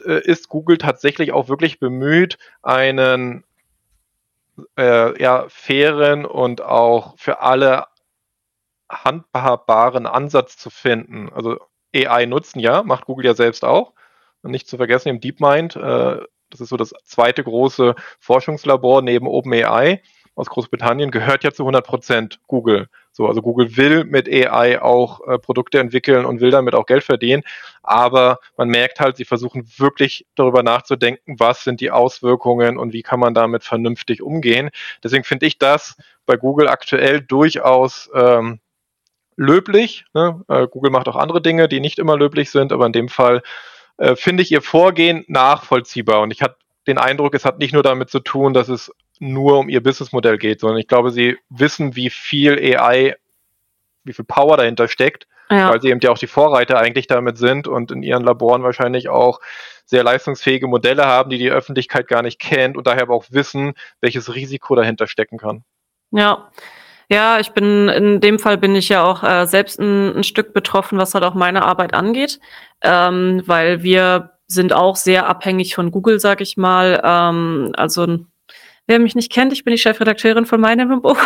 äh, 0.05 0.21
ist 0.25 0.49
Google 0.49 0.79
tatsächlich 0.79 1.33
auch 1.33 1.49
wirklich 1.49 1.79
bemüht, 1.81 2.39
einen 2.63 3.45
äh, 4.77 5.21
ja, 5.21 5.47
fairen 5.49 6.25
und 6.25 6.63
auch 6.63 7.19
für 7.19 7.41
alle 7.41 7.87
handbaren 8.91 10.07
Ansatz 10.07 10.57
zu 10.57 10.71
finden. 10.71 11.31
Also 11.33 11.59
AI 11.95 12.27
nutzen, 12.27 12.61
ja, 12.61 12.83
macht 12.83 13.07
Google 13.07 13.27
ja 13.27 13.35
selbst 13.35 13.65
auch. 13.65 13.93
Und 14.43 14.51
nicht 14.51 14.69
zu 14.69 14.77
vergessen, 14.77 15.09
im 15.09 15.21
DeepMind 15.21 15.77
äh, 15.77 16.21
das 16.53 16.61
ist 16.61 16.69
so 16.69 16.77
das 16.77 16.95
zweite 17.05 17.43
große 17.43 17.95
Forschungslabor 18.21 19.03
neben 19.03 19.27
OpenAI 19.27 20.01
aus 20.35 20.49
Großbritannien, 20.49 21.11
gehört 21.11 21.45
ja 21.45 21.53
zu 21.53 21.63
100 21.63 21.87
Prozent 21.87 22.41
Google. 22.47 22.89
So, 23.11 23.27
also 23.27 23.43
Google 23.43 23.77
will 23.77 24.05
mit 24.05 24.27
AI 24.27 24.81
auch 24.81 25.21
äh, 25.27 25.39
Produkte 25.39 25.79
entwickeln 25.79 26.25
und 26.25 26.41
will 26.41 26.51
damit 26.51 26.75
auch 26.75 26.87
Geld 26.87 27.05
verdienen. 27.05 27.43
Aber 27.83 28.39
man 28.57 28.69
merkt 28.69 29.01
halt, 29.01 29.17
sie 29.19 29.27
versuchen 29.27 29.69
wirklich 29.77 30.27
darüber 30.35 30.63
nachzudenken, 30.63 31.37
was 31.39 31.65
sind 31.65 31.83
die 31.83 31.91
Auswirkungen 31.91 32.79
und 32.79 32.95
wie 32.95 33.03
kann 33.03 33.21
man 33.21 33.35
damit 33.35 33.65
vernünftig 33.65 34.23
umgehen. 34.23 34.71
Deswegen 35.05 35.25
finde 35.25 35.47
ich 35.47 35.59
das 35.59 35.97
bei 36.25 36.37
Google 36.37 36.69
aktuell 36.69 37.21
durchaus 37.21 38.11
ähm, 38.15 38.61
löblich. 39.37 40.07
Ne? 40.15 40.43
Äh, 40.49 40.67
Google 40.69 40.91
macht 40.91 41.09
auch 41.09 41.17
andere 41.17 41.43
Dinge, 41.43 41.69
die 41.69 41.81
nicht 41.81 41.99
immer 41.99 42.17
löblich 42.17 42.51
sind, 42.51 42.73
aber 42.73 42.87
in 42.87 42.93
dem 42.93 43.09
Fall 43.11 43.43
äh, 43.99 44.17
finde 44.17 44.43
ich 44.43 44.53
ihr 44.53 44.63
Vorgehen 44.63 45.25
nachvollziehbar. 45.29 46.21
Und 46.21 46.33
ich 46.33 46.43
habe 46.43 46.57
den 46.87 46.99
Eindruck, 46.99 47.35
es 47.35 47.45
hat 47.45 47.59
nicht 47.59 47.73
nur 47.73 47.83
damit 47.83 48.11
zu 48.11 48.21
tun, 48.21 48.55
dass 48.55 48.69
es 48.69 48.93
nur 49.19 49.59
um 49.59 49.69
ihr 49.69 49.83
Businessmodell 49.83 50.39
geht, 50.39 50.61
sondern 50.61 50.79
ich 50.79 50.89
glaube, 50.89 51.11
sie 51.11 51.39
wissen, 51.49 51.95
wie 51.95 52.11
viel 52.11 52.59
AI, 52.59 53.17
wie 54.05 54.13
viel 54.13 54.25
Power 54.25 54.57
dahinter 54.57 54.89
steckt, 54.89 55.29
ja. 55.49 55.71
weil 55.71 55.81
sie 55.81 55.91
eben 55.91 56.01
ja 56.01 56.11
auch 56.11 56.19
die 56.19 56.27
Vorreiter 56.27 56.79
eigentlich 56.79 57.07
damit 57.07 57.39
sind 57.39 57.69
und 57.69 57.93
in 57.93 58.03
ihren 58.03 58.25
Laboren 58.25 58.65
wahrscheinlich 58.65 59.09
auch 59.09 59.41
sehr 59.85 60.03
leistungsfähige 60.03 60.67
Modelle 60.67 61.07
haben, 61.07 61.31
die 61.31 61.39
die 61.39 61.51
Öffentlichkeit 61.51 62.09
gar 62.09 62.23
nicht 62.23 62.41
kennt 62.41 62.77
und 62.77 62.87
daher 62.87 63.03
aber 63.03 63.15
auch 63.15 63.27
wissen, 63.31 63.75
welches 64.01 64.35
Risiko 64.35 64.75
dahinter 64.75 65.07
stecken 65.07 65.39
kann. 65.39 65.63
Ja. 66.11 66.51
Ja, 67.11 67.41
ich 67.41 67.51
bin 67.51 67.89
in 67.89 68.21
dem 68.21 68.39
Fall 68.39 68.59
bin 68.59 68.75
ich 68.75 68.89
ja 68.89 69.05
auch 69.05 69.23
äh, 69.23 69.47
selbst 69.47 69.79
ein, 69.81 70.17
ein, 70.17 70.25
Stück 70.25 70.55
betroffen, 70.55 70.99
was 70.99 71.15
halt 71.15 71.25
auch 71.25 71.35
meine 71.35 71.65
Arbeit 71.65 71.95
angeht, 71.95 72.41
ähm, 72.83 73.43
weil 73.47 73.83
wir 73.83 74.33
sind 74.47 74.73
auch 74.73 74.97
sehr 74.97 75.29
abhängig 75.29 75.75
von 75.75 75.91
Google, 75.91 76.21
sag 76.21 76.41
ich 76.41 76.57
mal. 76.57 77.01
Ähm, 77.05 77.73
also 77.77 78.19
wer 78.87 78.99
mich 78.99 79.15
nicht 79.15 79.33
kennt, 79.33 79.53
ich 79.53 79.65
bin 79.65 79.73
die 79.73 79.79
Chefredakteurin 79.79 80.47
von 80.47 80.61
meinem 80.61 81.03
Buch 81.03 81.21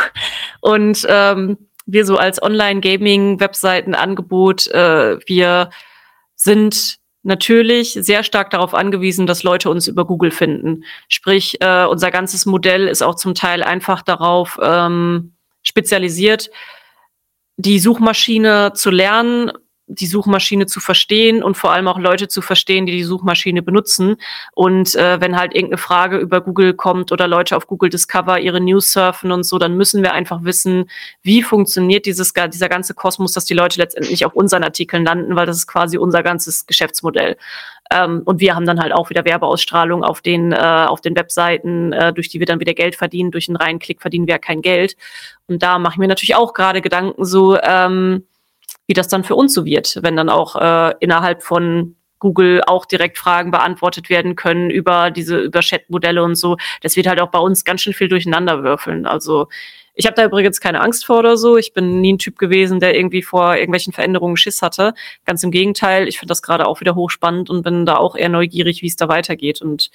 und 0.61 1.07
ähm, 1.09 1.59
wir 1.87 2.05
so 2.05 2.17
als 2.17 2.43
Online-Gaming-Webseiten-Angebot, 2.43 4.67
äh, 4.69 5.19
wir 5.27 5.71
sind 6.35 6.97
natürlich 7.23 7.93
sehr 7.93 8.23
stark 8.23 8.51
darauf 8.51 8.75
angewiesen, 8.75 9.27
dass 9.27 9.43
Leute 9.43 9.71
uns 9.71 9.89
über 9.89 10.05
Google 10.05 10.31
finden. 10.31 10.85
Sprich, 11.09 11.57
äh, 11.61 11.85
unser 11.85 12.11
ganzes 12.11 12.45
Modell 12.47 12.89
ist 12.89 13.03
auch 13.03 13.17
zum 13.17 13.35
Teil 13.35 13.63
einfach 13.63 14.01
darauf 14.03 14.59
ähm, 14.63 15.36
spezialisiert, 15.77 16.51
die 17.59 17.79
Suchmaschine 17.79 18.73
zu 18.75 18.91
lernen, 18.91 19.53
die 19.89 20.07
Suchmaschine 20.07 20.67
zu 20.67 20.81
verstehen 20.81 21.43
und 21.43 21.57
vor 21.57 21.71
allem 21.73 21.87
auch 21.87 21.99
Leute 21.99 22.27
zu 22.27 22.43
verstehen, 22.43 22.87
die 22.87 22.93
die 22.93 23.05
Suchmaschine 23.05 23.63
benutzen. 23.63 24.17
Und 24.53 24.95
äh, 24.97 25.21
wenn 25.21 25.39
halt 25.39 25.55
irgendeine 25.55 25.79
Frage 25.79 26.19
über 26.19 26.41
Google 26.41 26.75
kommt 26.75 27.13
oder 27.13 27.29
Leute 27.29 27.57
auf 27.57 27.67
Google 27.67 27.91
Discover 27.91 28.41
ihre 28.41 28.61
News 28.61 28.93
surfen 28.93 29.31
und 29.31 29.45
so, 29.45 29.59
dann 29.59 29.77
müssen 29.77 30.03
wir 30.03 30.13
einfach 30.13 30.43
wissen, 30.43 30.91
wie 31.23 31.43
funktioniert 31.43 32.07
dieses, 32.07 32.33
dieser 32.33 32.69
ganze 32.69 32.95
Kosmos, 32.95 33.33
dass 33.33 33.45
die 33.45 33.55
Leute 33.55 33.79
letztendlich 33.79 34.25
auf 34.27 34.35
unseren 34.35 34.65
Artikeln 34.65 35.05
landen, 35.05 35.37
weil 35.37 35.47
das 35.47 35.59
ist 35.59 35.67
quasi 35.69 35.99
unser 35.99 36.23
ganzes 36.23 36.67
Geschäftsmodell. 36.67 37.37
Ähm, 37.93 38.23
und 38.25 38.41
wir 38.41 38.57
haben 38.57 38.67
dann 38.67 38.81
halt 38.81 38.93
auch 38.93 39.11
wieder 39.11 39.25
Werbeausstrahlung 39.25 40.03
auf 40.03 40.21
den, 40.21 40.53
äh, 40.53 40.57
auf 40.57 41.01
den 41.01 41.15
Webseiten, 41.17 41.93
äh, 41.93 42.13
durch 42.13 42.29
die 42.29 42.41
wir 42.41 42.47
dann 42.47 42.59
wieder 42.59 42.75
Geld 42.75 42.97
verdienen. 42.97 43.31
Durch 43.31 43.49
einen 43.49 43.57
reinen 43.57 43.79
Klick 43.79 44.01
verdienen 44.01 44.27
wir 44.27 44.35
ja 44.35 44.39
kein 44.39 44.63
Geld. 44.63 44.97
Und 45.47 45.63
da 45.63 45.79
mache 45.79 45.95
ich 45.95 45.99
mir 45.99 46.09
natürlich 46.09 46.35
auch 46.35 46.53
gerade 46.55 46.83
Gedanken 46.83 47.25
so, 47.25 47.57
ähm, 47.63 48.25
wie 48.87 48.95
das 48.95 49.09
dann 49.09 49.25
für 49.25 49.35
uns 49.35 49.55
so 49.55 49.65
wird, 49.65 49.99
wenn 50.03 50.17
dann 50.17 50.29
auch 50.29 50.57
äh, 50.57 50.95
innerhalb 51.01 51.43
von 51.43 51.97
Google 52.19 52.63
auch 52.67 52.87
direkt 52.87 53.19
Fragen 53.19 53.51
beantwortet 53.51 54.09
werden 54.09 54.37
können 54.37 54.71
über 54.71 55.11
diese 55.11 55.39
über 55.39 55.61
Chat-Modelle 55.61 56.23
und 56.23 56.35
so. 56.35 56.57
Das 56.81 56.97
wird 56.97 57.07
halt 57.07 57.21
auch 57.21 57.31
bei 57.31 57.39
uns 57.39 57.65
ganz 57.65 57.83
schön 57.83 57.93
viel 57.93 58.09
durcheinander 58.09 58.63
würfeln. 58.63 59.07
Also 59.07 59.49
ich 59.95 60.07
habe 60.07 60.15
da 60.15 60.25
übrigens 60.25 60.61
keine 60.61 60.81
Angst 60.83 61.07
vor 61.07 61.19
oder 61.19 61.37
so. 61.37 61.57
Ich 61.57 61.73
bin 61.73 62.01
nie 62.01 62.13
ein 62.13 62.19
Typ 62.19 62.39
gewesen, 62.39 62.81
der 62.81 62.95
irgendwie 62.95 63.23
vor 63.23 63.57
irgendwelchen 63.57 63.95
Veränderungen 63.95 64.37
Schiss 64.37 64.61
hatte. 64.61 64.93
Ganz 65.25 65.43
im 65.43 65.51
Gegenteil, 65.51 66.07
ich 66.07 66.19
finde 66.19 66.33
das 66.33 66.43
gerade 66.43 66.67
auch 66.67 66.81
wieder 66.81 66.95
hochspannend 66.95 67.49
und 67.49 67.63
bin 67.63 67.87
da 67.87 67.97
auch 67.97 68.15
eher 68.15 68.29
neugierig, 68.29 68.83
wie 68.83 68.89
es 68.89 68.97
da 68.97 69.09
weitergeht. 69.09 69.63
Und 69.63 69.91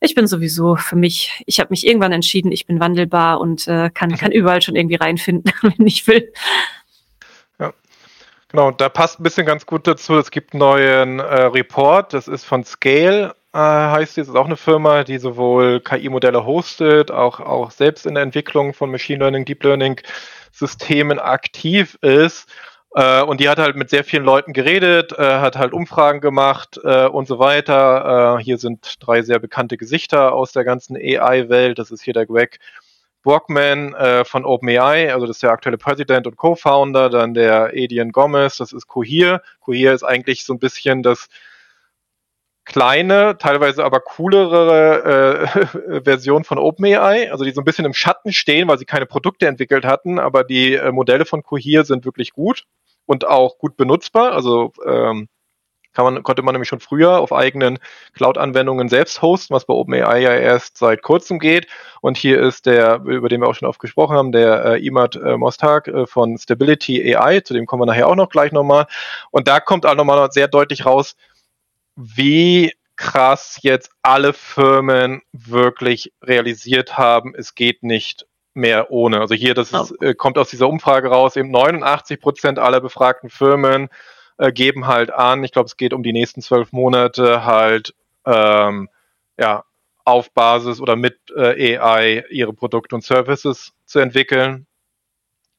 ich 0.00 0.14
bin 0.14 0.26
sowieso 0.26 0.76
für 0.76 0.96
mich, 0.96 1.42
ich 1.46 1.58
habe 1.58 1.70
mich 1.70 1.86
irgendwann 1.86 2.12
entschieden, 2.12 2.52
ich 2.52 2.66
bin 2.66 2.80
wandelbar 2.80 3.40
und 3.40 3.66
äh, 3.66 3.88
kann, 3.88 4.14
kann 4.16 4.30
überall 4.30 4.60
schon 4.60 4.76
irgendwie 4.76 4.96
reinfinden, 4.96 5.52
wenn 5.62 5.86
ich 5.86 6.06
will. 6.06 6.32
Genau, 8.50 8.72
da 8.72 8.88
passt 8.88 9.20
ein 9.20 9.22
bisschen 9.22 9.46
ganz 9.46 9.64
gut 9.64 9.86
dazu. 9.86 10.18
Es 10.18 10.32
gibt 10.32 10.54
einen 10.54 10.60
neuen 10.60 11.20
äh, 11.20 11.42
Report, 11.42 12.12
das 12.12 12.26
ist 12.26 12.44
von 12.44 12.64
Scale, 12.64 13.34
äh, 13.52 13.58
heißt 13.58 14.18
ist 14.18 14.34
auch 14.34 14.46
eine 14.46 14.56
Firma, 14.56 15.04
die 15.04 15.18
sowohl 15.18 15.80
KI-Modelle 15.80 16.44
hostet, 16.44 17.12
auch, 17.12 17.38
auch 17.38 17.70
selbst 17.70 18.06
in 18.06 18.14
der 18.14 18.24
Entwicklung 18.24 18.74
von 18.74 18.90
Machine 18.90 19.20
Learning, 19.20 19.44
Deep 19.44 19.62
Learning 19.62 20.00
Systemen 20.50 21.20
aktiv 21.20 21.96
ist. 22.02 22.48
Äh, 22.96 23.22
und 23.22 23.38
die 23.38 23.48
hat 23.48 23.58
halt 23.58 23.76
mit 23.76 23.88
sehr 23.88 24.02
vielen 24.02 24.24
Leuten 24.24 24.52
geredet, 24.52 25.12
äh, 25.12 25.38
hat 25.38 25.56
halt 25.56 25.72
Umfragen 25.72 26.20
gemacht 26.20 26.80
äh, 26.82 27.06
und 27.06 27.28
so 27.28 27.38
weiter. 27.38 28.38
Hier 28.40 28.58
sind 28.58 28.96
drei 28.98 29.22
sehr 29.22 29.38
bekannte 29.38 29.76
Gesichter 29.76 30.32
aus 30.34 30.50
der 30.50 30.64
ganzen 30.64 30.96
AI-Welt. 30.96 31.78
Das 31.78 31.92
ist 31.92 32.02
hier 32.02 32.14
der 32.14 32.26
Greg 32.26 32.58
Brockman 33.22 33.94
äh, 33.94 34.24
von 34.24 34.44
OpenAI, 34.44 35.12
also 35.12 35.26
das 35.26 35.36
ist 35.36 35.42
der 35.42 35.50
aktuelle 35.50 35.78
Präsident 35.78 36.26
und 36.26 36.36
Co-Founder, 36.36 37.10
dann 37.10 37.34
der 37.34 37.74
Edian 37.74 38.12
Gomez, 38.12 38.56
das 38.56 38.72
ist 38.72 38.86
Cohere. 38.86 39.42
Cohere 39.60 39.94
ist 39.94 40.02
eigentlich 40.02 40.44
so 40.44 40.54
ein 40.54 40.58
bisschen 40.58 41.02
das 41.02 41.28
kleine, 42.64 43.36
teilweise 43.38 43.84
aber 43.84 44.00
coolere 44.00 45.48
äh, 45.88 46.02
Version 46.04 46.44
von 46.44 46.58
OpenAI, 46.58 47.30
also 47.30 47.44
die 47.44 47.50
so 47.50 47.60
ein 47.60 47.64
bisschen 47.64 47.84
im 47.84 47.94
Schatten 47.94 48.32
stehen, 48.32 48.68
weil 48.68 48.78
sie 48.78 48.84
keine 48.84 49.06
Produkte 49.06 49.48
entwickelt 49.48 49.84
hatten, 49.84 50.18
aber 50.18 50.44
die 50.44 50.74
äh, 50.74 50.92
Modelle 50.92 51.26
von 51.26 51.42
Cohere 51.42 51.84
sind 51.84 52.04
wirklich 52.04 52.32
gut 52.32 52.64
und 53.06 53.26
auch 53.26 53.58
gut 53.58 53.76
benutzbar. 53.76 54.32
Also 54.32 54.72
ähm, 54.86 55.28
kann 55.92 56.04
man, 56.04 56.22
konnte 56.22 56.42
man 56.42 56.54
nämlich 56.54 56.68
schon 56.68 56.80
früher 56.80 57.18
auf 57.18 57.32
eigenen 57.32 57.78
Cloud-Anwendungen 58.14 58.88
selbst 58.88 59.22
hosten, 59.22 59.54
was 59.54 59.64
bei 59.64 59.74
OpenAI 59.74 60.20
ja 60.20 60.34
erst 60.34 60.78
seit 60.78 61.02
kurzem 61.02 61.38
geht. 61.38 61.66
Und 62.00 62.16
hier 62.16 62.40
ist 62.40 62.66
der, 62.66 63.02
über 63.04 63.28
den 63.28 63.40
wir 63.40 63.48
auch 63.48 63.54
schon 63.54 63.68
oft 63.68 63.80
gesprochen 63.80 64.16
haben, 64.16 64.32
der 64.32 64.64
äh, 64.64 64.86
Imad 64.86 65.16
äh, 65.16 65.36
Mostag 65.36 65.88
äh, 65.88 66.06
von 66.06 66.38
Stability 66.38 67.16
AI, 67.16 67.40
zu 67.40 67.54
dem 67.54 67.66
kommen 67.66 67.82
wir 67.82 67.86
nachher 67.86 68.08
auch 68.08 68.16
noch 68.16 68.28
gleich 68.28 68.52
nochmal. 68.52 68.86
Und 69.30 69.48
da 69.48 69.60
kommt 69.60 69.86
auch 69.86 69.94
nochmal 69.94 70.30
sehr 70.32 70.48
deutlich 70.48 70.86
raus, 70.86 71.16
wie 71.96 72.72
krass 72.96 73.58
jetzt 73.62 73.90
alle 74.02 74.32
Firmen 74.32 75.22
wirklich 75.32 76.12
realisiert 76.22 76.98
haben, 76.98 77.34
es 77.34 77.54
geht 77.54 77.82
nicht 77.82 78.26
mehr 78.52 78.90
ohne. 78.90 79.20
Also 79.20 79.34
hier, 79.34 79.54
das 79.54 79.72
ist, 79.72 80.02
äh, 80.02 80.14
kommt 80.14 80.38
aus 80.38 80.50
dieser 80.50 80.68
Umfrage 80.68 81.08
raus, 81.08 81.36
eben 81.36 81.50
89 81.50 82.20
Prozent 82.20 82.58
aller 82.58 82.80
befragten 82.80 83.30
Firmen 83.30 83.88
äh, 84.40 84.52
geben 84.52 84.86
halt 84.86 85.12
an, 85.12 85.44
ich 85.44 85.52
glaube, 85.52 85.66
es 85.66 85.76
geht 85.76 85.92
um 85.92 86.02
die 86.02 86.14
nächsten 86.14 86.40
zwölf 86.40 86.72
Monate 86.72 87.44
halt 87.44 87.94
ähm, 88.24 88.88
ja, 89.38 89.64
auf 90.04 90.32
Basis 90.32 90.80
oder 90.80 90.96
mit 90.96 91.18
äh, 91.36 91.76
AI 91.76 92.24
ihre 92.30 92.54
Produkte 92.54 92.94
und 92.94 93.04
Services 93.04 93.72
zu 93.84 93.98
entwickeln 93.98 94.66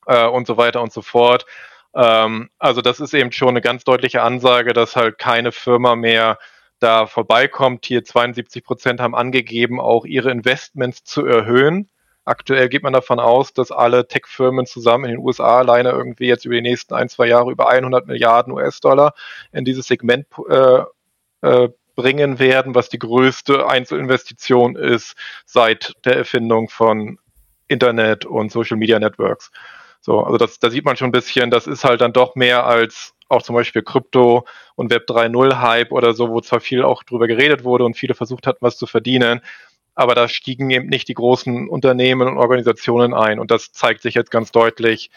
äh, 0.08 0.26
und 0.26 0.48
so 0.48 0.58
weiter 0.58 0.82
und 0.82 0.92
so 0.92 1.04
fort. 1.04 1.46
Ähm, 1.94 2.50
also 2.58 2.82
das 2.82 3.00
ist 3.00 3.14
eben 3.14 3.32
schon 3.32 3.50
eine 3.50 3.62
ganz 3.62 3.84
deutliche 3.84 4.24
Ansage, 4.24 4.74
dass 4.74 4.96
halt 4.96 5.20
keine 5.20 5.52
Firma 5.52 5.96
mehr 5.96 6.40
da 6.80 7.06
vorbeikommt. 7.06 7.86
Hier 7.86 8.04
72 8.04 8.64
Prozent 8.64 9.00
haben 9.00 9.14
angegeben, 9.14 9.80
auch 9.80 10.06
ihre 10.06 10.32
Investments 10.32 11.04
zu 11.04 11.24
erhöhen. 11.24 11.88
Aktuell 12.32 12.70
geht 12.70 12.82
man 12.82 12.94
davon 12.94 13.20
aus, 13.20 13.52
dass 13.52 13.72
alle 13.72 14.08
Tech-Firmen 14.08 14.66
zusammen 14.66 15.04
in 15.04 15.12
den 15.12 15.20
USA 15.20 15.58
alleine 15.58 15.90
irgendwie 15.90 16.28
jetzt 16.28 16.46
über 16.46 16.56
die 16.56 16.62
nächsten 16.62 16.94
ein, 16.94 17.10
zwei 17.10 17.28
Jahre 17.28 17.52
über 17.52 17.68
100 17.68 18.08
Milliarden 18.08 18.54
US-Dollar 18.54 19.14
in 19.52 19.66
dieses 19.66 19.88
Segment 19.88 20.28
äh, 20.50 20.84
äh, 21.42 21.70
bringen 21.98 22.40
werden, 22.40 22.74
was 22.74 22.88
die 22.88 23.00
größte 23.00 23.68
Einzelinvestition 23.68 24.78
ist 24.78 25.18
seit 25.46 25.92
der 26.06 26.16
Erfindung 26.16 26.70
von 26.70 27.20
Internet 27.68 28.26
und 28.26 28.50
Social 28.50 28.78
Media 28.78 28.98
Networks. 28.98 29.52
So, 30.00 30.22
also 30.22 30.38
das, 30.38 30.58
da 30.58 30.70
sieht 30.70 30.86
man 30.86 30.96
schon 30.96 31.10
ein 31.10 31.12
bisschen, 31.12 31.52
das 31.52 31.68
ist 31.68 31.84
halt 31.84 32.00
dann 32.00 32.14
doch 32.14 32.36
mehr 32.36 32.66
als 32.66 33.14
auch 33.28 33.42
zum 33.42 33.56
Beispiel 33.56 33.82
Krypto 33.82 34.46
und 34.76 34.90
Web 34.90 35.04
3.0 35.10 35.60
Hype 35.60 35.92
oder 35.92 36.14
so, 36.14 36.30
wo 36.30 36.40
zwar 36.40 36.62
viel 36.62 36.82
auch 36.82 37.04
drüber 37.04 37.28
geredet 37.28 37.66
wurde 37.66 37.84
und 37.84 37.98
viele 37.98 38.14
versucht 38.14 38.48
hatten, 38.48 38.60
was 38.62 38.78
zu 38.78 38.88
verdienen, 38.88 39.42
aber 39.96 40.16
da 40.16 40.28
stiegen 40.28 40.70
eben 40.70 40.88
nicht 40.88 41.08
die 41.08 41.14
großen 41.14 41.68
Unternehmen 41.68 42.28
und 42.28 42.38
Organisationen 42.38 43.14
ein. 43.14 43.40
Und 43.40 43.52
das 43.52 43.72
zeigt 43.72 44.02
sich 44.02 44.16
jetzt 44.16 44.32
ganz 44.32 44.52
deutlich. 44.52 45.12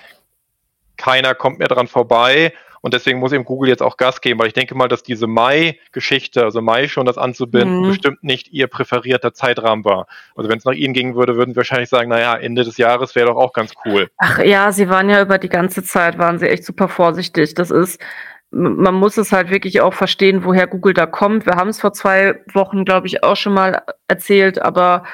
Keiner 0.97 1.35
kommt 1.35 1.59
mehr 1.59 1.69
dran 1.69 1.89
vorbei. 1.89 2.53
Und 2.85 2.93
deswegen 2.93 3.19
muss 3.19 3.33
eben 3.33 3.45
Google 3.45 3.71
jetzt 3.71 3.83
auch 3.83 3.97
Gas 3.97 4.21
geben, 4.21 4.39
weil 4.39 4.49
ich 4.49 4.53
denke 4.53 4.75
mal, 4.75 4.89
dass 4.89 5.03
diese 5.03 5.27
Mai-Geschichte, 5.27 6.45
also 6.45 6.61
Mai 6.61 6.87
schon 6.87 7.07
das 7.07 7.17
anzubinden, 7.17 7.81
mhm. 7.81 7.89
bestimmt 7.89 8.23
nicht 8.23 8.53
ihr 8.53 8.67
präferierter 8.67 9.33
Zeitrahmen 9.33 9.87
war. 9.87 10.07
Also 10.37 10.51
wenn 10.51 10.59
es 10.59 10.67
nach 10.67 10.75
Ihnen 10.75 10.93
gingen 10.93 11.15
würde, 11.15 11.35
würden 11.37 11.53
Sie 11.53 11.57
wahrscheinlich 11.57 11.89
sagen, 11.89 12.11
naja, 12.11 12.37
Ende 12.37 12.63
des 12.63 12.77
Jahres 12.77 13.15
wäre 13.15 13.29
doch 13.29 13.37
auch 13.37 13.55
ganz 13.55 13.73
cool. 13.87 14.11
Ach 14.19 14.39
ja, 14.41 14.71
Sie 14.71 14.91
waren 14.91 15.09
ja 15.09 15.23
über 15.23 15.39
die 15.39 15.49
ganze 15.49 15.83
Zeit, 15.83 16.19
waren 16.19 16.39
Sie 16.39 16.47
echt 16.47 16.67
super 16.67 16.89
vorsichtig. 16.89 17.55
Das 17.55 17.71
ist, 17.71 18.03
man 18.55 18.95
muss 18.95 19.17
es 19.17 19.33
halt 19.33 19.51
wirklich 19.51 19.81
auch 19.81 19.95
verstehen, 19.95 20.45
woher 20.45 20.67
Google 20.67 20.95
da 20.95 21.07
kommt. 21.07 21.47
Wir 21.47 21.55
haben 21.55 21.69
es 21.69 21.81
vor 21.81 21.93
zwei 21.93 22.41
Wochen, 22.53 22.85
glaube 22.85 23.07
ich, 23.07 23.25
auch 23.25 23.37
schon 23.37 23.55
mal 23.55 23.83
erzählt, 24.09 24.63
aber 24.63 25.05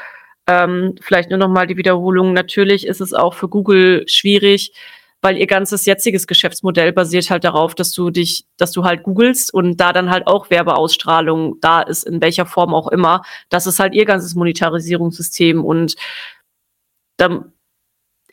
ähm, 0.47 0.95
vielleicht 1.01 1.31
nur 1.31 1.39
noch 1.39 1.49
mal 1.49 1.67
die 1.67 1.77
Wiederholung. 1.77 2.33
Natürlich 2.33 2.87
ist 2.87 3.01
es 3.01 3.15
auch 3.15 3.35
für 3.35 3.49
Google 3.49 4.07
schwierig, 4.09 4.73
weil 5.23 5.39
ihr 5.39 5.47
ganzes 5.47 5.87
jetziges 5.87 6.27
Geschäftsmodell 6.27 6.93
basiert 6.93 7.31
halt 7.31 7.45
darauf, 7.45 7.75
dass 7.75 7.93
du 7.93 8.11
dich, 8.11 8.45
dass 8.57 8.73
du 8.73 8.85
halt 8.85 9.03
googelst 9.03 9.53
und 9.53 9.79
da 9.79 9.93
dann 9.93 10.11
halt 10.11 10.27
auch 10.27 10.51
Werbeausstrahlung 10.51 11.57
da 11.61 11.81
ist, 11.83 12.05
in 12.05 12.21
welcher 12.21 12.47
Form 12.47 12.75
auch 12.75 12.89
immer. 12.89 13.23
Das 13.49 13.67
ist 13.67 13.81
halt 13.81 13.95
ihr 13.95 14.05
ganzes 14.05 14.35
Monetarisierungssystem 14.35 15.65
und 15.65 15.97
dann 17.17 17.53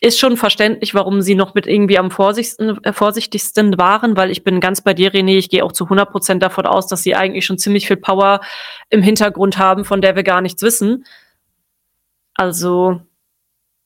ist 0.02 0.20
schon 0.20 0.38
verständlich, 0.38 0.93
warum 0.93 1.22
sie 1.22 1.36
noch 1.36 1.54
mit 1.54 1.68
irgendwie 1.68 1.98
am 1.98 2.12
vorsichtigsten, 2.12 2.84
äh, 2.84 2.93
vorsichtigsten 2.93 3.78
waren, 3.78 4.16
weil 4.16 4.32
ich 4.32 4.43
bin 4.43 4.60
ganz 4.60 4.82
bei 4.82 4.93
dir, 4.93 5.12
René. 5.12 5.38
Ich 5.38 5.50
gehe 5.50 5.64
auch 5.64 5.72
zu 5.72 5.86
100 5.86 6.12
Prozent 6.12 6.43
davon 6.43 6.66
aus, 6.66 6.88
dass 6.88 7.04
sie 7.04 7.16
eigentlich 7.16 7.45
schon 7.45 7.58
ziemlich 7.58 7.88
viel 7.88 7.98
Power 7.98 8.41
im 8.89 9.02
Hintergrund 9.02 9.58
haben, 9.58 9.86
von 9.86 10.02
der 10.02 10.16
wir 10.16 10.24
gar 10.24 10.41
nichts 10.41 10.62
wissen. 10.62 11.06
Also, 12.36 13.02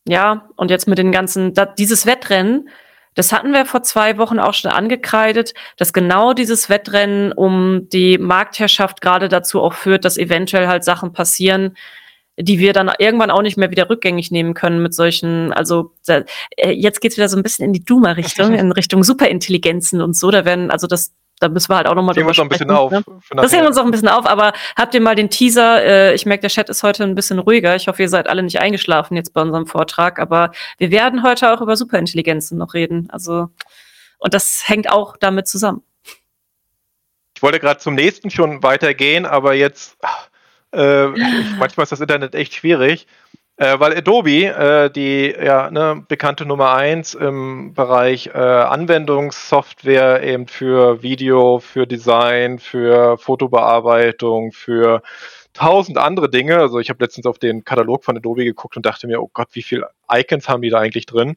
ja, 0.08 0.50
und 0.58 0.72
jetzt 0.72 0.88
mit 0.88 0.98
den 0.98 1.12
ganzen, 1.12 1.54
da, 1.54 1.66
dieses 1.66 2.06
Wettrennen, 2.06 2.70
das 3.14 3.34
hatten 3.34 3.52
wir 3.52 3.66
vor 3.66 3.84
zwei 3.84 4.18
Wochen 4.18 4.40
auch 4.40 4.54
schon 4.54 4.72
angekreidet, 4.72 5.54
dass 5.78 5.94
genau 5.94 6.34
dieses 6.34 6.70
Wettrennen 6.70 7.34
um 7.34 7.90
die 7.90 8.18
Marktherrschaft 8.18 9.02
gerade 9.02 9.28
dazu 9.28 9.62
auch 9.62 9.74
führt, 9.74 10.06
dass 10.06 10.18
eventuell 10.18 10.68
halt 10.68 10.84
Sachen 10.84 11.12
passieren, 11.12 11.76
die 12.38 12.60
wir 12.60 12.74
dann 12.74 12.92
irgendwann 12.98 13.32
auch 13.32 13.42
nicht 13.42 13.58
mehr 13.58 13.72
wieder 13.72 13.90
rückgängig 13.90 14.32
nehmen 14.32 14.54
können 14.54 14.82
mit 14.82 14.94
solchen, 14.94 15.52
also 15.54 15.94
da, 16.06 16.24
äh, 16.58 16.72
jetzt 16.72 17.02
geht's 17.02 17.18
wieder 17.18 17.30
so 17.30 17.38
ein 17.38 17.44
bisschen 17.44 17.66
in 17.66 17.74
die 17.74 17.84
Duma-Richtung, 17.84 18.54
in 18.58 18.72
Richtung 18.72 19.04
Superintelligenzen 19.04 20.02
und 20.02 20.16
so. 20.16 20.32
Da 20.32 20.46
werden, 20.46 20.72
also 20.72 20.88
das, 20.88 21.14
da 21.40 21.50
müssen 21.50 21.70
wir 21.70 21.78
halt 21.78 21.88
auch 21.88 21.96
nochmal 21.96 22.16
drüber 22.16 22.34
sprechen. 22.34 22.70
Ein 22.70 22.90
bisschen 22.90 23.36
ne? 23.36 23.42
Das 23.42 23.52
sehen 23.52 23.62
wir 23.62 23.68
uns 23.68 23.78
auch 23.78 23.86
ein 23.86 23.92
bisschen 23.92 24.08
auf, 24.08 24.26
aber 24.26 24.54
habt 24.78 24.94
ihr 24.94 25.02
mal 25.02 25.16
den 25.16 25.30
Teaser, 25.30 25.84
äh, 25.84 26.14
ich 26.14 26.26
merke, 26.26 26.42
der 26.42 26.50
Chat 26.50 26.70
ist 26.70 26.84
heute 26.84 27.04
ein 27.04 27.16
bisschen 27.16 27.40
ruhiger. 27.40 27.76
Ich 27.76 27.88
hoffe, 27.88 28.02
ihr 28.02 28.10
seid 28.10 28.28
alle 28.28 28.44
nicht 28.44 28.60
eingeschlafen 28.60 29.18
jetzt 29.18 29.34
bei 29.34 29.42
unserem 29.42 29.68
Vortrag, 29.68 30.20
aber 30.20 30.52
wir 30.78 30.92
werden 30.92 31.24
heute 31.24 31.54
auch 31.54 31.62
über 31.62 31.76
Superintelligenzen 31.76 32.58
noch 32.58 32.74
reden. 32.74 33.10
Also, 33.12 33.50
und 34.20 34.34
das 34.34 34.64
hängt 34.68 34.90
auch 34.90 35.18
damit 35.18 35.48
zusammen. 35.48 35.84
Ich 37.36 37.44
wollte 37.44 37.60
gerade 37.60 37.80
zum 37.80 37.96
nächsten 37.96 38.30
schon 38.30 38.62
weitergehen, 38.62 39.26
aber 39.26 39.56
jetzt 39.56 39.98
ach, 40.04 40.30
äh, 40.72 41.08
manchmal 41.58 41.84
ist 41.84 41.92
das 41.92 42.02
Internet 42.02 42.36
echt 42.36 42.54
schwierig, 42.54 43.08
äh, 43.58 43.80
weil 43.80 43.96
Adobe, 43.96 44.46
äh, 44.46 44.90
die 44.90 45.32
ja, 45.32 45.70
ne, 45.70 46.04
bekannte 46.08 46.46
Nummer 46.46 46.74
eins 46.74 47.14
im 47.14 47.74
Bereich 47.74 48.28
äh, 48.28 48.38
Anwendungssoftware 48.38 50.24
eben 50.24 50.48
für 50.48 51.04
Video, 51.04 51.60
für 51.60 51.86
Design, 51.86 52.60
für 52.60 53.18
Fotobearbeitung, 53.18 54.52
für 54.52 55.02
tausend 55.54 55.98
andere 55.98 56.30
Dinge. 56.30 56.58
Also 56.58 56.80
ich 56.80 56.90
habe 56.90 57.04
letztens 57.04 57.26
auf 57.26 57.38
den 57.38 57.64
Katalog 57.64 58.04
von 58.04 58.18
Adobe 58.18 58.46
geguckt 58.46 58.78
und 58.78 58.86
dachte 58.86 59.08
mir, 59.08 59.22
oh 59.22 59.30
Gott, 59.32 59.50
wie 59.54 59.64
viele 59.64 59.90
Icons 60.12 60.50
haben 60.50 60.62
die 60.62 60.70
da 60.70 60.80
eigentlich 60.80 61.06
drin? 61.06 61.36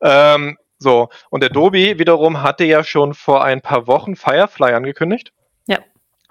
Ähm, 0.00 0.56
so, 0.78 1.10
und 1.30 1.44
Adobe 1.44 1.98
wiederum 1.98 2.42
hatte 2.42 2.64
ja 2.64 2.82
schon 2.82 3.14
vor 3.14 3.44
ein 3.44 3.60
paar 3.60 3.86
Wochen 3.86 4.16
Firefly 4.16 4.72
angekündigt. 4.72 5.32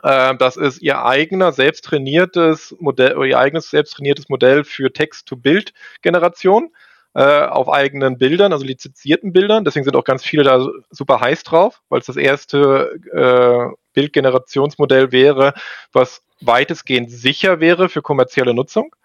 Äh, 0.04 0.36
das 0.38 0.58
ist 0.58 0.82
ihr 0.82 1.04
eigener 1.04 1.52
selbst 1.52 1.86
trainiertes 1.86 2.76
Modell, 2.80 3.24
ihr 3.26 3.40
eigenes 3.40 3.70
selbst 3.70 3.94
trainiertes 3.96 4.30
Modell 4.30 4.64
für 4.64 4.92
Text-to-Bild-Generation 4.92 6.72
äh, 7.14 7.46
auf 7.46 7.70
eigenen 7.70 8.18
Bildern, 8.18 8.54
also 8.54 8.66
lizenzierten 8.66 9.34
Bildern. 9.34 9.66
Deswegen 9.66 9.84
sind 9.84 9.96
auch 9.96 10.04
ganz 10.04 10.24
viele 10.24 10.44
da 10.44 10.66
super 10.90 11.20
heiß 11.20 11.44
drauf, 11.44 11.82
weil 11.90 12.00
es 12.00 12.06
das 12.06 12.18
erste 12.18 13.00
äh, 13.12 13.76
Bildgenerationsmodell 13.94 15.12
wäre, 15.12 15.54
was 15.92 16.24
weitestgehend 16.40 17.12
sicher 17.12 17.60
wäre 17.60 17.90
für 17.90 18.02
kommerzielle 18.02 18.54
Nutzung. 18.54 18.96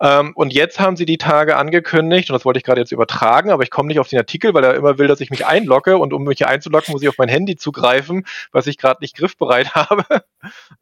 Ähm, 0.00 0.32
und 0.34 0.52
jetzt 0.52 0.78
haben 0.78 0.96
sie 0.96 1.06
die 1.06 1.18
Tage 1.18 1.56
angekündigt, 1.56 2.30
und 2.30 2.34
das 2.34 2.44
wollte 2.44 2.58
ich 2.58 2.64
gerade 2.64 2.80
jetzt 2.80 2.92
übertragen, 2.92 3.50
aber 3.50 3.62
ich 3.62 3.70
komme 3.70 3.88
nicht 3.88 3.98
auf 3.98 4.08
den 4.08 4.18
Artikel, 4.18 4.54
weil 4.54 4.64
er 4.64 4.74
immer 4.74 4.98
will, 4.98 5.08
dass 5.08 5.20
ich 5.20 5.30
mich 5.30 5.46
einlogge 5.46 5.98
und 5.98 6.12
um 6.12 6.24
mich 6.24 6.46
einzuloggen, 6.46 6.92
muss 6.92 7.02
ich 7.02 7.08
auf 7.08 7.18
mein 7.18 7.28
Handy 7.28 7.56
zugreifen, 7.56 8.24
was 8.52 8.66
ich 8.66 8.78
gerade 8.78 9.00
nicht 9.00 9.16
griffbereit 9.16 9.74
habe. 9.74 10.04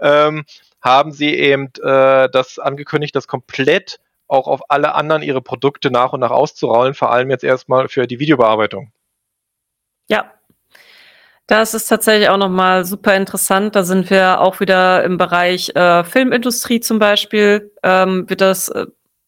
ähm, 0.01 0.45
haben 0.83 1.13
sie 1.13 1.35
eben 1.35 1.71
äh, 1.83 2.29
das 2.31 2.59
angekündigt, 2.59 3.17
das 3.17 3.27
komplett 3.27 3.99
auch 4.29 4.49
auf 4.49 4.71
alle 4.71 4.95
anderen 4.95 5.23
ihre 5.23 5.41
Produkte 5.41 5.91
nach 5.91 6.13
und 6.13 6.21
nach 6.21 6.31
auszurollen, 6.31 6.95
vor 6.95 7.11
allem 7.11 7.31
jetzt 7.31 7.45
erstmal 7.45 7.89
für 7.89 8.07
die 8.07 8.19
Videobearbeitung. 8.19 8.93
Ja, 10.09 10.33
das 11.47 11.75
ist 11.75 11.87
tatsächlich 11.87 12.29
auch 12.29 12.39
nochmal 12.39 12.85
super 12.85 13.15
interessant. 13.15 13.77
Da 13.77 13.85
sind 13.85 14.11
wir 14.11 14.41
auch 14.41 14.59
wieder 14.59 15.05
im 15.05 15.17
Bereich 15.17 15.71
äh, 15.77 16.03
Filmindustrie 16.03 16.81
zum 16.81 16.99
Beispiel. 16.99 17.73
Ähm, 17.85 18.29
wird 18.29 18.41
das 18.41 18.69
äh, 18.69 18.87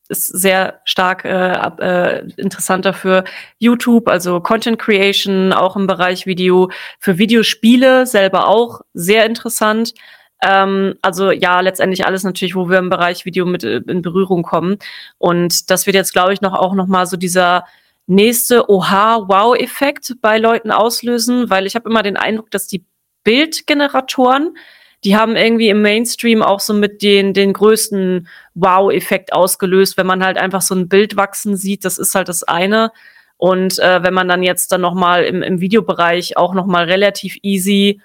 ist 0.09 0.27
sehr 0.27 0.81
stark 0.85 1.25
äh, 1.25 1.53
äh, 1.81 2.29
interessanter 2.37 2.93
für 2.93 3.25
YouTube, 3.59 4.09
also 4.09 4.41
Content 4.41 4.79
Creation, 4.79 5.53
auch 5.53 5.77
im 5.77 5.87
Bereich 5.87 6.27
Video, 6.27 6.71
für 6.99 7.19
Videospiele 7.19 8.07
selber 8.07 8.49
auch 8.49 8.81
sehr 8.95 9.27
interessant. 9.27 9.95
Ähm, 10.43 10.95
also 11.03 11.31
ja, 11.31 11.61
letztendlich 11.61 12.07
alles 12.07 12.25
natürlich, 12.25 12.55
wo 12.55 12.69
wir 12.69 12.79
im 12.79 12.91
Bereich 12.91 13.25
Video 13.25 13.45
mit 13.45 13.65
äh, 13.65 13.81
in 13.87 14.03
Berührung 14.03 14.43
kommen. 14.43 14.79
Und 15.19 15.71
das 15.71 15.87
wird 15.87 15.95
jetzt, 15.97 16.13
glaube 16.13 16.33
ich, 16.33 16.41
noch 16.41 16.55
auch 16.55 16.75
noch 16.75 16.87
mal 16.87 17.07
so 17.07 17.17
dieser 17.17 17.65
nächste 18.07 18.71
Oha-Wow-Effekt 18.71 20.17
bei 20.23 20.39
Leuten 20.39 20.71
auslösen, 20.71 21.51
weil 21.51 21.67
ich 21.67 21.75
habe 21.75 21.89
immer 21.89 22.03
den 22.03 22.17
Eindruck, 22.17 22.51
dass 22.51 22.67
die 22.67 22.85
Bildgeneratoren 23.25 24.57
die 25.05 25.17
haben 25.17 25.37
irgendwie 25.37 25.69
im 25.69 25.83
Mainstream 25.83 26.43
auch 26.43 26.61
so 26.61 26.75
mit 26.75 27.03
den, 27.03 27.33
den 27.33 27.53
größten 27.53 28.29
Wow-Effekt 28.55 29.33
ausgelöst, 29.33 29.97
wenn 29.97 30.07
man 30.07 30.25
halt 30.25 30.39
einfach 30.39 30.63
so 30.63 30.75
ein 30.75 30.89
Bild 30.89 31.17
wachsen 31.17 31.57
sieht, 31.57 31.85
das 31.85 31.99
ist 31.99 32.15
halt 32.15 32.29
das 32.29 32.43
eine. 32.43 32.91
Und 33.37 33.79
äh, 33.79 34.03
wenn 34.03 34.15
man 34.15 34.29
dann 34.29 34.43
jetzt 34.43 34.73
dann 34.73 34.81
nochmal 34.81 35.25
im, 35.25 35.43
im 35.43 35.61
Videobereich 35.61 36.37
auch 36.37 36.55
nochmal 36.55 36.85
relativ 36.87 37.37
easy 37.43 38.01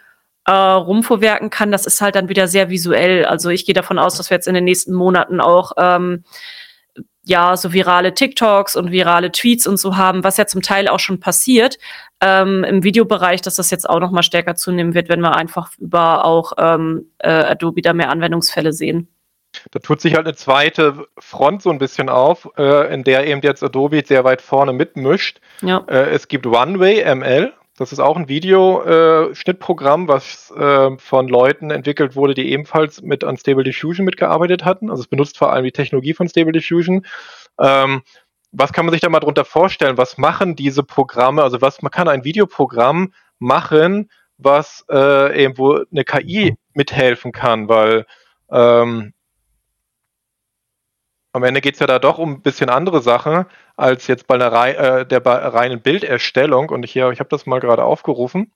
äh, 0.45 0.51
rumvorwerken 0.51 1.49
kann, 1.49 1.71
das 1.71 1.87
ist 1.87 2.01
halt 2.01 2.15
dann 2.15 2.29
wieder 2.29 2.47
sehr 2.47 2.69
visuell. 2.69 3.25
Also 3.25 3.49
ich 3.49 3.65
gehe 3.65 3.73
davon 3.73 3.97
aus, 3.97 4.17
dass 4.17 4.29
wir 4.29 4.35
jetzt 4.35 4.47
in 4.47 4.53
den 4.53 4.65
nächsten 4.65 4.93
Monaten 4.93 5.41
auch 5.41 5.71
ähm, 5.77 6.23
ja, 7.25 7.55
so 7.55 7.71
virale 7.71 8.13
TikToks 8.13 8.75
und 8.75 8.91
virale 8.91 9.31
Tweets 9.31 9.65
und 9.65 9.77
so 9.77 9.95
haben, 9.95 10.23
was 10.23 10.37
ja 10.37 10.45
zum 10.45 10.61
Teil 10.61 10.87
auch 10.87 10.99
schon 10.99 11.19
passiert 11.19 11.77
ähm, 12.21 12.63
im 12.63 12.83
Videobereich, 12.83 13.41
dass 13.41 13.55
das 13.55 13.71
jetzt 13.71 13.89
auch 13.89 13.99
noch 13.99 14.11
mal 14.11 14.23
stärker 14.23 14.55
zunehmen 14.55 14.93
wird, 14.93 15.09
wenn 15.09 15.21
wir 15.21 15.35
einfach 15.35 15.71
über 15.77 16.25
auch 16.25 16.53
ähm, 16.57 17.11
äh, 17.19 17.29
Adobe 17.29 17.81
da 17.81 17.93
mehr 17.93 18.09
Anwendungsfälle 18.09 18.73
sehen. 18.73 19.07
Da 19.71 19.79
tut 19.79 20.01
sich 20.01 20.15
halt 20.15 20.25
eine 20.25 20.35
zweite 20.35 21.05
Front 21.19 21.61
so 21.61 21.69
ein 21.69 21.77
bisschen 21.77 22.09
auf, 22.09 22.49
äh, 22.57 22.93
in 22.93 23.03
der 23.03 23.27
eben 23.27 23.41
jetzt 23.41 23.63
Adobe 23.63 24.03
sehr 24.05 24.23
weit 24.23 24.41
vorne 24.41 24.73
mitmischt. 24.73 25.39
Ja. 25.61 25.85
Äh, 25.87 26.09
es 26.09 26.27
gibt 26.27 26.45
OneWay 26.45 27.15
ML, 27.15 27.53
das 27.77 27.91
ist 27.91 27.99
auch 27.99 28.17
ein 28.17 28.29
Videoschnittprogramm, 28.29 30.05
äh, 30.05 30.07
was 30.07 30.51
äh, 30.51 30.95
von 30.97 31.27
Leuten 31.27 31.71
entwickelt 31.71 32.15
wurde, 32.15 32.35
die 32.35 32.51
ebenfalls 32.51 33.01
mit 33.01 33.23
an 33.23 33.37
Stable 33.37 33.63
Diffusion 33.63 34.05
mitgearbeitet 34.05 34.63
hatten. 34.63 34.91
Also 34.91 35.01
es 35.01 35.07
benutzt 35.07 35.37
vor 35.37 35.51
allem 35.51 35.63
die 35.63 35.71
Technologie 35.71 36.13
von 36.13 36.29
Stable 36.29 36.51
Diffusion. 36.51 37.05
Ähm, 37.59 38.03
was 38.51 38.73
kann 38.73 38.85
man 38.85 38.93
sich 38.93 39.01
da 39.01 39.09
mal 39.09 39.19
drunter 39.19 39.45
vorstellen? 39.45 39.97
Was 39.97 40.19
machen 40.19 40.55
diese 40.55 40.83
Programme? 40.83 41.41
Also 41.41 41.61
was 41.61 41.81
man 41.81 41.91
kann 41.91 42.07
ein 42.07 42.23
Videoprogramm 42.23 43.11
machen, 43.39 44.11
was 44.37 44.85
äh, 44.91 45.43
eben 45.43 45.57
wo 45.57 45.83
eine 45.91 46.03
KI 46.03 46.55
mithelfen 46.73 47.31
kann, 47.31 47.67
weil 47.69 48.05
ähm, 48.51 49.13
am 51.31 51.43
Ende 51.43 51.61
geht 51.61 51.73
es 51.73 51.79
ja 51.79 51.87
da 51.87 51.97
doch 51.97 52.19
um 52.19 52.33
ein 52.33 52.41
bisschen 52.43 52.69
andere 52.69 53.01
Sachen 53.01 53.45
als 53.83 54.07
jetzt 54.07 54.27
bei 54.27 54.35
einer 54.35 54.51
rei 54.51 54.71
äh, 54.71 55.05
der 55.05 55.25
reinen 55.25 55.81
Bilderstellung. 55.81 56.69
Und 56.69 56.85
hier, 56.85 57.09
ich 57.11 57.19
habe 57.19 57.29
das 57.29 57.45
mal 57.45 57.59
gerade 57.59 57.83
aufgerufen, 57.83 58.51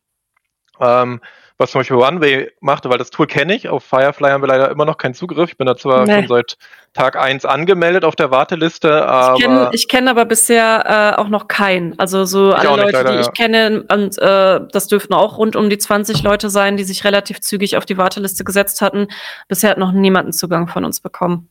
ähm, 0.80 1.20
was 1.58 1.72
zum 1.72 1.80
Beispiel 1.80 1.98
OneWay 1.98 2.52
machte, 2.62 2.90
weil 2.90 2.98
das 2.98 3.10
Tool 3.10 3.28
kenne 3.28 3.56
ich. 3.56 3.68
Auf 3.68 3.84
Firefly 3.84 4.30
haben 4.30 4.42
wir 4.42 4.48
leider 4.48 4.72
immer 4.72 4.86
noch 4.86 4.98
keinen 4.98 5.16
Zugriff. 5.16 5.50
Ich 5.50 5.58
bin 5.58 5.68
da 5.68 5.76
zwar 5.76 6.06
nee. 6.06 6.20
schon 6.20 6.28
seit 6.28 6.58
Tag 6.94 7.18
1 7.18 7.46
angemeldet 7.46 8.06
auf 8.06 8.16
der 8.16 8.32
Warteliste, 8.32 9.06
aber. 9.06 9.38
Ich 9.38 9.44
kenne 9.44 9.72
kenn 9.90 10.08
aber 10.08 10.26
bisher 10.26 11.16
äh, 11.18 11.20
auch 11.20 11.28
noch 11.28 11.48
keinen. 11.48 11.98
Also 12.00 12.26
so 12.26 12.54
alle 12.54 12.70
Leute, 12.70 12.92
leider, 12.92 13.14
die 13.14 13.20
ich 13.20 13.26
ja. 13.26 13.32
kenne, 13.32 13.86
und 13.92 14.18
äh, 14.20 14.62
das 14.72 14.88
dürften 14.88 15.14
auch 15.14 15.38
rund 15.38 15.56
um 15.56 15.70
die 15.70 15.78
20 15.78 16.24
Leute 16.24 16.50
sein, 16.50 16.78
die 16.78 16.84
sich 16.86 17.04
relativ 17.04 17.42
zügig 17.42 17.76
auf 17.76 17.86
die 17.86 17.98
Warteliste 17.98 18.46
gesetzt 18.46 18.82
hatten. 18.82 19.08
Bisher 19.50 19.72
hat 19.72 19.78
noch 19.78 19.92
niemand 19.92 20.26
einen 20.26 20.34
Zugang 20.34 20.68
von 20.68 20.86
uns 20.86 21.02
bekommen. 21.02 21.50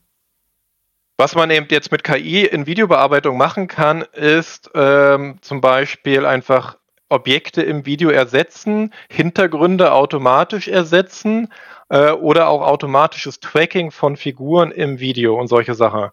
Was 1.19 1.33
man 1.33 1.49
eben 1.49 1.65
jetzt 1.71 1.91
mit 1.91 2.03
KI 2.03 2.45
in 2.45 2.67
Videobearbeitung 2.67 3.37
machen 3.37 3.67
kann, 3.67 4.03
ist 4.13 4.69
ähm, 4.75 5.39
zum 5.41 5.61
Beispiel 5.61 6.27
einfach 6.27 6.77
Objekte 7.09 7.63
im 7.63 7.87
Video 7.87 8.11
ersetzen, 8.11 8.93
Hintergründe 9.09 9.93
automatisch 9.93 10.67
ersetzen 10.67 11.51
äh, 11.89 12.11
oder 12.11 12.49
auch 12.49 12.61
automatisches 12.61 13.39
Tracking 13.39 13.89
von 13.89 14.15
Figuren 14.15 14.71
im 14.71 14.99
Video 14.99 15.39
und 15.39 15.47
solche 15.47 15.73
Sachen. 15.73 16.09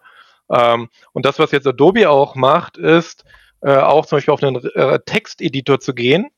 Ähm, 0.49 0.89
und 1.13 1.23
das, 1.23 1.37
was 1.37 1.51
jetzt 1.51 1.67
Adobe 1.67 2.09
auch 2.09 2.33
macht, 2.33 2.77
ist 2.77 3.25
äh, 3.61 3.75
auch 3.75 4.07
zum 4.07 4.17
Beispiel 4.17 4.33
auf 4.33 4.41
einen 4.41 4.55
äh, 4.73 4.99
Texteditor 5.05 5.79
zu 5.79 5.93
gehen. 5.93 6.31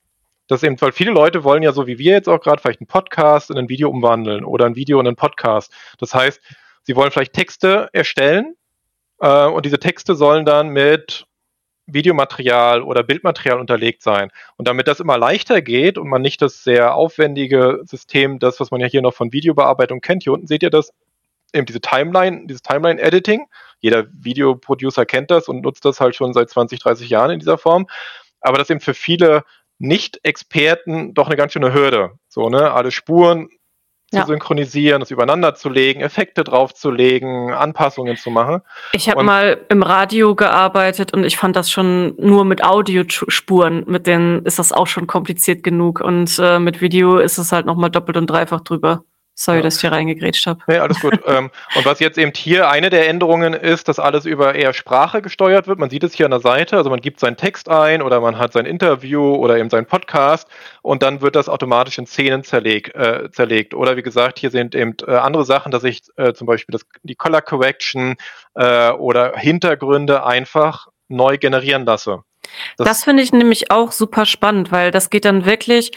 Das 0.49 0.63
eben, 0.63 0.80
weil 0.82 0.91
viele 0.91 1.11
Leute 1.11 1.45
wollen 1.45 1.63
ja 1.63 1.72
so 1.72 1.88
wie 1.88 1.99
wir 1.99 2.11
jetzt 2.11 2.28
auch 2.28 2.41
gerade 2.41 2.61
vielleicht 2.61 2.82
einen 2.82 2.88
Podcast 2.88 3.49
in 3.49 3.57
ein 3.57 3.70
Video 3.70 3.89
umwandeln 3.89 4.43
oder 4.43 4.65
ein 4.65 4.76
Video 4.76 4.99
in 4.99 5.07
einen 5.07 5.15
Podcast. 5.15 5.72
Das 5.99 6.13
heißt, 6.13 6.41
Sie 6.88 6.95
wollen 6.95 7.11
vielleicht 7.11 7.33
Texte 7.33 7.89
erstellen 7.91 8.55
äh, 9.19 9.45
und 9.45 9.65
diese 9.65 9.77
Texte 9.77 10.15
sollen 10.15 10.45
dann 10.45 10.69
mit 10.69 11.25
Videomaterial 11.85 12.81
oder 12.81 13.03
Bildmaterial 13.03 13.59
unterlegt 13.59 14.01
sein. 14.01 14.31
Und 14.55 14.69
damit 14.69 14.88
das 14.88 15.01
immer 15.01 15.17
leichter 15.17 15.61
geht 15.61 15.97
und 15.97 16.07
man 16.07 16.21
nicht 16.21 16.41
das 16.41 16.63
sehr 16.63 16.95
aufwendige 16.95 17.81
System, 17.83 18.39
das, 18.39 18.61
was 18.61 18.71
man 18.71 18.79
ja 18.79 18.88
hier 18.88 19.01
noch 19.01 19.13
von 19.13 19.33
Videobearbeitung 19.33 19.99
kennt, 19.99 20.23
hier 20.23 20.31
unten 20.31 20.47
seht 20.47 20.63
ihr 20.63 20.69
das, 20.69 20.93
eben 21.53 21.65
diese 21.65 21.81
Timeline, 21.81 22.47
dieses 22.47 22.61
Timeline-Editing. 22.61 23.47
Jeder 23.81 24.05
Videoproducer 24.13 25.05
kennt 25.05 25.29
das 25.29 25.49
und 25.49 25.63
nutzt 25.63 25.83
das 25.83 25.99
halt 25.99 26.15
schon 26.15 26.31
seit 26.31 26.49
20, 26.49 26.79
30 26.79 27.09
Jahren 27.09 27.31
in 27.31 27.39
dieser 27.39 27.57
Form. 27.57 27.88
Aber 28.39 28.59
das 28.59 28.69
eben 28.69 28.79
für 28.79 28.93
viele 28.93 29.43
Nicht-Experten 29.77 31.13
doch 31.13 31.27
eine 31.27 31.35
ganz 31.35 31.51
schöne 31.51 31.73
Hürde. 31.73 32.11
So, 32.29 32.47
ne, 32.49 32.71
alle 32.71 32.91
Spuren 32.91 33.49
zu 34.10 34.18
ja. 34.18 34.26
synchronisieren, 34.26 35.01
das 35.01 35.12
übereinander 35.12 35.53
zu 35.55 35.70
legen, 35.70 36.01
Effekte 36.01 36.45
draufzulegen, 36.45 37.51
Anpassungen 37.51 38.16
zu 38.16 38.30
machen. 38.30 38.62
Ich 38.93 39.10
habe 39.10 39.24
mal 39.24 39.58
im 39.68 39.84
Radio 39.84 40.34
gearbeitet 40.34 41.14
und 41.14 41.26
ich 41.26 41.36
fand 41.36 41.58
das 41.58 41.70
schon 41.70 42.16
nur 42.18 42.45
mit 42.45 42.64
Audiospuren, 42.64 43.84
mit 43.86 44.08
denen 44.08 44.45
ist 44.45 44.60
das 44.60 44.72
auch 44.72 44.88
schon 44.88 45.08
kompliziert 45.08 45.62
genug 45.62 45.99
und 45.99 46.39
äh, 46.39 46.60
mit 46.60 46.80
Video 46.80 47.18
ist 47.18 47.38
es 47.38 47.51
halt 47.51 47.66
noch 47.66 47.76
mal 47.76 47.89
doppelt 47.89 48.16
und 48.16 48.28
dreifach 48.28 48.62
drüber. 48.62 49.03
Sorry, 49.39 49.57
ja. 49.59 49.63
dass 49.63 49.75
ich 49.75 49.81
hier 49.81 49.91
reingegrätscht 49.91 50.47
habe. 50.47 50.61
Nee, 50.65 50.79
alles 50.79 50.99
gut. 50.99 51.19
ähm, 51.27 51.51
und 51.75 51.85
was 51.85 51.99
jetzt 51.99 52.17
eben 52.17 52.31
hier 52.35 52.71
eine 52.71 52.89
der 52.89 53.07
Änderungen 53.07 53.53
ist, 53.53 53.88
dass 53.88 53.99
alles 53.99 54.25
über 54.25 54.55
eher 54.55 54.73
Sprache 54.73 55.21
gesteuert 55.21 55.67
wird. 55.67 55.77
Man 55.77 55.91
sieht 55.91 56.03
es 56.03 56.15
hier 56.15 56.25
an 56.25 56.31
der 56.31 56.39
Seite, 56.39 56.75
also 56.75 56.89
man 56.89 57.01
gibt 57.01 57.19
seinen 57.19 57.38
Text 57.38 57.69
ein 57.69 58.01
oder 58.01 58.19
man 58.19 58.39
hat 58.39 58.53
sein 58.53 58.65
Interview 58.65 59.35
oder 59.35 59.59
eben 59.59 59.69
seinen 59.69 59.85
Podcast 59.85 60.47
und 60.81 61.03
dann 61.03 61.21
wird 61.21 61.35
das 61.35 61.49
automatisch 61.49 61.99
in 61.99 62.07
Szenen 62.07 62.43
zerleg, 62.43 62.95
äh, 62.95 63.29
zerlegt. 63.29 63.75
Oder 63.75 63.95
wie 63.95 64.01
gesagt, 64.01 64.39
hier 64.39 64.49
sind 64.49 64.73
eben 64.73 64.95
äh, 65.05 65.11
andere 65.11 65.45
Sachen, 65.45 65.71
dass 65.71 65.83
ich 65.83 66.01
äh, 66.15 66.33
zum 66.33 66.47
Beispiel 66.47 66.73
das, 66.73 66.81
die 67.03 67.13
Color 67.13 67.43
Correction 67.43 68.15
äh, 68.55 68.89
oder 68.89 69.38
Hintergründe 69.38 70.25
einfach 70.25 70.88
neu 71.09 71.38
generieren 71.38 71.85
lasse. 71.85 72.23
Das, 72.77 72.88
das 72.88 73.03
finde 73.03 73.21
ich 73.21 73.31
nämlich 73.31 73.69
auch 73.69 73.91
super 73.91 74.25
spannend, 74.25 74.71
weil 74.71 74.89
das 74.89 75.11
geht 75.11 75.25
dann 75.25 75.45
wirklich, 75.45 75.91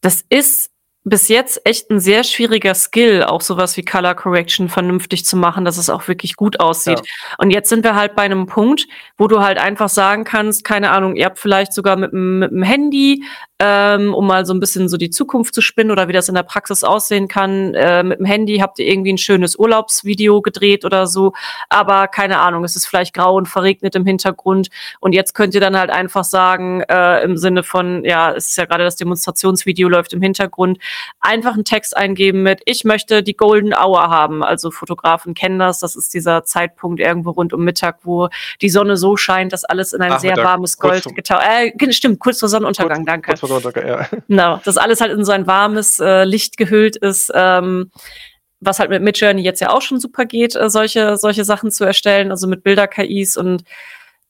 das 0.00 0.24
ist 0.30 0.70
bis 1.08 1.28
jetzt 1.28 1.60
echt 1.64 1.90
ein 1.90 2.00
sehr 2.00 2.24
schwieriger 2.24 2.74
Skill, 2.74 3.24
auch 3.24 3.40
sowas 3.40 3.76
wie 3.76 3.84
Color 3.84 4.14
Correction 4.14 4.68
vernünftig 4.68 5.24
zu 5.24 5.36
machen, 5.36 5.64
dass 5.64 5.78
es 5.78 5.90
auch 5.90 6.08
wirklich 6.08 6.36
gut 6.36 6.60
aussieht. 6.60 6.98
Ja. 6.98 7.34
Und 7.38 7.50
jetzt 7.50 7.68
sind 7.68 7.84
wir 7.84 7.94
halt 7.94 8.14
bei 8.14 8.22
einem 8.22 8.46
Punkt, 8.46 8.86
wo 9.16 9.26
du 9.28 9.40
halt 9.40 9.58
einfach 9.58 9.88
sagen 9.88 10.24
kannst, 10.24 10.64
keine 10.64 10.90
Ahnung, 10.90 11.16
ihr 11.16 11.26
habt 11.26 11.38
vielleicht 11.38 11.72
sogar 11.72 11.96
mit, 11.96 12.12
mit 12.12 12.50
dem 12.50 12.62
Handy 12.62 13.22
ähm, 13.60 14.14
um 14.14 14.26
mal 14.26 14.46
so 14.46 14.54
ein 14.54 14.60
bisschen 14.60 14.88
so 14.88 14.96
die 14.96 15.10
Zukunft 15.10 15.54
zu 15.54 15.60
spinnen 15.60 15.90
oder 15.90 16.06
wie 16.06 16.12
das 16.12 16.28
in 16.28 16.34
der 16.34 16.44
Praxis 16.44 16.84
aussehen 16.84 17.26
kann. 17.26 17.74
Äh, 17.74 18.04
mit 18.04 18.20
dem 18.20 18.26
Handy 18.26 18.58
habt 18.58 18.78
ihr 18.78 18.86
irgendwie 18.86 19.12
ein 19.12 19.18
schönes 19.18 19.56
Urlaubsvideo 19.56 20.42
gedreht 20.42 20.84
oder 20.84 21.06
so, 21.06 21.32
aber 21.68 22.06
keine 22.06 22.38
Ahnung, 22.38 22.62
es 22.62 22.76
ist 22.76 22.86
vielleicht 22.86 23.14
grau 23.14 23.34
und 23.34 23.46
verregnet 23.46 23.96
im 23.96 24.06
Hintergrund 24.06 24.68
und 25.00 25.12
jetzt 25.12 25.34
könnt 25.34 25.54
ihr 25.54 25.60
dann 25.60 25.76
halt 25.76 25.90
einfach 25.90 26.24
sagen, 26.24 26.82
äh, 26.82 27.22
im 27.24 27.36
Sinne 27.36 27.64
von, 27.64 28.04
ja, 28.04 28.32
es 28.32 28.50
ist 28.50 28.56
ja 28.58 28.64
gerade 28.64 28.84
das 28.84 28.96
Demonstrationsvideo 28.96 29.88
läuft 29.88 30.12
im 30.12 30.22
Hintergrund, 30.22 30.78
einfach 31.20 31.54
einen 31.54 31.64
Text 31.64 31.96
eingeben 31.96 32.42
mit, 32.42 32.60
ich 32.64 32.84
möchte 32.84 33.22
die 33.22 33.34
Golden 33.34 33.74
Hour 33.74 34.08
haben. 34.10 34.42
Also 34.42 34.70
Fotografen 34.70 35.34
kennen 35.34 35.58
das, 35.58 35.80
das 35.80 35.96
ist 35.96 36.14
dieser 36.14 36.44
Zeitpunkt 36.44 37.00
irgendwo 37.00 37.30
rund 37.30 37.52
um 37.52 37.64
Mittag, 37.64 37.98
wo 38.02 38.28
die 38.60 38.70
Sonne 38.70 38.96
so 38.96 39.16
scheint, 39.16 39.52
dass 39.52 39.64
alles 39.64 39.92
in 39.92 40.02
ein 40.02 40.12
Ach, 40.12 40.20
sehr 40.20 40.36
warmes 40.36 40.78
Gold 40.78 41.04
getaucht. 41.14 41.42
Äh, 41.46 41.92
stimmt, 41.92 42.20
kurz 42.20 42.40
vor 42.40 42.48
Sonnenuntergang, 42.48 42.98
kurz, 42.98 43.06
danke. 43.06 43.34
Kurz 43.34 43.62
Sonntag, 43.62 43.86
ja. 43.86 44.08
Genau, 44.28 44.60
dass 44.64 44.76
alles 44.76 45.00
halt 45.00 45.12
in 45.12 45.24
so 45.24 45.32
ein 45.32 45.46
warmes 45.46 45.98
äh, 45.98 46.24
Licht 46.24 46.56
gehüllt 46.56 46.96
ist. 46.96 47.30
Ähm, 47.34 47.90
was 48.60 48.80
halt 48.80 48.90
mit 48.90 49.02
Midjourney 49.02 49.42
jetzt 49.42 49.60
ja 49.60 49.70
auch 49.70 49.82
schon 49.82 50.00
super 50.00 50.24
geht, 50.24 50.56
äh, 50.56 50.68
solche, 50.68 51.16
solche 51.16 51.44
Sachen 51.44 51.70
zu 51.70 51.84
erstellen, 51.84 52.30
also 52.30 52.46
mit 52.46 52.62
Bilder-KIs 52.62 53.36
und 53.36 53.62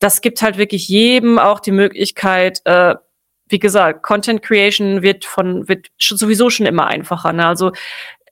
das 0.01 0.21
gibt 0.21 0.43
halt 0.43 0.59
wirklich 0.59 0.89
jedem 0.89 1.39
auch 1.39 1.61
die 1.61 1.73
Möglichkeit, 1.73 2.61
äh, 2.65 2.95
wie 3.49 3.59
gesagt, 3.59 4.03
Content 4.03 4.43
Creation 4.43 5.03
wird 5.03 5.25
von, 5.25 5.69
wird 5.69 5.87
sowieso 5.99 6.51
schon 6.51 6.67
immer 6.67 6.87
einfacher. 6.87 7.33
Ne? 7.33 7.47
Also 7.47 7.73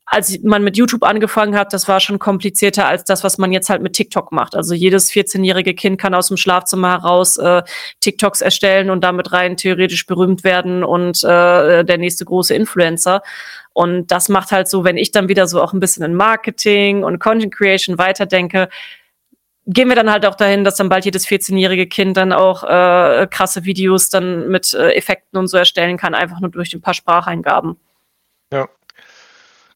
als 0.09 0.39
man 0.45 0.63
mit 0.63 0.77
YouTube 0.77 1.03
angefangen 1.03 1.59
hat, 1.59 1.73
das 1.73 1.89
war 1.89 1.99
schon 1.99 2.21
komplizierter 2.21 2.87
als 2.87 3.03
das, 3.03 3.25
was 3.25 3.39
man 3.39 3.51
jetzt 3.51 3.69
halt 3.69 3.83
mit 3.83 3.95
TikTok 3.95 4.31
macht. 4.31 4.55
Also 4.55 4.73
jedes 4.73 5.11
14-jährige 5.11 5.75
Kind 5.75 6.01
kann 6.01 6.15
aus 6.15 6.29
dem 6.29 6.37
Schlafzimmer 6.37 6.93
heraus 6.93 7.37
äh, 7.39 7.63
TikToks 8.01 8.41
erstellen 8.41 8.91
und 8.91 9.03
damit 9.03 9.33
rein 9.33 9.57
theoretisch 9.57 10.07
berühmt 10.07 10.45
werden 10.45 10.85
und 10.85 11.25
äh, 11.25 11.85
der 11.85 11.99
nächste 11.99 12.25
große 12.25 12.55
Influencer. 12.55 13.23
Und 13.73 14.13
das 14.13 14.29
macht 14.29 14.53
halt 14.53 14.69
so, 14.69 14.85
wenn 14.85 14.97
ich 14.97 15.11
dann 15.11 15.29
wieder 15.29 15.49
so 15.49 15.61
auch 15.61 15.73
ein 15.73 15.81
bisschen 15.81 16.05
in 16.05 16.15
Marketing 16.15 17.03
und 17.03 17.19
Content 17.19 17.53
Creation 17.53 17.99
weiterdenke, 17.99 18.69
gehen 19.67 19.89
wir 19.89 19.97
dann 19.97 20.11
halt 20.11 20.25
auch 20.27 20.35
dahin, 20.35 20.65
dass 20.65 20.77
dann 20.77 20.89
bald 20.89 21.05
jedes 21.05 21.27
14-jährige 21.27 21.87
Kind 21.87 22.17
dann 22.17 22.33
auch 22.33 22.63
äh, 22.65 23.27
krasse 23.29 23.65
Videos 23.65 24.09
dann 24.09 24.49
mit 24.49 24.73
äh, 24.75 24.93
Effekten 24.93 25.39
und 25.39 25.49
so 25.49 25.57
erstellen 25.57 25.97
kann, 25.97 26.15
einfach 26.15 26.41
nur 26.41 26.51
durch 26.51 26.73
ein 26.75 26.81
paar 26.81 26.95
Spracheingaben. 26.95 27.77
Ja, 28.53 28.69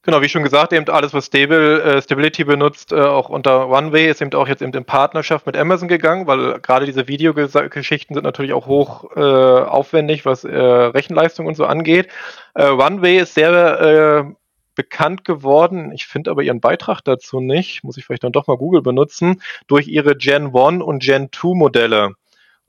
Genau, 0.02 0.22
wie 0.22 0.30
schon 0.30 0.42
gesagt, 0.42 0.72
eben 0.72 0.88
alles, 0.88 1.12
was 1.12 1.26
Stable, 1.26 1.82
äh, 1.82 2.00
Stability 2.00 2.44
benutzt, 2.44 2.90
äh, 2.90 2.96
auch 2.96 3.28
unter 3.28 3.68
OneWay, 3.68 4.08
ist 4.08 4.22
eben 4.22 4.32
auch 4.32 4.48
jetzt 4.48 4.62
eben 4.62 4.72
in 4.72 4.86
Partnerschaft 4.86 5.44
mit 5.44 5.58
Amazon 5.58 5.88
gegangen, 5.88 6.26
weil 6.26 6.58
gerade 6.60 6.86
diese 6.86 7.06
Videogeschichten 7.06 8.14
sind 8.14 8.24
natürlich 8.24 8.54
auch 8.54 8.66
hoch 8.66 9.14
äh, 9.14 9.20
aufwendig, 9.20 10.24
was 10.24 10.44
äh, 10.44 10.58
Rechenleistung 10.58 11.44
und 11.44 11.54
so 11.54 11.66
angeht. 11.66 12.08
OneWay 12.54 13.18
ist 13.18 13.34
sehr 13.34 14.26
äh, 14.26 14.34
bekannt 14.80 15.26
geworden, 15.26 15.92
ich 15.92 16.06
finde 16.06 16.30
aber 16.30 16.42
ihren 16.42 16.62
Beitrag 16.62 17.02
dazu 17.02 17.38
nicht, 17.38 17.84
muss 17.84 17.98
ich 17.98 18.06
vielleicht 18.06 18.24
dann 18.24 18.32
doch 18.32 18.46
mal 18.46 18.56
Google 18.56 18.80
benutzen, 18.80 19.42
durch 19.66 19.88
ihre 19.88 20.16
Gen 20.16 20.56
1 20.56 20.82
und 20.82 21.02
Gen 21.02 21.28
2 21.30 21.54
Modelle. 21.54 22.14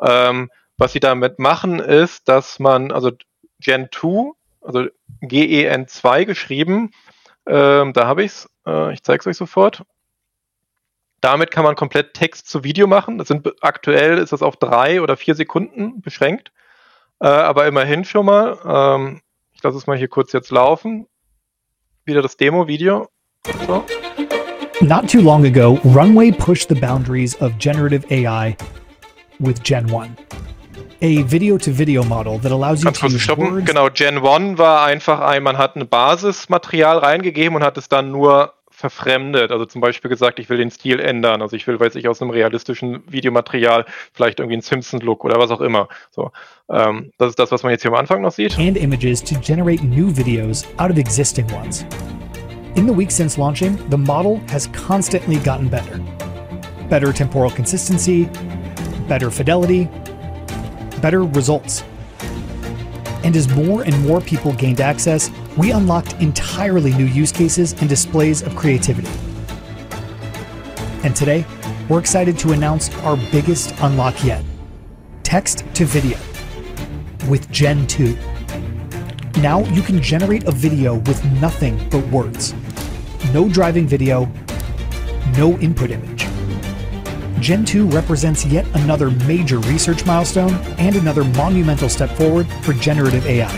Ähm, 0.01 0.51
was 0.77 0.91
sie 0.91 0.99
damit 0.99 1.39
machen, 1.39 1.79
ist, 1.79 2.27
dass 2.27 2.59
man, 2.59 2.91
also 2.91 3.11
Gen 3.61 3.87
2, 3.93 4.31
also 4.59 4.87
GEN2 5.21 6.25
geschrieben, 6.25 6.91
ähm, 7.47 7.93
da 7.93 8.07
habe 8.07 8.23
ich 8.23 8.31
es. 8.31 8.49
Äh, 8.67 8.91
ich 8.91 9.03
zeige 9.03 9.21
es 9.21 9.27
euch 9.27 9.37
sofort. 9.37 9.83
Damit 11.21 11.49
kann 11.51 11.63
man 11.63 11.75
komplett 11.75 12.13
Text 12.13 12.49
zu 12.49 12.65
Video 12.65 12.87
machen. 12.87 13.19
Das 13.19 13.29
sind 13.29 13.47
aktuell 13.63 14.17
ist 14.17 14.33
das 14.33 14.41
auf 14.41 14.57
drei 14.57 15.01
oder 15.01 15.15
vier 15.15 15.35
Sekunden 15.35 16.01
beschränkt. 16.01 16.51
Äh, 17.21 17.27
aber 17.27 17.67
immerhin 17.67 18.03
schon 18.03 18.25
mal. 18.25 18.59
Ähm, 18.65 19.21
ich 19.53 19.63
lasse 19.63 19.77
es 19.77 19.87
mal 19.87 19.97
hier 19.97 20.09
kurz 20.09 20.33
jetzt 20.33 20.51
laufen. 20.51 21.07
Wieder 22.03 22.23
das 22.23 22.35
Demo-Video. 22.35 23.07
So. 23.67 23.85
Not 24.81 25.07
too 25.07 25.21
long 25.21 25.45
ago, 25.45 25.79
Runway 25.85 26.31
pushed 26.31 26.67
the 26.67 26.73
boundaries 26.73 27.39
of 27.39 27.55
generative 27.59 28.05
AI 28.09 28.57
with 29.39 29.61
Gen 29.61 29.87
1 29.91 30.17
a 31.03 31.23
video-to-video 31.23 32.03
model 32.03 32.39
that 32.39 32.51
allows 32.51 32.81
you 32.81 32.85
Ganz 32.85 32.99
to 32.99 33.07
use 33.07 33.19
stoppen. 33.19 33.65
Genau, 33.65 33.89
Gen 33.89 34.19
1 34.19 34.57
war 34.57 34.83
einfach 34.83 35.19
ein, 35.19 35.41
man 35.41 35.57
hat 35.57 35.75
ein 35.75 35.87
Basismaterial 35.87 36.99
reingegeben 36.99 37.55
und 37.55 37.63
hat 37.63 37.77
es 37.77 37.89
dann 37.89 38.11
nur 38.11 38.53
verfremdet. 38.69 39.51
Also 39.51 39.65
zum 39.65 39.81
Beispiel 39.81 40.09
gesagt, 40.09 40.39
ich 40.39 40.49
will 40.49 40.57
den 40.57 40.71
Stil 40.71 40.99
ändern. 40.99 41.41
Also 41.41 41.55
ich 41.55 41.67
will, 41.67 41.79
weiß 41.79 41.95
ich, 41.95 42.07
aus 42.07 42.21
einem 42.21 42.31
realistischen 42.31 43.03
Videomaterial 43.11 43.85
vielleicht 44.13 44.39
irgendwie 44.39 44.55
einen 44.55 44.63
Simpsons-Look 44.63 45.23
oder 45.23 45.39
was 45.39 45.51
auch 45.51 45.61
immer. 45.61 45.87
So, 46.09 46.31
ähm, 46.71 47.11
das 47.17 47.29
ist 47.29 47.39
das, 47.39 47.51
was 47.51 47.63
man 47.63 47.71
jetzt 47.71 47.81
hier 47.81 47.91
am 47.91 47.97
Anfang 47.97 48.21
noch 48.21 48.31
sieht. 48.31 48.57
And 48.57 48.77
images 48.77 49.21
to 49.23 49.35
generate 49.39 49.83
new 49.83 50.11
videos 50.11 50.65
out 50.77 50.89
of 50.89 50.97
existing 50.97 51.45
ones. 51.51 51.85
In 52.75 52.87
the 52.87 52.93
week 52.93 53.11
since 53.11 53.37
launching, 53.37 53.77
the 53.89 53.97
model 53.97 54.39
has 54.49 54.67
constantly 54.67 55.37
gotten 55.37 55.67
better. 55.67 55.99
Better 56.89 57.11
temporal 57.13 57.51
consistency, 57.51 58.29
better 59.07 59.29
fidelity, 59.29 59.89
better 61.01 61.23
results. 61.23 61.83
And 63.23 63.35
as 63.35 63.47
more 63.49 63.83
and 63.83 64.07
more 64.07 64.21
people 64.21 64.53
gained 64.53 64.81
access, 64.81 65.29
we 65.57 65.71
unlocked 65.71 66.13
entirely 66.21 66.93
new 66.93 67.05
use 67.05 67.31
cases 67.31 67.73
and 67.73 67.89
displays 67.89 68.41
of 68.41 68.55
creativity. 68.55 69.09
And 71.03 71.15
today, 71.15 71.45
we're 71.89 71.99
excited 71.99 72.37
to 72.39 72.53
announce 72.53 72.89
our 72.99 73.17
biggest 73.31 73.73
unlock 73.81 74.23
yet 74.23 74.43
text 75.31 75.63
to 75.73 75.85
video 75.85 76.17
with 77.31 77.49
Gen 77.49 77.87
2. 77.87 78.13
Now 79.37 79.63
you 79.69 79.81
can 79.81 80.01
generate 80.01 80.43
a 80.49 80.51
video 80.51 80.95
with 80.95 81.23
nothing 81.39 81.79
but 81.89 82.05
words. 82.07 82.53
No 83.33 83.47
driving 83.47 83.87
video, 83.87 84.29
no 85.37 85.57
input 85.59 85.91
image. 85.91 86.27
Gen 87.39 87.63
2 87.63 87.87
represents 87.87 88.45
yet 88.45 88.67
another 88.75 89.11
major 89.11 89.59
research 89.59 90.05
milestone 90.05 90.53
and 90.77 90.97
another 90.97 91.23
monumental 91.23 91.87
step 91.87 92.09
forward 92.17 92.47
for 92.63 92.73
generative 92.73 93.25
AI. 93.25 93.55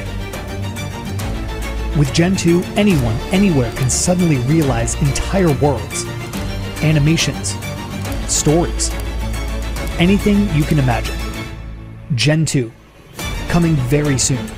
With 1.97 2.13
Gen 2.13 2.35
2, 2.35 2.61
anyone, 2.75 3.15
anywhere 3.31 3.71
can 3.73 3.89
suddenly 3.89 4.37
realize 4.53 4.93
entire 5.01 5.51
worlds, 5.53 6.05
animations, 6.83 7.57
stories, 8.31 8.91
anything 9.97 10.47
you 10.55 10.63
can 10.63 10.77
imagine. 10.77 11.17
Gen 12.13 12.45
2, 12.45 12.71
coming 13.53 13.75
very 13.87 14.17
soon 14.17 14.49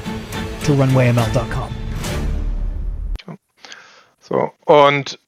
to 0.64 0.72
runwayml.com. 0.74 1.70
So, 4.22 4.54
und 4.64 5.20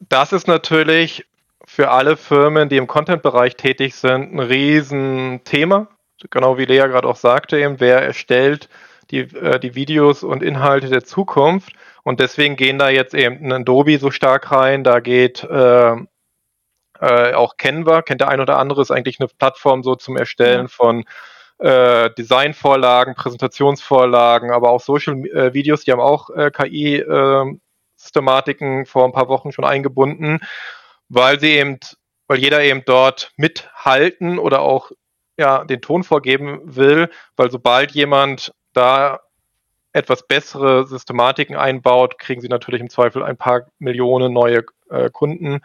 das 0.00 0.32
ist 0.32 0.48
natürlich 0.48 1.24
für 1.64 1.92
alle 1.92 2.16
Firmen, 2.16 2.68
die 2.68 2.76
im 2.76 2.88
Content-Bereich 2.88 3.54
tätig 3.54 3.94
sind, 3.94 4.34
ein 4.34 4.40
Riesenthema. 4.40 5.86
Genau 6.30 6.58
wie 6.58 6.64
Lea 6.64 6.88
gerade 6.88 7.06
auch 7.06 7.16
sagte, 7.16 7.56
eben, 7.58 7.78
wer 7.78 8.02
erstellt 8.02 8.68
die, 9.12 9.20
äh, 9.20 9.60
die 9.60 9.76
Videos 9.76 10.24
und 10.24 10.42
Inhalte 10.42 10.88
der 10.88 11.04
Zukunft. 11.04 11.72
Und 12.02 12.18
deswegen 12.18 12.56
gehen 12.56 12.80
da 12.80 12.90
jetzt 12.90 13.14
eben 13.14 13.46
ein 13.46 13.52
Adobe 13.52 13.98
so 13.98 14.10
stark 14.10 14.50
rein, 14.50 14.82
da 14.82 14.98
geht 14.98 15.44
äh, 15.44 15.92
äh, 17.00 17.34
auch 17.34 17.56
Canva, 17.56 18.02
kennt 18.02 18.20
der 18.20 18.28
ein 18.28 18.40
oder 18.40 18.58
andere, 18.58 18.82
ist 18.82 18.90
eigentlich 18.90 19.20
eine 19.20 19.28
Plattform 19.28 19.84
so 19.84 19.94
zum 19.94 20.16
Erstellen 20.16 20.62
ja. 20.62 20.68
von 20.68 21.04
äh, 21.62 22.10
Designvorlagen, 22.14 23.14
Präsentationsvorlagen, 23.14 24.50
aber 24.50 24.70
auch 24.70 24.80
Social 24.80 25.14
äh, 25.26 25.54
Videos, 25.54 25.84
die 25.84 25.92
haben 25.92 26.00
auch 26.00 26.30
äh, 26.30 26.50
KI 26.50 26.96
äh, 26.96 27.58
Systematiken 27.96 28.84
vor 28.84 29.04
ein 29.04 29.12
paar 29.12 29.28
Wochen 29.28 29.52
schon 29.52 29.64
eingebunden, 29.64 30.40
weil 31.08 31.38
sie 31.38 31.52
eben, 31.52 31.78
weil 32.26 32.38
jeder 32.38 32.62
eben 32.62 32.82
dort 32.84 33.32
mithalten 33.36 34.38
oder 34.40 34.62
auch 34.62 34.90
ja 35.38 35.64
den 35.64 35.80
Ton 35.80 36.02
vorgeben 36.02 36.60
will, 36.64 37.08
weil 37.36 37.50
sobald 37.50 37.92
jemand 37.92 38.52
da 38.72 39.20
etwas 39.92 40.26
bessere 40.26 40.86
Systematiken 40.86 41.54
einbaut, 41.54 42.18
kriegen 42.18 42.40
sie 42.40 42.48
natürlich 42.48 42.80
im 42.80 42.90
Zweifel 42.90 43.22
ein 43.22 43.36
paar 43.36 43.66
Millionen 43.78 44.32
neue 44.32 44.64
äh, 44.90 45.10
Kunden, 45.10 45.60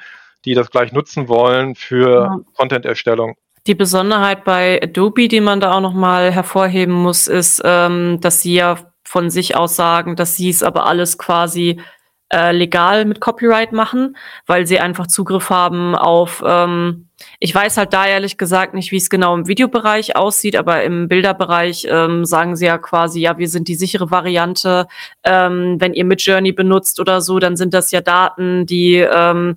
die 0.45 0.53
das 0.53 0.69
gleich 0.69 0.91
nutzen 0.91 1.27
wollen 1.27 1.73
für 1.75 2.09
ja. 2.09 2.39
Content-Erstellung. 2.55 3.35
Die 3.67 3.75
Besonderheit 3.75 4.45
bei 4.45 4.81
Adobe, 4.81 5.27
die 5.27 5.41
man 5.41 5.59
da 5.59 5.73
auch 5.73 5.81
nochmal 5.81 6.31
hervorheben 6.31 6.95
muss, 6.95 7.27
ist, 7.27 7.61
ähm, 7.65 8.19
dass 8.21 8.41
sie 8.41 8.53
ja 8.53 8.77
von 9.03 9.29
sich 9.29 9.57
aus 9.57 9.75
sagen, 9.75 10.15
dass 10.15 10.37
sie 10.37 10.49
es 10.49 10.63
aber 10.63 10.85
alles 10.85 11.17
quasi 11.17 11.81
äh, 12.29 12.53
legal 12.53 13.03
mit 13.03 13.19
Copyright 13.19 13.73
machen, 13.73 14.15
weil 14.45 14.65
sie 14.65 14.79
einfach 14.79 15.07
Zugriff 15.07 15.49
haben 15.49 15.95
auf, 15.95 16.41
ähm, 16.45 17.09
ich 17.39 17.53
weiß 17.53 17.77
halt 17.77 17.93
da 17.93 18.05
ehrlich 18.05 18.37
gesagt 18.37 18.73
nicht, 18.73 18.91
wie 18.91 18.97
es 18.97 19.09
genau 19.09 19.35
im 19.35 19.47
Videobereich 19.47 20.15
aussieht, 20.15 20.55
aber 20.55 20.83
im 20.83 21.07
Bilderbereich 21.07 21.87
ähm, 21.89 22.25
sagen 22.25 22.55
sie 22.55 22.65
ja 22.65 22.77
quasi, 22.77 23.19
ja, 23.19 23.37
wir 23.37 23.47
sind 23.47 23.67
die 23.67 23.75
sichere 23.75 24.11
Variante. 24.11 24.87
Ähm, 25.23 25.77
wenn 25.79 25.93
ihr 25.93 26.05
Midjourney 26.05 26.51
benutzt 26.51 26.99
oder 26.99 27.21
so, 27.21 27.39
dann 27.39 27.55
sind 27.55 27.73
das 27.73 27.91
ja 27.91 28.01
Daten, 28.01 28.65
die, 28.65 28.97
ähm, 28.97 29.55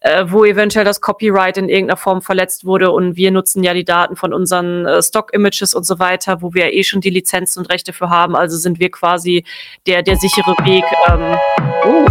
äh, 0.00 0.24
wo 0.28 0.44
eventuell 0.44 0.84
das 0.84 1.00
Copyright 1.00 1.56
in 1.56 1.68
irgendeiner 1.68 1.96
Form 1.96 2.20
verletzt 2.20 2.64
wurde 2.66 2.90
und 2.90 3.16
wir 3.16 3.30
nutzen 3.30 3.62
ja 3.62 3.72
die 3.72 3.84
Daten 3.84 4.16
von 4.16 4.34
unseren 4.34 4.84
äh, 4.86 5.02
Stock-Images 5.02 5.74
und 5.74 5.84
so 5.84 5.98
weiter, 5.98 6.42
wo 6.42 6.52
wir 6.52 6.66
ja 6.66 6.72
eh 6.72 6.82
schon 6.84 7.00
die 7.00 7.10
Lizenzen 7.10 7.60
und 7.60 7.70
Rechte 7.70 7.92
für 7.92 8.10
haben. 8.10 8.36
Also 8.36 8.56
sind 8.58 8.78
wir 8.78 8.90
quasi 8.90 9.44
der, 9.86 10.02
der 10.02 10.16
sichere 10.16 10.54
Weg. 10.64 10.84
Ähm, 11.08 11.38
uh, 11.86 12.06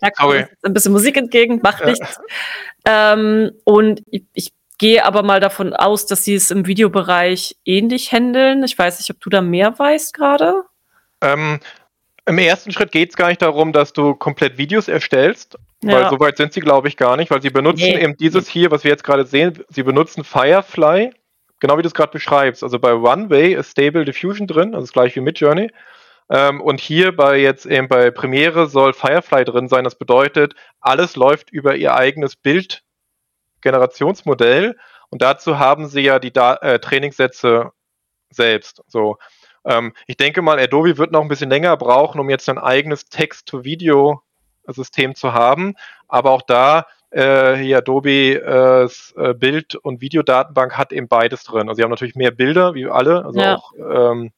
da 0.00 0.10
kommt 0.10 0.48
ein 0.62 0.72
bisschen 0.72 0.92
Musik 0.92 1.16
entgegen, 1.16 1.60
macht 1.62 1.84
nichts. 1.84 2.20
Ähm, 2.84 3.52
und 3.64 4.02
ich, 4.10 4.24
ich 4.34 4.52
gehe 4.78 5.04
aber 5.04 5.22
mal 5.22 5.40
davon 5.40 5.72
aus, 5.72 6.06
dass 6.06 6.24
sie 6.24 6.34
es 6.34 6.50
im 6.50 6.66
Videobereich 6.66 7.56
ähnlich 7.64 8.12
handeln. 8.12 8.62
Ich 8.64 8.78
weiß 8.78 8.98
nicht, 8.98 9.10
ob 9.10 9.20
du 9.20 9.30
da 9.30 9.40
mehr 9.40 9.78
weißt 9.78 10.14
gerade. 10.14 10.64
Ähm, 11.22 11.60
Im 12.26 12.38
ersten 12.38 12.72
Schritt 12.72 12.92
geht 12.92 13.10
es 13.10 13.16
gar 13.16 13.28
nicht 13.28 13.42
darum, 13.42 13.72
dass 13.72 13.92
du 13.92 14.14
komplett 14.14 14.58
Videos 14.58 14.88
erstellst, 14.88 15.58
ja. 15.82 15.92
weil 15.92 16.10
so 16.10 16.20
weit 16.20 16.36
sind 16.36 16.52
sie, 16.52 16.60
glaube 16.60 16.88
ich, 16.88 16.96
gar 16.96 17.16
nicht, 17.16 17.30
weil 17.30 17.42
sie 17.42 17.50
benutzen 17.50 17.84
nee. 17.84 18.02
eben 18.02 18.16
dieses 18.16 18.48
hier, 18.48 18.70
was 18.70 18.84
wir 18.84 18.90
jetzt 18.90 19.04
gerade 19.04 19.24
sehen, 19.24 19.64
sie 19.68 19.82
benutzen 19.82 20.24
Firefly, 20.24 21.12
genau 21.60 21.78
wie 21.78 21.82
du 21.82 21.88
es 21.88 21.94
gerade 21.94 22.12
beschreibst. 22.12 22.62
Also 22.62 22.78
bei 22.78 22.90
Runway 22.90 23.54
ist 23.54 23.70
Stable 23.70 24.04
Diffusion 24.04 24.46
drin, 24.46 24.74
also 24.74 24.86
das 24.86 24.92
gleiche 24.92 25.16
wie 25.16 25.24
Midjourney. 25.24 25.70
Ähm, 26.30 26.60
und 26.60 26.80
hier 26.80 27.14
bei 27.14 27.38
jetzt 27.38 27.66
eben 27.66 27.86
bei 27.88 28.10
Premiere 28.10 28.66
soll 28.66 28.92
Firefly 28.92 29.44
drin 29.44 29.68
sein. 29.68 29.84
Das 29.84 29.96
bedeutet, 29.96 30.54
alles 30.80 31.14
läuft 31.16 31.50
über 31.50 31.76
ihr 31.76 31.94
eigenes 31.94 32.36
Bildgenerationsmodell. 32.36 34.76
Und 35.10 35.22
dazu 35.22 35.58
haben 35.58 35.86
sie 35.86 36.00
ja 36.00 36.18
die 36.18 36.32
da 36.32 36.56
äh, 36.56 36.78
Trainingssätze 36.78 37.72
selbst. 38.30 38.82
So. 38.88 39.18
Ähm, 39.64 39.92
ich 40.06 40.16
denke 40.16 40.42
mal, 40.42 40.58
Adobe 40.58 40.98
wird 40.98 41.12
noch 41.12 41.22
ein 41.22 41.28
bisschen 41.28 41.50
länger 41.50 41.76
brauchen, 41.76 42.20
um 42.20 42.30
jetzt 42.30 42.48
ein 42.48 42.58
eigenes 42.58 43.06
Text-to-Video-System 43.06 45.14
zu 45.14 45.32
haben. 45.32 45.74
Aber 46.08 46.30
auch 46.30 46.42
da 46.42 46.86
äh, 47.10 47.54
hier 47.56 47.78
Adobe 47.78 48.10
äh, 48.10 48.88
äh, 49.20 49.34
Bild- 49.34 49.76
und 49.76 50.00
Videodatenbank 50.00 50.76
hat 50.76 50.92
eben 50.92 51.08
beides 51.08 51.44
drin. 51.44 51.68
Also 51.68 51.76
sie 51.76 51.82
haben 51.82 51.90
natürlich 51.90 52.16
mehr 52.16 52.32
Bilder, 52.32 52.74
wie 52.74 52.86
alle, 52.86 53.24
also 53.24 53.40
ja. 53.40 53.54
auch 53.54 53.72
ähm, 53.78 54.32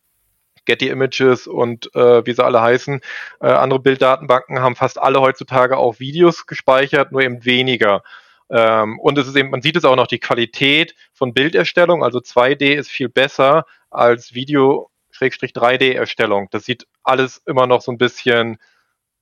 Getty 0.66 0.88
Images 0.88 1.46
und 1.46 1.94
äh, 1.94 2.26
wie 2.26 2.32
sie 2.32 2.44
alle 2.44 2.60
heißen. 2.60 3.00
Äh, 3.40 3.46
andere 3.46 3.80
Bilddatenbanken 3.80 4.60
haben 4.60 4.76
fast 4.76 4.98
alle 4.98 5.20
heutzutage 5.20 5.76
auch 5.76 5.98
Videos 5.98 6.46
gespeichert, 6.46 7.12
nur 7.12 7.22
eben 7.22 7.44
weniger. 7.44 8.02
Ähm, 8.50 8.98
und 9.00 9.18
es 9.18 9.26
ist 9.26 9.36
eben, 9.36 9.50
man 9.50 9.62
sieht 9.62 9.76
es 9.76 9.84
auch 9.84 9.96
noch, 9.96 10.06
die 10.06 10.20
Qualität 10.20 10.94
von 11.12 11.34
Bilderstellung, 11.34 12.04
also 12.04 12.18
2D 12.18 12.74
ist 12.74 12.90
viel 12.90 13.08
besser 13.08 13.64
als 13.90 14.34
Video 14.34 14.90
3D-Erstellung. 15.18 16.48
Das 16.50 16.66
sieht 16.66 16.86
alles 17.02 17.42
immer 17.46 17.66
noch 17.66 17.80
so 17.80 17.90
ein 17.90 17.98
bisschen 17.98 18.58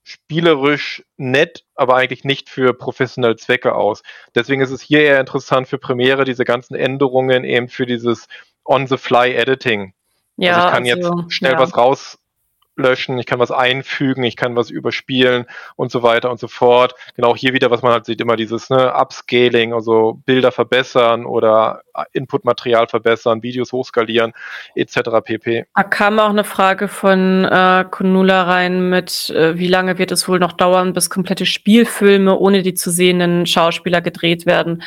spielerisch 0.03 1.03
nett, 1.17 1.65
aber 1.73 1.95
eigentlich 1.95 2.23
nicht 2.23 2.49
für 2.49 2.73
professionelle 2.73 3.37
Zwecke 3.37 3.73
aus. 3.73 4.03
Deswegen 4.35 4.61
ist 4.61 4.69
es 4.69 4.81
hier 4.81 5.01
eher 5.01 5.19
interessant 5.19 5.67
für 5.67 5.79
Premiere, 5.79 6.25
diese 6.25 6.45
ganzen 6.45 6.75
Änderungen 6.75 7.43
eben 7.43 7.69
für 7.69 7.87
dieses 7.87 8.27
On-the-Fly-Editing. 8.65 9.93
Ja, 10.37 10.55
also 10.55 10.67
ich 10.67 10.73
kann 10.73 10.83
also, 10.83 11.19
jetzt 11.19 11.33
schnell 11.33 11.53
ja. 11.53 11.59
was 11.59 11.77
rauslöschen, 11.77 13.17
ich 13.17 13.25
kann 13.25 13.39
was 13.39 13.51
einfügen, 13.51 14.23
ich 14.23 14.35
kann 14.35 14.55
was 14.55 14.69
überspielen 14.69 15.45
und 15.77 15.91
so 15.91 16.03
weiter 16.03 16.29
und 16.29 16.39
so 16.39 16.47
fort. 16.49 16.93
Genau 17.15 17.35
hier 17.35 17.53
wieder, 17.53 17.71
was 17.71 17.81
man 17.81 17.93
halt 17.93 18.05
sieht, 18.05 18.19
immer 18.19 18.35
dieses 18.35 18.69
ne, 18.69 18.93
Upscaling, 18.93 19.73
also 19.73 20.21
Bilder 20.25 20.51
verbessern 20.51 21.25
oder 21.25 21.83
Inputmaterial 22.11 22.87
verbessern, 22.87 23.43
Videos 23.43 23.71
hochskalieren, 23.71 24.33
etc. 24.75 24.99
pp. 25.23 25.65
Da 25.73 25.83
kam 25.83 26.19
auch 26.19 26.29
eine 26.29 26.43
Frage 26.43 26.89
von 26.89 27.45
äh, 27.45 27.85
Konula 27.89 28.43
rein 28.43 28.89
mit, 28.89 29.29
äh, 29.29 29.57
wie 29.57 29.67
lange 29.67 29.97
wird 29.97 30.11
es 30.11 30.27
wohl 30.27 30.39
noch 30.39 30.51
dauern, 30.51 30.91
bis 30.91 31.09
komplette 31.09 31.45
Spielfilme 31.45 32.37
ohne 32.37 32.61
die 32.61 32.73
zu 32.73 32.91
sehenden 32.91 33.45
Schauspieler 33.45 34.01
gedreht 34.01 34.45
werden. 34.45 34.83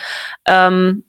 Ähm, 0.47 1.05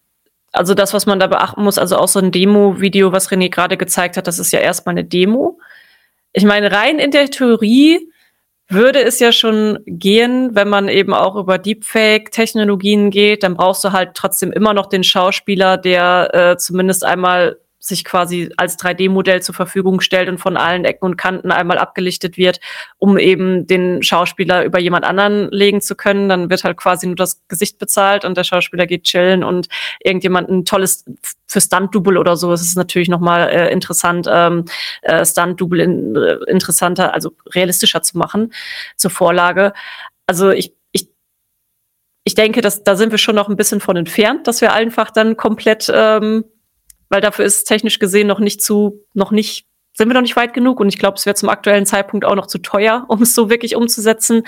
also 0.51 0.73
das, 0.73 0.93
was 0.93 1.05
man 1.05 1.19
da 1.19 1.27
beachten 1.27 1.63
muss, 1.63 1.77
also 1.77 1.97
auch 1.97 2.07
so 2.07 2.19
ein 2.19 2.31
Demo-Video, 2.31 3.11
was 3.11 3.29
René 3.29 3.49
gerade 3.49 3.77
gezeigt 3.77 4.17
hat, 4.17 4.27
das 4.27 4.39
ist 4.39 4.51
ja 4.51 4.59
erstmal 4.59 4.93
eine 4.93 5.05
Demo. 5.05 5.59
Ich 6.33 6.43
meine, 6.43 6.71
rein 6.71 6.99
in 6.99 7.11
der 7.11 7.29
Theorie 7.29 8.11
würde 8.67 9.01
es 9.03 9.19
ja 9.19 9.31
schon 9.31 9.79
gehen, 9.85 10.53
wenn 10.53 10.69
man 10.69 10.87
eben 10.87 11.13
auch 11.13 11.35
über 11.35 11.57
Deepfake-Technologien 11.57 13.09
geht, 13.09 13.43
dann 13.43 13.55
brauchst 13.55 13.83
du 13.83 13.91
halt 13.91 14.11
trotzdem 14.13 14.51
immer 14.51 14.73
noch 14.73 14.85
den 14.85 15.03
Schauspieler, 15.03 15.77
der 15.77 16.29
äh, 16.33 16.57
zumindest 16.57 17.03
einmal 17.03 17.57
sich 17.79 18.03
quasi 18.03 18.51
als 18.57 18.77
3D-Modell 18.77 19.41
zur 19.41 19.55
Verfügung 19.55 20.01
stellt 20.01 20.27
und 20.27 20.37
von 20.37 20.57
allen 20.57 20.83
Ecken 20.83 21.05
und 21.05 21.17
Kanten 21.17 21.51
einmal 21.51 21.77
abgelichtet 21.77 22.37
wird, 22.37 22.59
um 22.97 23.17
eben 23.17 23.67
den 23.67 24.03
Schauspieler 24.03 24.65
über 24.65 24.79
jemand 24.79 25.05
anderen 25.05 25.49
legen 25.51 25.79
zu 25.79 25.95
können. 25.95 26.27
Dann 26.27 26.49
wird 26.49 26.65
halt 26.65 26.75
quasi 26.75 27.07
nur 27.07 27.15
das 27.15 27.41
Gesicht 27.47 27.79
bezahlt 27.79 28.25
und 28.25 28.35
der 28.35 28.43
Schauspieler 28.43 28.85
geht 28.85 29.03
chillen 29.03 29.43
und 29.43 29.69
irgendjemand 30.03 30.49
ein 30.49 30.65
tolles 30.65 31.05
für 31.47 31.61
Stunt-Double 31.61 32.17
oder 32.17 32.35
so. 32.35 32.51
Ist 32.51 32.75
natürlich 32.75 33.09
nochmal 33.09 33.49
äh, 33.49 33.71
interessant, 33.71 34.27
ähm, 34.29 34.65
äh, 35.01 35.25
Stunt-Double 35.25 35.79
in, 35.79 36.15
äh, 36.15 36.37
interessanter, 36.47 37.13
also 37.13 37.31
realistischer 37.53 38.01
zu 38.01 38.17
machen 38.17 38.53
zur 38.97 39.11
Vorlage. 39.11 39.73
Also 40.27 40.51
ich 40.51 40.73
ich 42.25 42.35
denke, 42.35 42.61
dass 42.61 42.83
da 42.83 42.95
sind 42.95 43.09
wir 43.09 43.17
schon 43.17 43.35
noch 43.35 43.49
ein 43.49 43.55
bisschen 43.55 43.79
von 43.79 43.95
entfernt, 43.95 44.45
dass 44.45 44.61
wir 44.61 44.71
einfach 44.71 45.09
dann 45.09 45.35
komplett 45.35 45.91
ähm, 45.91 46.45
weil 47.09 47.21
dafür 47.21 47.45
ist 47.45 47.65
technisch 47.65 47.99
gesehen 47.99 48.27
noch 48.27 48.39
nicht 48.39 48.61
zu, 48.61 49.05
noch 49.13 49.31
nicht, 49.31 49.67
sind 49.93 50.07
wir 50.07 50.13
noch 50.13 50.21
nicht 50.21 50.35
weit 50.35 50.53
genug 50.53 50.79
und 50.79 50.87
ich 50.87 50.97
glaube, 50.97 51.17
es 51.17 51.25
wäre 51.25 51.35
zum 51.35 51.49
aktuellen 51.49 51.85
Zeitpunkt 51.85 52.25
auch 52.25 52.35
noch 52.35 52.47
zu 52.47 52.59
teuer, 52.59 53.05
um 53.09 53.21
es 53.21 53.35
so 53.35 53.49
wirklich 53.49 53.75
umzusetzen. 53.75 54.43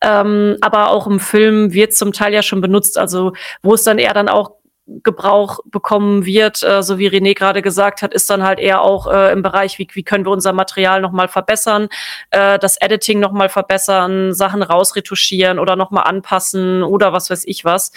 Ähm, 0.00 0.56
aber 0.60 0.90
auch 0.90 1.06
im 1.06 1.20
Film 1.20 1.72
wird 1.72 1.94
zum 1.94 2.12
Teil 2.12 2.32
ja 2.32 2.42
schon 2.42 2.60
benutzt, 2.60 2.98
also 2.98 3.32
wo 3.62 3.74
es 3.74 3.82
dann 3.84 3.98
eher 3.98 4.14
dann 4.14 4.28
auch 4.28 4.52
Gebrauch 4.86 5.58
bekommen 5.64 6.24
wird, 6.26 6.62
äh, 6.62 6.80
so 6.82 6.98
wie 6.98 7.08
René 7.08 7.34
gerade 7.34 7.60
gesagt 7.60 8.02
hat, 8.02 8.14
ist 8.14 8.30
dann 8.30 8.44
halt 8.44 8.60
eher 8.60 8.82
auch 8.82 9.08
äh, 9.12 9.32
im 9.32 9.42
Bereich, 9.42 9.80
wie, 9.80 9.88
wie 9.92 10.04
können 10.04 10.24
wir 10.24 10.30
unser 10.30 10.52
Material 10.52 11.00
nochmal 11.00 11.26
verbessern, 11.26 11.88
äh, 12.30 12.58
das 12.60 12.76
Editing 12.80 13.18
nochmal 13.18 13.48
verbessern, 13.48 14.32
Sachen 14.32 14.62
rausretuschieren 14.62 15.58
oder 15.58 15.74
nochmal 15.74 16.04
anpassen 16.04 16.84
oder 16.84 17.12
was 17.12 17.30
weiß 17.30 17.44
ich 17.46 17.64
was. 17.64 17.90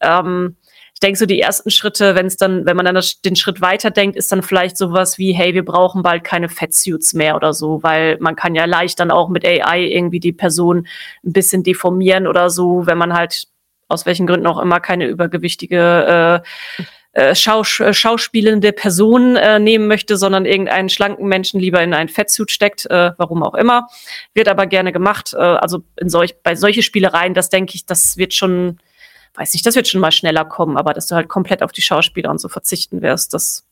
Ähm, 0.00 0.56
ich 0.96 1.00
denke, 1.00 1.18
so 1.18 1.26
die 1.26 1.38
ersten 1.38 1.70
Schritte, 1.70 2.14
wenn 2.14 2.24
es 2.24 2.38
dann, 2.38 2.64
wenn 2.64 2.74
man 2.74 2.86
dann 2.86 2.98
den 3.22 3.36
Schritt 3.36 3.60
weiterdenkt, 3.60 4.16
ist 4.16 4.32
dann 4.32 4.42
vielleicht 4.42 4.78
sowas 4.78 5.18
wie, 5.18 5.34
hey, 5.34 5.52
wir 5.52 5.62
brauchen 5.62 6.02
bald 6.02 6.24
keine 6.24 6.48
Fettsuits 6.48 7.12
mehr 7.12 7.36
oder 7.36 7.52
so, 7.52 7.82
weil 7.82 8.16
man 8.18 8.34
kann 8.34 8.54
ja 8.54 8.64
leicht 8.64 8.98
dann 8.98 9.10
auch 9.10 9.28
mit 9.28 9.44
AI 9.44 9.82
irgendwie 9.82 10.20
die 10.20 10.32
Person 10.32 10.86
ein 11.22 11.34
bisschen 11.34 11.62
deformieren 11.62 12.26
oder 12.26 12.48
so, 12.48 12.86
wenn 12.86 12.96
man 12.96 13.12
halt 13.12 13.46
aus 13.88 14.06
welchen 14.06 14.26
Gründen 14.26 14.46
auch 14.46 14.58
immer 14.58 14.80
keine 14.80 15.06
übergewichtige 15.06 16.42
äh, 17.14 17.20
äh, 17.20 17.32
äh, 17.32 17.34
schauspielende 17.34 18.72
Person 18.72 19.36
äh, 19.36 19.58
nehmen 19.58 19.88
möchte, 19.88 20.16
sondern 20.16 20.46
irgendeinen 20.46 20.88
schlanken 20.88 21.28
Menschen 21.28 21.60
lieber 21.60 21.82
in 21.82 21.92
einen 21.92 22.08
Fettsuit 22.08 22.50
steckt, 22.50 22.86
äh, 22.86 23.12
warum 23.18 23.42
auch 23.42 23.54
immer. 23.54 23.88
Wird 24.32 24.48
aber 24.48 24.66
gerne 24.66 24.92
gemacht. 24.92 25.34
Äh, 25.34 25.40
also 25.40 25.82
in 26.00 26.08
solch, 26.08 26.36
bei 26.42 26.54
solche 26.54 26.82
Spielereien, 26.82 27.34
das 27.34 27.50
denke 27.50 27.74
ich, 27.74 27.84
das 27.84 28.16
wird 28.16 28.32
schon 28.32 28.78
weiß 29.36 29.52
nicht, 29.54 29.66
das 29.66 29.76
wird 29.76 29.88
schon 29.88 30.00
mal 30.00 30.12
schneller 30.12 30.44
kommen, 30.44 30.76
aber 30.76 30.92
dass 30.92 31.06
du 31.06 31.14
halt 31.14 31.28
komplett 31.28 31.62
auf 31.62 31.72
die 31.72 31.82
Schauspieler 31.82 32.30
und 32.30 32.40
so 32.40 32.48
verzichten 32.48 33.02
wirst, 33.02 33.34
das 33.34 33.64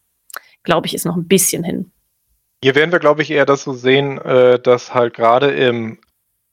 glaube 0.63 0.87
ich, 0.87 0.95
ist 0.95 1.07
noch 1.07 1.17
ein 1.17 1.29
bisschen 1.29 1.63
hin. 1.63 1.93
Hier 2.63 2.75
werden 2.75 2.93
wir, 2.93 2.99
glaube 2.99 3.23
ich, 3.23 3.31
eher 3.31 3.47
das 3.47 3.65
so 3.65 3.75
sehen, 3.75 4.19
äh, 4.19 4.59
dass 4.59 4.95
halt 4.95 5.15
gerade 5.15 5.51
im 5.51 5.99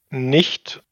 nicht 0.09 0.84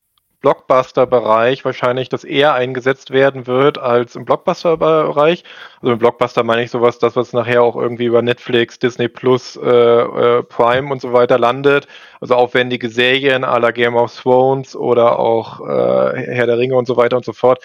Blockbuster-Bereich 0.42 1.66
wahrscheinlich 1.66 2.08
das 2.08 2.24
eher 2.24 2.54
eingesetzt 2.54 3.12
werden 3.12 3.46
wird 3.46 3.78
als 3.78 4.16
im 4.16 4.24
Blockbuster-Bereich. 4.24 5.44
Also 5.82 5.92
im 5.92 6.00
Blockbuster 6.00 6.44
meine 6.44 6.64
ich 6.64 6.72
sowas, 6.72 6.98
das, 6.98 7.18
was 7.18 7.34
nachher 7.34 7.62
auch 7.62 7.76
irgendwie 7.76 8.06
über 8.06 8.22
Netflix, 8.22 8.80
Disney 8.80 9.10
Plus, 9.10 9.58
äh, 9.58 9.70
äh, 9.70 10.44
Prime 10.44 10.92
und 10.92 11.02
so 11.02 11.12
weiter 11.12 11.38
landet. 11.38 11.88
Also 12.22 12.36
aufwendige 12.36 12.90
Serien 12.90 13.44
à 13.44 13.60
la 13.60 13.72
Game 13.72 13.98
of 13.98 14.16
Thrones 14.16 14.76
oder 14.76 15.20
auch 15.20 15.60
äh, 15.60 16.34
Herr 16.34 16.46
der 16.46 16.58
Ringe 16.58 16.76
und 16.76 16.88
so 16.88 16.96
weiter 16.96 17.18
und 17.18 17.26
so 17.26 17.34
fort. 17.34 17.62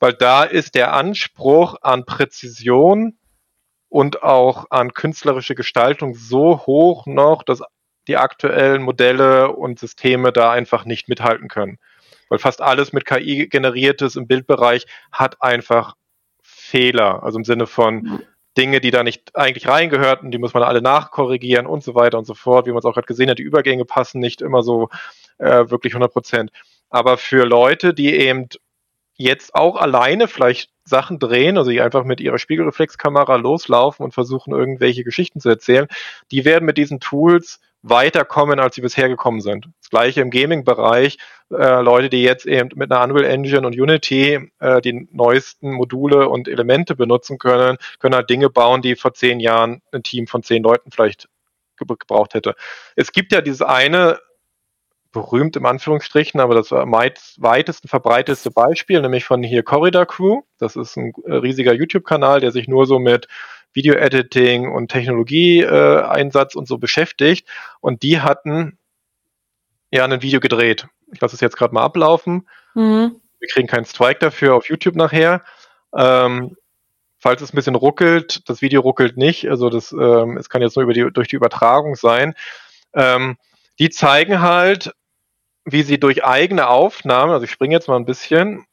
Weil 0.00 0.12
da 0.14 0.44
ist 0.44 0.74
der 0.74 0.92
Anspruch 0.92 1.76
an 1.82 2.04
Präzision 2.04 3.18
und 3.88 4.22
auch 4.22 4.66
an 4.70 4.94
künstlerische 4.94 5.54
Gestaltung 5.54 6.14
so 6.14 6.66
hoch 6.66 7.06
noch, 7.06 7.42
dass 7.42 7.62
die 8.06 8.16
aktuellen 8.16 8.82
Modelle 8.82 9.52
und 9.52 9.78
Systeme 9.78 10.32
da 10.32 10.52
einfach 10.52 10.84
nicht 10.84 11.08
mithalten 11.08 11.48
können 11.48 11.78
weil 12.28 12.38
fast 12.38 12.60
alles 12.60 12.92
mit 12.92 13.04
KI 13.04 13.48
generiertes 13.48 14.16
im 14.16 14.26
Bildbereich 14.26 14.86
hat 15.12 15.40
einfach 15.42 15.94
Fehler, 16.42 17.22
also 17.22 17.38
im 17.38 17.44
Sinne 17.44 17.66
von 17.66 18.22
Dinge, 18.56 18.80
die 18.80 18.90
da 18.90 19.02
nicht 19.02 19.36
eigentlich 19.36 19.68
reingehörten, 19.68 20.30
die 20.30 20.38
muss 20.38 20.54
man 20.54 20.62
alle 20.62 20.82
nachkorrigieren 20.82 21.66
und 21.66 21.82
so 21.82 21.94
weiter 21.94 22.18
und 22.18 22.24
so 22.24 22.34
fort. 22.34 22.66
Wie 22.66 22.70
man 22.70 22.78
es 22.78 22.84
auch 22.84 22.94
gerade 22.94 23.06
gesehen 23.06 23.30
hat, 23.30 23.38
die 23.38 23.44
Übergänge 23.44 23.84
passen 23.84 24.18
nicht 24.18 24.42
immer 24.42 24.62
so 24.62 24.88
äh, 25.38 25.70
wirklich 25.70 25.92
100 25.92 26.12
Prozent. 26.12 26.50
Aber 26.90 27.18
für 27.18 27.44
Leute, 27.44 27.94
die 27.94 28.14
eben 28.14 28.48
jetzt 29.18 29.54
auch 29.54 29.76
alleine 29.76 30.28
vielleicht 30.28 30.70
Sachen 30.84 31.18
drehen, 31.18 31.58
also 31.58 31.70
die 31.70 31.82
einfach 31.82 32.04
mit 32.04 32.20
ihrer 32.20 32.38
Spiegelreflexkamera 32.38 33.36
loslaufen 33.36 34.04
und 34.04 34.14
versuchen, 34.14 34.54
irgendwelche 34.54 35.04
Geschichten 35.04 35.40
zu 35.40 35.50
erzählen, 35.50 35.86
die 36.30 36.44
werden 36.44 36.64
mit 36.64 36.78
diesen 36.78 37.00
Tools 37.00 37.60
weiterkommen, 37.82 38.58
als 38.58 38.74
sie 38.74 38.80
bisher 38.80 39.08
gekommen 39.08 39.40
sind. 39.40 39.68
Das 39.80 39.90
gleiche 39.90 40.20
im 40.20 40.30
Gaming-Bereich. 40.30 41.18
Äh, 41.50 41.80
Leute, 41.80 42.10
die 42.10 42.22
jetzt 42.22 42.46
eben 42.46 42.70
mit 42.74 42.90
einer 42.90 43.04
Unreal 43.04 43.30
Engine 43.30 43.66
und 43.66 43.78
Unity 43.78 44.50
äh, 44.58 44.80
die 44.80 45.08
neuesten 45.12 45.72
Module 45.72 46.28
und 46.28 46.48
Elemente 46.48 46.96
benutzen 46.96 47.38
können, 47.38 47.78
können 47.98 48.14
halt 48.14 48.30
Dinge 48.30 48.50
bauen, 48.50 48.82
die 48.82 48.96
vor 48.96 49.14
zehn 49.14 49.40
Jahren 49.40 49.82
ein 49.92 50.02
Team 50.02 50.26
von 50.26 50.42
zehn 50.42 50.62
Leuten 50.62 50.90
vielleicht 50.90 51.28
gebraucht 51.76 52.34
hätte. 52.34 52.54
Es 52.96 53.12
gibt 53.12 53.32
ja 53.32 53.40
dieses 53.40 53.62
eine 53.62 54.18
berühmt 55.12 55.56
im 55.56 55.66
Anführungsstrichen, 55.66 56.40
aber 56.40 56.54
das 56.54 56.70
weitesten 56.70 57.88
verbreitetste 57.88 58.50
Beispiel, 58.50 59.00
nämlich 59.00 59.24
von 59.24 59.42
hier 59.42 59.62
Corridor 59.62 60.06
Crew. 60.06 60.42
Das 60.58 60.76
ist 60.76 60.96
ein 60.96 61.12
äh, 61.24 61.34
riesiger 61.34 61.72
YouTube-Kanal, 61.72 62.40
der 62.40 62.52
sich 62.52 62.68
nur 62.68 62.86
so 62.86 62.98
mit 62.98 63.26
Video-Editing 63.72 64.70
und 64.70 64.90
Technologie-Einsatz 64.90 66.54
äh, 66.54 66.58
und 66.58 66.68
so 66.68 66.78
beschäftigt. 66.78 67.48
Und 67.80 68.02
die 68.02 68.20
hatten 68.20 68.78
ja 69.90 70.04
ein 70.04 70.22
Video 70.22 70.40
gedreht. 70.40 70.86
Ich 71.12 71.20
lasse 71.20 71.34
es 71.34 71.40
jetzt 71.40 71.56
gerade 71.56 71.74
mal 71.74 71.84
ablaufen. 71.84 72.48
Mhm. 72.74 73.20
Wir 73.38 73.48
kriegen 73.48 73.68
keinen 73.68 73.86
Strike 73.86 74.18
dafür 74.18 74.54
auf 74.54 74.68
YouTube 74.68 74.96
nachher. 74.96 75.42
Ähm, 75.96 76.56
falls 77.18 77.40
es 77.40 77.52
ein 77.52 77.56
bisschen 77.56 77.76
ruckelt, 77.76 78.48
das 78.48 78.62
Video 78.62 78.80
ruckelt 78.80 79.16
nicht, 79.16 79.48
also 79.48 79.70
das, 79.70 79.92
ähm, 79.92 80.36
es 80.36 80.48
kann 80.48 80.62
jetzt 80.62 80.76
nur 80.76 80.84
über 80.84 80.92
die, 80.92 81.10
durch 81.12 81.28
die 81.28 81.36
Übertragung 81.36 81.94
sein. 81.94 82.34
Ähm, 82.94 83.36
die 83.78 83.90
zeigen 83.90 84.40
halt, 84.40 84.92
wie 85.70 85.82
sie 85.82 86.00
durch 86.00 86.24
eigene 86.24 86.68
Aufnahmen, 86.68 87.32
also 87.32 87.44
ich 87.44 87.50
springe 87.50 87.74
jetzt 87.74 87.88
mal 87.88 87.96
ein 87.96 88.06
bisschen, 88.06 88.66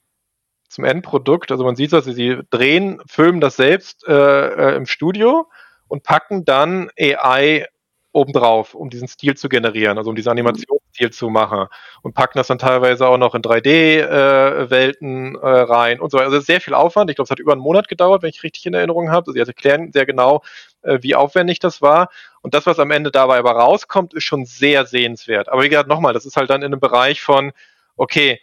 zum 0.76 0.84
Endprodukt. 0.84 1.52
Also 1.52 1.64
man 1.64 1.76
sieht 1.76 1.94
dass 1.94 2.06
sie 2.06 2.40
drehen, 2.50 3.02
filmen 3.08 3.42
das 3.42 3.56
selbst 3.56 4.06
äh, 4.08 4.14
äh, 4.14 4.76
im 4.76 4.86
Studio 4.86 5.48
und 5.88 6.04
packen 6.04 6.46
dann 6.46 6.90
AI 7.00 7.68
obendrauf, 8.12 8.76
um 8.76 8.90
diesen 8.90 9.08
Stil 9.08 9.36
zu 9.36 9.50
generieren, 9.50 9.98
also 9.98 10.10
um 10.10 10.16
diesen 10.16 10.30
Animationsstil 10.96 11.12
zu 11.12 11.30
machen 11.30 11.68
und 12.02 12.14
packen 12.14 12.38
das 12.38 12.48
dann 12.48 12.58
teilweise 12.58 13.08
auch 13.08 13.18
noch 13.18 13.36
in 13.36 13.42
3D-Welten 13.42 15.36
äh, 15.36 15.38
äh, 15.38 15.62
rein 15.62 16.00
und 16.00 16.12
so 16.12 16.18
weiter. 16.18 16.28
Also 16.28 16.40
sehr 16.40 16.62
viel 16.62 16.74
Aufwand. 16.74 17.10
Ich 17.10 17.16
glaube, 17.16 17.26
es 17.26 17.32
hat 17.32 17.40
über 17.40 17.54
einen 17.54 17.62
Monat 17.62 17.88
gedauert, 17.88 18.24
wenn 18.24 18.30
ich 18.30 18.44
richtig 18.44 18.66
in 18.66 18.74
Erinnerung 18.74 19.10
habe. 19.10 19.28
Also 19.28 19.34
sie 19.34 19.40
erklären 19.40 19.92
sehr 19.92 20.06
genau, 20.06 20.44
äh, 20.82 21.00
wie 21.02 21.16
aufwendig 21.16 21.60
das 21.60 21.82
war. 21.82 22.10
Und 22.42 22.54
das, 22.54 22.66
was 22.66 22.80
am 22.80 22.92
Ende 22.92 23.12
dabei 23.12 23.38
aber 23.38 23.52
rauskommt, 23.52 24.14
ist 24.14 24.24
schon 24.24 24.46
sehr 24.46 24.86
sehenswert. 24.86 25.50
Aber 25.50 25.64
wie 25.64 25.70
gesagt, 25.70 25.90
nochmal, 25.90 26.14
das 26.14 26.26
ist 26.26 26.38
halt 26.38 26.50
dann 26.50 26.62
in 26.62 26.68
einem 26.68 26.80
Bereich 26.80 27.22
von, 27.22 27.52
okay, 27.98 28.40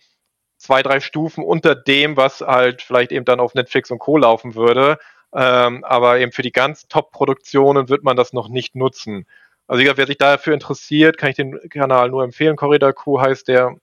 zwei, 0.59 0.83
drei 0.83 1.01
Stufen 1.01 1.45
unter 1.45 1.75
dem, 1.75 2.17
was 2.17 2.41
halt 2.41 2.83
vielleicht 2.83 3.13
eben 3.13 3.25
dann 3.25 3.41
auf 3.41 3.55
Netflix 3.55 3.91
und 3.91 3.99
Co. 3.99 4.17
laufen 4.17 4.55
würde. 4.55 4.99
Ähm, 5.35 5.83
aber 5.85 6.19
eben 6.19 6.31
für 6.31 6.43
die 6.43 6.53
ganz 6.53 6.89
Top-Produktionen 6.89 7.89
wird 7.89 8.05
man 8.05 8.17
das 8.17 8.35
noch 8.35 8.49
nicht 8.49 8.77
nutzen. 8.77 9.27
Also 9.67 9.81
wie 9.81 9.85
gesagt, 9.85 9.99
wer 9.99 10.07
sich 10.07 10.19
dafür 10.19 10.55
interessiert, 10.55 11.19
kann 11.19 11.31
ich 11.31 11.37
den 11.37 11.59
Kanal 11.71 12.11
nur 12.11 12.25
empfehlen. 12.25 12.57
Corridor 12.57 12.93
Crew 12.93 13.21
heißt 13.21 13.49
der. 13.49 13.77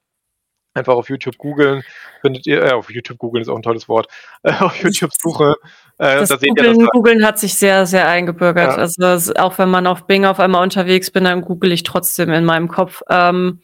Einfach 0.72 0.94
auf 0.94 1.08
YouTube 1.08 1.36
googeln, 1.36 1.82
findet 2.20 2.46
ihr, 2.46 2.62
äh, 2.62 2.70
auf 2.70 2.92
YouTube 2.92 3.18
googeln 3.18 3.42
ist 3.42 3.48
auch 3.48 3.56
ein 3.56 3.62
tolles 3.62 3.88
Wort, 3.88 4.06
äh, 4.44 4.52
auf 4.60 4.76
YouTube 4.76 5.10
suche. 5.20 5.56
Äh, 5.98 6.20
das 6.20 6.28
da 6.28 6.38
seht 6.38 6.50
Googlen, 6.50 6.74
ihr 6.76 6.84
das 6.84 6.90
Googlen 6.90 7.26
hat 7.26 7.40
sich 7.40 7.54
sehr, 7.56 7.86
sehr 7.86 8.06
eingebürgert. 8.06 8.76
Ja. 8.76 8.76
Also 8.76 9.34
auch 9.34 9.58
wenn 9.58 9.68
man 9.68 9.88
auf 9.88 10.06
Bing 10.06 10.24
auf 10.24 10.38
einmal 10.38 10.62
unterwegs 10.62 11.10
bin, 11.10 11.24
dann 11.24 11.40
google 11.40 11.72
ich 11.72 11.82
trotzdem 11.82 12.30
in 12.30 12.44
meinem 12.44 12.68
Kopf. 12.68 13.02
Ähm, 13.10 13.60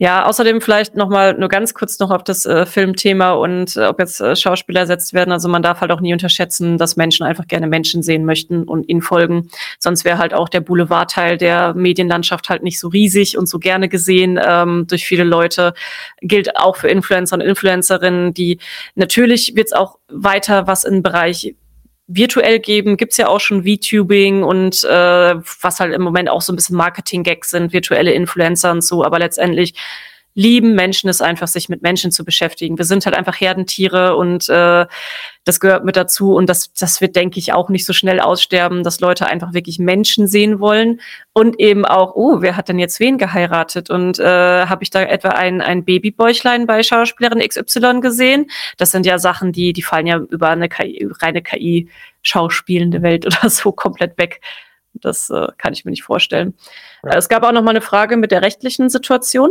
ja, 0.00 0.26
außerdem 0.26 0.60
vielleicht 0.60 0.94
noch 0.94 1.08
mal 1.08 1.34
nur 1.34 1.48
ganz 1.48 1.74
kurz 1.74 1.98
noch 1.98 2.12
auf 2.12 2.22
das 2.22 2.46
äh, 2.46 2.66
Filmthema 2.66 3.32
und 3.32 3.76
äh, 3.76 3.86
ob 3.86 3.98
jetzt 3.98 4.20
äh, 4.20 4.36
Schauspieler 4.36 4.80
ersetzt 4.80 5.12
werden. 5.12 5.32
Also 5.32 5.48
man 5.48 5.60
darf 5.60 5.80
halt 5.80 5.90
auch 5.90 6.00
nie 6.00 6.12
unterschätzen, 6.12 6.78
dass 6.78 6.96
Menschen 6.96 7.26
einfach 7.26 7.48
gerne 7.48 7.66
Menschen 7.66 8.04
sehen 8.04 8.24
möchten 8.24 8.62
und 8.62 8.88
ihnen 8.88 9.02
folgen. 9.02 9.50
Sonst 9.80 10.04
wäre 10.04 10.18
halt 10.18 10.34
auch 10.34 10.48
der 10.48 10.60
Boulevardteil 10.60 11.36
der 11.36 11.74
Medienlandschaft 11.74 12.48
halt 12.48 12.62
nicht 12.62 12.78
so 12.78 12.86
riesig 12.86 13.36
und 13.36 13.48
so 13.48 13.58
gerne 13.58 13.88
gesehen 13.88 14.38
ähm, 14.40 14.86
durch 14.88 15.04
viele 15.04 15.24
Leute. 15.24 15.74
Gilt 16.20 16.56
auch 16.56 16.76
für 16.76 16.88
Influencer 16.88 17.34
und 17.34 17.40
Influencerinnen, 17.40 18.32
die 18.32 18.60
natürlich 18.94 19.56
wird 19.56 19.66
es 19.66 19.72
auch 19.72 19.98
weiter 20.08 20.68
was 20.68 20.84
im 20.84 21.02
Bereich 21.02 21.56
virtuell 22.08 22.58
geben, 22.58 22.96
gibt's 22.96 23.18
ja 23.18 23.28
auch 23.28 23.38
schon 23.38 23.64
VTubing 23.64 24.42
und 24.42 24.82
äh, 24.84 25.34
was 25.60 25.78
halt 25.78 25.94
im 25.94 26.02
Moment 26.02 26.30
auch 26.30 26.40
so 26.40 26.52
ein 26.52 26.56
bisschen 26.56 26.76
Marketing-Gags 26.76 27.50
sind, 27.50 27.72
virtuelle 27.72 28.12
Influencer 28.12 28.72
und 28.72 28.82
so, 28.82 29.04
aber 29.04 29.18
letztendlich 29.18 29.74
lieben 30.38 30.76
Menschen 30.76 31.10
es 31.10 31.20
einfach, 31.20 31.48
sich 31.48 31.68
mit 31.68 31.82
Menschen 31.82 32.12
zu 32.12 32.24
beschäftigen. 32.24 32.78
Wir 32.78 32.84
sind 32.84 33.04
halt 33.06 33.16
einfach 33.16 33.40
Herdentiere 33.40 34.14
und 34.14 34.48
äh, 34.48 34.86
das 35.44 35.58
gehört 35.58 35.84
mit 35.84 35.96
dazu 35.96 36.36
und 36.36 36.48
das, 36.48 36.72
das 36.74 37.00
wird, 37.00 37.16
denke 37.16 37.40
ich, 37.40 37.52
auch 37.52 37.68
nicht 37.70 37.84
so 37.84 37.92
schnell 37.92 38.20
aussterben, 38.20 38.84
dass 38.84 39.00
Leute 39.00 39.26
einfach 39.26 39.52
wirklich 39.52 39.80
Menschen 39.80 40.28
sehen 40.28 40.60
wollen 40.60 41.00
und 41.32 41.58
eben 41.58 41.84
auch, 41.84 42.14
oh, 42.14 42.40
wer 42.40 42.56
hat 42.56 42.68
denn 42.68 42.78
jetzt 42.78 43.00
wen 43.00 43.18
geheiratet 43.18 43.90
und 43.90 44.20
äh, 44.20 44.66
habe 44.66 44.84
ich 44.84 44.90
da 44.90 45.02
etwa 45.02 45.30
ein, 45.30 45.60
ein 45.60 45.84
Babybäuchlein 45.84 46.66
bei 46.66 46.84
Schauspielerin 46.84 47.40
XY 47.40 47.98
gesehen? 48.00 48.48
Das 48.76 48.92
sind 48.92 49.06
ja 49.06 49.18
Sachen, 49.18 49.50
die, 49.50 49.72
die 49.72 49.82
fallen 49.82 50.06
ja 50.06 50.18
über 50.18 50.50
eine 50.50 50.68
KI, 50.68 51.08
reine 51.20 51.42
KI 51.42 51.88
schauspielende 52.22 53.02
Welt 53.02 53.26
oder 53.40 53.50
so 53.50 53.72
komplett 53.72 54.16
weg. 54.18 54.40
Das 54.94 55.30
äh, 55.30 55.48
kann 55.58 55.72
ich 55.72 55.84
mir 55.84 55.90
nicht 55.90 56.04
vorstellen. 56.04 56.54
Ja. 57.02 57.16
Es 57.16 57.28
gab 57.28 57.42
auch 57.42 57.52
noch 57.52 57.62
mal 57.62 57.70
eine 57.70 57.80
Frage 57.80 58.16
mit 58.16 58.30
der 58.30 58.42
rechtlichen 58.42 58.88
Situation. 58.88 59.50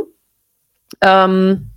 Ähm, 1.02 1.72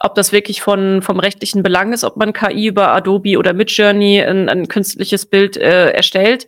ob 0.00 0.14
das 0.14 0.32
wirklich 0.32 0.60
von, 0.60 1.02
vom 1.02 1.18
rechtlichen 1.18 1.62
Belang 1.62 1.92
ist, 1.92 2.04
ob 2.04 2.16
man 2.16 2.32
KI 2.32 2.66
über 2.66 2.88
Adobe 2.88 3.38
oder 3.38 3.52
Midjourney 3.52 4.22
ein, 4.22 4.48
ein 4.48 4.68
künstliches 4.68 5.26
Bild 5.26 5.56
äh, 5.56 5.90
erstellt. 5.90 6.46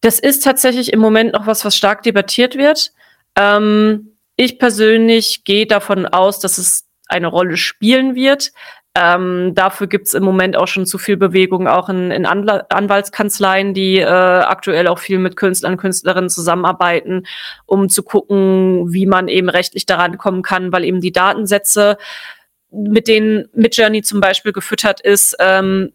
Das 0.00 0.18
ist 0.20 0.44
tatsächlich 0.44 0.92
im 0.92 1.00
Moment 1.00 1.32
noch 1.32 1.46
was, 1.46 1.64
was 1.64 1.76
stark 1.76 2.02
debattiert 2.02 2.56
wird. 2.56 2.92
Ähm, 3.36 4.12
ich 4.36 4.58
persönlich 4.58 5.42
gehe 5.44 5.66
davon 5.66 6.06
aus, 6.06 6.38
dass 6.38 6.58
es 6.58 6.86
eine 7.08 7.26
Rolle 7.26 7.56
spielen 7.56 8.14
wird. 8.14 8.52
Ähm, 8.94 9.54
dafür 9.54 9.86
gibt's 9.86 10.14
im 10.14 10.24
Moment 10.24 10.56
auch 10.56 10.66
schon 10.66 10.86
zu 10.86 10.98
viel 10.98 11.16
Bewegung, 11.16 11.68
auch 11.68 11.88
in, 11.88 12.10
in 12.10 12.26
Anwal 12.26 12.64
Anwaltskanzleien, 12.68 13.74
die 13.74 13.98
äh, 13.98 14.04
aktuell 14.04 14.88
auch 14.88 14.98
viel 14.98 15.18
mit 15.18 15.36
Künstlern 15.36 15.76
Künstlerinnen 15.76 16.30
zusammenarbeiten, 16.30 17.26
um 17.66 17.88
zu 17.88 18.02
gucken, 18.02 18.92
wie 18.92 19.06
man 19.06 19.28
eben 19.28 19.48
rechtlich 19.48 19.86
daran 19.86 20.18
kommen 20.18 20.42
kann, 20.42 20.72
weil 20.72 20.84
eben 20.84 21.00
die 21.00 21.12
Datensätze, 21.12 21.96
mit 22.70 23.08
denen 23.08 23.48
Midjourney 23.52 24.02
zum 24.02 24.20
Beispiel 24.20 24.52
gefüttert 24.52 25.00
ist, 25.00 25.36
ähm, 25.38 25.92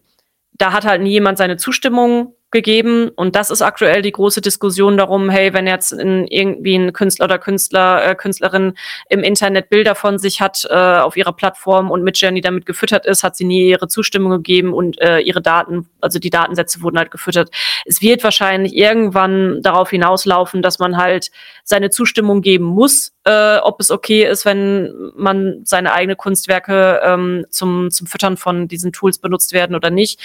da 0.53 0.71
hat 0.71 0.85
halt 0.85 1.01
nie 1.01 1.11
jemand 1.11 1.37
seine 1.37 1.57
Zustimmung 1.57 2.35
gegeben. 2.53 3.09
Und 3.09 3.35
das 3.35 3.49
ist 3.49 3.61
aktuell 3.61 4.01
die 4.01 4.13
große 4.13 4.39
Diskussion 4.39 4.95
darum, 4.95 5.29
hey, 5.29 5.53
wenn 5.53 5.67
jetzt 5.67 5.91
in 5.91 6.25
irgendwie 6.27 6.75
ein 6.75 6.93
Künstler 6.93 7.25
oder 7.25 7.37
Künstler, 7.37 8.05
äh, 8.05 8.15
Künstlerin 8.15 8.75
im 9.09 9.23
Internet 9.23 9.69
Bilder 9.69 9.95
von 9.95 10.17
sich 10.17 10.39
hat 10.39 10.65
äh, 10.69 10.73
auf 10.73 11.17
ihrer 11.17 11.33
Plattform 11.33 11.91
und 11.91 12.03
mit 12.03 12.21
Jenny 12.21 12.39
damit 12.39 12.65
gefüttert 12.65 13.05
ist, 13.05 13.23
hat 13.23 13.35
sie 13.35 13.43
nie 13.43 13.67
ihre 13.69 13.89
Zustimmung 13.89 14.31
gegeben 14.31 14.73
und 14.73 15.01
äh, 15.01 15.19
ihre 15.19 15.41
Daten, 15.41 15.89
also 15.99 16.19
die 16.19 16.29
Datensätze 16.29 16.81
wurden 16.81 16.97
halt 16.97 17.11
gefüttert. 17.11 17.49
Es 17.85 18.01
wird 18.01 18.23
wahrscheinlich 18.23 18.73
irgendwann 18.73 19.61
darauf 19.61 19.89
hinauslaufen, 19.89 20.61
dass 20.61 20.79
man 20.79 20.95
halt 20.95 21.31
seine 21.63 21.89
Zustimmung 21.89 22.41
geben 22.41 22.65
muss, 22.65 23.13
äh, 23.25 23.57
ob 23.57 23.79
es 23.79 23.89
okay 23.89 24.25
ist, 24.25 24.45
wenn 24.45 25.11
man 25.15 25.61
seine 25.63 25.93
eigene 25.93 26.15
Kunstwerke 26.15 27.01
ähm, 27.03 27.45
zum, 27.49 27.89
zum 27.89 28.07
Füttern 28.07 28.37
von 28.37 28.67
diesen 28.67 28.91
Tools 28.91 29.17
benutzt 29.17 29.53
werden 29.53 29.75
oder 29.75 29.89
nicht. 29.89 30.19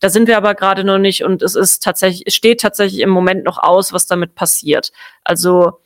Da 0.00 0.08
sind 0.08 0.28
wir 0.28 0.36
aber 0.36 0.54
gerade 0.54 0.82
noch 0.82 0.98
nicht 0.98 1.24
und 1.24 1.42
es 1.42 1.54
ist 1.54 1.67
ist 1.72 1.82
tatsächlich, 1.82 2.24
es 2.26 2.34
steht 2.34 2.60
tatsächlich 2.60 3.00
im 3.00 3.10
Moment 3.10 3.44
noch 3.44 3.58
aus, 3.58 3.92
was 3.92 4.06
damit 4.06 4.34
passiert. 4.34 4.92
Also 5.24 5.80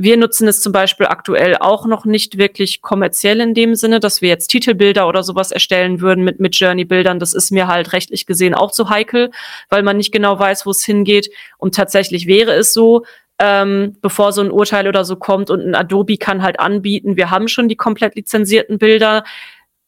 wir 0.00 0.16
nutzen 0.16 0.46
es 0.46 0.62
zum 0.62 0.72
Beispiel 0.72 1.06
aktuell 1.06 1.56
auch 1.56 1.84
noch 1.84 2.04
nicht 2.04 2.38
wirklich 2.38 2.82
kommerziell 2.82 3.40
in 3.40 3.52
dem 3.52 3.74
Sinne, 3.74 3.98
dass 3.98 4.22
wir 4.22 4.28
jetzt 4.28 4.46
Titelbilder 4.46 5.08
oder 5.08 5.24
sowas 5.24 5.50
erstellen 5.50 6.00
würden 6.00 6.22
mit, 6.22 6.38
mit 6.38 6.54
Journey-Bildern. 6.58 7.18
Das 7.18 7.34
ist 7.34 7.50
mir 7.50 7.66
halt 7.66 7.92
rechtlich 7.92 8.24
gesehen 8.24 8.54
auch 8.54 8.70
zu 8.70 8.90
heikel, 8.90 9.32
weil 9.70 9.82
man 9.82 9.96
nicht 9.96 10.12
genau 10.12 10.38
weiß, 10.38 10.66
wo 10.66 10.70
es 10.70 10.84
hingeht. 10.84 11.30
Und 11.58 11.74
tatsächlich 11.74 12.28
wäre 12.28 12.52
es 12.52 12.72
so, 12.72 13.04
ähm, 13.40 13.96
bevor 14.00 14.32
so 14.32 14.40
ein 14.40 14.52
Urteil 14.52 14.86
oder 14.86 15.04
so 15.04 15.16
kommt 15.16 15.50
und 15.50 15.62
ein 15.62 15.74
Adobe 15.74 16.16
kann 16.16 16.42
halt 16.42 16.60
anbieten, 16.60 17.16
wir 17.16 17.30
haben 17.30 17.48
schon 17.48 17.68
die 17.68 17.76
komplett 17.76 18.14
lizenzierten 18.14 18.78
Bilder 18.78 19.24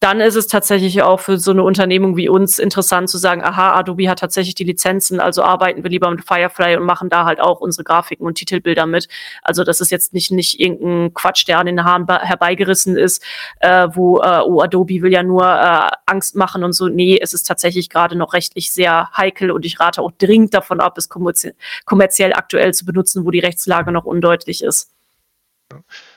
dann 0.01 0.22
ist 0.22 0.34
es 0.34 0.46
tatsächlich 0.46 1.03
auch 1.03 1.20
für 1.20 1.38
so 1.38 1.51
eine 1.51 1.62
Unternehmung 1.62 2.16
wie 2.16 2.30
uns 2.30 2.59
interessant 2.59 3.11
zu 3.11 3.18
sagen, 3.18 3.44
aha, 3.44 3.74
Adobe 3.74 4.09
hat 4.09 4.20
tatsächlich 4.20 4.55
die 4.55 4.64
Lizenzen, 4.64 5.20
also 5.20 5.42
arbeiten 5.42 5.82
wir 5.82 5.90
lieber 5.90 6.11
mit 6.11 6.24
Firefly 6.24 6.76
und 6.76 6.84
machen 6.84 7.11
da 7.11 7.26
halt 7.26 7.38
auch 7.38 7.61
unsere 7.61 7.84
Grafiken 7.84 8.26
und 8.26 8.36
Titelbilder 8.36 8.86
mit. 8.86 9.09
Also 9.42 9.62
das 9.62 9.82
ist 9.82 9.90
jetzt 9.90 10.14
nicht, 10.14 10.30
nicht 10.30 10.59
irgendein 10.59 11.12
Quatsch, 11.12 11.46
der 11.46 11.59
an 11.59 11.66
den 11.66 11.84
Haaren 11.84 12.07
herbeigerissen 12.09 12.96
ist, 12.96 13.22
äh, 13.61 13.88
wo, 13.92 14.20
äh, 14.20 14.40
oh, 14.42 14.62
Adobe 14.62 15.03
will 15.03 15.12
ja 15.12 15.22
nur 15.22 15.44
äh, 15.44 15.90
Angst 16.07 16.34
machen 16.34 16.64
und 16.64 16.72
so. 16.72 16.88
Nee, 16.88 17.18
es 17.20 17.34
ist 17.34 17.42
tatsächlich 17.42 17.90
gerade 17.90 18.16
noch 18.16 18.32
rechtlich 18.32 18.72
sehr 18.72 19.11
heikel 19.14 19.51
und 19.51 19.66
ich 19.66 19.80
rate 19.80 20.01
auch 20.01 20.12
dringend 20.12 20.55
davon 20.55 20.80
ab, 20.80 20.96
es 20.96 21.11
kommerziell, 21.11 22.32
aktuell 22.32 22.72
zu 22.72 22.86
benutzen, 22.86 23.26
wo 23.26 23.30
die 23.30 23.40
Rechtslage 23.40 23.92
noch 23.92 24.07
undeutlich 24.07 24.64
ist. 24.64 24.90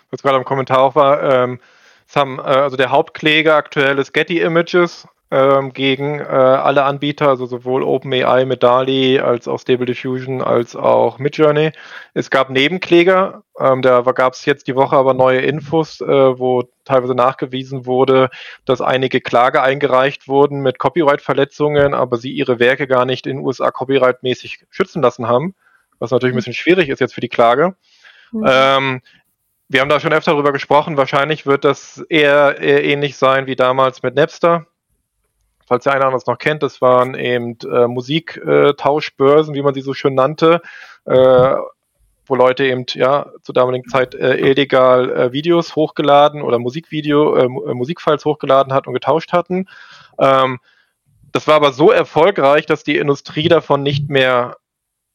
Was 0.09 0.21
gerade 0.21 0.37
im 0.37 0.45
Kommentar 0.45 0.79
auch 0.79 0.95
war, 0.95 1.21
ähm, 1.21 1.59
es 2.07 2.15
haben, 2.15 2.39
äh, 2.39 2.41
also 2.41 2.77
der 2.77 2.91
Hauptkläger 2.91 3.55
aktuell 3.55 3.99
ist 3.99 4.13
Getty 4.13 4.39
Images 4.39 5.07
ähm, 5.33 5.73
gegen 5.73 6.19
äh, 6.19 6.23
alle 6.25 6.83
Anbieter, 6.83 7.27
also 7.29 7.47
sowohl 7.47 7.81
OpenAI 7.81 8.45
mit 8.45 8.61
DALI 8.61 9.19
als 9.19 9.47
auch 9.47 9.59
Stable 9.59 9.87
Diffusion 9.87 10.43
als 10.43 10.75
auch 10.75 11.17
Midjourney. 11.17 11.71
Es 12.13 12.29
gab 12.29 12.51
Nebenkläger, 12.51 13.41
ähm, 13.59 13.81
da 13.81 14.01
gab 14.01 14.33
es 14.33 14.45
jetzt 14.45 14.67
die 14.67 14.75
Woche 14.75 14.95
aber 14.95 15.15
neue 15.15 15.41
Infos, 15.41 16.01
äh, 16.01 16.05
wo 16.07 16.65
teilweise 16.85 17.15
nachgewiesen 17.15 17.87
wurde, 17.87 18.29
dass 18.65 18.79
einige 18.79 19.21
Klage 19.21 19.63
eingereicht 19.63 20.27
wurden 20.27 20.61
mit 20.61 20.77
Copyright-Verletzungen, 20.77 21.95
aber 21.95 22.17
sie 22.17 22.31
ihre 22.31 22.59
Werke 22.59 22.85
gar 22.85 23.05
nicht 23.05 23.25
in 23.25 23.39
USA 23.39 23.71
copyright-mäßig 23.71 24.65
schützen 24.69 25.01
lassen 25.01 25.27
haben, 25.27 25.55
was 25.97 26.11
natürlich 26.11 26.35
ein 26.35 26.37
bisschen 26.37 26.53
schwierig 26.53 26.89
ist 26.89 26.99
jetzt 26.99 27.15
für 27.15 27.21
die 27.21 27.29
Klage. 27.29 27.75
Mhm. 28.31 28.45
Ähm, 28.47 29.01
wir 29.73 29.81
haben 29.81 29.89
da 29.89 29.99
schon 29.99 30.13
öfter 30.13 30.31
darüber 30.31 30.53
gesprochen. 30.53 30.97
Wahrscheinlich 30.97 31.47
wird 31.47 31.65
das 31.65 31.97
eher, 32.07 32.59
eher 32.59 32.83
ähnlich 32.83 33.17
sein 33.17 33.47
wie 33.47 33.55
damals 33.55 34.03
mit 34.03 34.15
Napster. 34.15 34.67
Falls 35.65 35.85
der 35.85 35.93
eine 35.93 36.11
das 36.11 36.27
noch 36.27 36.37
kennt, 36.37 36.61
das 36.61 36.79
waren 36.79 37.15
eben 37.15 37.57
äh, 37.63 37.87
Musiktauschbörsen, 37.87 39.55
wie 39.55 39.63
man 39.63 39.73
sie 39.73 39.81
so 39.81 39.93
schön 39.93 40.13
nannte, 40.13 40.61
äh, 41.05 41.55
wo 42.25 42.35
Leute 42.35 42.65
eben 42.65 42.85
ja 42.89 43.31
zur 43.41 43.55
damaligen 43.55 43.89
Zeit 43.89 44.13
äh, 44.13 44.35
illegal 44.35 45.09
äh, 45.09 45.31
Videos 45.33 45.75
hochgeladen 45.75 46.43
oder 46.43 46.59
Musikvideo, 46.59 47.35
äh, 47.35 47.47
Musikfiles 47.47 48.25
hochgeladen 48.25 48.73
hat 48.73 48.85
und 48.85 48.93
getauscht 48.93 49.33
hatten. 49.33 49.67
Ähm, 50.19 50.59
das 51.31 51.47
war 51.47 51.55
aber 51.55 51.73
so 51.73 51.89
erfolgreich, 51.89 52.67
dass 52.67 52.83
die 52.83 52.97
Industrie 52.97 53.47
davon 53.47 53.81
nicht 53.81 54.09
mehr 54.09 54.57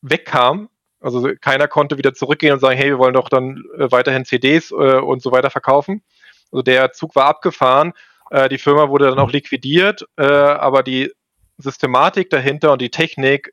wegkam 0.03 0.69
also 1.01 1.31
keiner 1.41 1.69
konnte 1.69 1.99
wieder 1.99 2.15
zurückgehen 2.15 2.55
und 2.55 2.61
sagen, 2.61 2.77
hey, 2.77 2.89
wir 2.89 2.99
wollen 2.99 3.15
doch 3.15 3.29
dann 3.29 3.65
äh, 3.79 3.91
weiterhin 3.91 4.25
CDs 4.25 4.71
äh, 4.71 4.75
und 4.75 5.23
so 5.23 5.33
weiter 5.33 5.51
verkaufen. 5.51 6.03
Also 6.51 6.63
der 6.63 6.93
Zug 6.93 7.15
war 7.15 7.27
abgefahren. 7.27 7.93
Äh, 8.31 8.49
die 8.49 8.59
Firma 8.59 8.89
wurde 8.89 9.07
dann 9.07 9.19
auch 9.19 9.31
liquidiert, 9.31 10.07
äh, 10.17 10.25
aber 10.25 10.83
die 10.83 11.13
Systematik 11.59 12.31
dahinter 12.31 12.73
und 12.73 12.83
die 12.83 12.91
Technik 12.91 13.53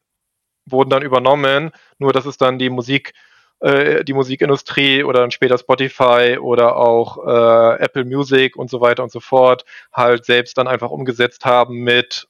wurden 0.65 0.89
dann 0.89 1.03
übernommen. 1.03 1.71
Nur 1.99 2.13
dass 2.13 2.25
es 2.25 2.37
dann 2.37 2.57
die 2.57 2.69
Musik, 2.69 3.13
äh, 3.59 4.03
die 4.03 4.13
Musikindustrie 4.13 5.03
oder 5.03 5.19
dann 5.19 5.31
später 5.31 5.57
Spotify 5.57 6.37
oder 6.39 6.75
auch 6.77 7.25
äh, 7.25 7.83
Apple 7.83 8.05
Music 8.05 8.55
und 8.55 8.69
so 8.69 8.81
weiter 8.81 9.03
und 9.03 9.11
so 9.11 9.19
fort 9.19 9.65
halt 9.93 10.25
selbst 10.25 10.57
dann 10.57 10.67
einfach 10.67 10.89
umgesetzt 10.89 11.45
haben 11.45 11.83
mit 11.83 12.27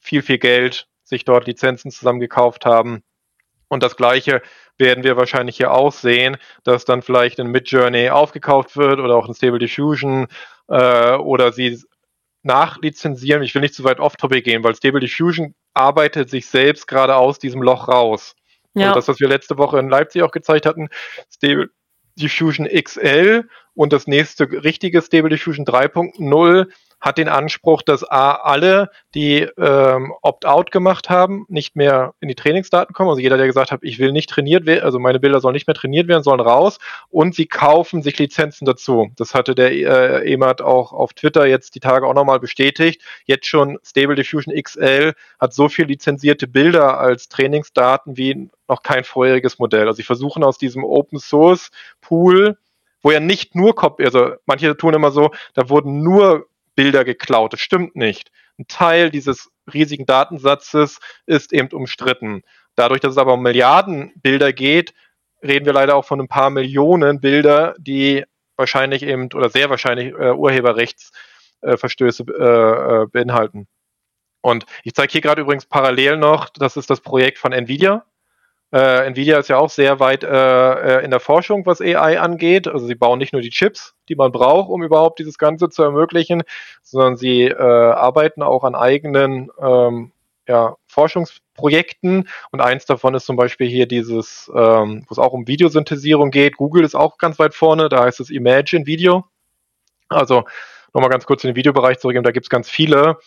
viel, 0.00 0.22
viel 0.22 0.38
Geld, 0.38 0.86
sich 1.04 1.24
dort 1.24 1.46
Lizenzen 1.46 1.90
zusammengekauft 1.90 2.66
haben 2.66 3.02
und 3.70 3.82
das 3.82 3.96
Gleiche 3.96 4.42
werden 4.76 5.04
wir 5.04 5.16
wahrscheinlich 5.16 5.56
hier 5.56 5.72
auch 5.72 5.92
sehen, 5.92 6.36
dass 6.64 6.84
dann 6.84 7.02
vielleicht 7.02 7.38
ein 7.38 7.46
Midjourney 7.46 8.10
aufgekauft 8.10 8.76
wird 8.76 8.98
oder 8.98 9.16
auch 9.16 9.28
ein 9.28 9.34
Stable 9.34 9.58
Diffusion 9.58 10.26
äh, 10.68 11.14
oder 11.14 11.52
sie 11.52 11.80
nachlizenzieren. 12.42 13.42
Ich 13.42 13.54
will 13.54 13.62
nicht 13.62 13.74
zu 13.74 13.84
weit 13.84 14.00
off-topic 14.00 14.42
gehen, 14.42 14.64
weil 14.64 14.74
Stable 14.74 15.00
Diffusion 15.00 15.54
arbeitet 15.72 16.30
sich 16.30 16.46
selbst 16.46 16.88
gerade 16.88 17.14
aus 17.16 17.38
diesem 17.38 17.62
Loch 17.62 17.88
raus. 17.88 18.34
Ja. 18.74 18.88
Also 18.88 18.94
das, 18.96 19.08
was 19.08 19.20
wir 19.20 19.28
letzte 19.28 19.56
Woche 19.56 19.78
in 19.78 19.88
Leipzig 19.88 20.22
auch 20.22 20.32
gezeigt 20.32 20.66
hatten, 20.66 20.88
Stable 21.32 21.70
Diffusion 22.16 22.66
XL 22.66 23.48
und 23.74 23.92
das 23.92 24.06
nächste 24.06 24.44
richtige 24.50 25.02
Stable 25.02 25.30
Diffusion 25.30 25.66
3.0 25.66 26.66
hat 27.00 27.16
den 27.16 27.28
Anspruch, 27.28 27.82
dass 27.82 28.08
A, 28.08 28.32
alle, 28.32 28.90
die 29.14 29.48
ähm, 29.56 30.12
Opt-out 30.20 30.70
gemacht 30.70 31.08
haben, 31.08 31.46
nicht 31.48 31.74
mehr 31.74 32.14
in 32.20 32.28
die 32.28 32.34
Trainingsdaten 32.34 32.94
kommen. 32.94 33.08
Also 33.08 33.22
jeder, 33.22 33.38
der 33.38 33.46
gesagt 33.46 33.72
hat, 33.72 33.80
ich 33.82 33.98
will 33.98 34.12
nicht 34.12 34.28
trainiert 34.28 34.66
werden, 34.66 34.84
also 34.84 34.98
meine 34.98 35.18
Bilder 35.18 35.40
sollen 35.40 35.54
nicht 35.54 35.66
mehr 35.66 35.74
trainiert 35.74 36.08
werden, 36.08 36.22
sollen 36.22 36.40
raus 36.40 36.78
und 37.08 37.34
sie 37.34 37.46
kaufen 37.46 38.02
sich 38.02 38.18
Lizenzen 38.18 38.66
dazu. 38.66 39.10
Das 39.16 39.34
hatte 39.34 39.54
der 39.54 39.72
äh, 39.72 40.30
Emert 40.30 40.60
auch 40.60 40.92
auf 40.92 41.14
Twitter 41.14 41.46
jetzt 41.46 41.74
die 41.74 41.80
Tage 41.80 42.06
auch 42.06 42.14
nochmal 42.14 42.40
bestätigt. 42.40 43.02
Jetzt 43.24 43.46
schon 43.46 43.78
Stable 43.82 44.14
Diffusion 44.14 44.54
XL 44.54 45.14
hat 45.38 45.54
so 45.54 45.68
viel 45.70 45.86
lizenzierte 45.86 46.46
Bilder 46.46 46.98
als 46.98 47.28
Trainingsdaten 47.28 48.18
wie 48.18 48.50
noch 48.68 48.82
kein 48.82 49.04
vorheriges 49.04 49.58
Modell. 49.58 49.86
Also 49.86 49.96
sie 49.96 50.02
versuchen 50.02 50.44
aus 50.44 50.58
diesem 50.58 50.84
Open 50.84 51.18
Source 51.18 51.70
Pool 52.02 52.58
wo 53.02 53.10
ja 53.10 53.20
nicht 53.20 53.54
nur 53.54 53.74
Copy, 53.74 54.04
also 54.04 54.34
manche 54.46 54.76
tun 54.76 54.94
immer 54.94 55.10
so, 55.10 55.30
da 55.54 55.68
wurden 55.68 56.02
nur 56.02 56.46
Bilder 56.74 57.04
geklaut. 57.04 57.52
Das 57.52 57.60
stimmt 57.60 57.96
nicht. 57.96 58.30
Ein 58.58 58.66
Teil 58.68 59.10
dieses 59.10 59.50
riesigen 59.72 60.06
Datensatzes 60.06 60.98
ist 61.26 61.52
eben 61.52 61.68
umstritten. 61.72 62.42
Dadurch, 62.74 63.00
dass 63.00 63.12
es 63.12 63.18
aber 63.18 63.34
um 63.34 63.42
Milliarden 63.42 64.12
Bilder 64.16 64.52
geht, 64.52 64.94
reden 65.42 65.66
wir 65.66 65.72
leider 65.72 65.96
auch 65.96 66.04
von 66.04 66.20
ein 66.20 66.28
paar 66.28 66.50
Millionen 66.50 67.20
Bilder, 67.20 67.74
die 67.78 68.24
wahrscheinlich 68.56 69.02
eben 69.02 69.28
oder 69.34 69.50
sehr 69.50 69.70
wahrscheinlich 69.70 70.12
äh, 70.12 70.32
Urheberrechtsverstöße 70.32 72.24
äh, 72.28 73.02
äh, 73.02 73.06
beinhalten. 73.06 73.66
Und 74.42 74.64
ich 74.84 74.94
zeige 74.94 75.12
hier 75.12 75.20
gerade 75.20 75.42
übrigens 75.42 75.66
parallel 75.66 76.16
noch, 76.16 76.48
das 76.50 76.76
ist 76.76 76.90
das 76.90 77.00
Projekt 77.00 77.38
von 77.38 77.52
Nvidia. 77.52 78.04
Äh, 78.72 79.06
Nvidia 79.06 79.38
ist 79.38 79.48
ja 79.48 79.58
auch 79.58 79.70
sehr 79.70 79.98
weit 79.98 80.22
äh, 80.22 80.28
äh 80.98 81.04
in 81.04 81.10
der 81.10 81.20
Forschung, 81.20 81.66
was 81.66 81.80
AI 81.80 82.20
angeht. 82.20 82.68
Also 82.68 82.86
sie 82.86 82.94
bauen 82.94 83.18
nicht 83.18 83.32
nur 83.32 83.42
die 83.42 83.50
Chips, 83.50 83.94
die 84.08 84.14
man 84.14 84.30
braucht, 84.30 84.70
um 84.70 84.82
überhaupt 84.82 85.18
dieses 85.18 85.38
Ganze 85.38 85.68
zu 85.68 85.82
ermöglichen, 85.82 86.42
sondern 86.82 87.16
sie 87.16 87.44
äh, 87.44 87.56
arbeiten 87.56 88.42
auch 88.42 88.62
an 88.62 88.74
eigenen 88.76 89.50
ähm, 89.60 90.12
ja, 90.46 90.76
Forschungsprojekten. 90.86 92.28
Und 92.50 92.60
eins 92.60 92.86
davon 92.86 93.14
ist 93.14 93.26
zum 93.26 93.36
Beispiel 93.36 93.68
hier 93.68 93.86
dieses, 93.86 94.50
ähm, 94.54 95.04
wo 95.08 95.12
es 95.12 95.18
auch 95.18 95.32
um 95.32 95.48
Videosynthesierung 95.48 96.30
geht. 96.30 96.56
Google 96.56 96.84
ist 96.84 96.94
auch 96.94 97.18
ganz 97.18 97.38
weit 97.38 97.54
vorne, 97.54 97.88
da 97.88 98.04
heißt 98.04 98.20
es 98.20 98.30
Imagine 98.30 98.86
Video. 98.86 99.24
Also 100.08 100.44
nochmal 100.92 101.10
ganz 101.10 101.26
kurz 101.26 101.44
in 101.44 101.50
den 101.50 101.56
Videobereich 101.56 101.98
zurückgehen, 101.98 102.24
da 102.24 102.32
gibt 102.32 102.46
es 102.46 102.50
ganz 102.50 102.68
viele. 102.68 103.18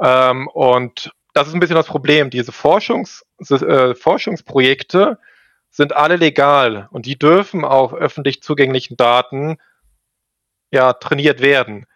Ähm, 0.00 0.48
und 0.48 1.12
das 1.32 1.48
ist 1.48 1.54
ein 1.54 1.60
bisschen 1.60 1.76
das 1.76 1.86
Problem. 1.86 2.30
Diese 2.30 2.52
Forschungs, 2.52 3.24
äh, 3.50 3.94
Forschungsprojekte 3.94 5.18
sind 5.70 5.96
alle 5.96 6.16
legal 6.16 6.88
und 6.90 7.06
die 7.06 7.18
dürfen 7.18 7.64
auf 7.64 7.94
öffentlich 7.94 8.42
zugänglichen 8.42 8.96
Daten 8.96 9.56
ja 10.70 10.92
trainiert 10.92 11.40
werden. 11.40 11.86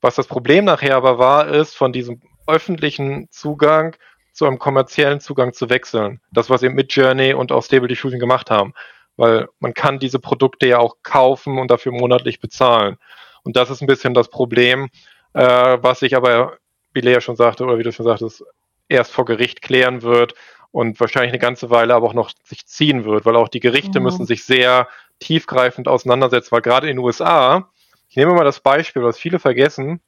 Was 0.00 0.14
das 0.14 0.26
Problem 0.26 0.64
nachher 0.64 0.96
aber 0.96 1.18
war, 1.18 1.48
ist, 1.48 1.76
von 1.76 1.92
diesem 1.92 2.22
öffentlichen 2.46 3.28
Zugang 3.30 3.96
zu 4.32 4.46
einem 4.46 4.58
kommerziellen 4.58 5.20
Zugang 5.20 5.52
zu 5.52 5.68
wechseln. 5.68 6.20
Das, 6.32 6.48
was 6.48 6.62
eben 6.62 6.74
mit 6.74 6.92
Journey 6.92 7.34
und 7.34 7.52
auch 7.52 7.64
Stable 7.64 7.88
Diffusion 7.88 8.20
gemacht 8.20 8.50
haben. 8.50 8.72
Weil 9.16 9.48
man 9.58 9.74
kann 9.74 9.98
diese 9.98 10.20
Produkte 10.20 10.68
ja 10.68 10.78
auch 10.78 10.96
kaufen 11.02 11.58
und 11.58 11.70
dafür 11.70 11.92
monatlich 11.92 12.40
bezahlen. 12.40 12.96
Und 13.42 13.56
das 13.56 13.68
ist 13.68 13.82
ein 13.82 13.86
bisschen 13.88 14.14
das 14.14 14.30
Problem, 14.30 14.88
äh, 15.34 15.78
was 15.80 16.00
sich 16.00 16.16
aber, 16.16 16.58
wie 16.94 17.00
Lea 17.00 17.20
schon 17.20 17.36
sagte, 17.36 17.64
oder 17.64 17.78
wie 17.78 17.82
du 17.82 17.92
schon 17.92 18.06
sagtest, 18.06 18.44
erst 18.88 19.12
vor 19.12 19.24
Gericht 19.24 19.62
klären 19.62 20.02
wird 20.02 20.34
und 20.70 21.00
wahrscheinlich 21.00 21.30
eine 21.32 21.38
ganze 21.38 21.70
Weile 21.70 21.94
aber 21.94 22.06
auch 22.06 22.14
noch 22.14 22.30
sich 22.44 22.66
ziehen 22.66 23.04
wird, 23.04 23.24
weil 23.24 23.36
auch 23.36 23.48
die 23.48 23.60
Gerichte 23.60 24.00
mhm. 24.00 24.04
müssen 24.04 24.26
sich 24.26 24.44
sehr 24.44 24.88
tiefgreifend 25.18 25.88
auseinandersetzen, 25.88 26.52
weil 26.52 26.62
gerade 26.62 26.88
in 26.88 26.96
den 26.96 27.04
USA, 27.04 27.70
ich 28.08 28.16
nehme 28.16 28.34
mal 28.34 28.44
das 28.44 28.60
Beispiel, 28.60 29.02
was 29.02 29.18
viele 29.18 29.38
vergessen, 29.38 30.00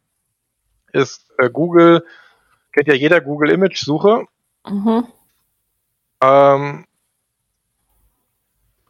ist 0.93 1.31
äh, 1.39 1.51
Google, 1.51 2.05
kennt 2.73 2.89
ja 2.89 2.95
jeder 2.95 3.21
Google 3.21 3.51
Image 3.51 3.79
Suche. 3.79 4.27
Mhm. 4.67 5.07
Ähm, 6.21 6.87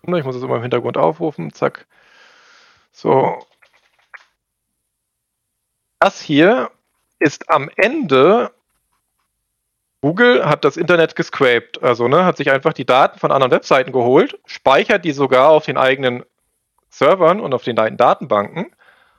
ich 0.02 0.24
muss 0.24 0.36
es 0.36 0.42
immer 0.42 0.56
im 0.56 0.62
Hintergrund 0.62 0.96
aufrufen, 0.96 1.52
zack. 1.52 1.86
So. 2.92 3.38
Das 5.98 6.20
hier 6.20 6.70
ist 7.18 7.50
am 7.50 7.70
Ende 7.76 8.52
Google 10.02 10.46
hat 10.46 10.64
das 10.64 10.78
Internet 10.78 11.14
gescraped, 11.14 11.82
also 11.82 12.08
ne, 12.08 12.24
hat 12.24 12.38
sich 12.38 12.50
einfach 12.50 12.72
die 12.72 12.86
Daten 12.86 13.18
von 13.18 13.30
anderen 13.30 13.50
Webseiten 13.50 13.92
geholt, 13.92 14.38
speichert 14.46 15.04
die 15.04 15.12
sogar 15.12 15.50
auf 15.50 15.66
den 15.66 15.76
eigenen 15.76 16.24
Servern 16.88 17.40
und 17.40 17.52
auf 17.52 17.64
den 17.64 17.76
Datenbanken 17.76 18.74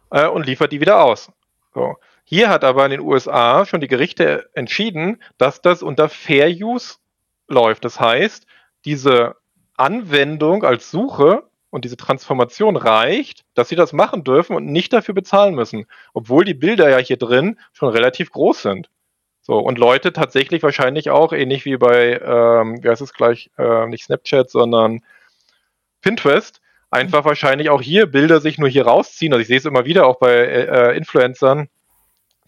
äh, 0.09 0.27
und 0.27 0.45
liefert 0.45 0.71
die 0.71 0.81
wieder 0.81 1.03
aus. 1.03 1.31
So. 1.73 1.97
Hier 2.23 2.49
hat 2.49 2.63
aber 2.63 2.85
in 2.85 2.91
den 2.91 3.01
USA 3.01 3.65
schon 3.65 3.81
die 3.81 3.87
Gerichte 3.87 4.49
entschieden, 4.53 5.21
dass 5.37 5.61
das 5.61 5.83
unter 5.83 6.09
Fair 6.09 6.49
Use 6.49 6.95
läuft. 7.47 7.85
Das 7.85 7.99
heißt, 7.99 8.45
diese 8.85 9.35
Anwendung 9.77 10.63
als 10.63 10.91
Suche 10.91 11.43
und 11.69 11.85
diese 11.85 11.97
Transformation 11.97 12.75
reicht, 12.75 13.43
dass 13.53 13.69
sie 13.69 13.75
das 13.75 13.93
machen 13.93 14.23
dürfen 14.23 14.55
und 14.55 14.67
nicht 14.67 14.93
dafür 14.93 15.15
bezahlen 15.15 15.55
müssen, 15.55 15.85
obwohl 16.13 16.45
die 16.45 16.53
Bilder 16.53 16.89
ja 16.89 16.97
hier 16.97 17.17
drin 17.17 17.57
schon 17.73 17.89
relativ 17.89 18.31
groß 18.31 18.61
sind. 18.61 18.89
So, 19.41 19.57
und 19.57 19.79
Leute 19.79 20.13
tatsächlich 20.13 20.61
wahrscheinlich 20.61 21.09
auch, 21.09 21.33
ähnlich 21.33 21.65
wie 21.65 21.77
bei, 21.77 22.19
ähm, 22.23 22.83
wie 22.83 22.89
heißt 22.89 23.01
es 23.01 23.13
gleich, 23.13 23.49
äh, 23.57 23.87
nicht 23.87 24.05
Snapchat, 24.05 24.51
sondern 24.51 25.01
Pinterest, 26.01 26.61
einfach 26.91 27.25
wahrscheinlich 27.25 27.69
auch 27.69 27.81
hier 27.81 28.05
Bilder 28.05 28.39
sich 28.39 28.59
nur 28.59 28.69
hier 28.69 28.85
rausziehen. 28.85 29.33
Also 29.33 29.41
ich 29.41 29.47
sehe 29.47 29.57
es 29.57 29.65
immer 29.65 29.85
wieder 29.85 30.05
auch 30.05 30.19
bei 30.19 30.31
äh, 30.31 30.95
Influencern, 30.95 31.69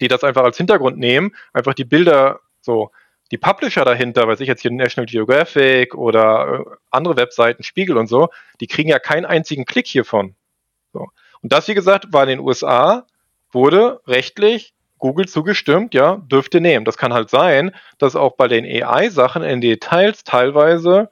die 0.00 0.08
das 0.08 0.22
einfach 0.22 0.44
als 0.44 0.56
Hintergrund 0.56 0.98
nehmen, 0.98 1.34
einfach 1.52 1.74
die 1.74 1.84
Bilder 1.84 2.40
so, 2.60 2.90
die 3.30 3.38
Publisher 3.38 3.84
dahinter, 3.84 4.28
weiß 4.28 4.40
ich 4.40 4.48
jetzt 4.48 4.62
hier 4.62 4.70
National 4.70 5.06
Geographic 5.06 5.94
oder 5.94 6.60
äh, 6.60 6.76
andere 6.90 7.16
Webseiten, 7.16 7.64
Spiegel 7.64 7.96
und 7.96 8.06
so, 8.06 8.28
die 8.60 8.66
kriegen 8.66 8.90
ja 8.90 8.98
keinen 8.98 9.24
einzigen 9.24 9.64
Klick 9.64 9.86
hiervon. 9.86 10.36
So. 10.92 11.08
Und 11.42 11.52
das, 11.52 11.66
wie 11.66 11.74
gesagt, 11.74 12.12
war 12.12 12.22
in 12.24 12.28
den 12.28 12.40
USA, 12.40 13.06
wurde 13.50 14.00
rechtlich 14.06 14.73
Google 15.04 15.28
zugestimmt, 15.28 15.92
ja, 15.92 16.16
dürfte 16.16 16.62
nehmen. 16.62 16.86
Das 16.86 16.96
kann 16.96 17.12
halt 17.12 17.28
sein, 17.28 17.72
dass 17.98 18.16
auch 18.16 18.36
bei 18.36 18.48
den 18.48 18.64
AI-Sachen 18.64 19.42
in 19.42 19.60
Details 19.60 20.24
teilweise 20.24 21.10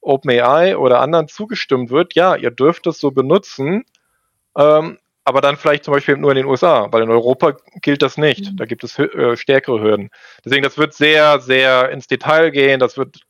OpenAI 0.00 0.76
oder 0.76 0.98
anderen 1.00 1.28
zugestimmt 1.28 1.90
wird, 1.90 2.16
ja, 2.16 2.34
ihr 2.34 2.50
dürft 2.50 2.88
es 2.88 2.98
so 2.98 3.12
benutzen, 3.12 3.84
ähm, 4.58 4.98
aber 5.24 5.40
dann 5.40 5.56
vielleicht 5.56 5.84
zum 5.84 5.94
Beispiel 5.94 6.16
nur 6.16 6.32
in 6.32 6.38
den 6.38 6.46
USA, 6.46 6.88
weil 6.90 7.04
in 7.04 7.10
Europa 7.10 7.56
gilt 7.82 8.02
das 8.02 8.16
nicht. 8.16 8.50
Mhm. 8.50 8.56
Da 8.56 8.64
gibt 8.64 8.82
es 8.82 8.98
äh, 8.98 9.36
stärkere 9.36 9.80
Hürden. 9.80 10.10
Deswegen, 10.44 10.64
das 10.64 10.76
wird 10.76 10.92
sehr, 10.92 11.38
sehr 11.38 11.90
ins 11.90 12.08
Detail 12.08 12.50
gehen, 12.50 12.80
das 12.80 12.98
wird 12.98 13.20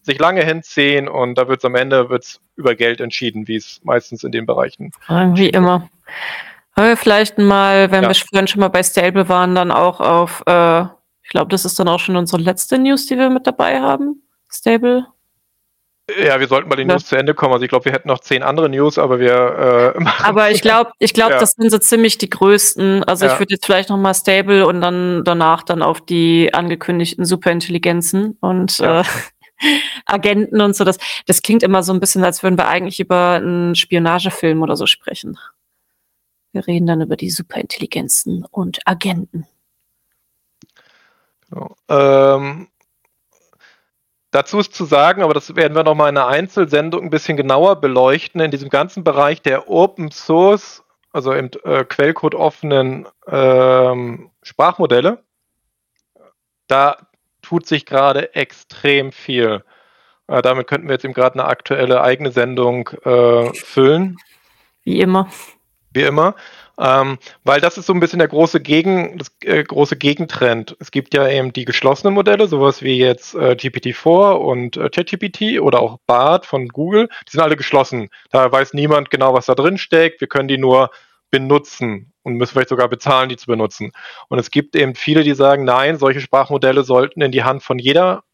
sich 0.00 0.18
lange 0.18 0.42
hinziehen 0.46 1.08
und 1.08 1.34
da 1.34 1.46
wird 1.46 1.58
es 1.58 1.64
am 1.66 1.74
Ende 1.74 2.08
wird's 2.08 2.40
über 2.56 2.74
Geld 2.74 3.02
entschieden, 3.02 3.48
wie 3.48 3.56
es 3.56 3.80
meistens 3.84 4.24
in 4.24 4.32
den 4.32 4.46
Bereichen. 4.46 4.92
Wie 5.36 5.50
immer. 5.50 5.90
Vielleicht 6.96 7.38
mal, 7.38 7.90
wenn 7.90 8.02
ja. 8.02 8.08
wir 8.08 8.14
vorhin 8.14 8.46
schon 8.46 8.60
mal 8.60 8.68
bei 8.68 8.82
Stable 8.82 9.28
waren, 9.28 9.54
dann 9.54 9.70
auch 9.70 10.00
auf, 10.00 10.42
äh, 10.46 10.82
ich 11.22 11.30
glaube, 11.30 11.48
das 11.48 11.64
ist 11.64 11.78
dann 11.78 11.88
auch 11.88 12.00
schon 12.00 12.16
unsere 12.16 12.42
letzte 12.42 12.78
News, 12.78 13.06
die 13.06 13.18
wir 13.18 13.30
mit 13.30 13.46
dabei 13.46 13.80
haben. 13.80 14.22
Stable. 14.48 15.06
Ja, 16.18 16.40
wir 16.40 16.48
sollten 16.48 16.68
mal 16.68 16.76
die 16.76 16.82
ja. 16.82 16.88
News 16.88 17.06
zu 17.06 17.16
Ende 17.16 17.34
kommen. 17.34 17.52
Also 17.52 17.64
ich 17.64 17.68
glaube, 17.68 17.84
wir 17.84 17.92
hätten 17.92 18.08
noch 18.08 18.20
zehn 18.20 18.42
andere 18.42 18.68
News, 18.68 18.98
aber 18.98 19.20
wir. 19.20 19.94
Äh, 19.96 20.04
aber 20.22 20.50
ich 20.50 20.62
glaube, 20.62 20.92
ich 20.98 21.14
glaube, 21.14 21.34
ja. 21.34 21.38
das 21.40 21.52
sind 21.52 21.70
so 21.70 21.78
ziemlich 21.78 22.18
die 22.18 22.30
größten. 22.30 23.04
Also 23.04 23.26
ja. 23.26 23.32
ich 23.32 23.38
würde 23.38 23.54
jetzt 23.54 23.66
vielleicht 23.66 23.90
noch 23.90 23.96
mal 23.96 24.14
Stable 24.14 24.66
und 24.66 24.80
dann 24.80 25.22
danach 25.24 25.62
dann 25.62 25.82
auf 25.82 26.00
die 26.00 26.52
angekündigten 26.52 27.24
Superintelligenzen 27.24 28.36
und 28.40 28.80
äh, 28.80 29.02
Agenten 30.06 30.60
und 30.60 30.74
so. 30.74 30.84
Das, 30.84 30.98
das 31.26 31.42
klingt 31.42 31.62
immer 31.62 31.82
so 31.82 31.92
ein 31.92 32.00
bisschen, 32.00 32.24
als 32.24 32.42
würden 32.42 32.58
wir 32.58 32.68
eigentlich 32.68 32.98
über 32.98 33.32
einen 33.32 33.74
Spionagefilm 33.74 34.62
oder 34.62 34.76
so 34.76 34.86
sprechen. 34.86 35.38
Wir 36.52 36.66
reden 36.66 36.86
dann 36.86 37.00
über 37.00 37.16
die 37.16 37.30
Superintelligenzen 37.30 38.44
und 38.50 38.80
Agenten. 38.84 39.46
Genau. 41.48 41.76
Ähm, 41.88 42.68
dazu 44.30 44.58
ist 44.58 44.74
zu 44.74 44.84
sagen, 44.84 45.22
aber 45.22 45.34
das 45.34 45.54
werden 45.54 45.74
wir 45.74 45.84
nochmal 45.84 46.10
in 46.10 46.18
einer 46.18 46.26
Einzelsendung 46.26 47.02
ein 47.02 47.10
bisschen 47.10 47.36
genauer 47.36 47.80
beleuchten, 47.80 48.40
in 48.40 48.50
diesem 48.50 48.68
ganzen 48.68 49.04
Bereich 49.04 49.42
der 49.42 49.68
Open 49.68 50.10
Source, 50.10 50.82
also 51.12 51.32
im 51.32 51.50
äh, 51.64 51.84
Quellcode 51.84 52.34
offenen 52.34 53.06
ähm, 53.26 54.30
Sprachmodelle. 54.42 55.22
Da 56.66 56.96
tut 57.42 57.66
sich 57.66 57.86
gerade 57.86 58.34
extrem 58.34 59.12
viel. 59.12 59.64
Äh, 60.26 60.42
damit 60.42 60.66
könnten 60.66 60.88
wir 60.88 60.94
jetzt 60.94 61.04
eben 61.04 61.14
gerade 61.14 61.34
eine 61.34 61.48
aktuelle 61.48 62.02
eigene 62.02 62.30
Sendung 62.32 62.88
äh, 63.04 63.52
füllen. 63.54 64.18
Wie 64.82 65.00
immer 65.00 65.28
wie 65.92 66.02
immer. 66.02 66.34
Ähm, 66.78 67.18
weil 67.44 67.60
das 67.60 67.76
ist 67.76 67.86
so 67.86 67.92
ein 67.92 68.00
bisschen 68.00 68.20
der 68.20 68.28
große 68.28 68.60
Gegen, 68.60 69.18
das 69.18 69.30
äh, 69.42 69.62
große 69.62 69.96
Gegentrend. 69.96 70.76
Es 70.80 70.90
gibt 70.90 71.12
ja 71.12 71.28
eben 71.28 71.52
die 71.52 71.66
geschlossenen 71.66 72.14
Modelle, 72.14 72.48
sowas 72.48 72.80
wie 72.80 72.96
jetzt 72.96 73.34
äh, 73.34 73.50
GPT-4 73.52 74.32
und 74.32 74.76
äh, 74.78 74.88
ChatGPT 74.88 75.60
oder 75.60 75.80
auch 75.80 75.98
BART 76.06 76.46
von 76.46 76.68
Google. 76.68 77.08
Die 77.26 77.32
sind 77.32 77.40
alle 77.40 77.56
geschlossen. 77.56 78.08
Da 78.30 78.50
weiß 78.50 78.72
niemand 78.72 79.10
genau, 79.10 79.34
was 79.34 79.46
da 79.46 79.54
drin 79.54 79.76
steckt. 79.76 80.22
Wir 80.22 80.28
können 80.28 80.48
die 80.48 80.58
nur 80.58 80.90
benutzen 81.30 82.12
und 82.22 82.34
müssen 82.34 82.52
vielleicht 82.52 82.70
sogar 82.70 82.88
bezahlen, 82.88 83.28
die 83.28 83.36
zu 83.36 83.46
benutzen. 83.46 83.92
Und 84.28 84.38
es 84.38 84.50
gibt 84.50 84.74
eben 84.74 84.94
viele, 84.94 85.22
die 85.22 85.34
sagen, 85.34 85.64
nein, 85.64 85.98
solche 85.98 86.20
Sprachmodelle 86.20 86.82
sollten 86.82 87.20
in 87.20 87.30
die 87.32 87.44
Hand 87.44 87.62
von 87.62 87.78
jeder 87.78 88.24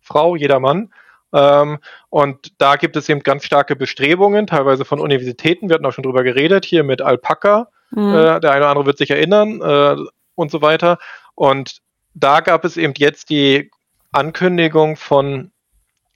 Frau, 0.00 0.34
jeder 0.34 0.58
Mann 0.58 0.90
ähm, 1.34 1.78
und 2.10 2.52
da 2.58 2.76
gibt 2.76 2.94
es 2.96 3.08
eben 3.08 3.20
ganz 3.20 3.44
starke 3.44 3.74
Bestrebungen, 3.74 4.46
teilweise 4.46 4.84
von 4.84 5.00
Universitäten. 5.00 5.68
Wir 5.68 5.74
hatten 5.74 5.86
auch 5.86 5.92
schon 5.92 6.04
drüber 6.04 6.22
geredet, 6.22 6.64
hier 6.64 6.84
mit 6.84 7.02
Alpaca. 7.02 7.68
Mhm. 7.90 8.14
Äh, 8.14 8.40
der 8.40 8.52
eine 8.52 8.60
oder 8.60 8.68
andere 8.68 8.86
wird 8.86 8.98
sich 8.98 9.10
erinnern 9.10 9.60
äh, 9.60 9.96
und 10.36 10.50
so 10.52 10.62
weiter. 10.62 10.98
Und 11.34 11.80
da 12.14 12.40
gab 12.40 12.64
es 12.64 12.76
eben 12.76 12.94
jetzt 12.96 13.30
die 13.30 13.72
Ankündigung 14.12 14.94
von 14.96 15.50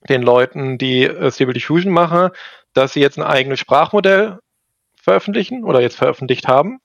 den 0.08 0.22
Leuten, 0.22 0.78
die 0.78 1.02
äh, 1.02 1.32
Stable 1.32 1.54
Diffusion 1.54 1.92
machen, 1.92 2.30
dass 2.72 2.92
sie 2.92 3.00
jetzt 3.00 3.18
ein 3.18 3.24
eigenes 3.24 3.58
Sprachmodell 3.58 4.38
veröffentlichen 4.94 5.64
oder 5.64 5.80
jetzt 5.80 5.96
veröffentlicht 5.96 6.46
haben. 6.46 6.78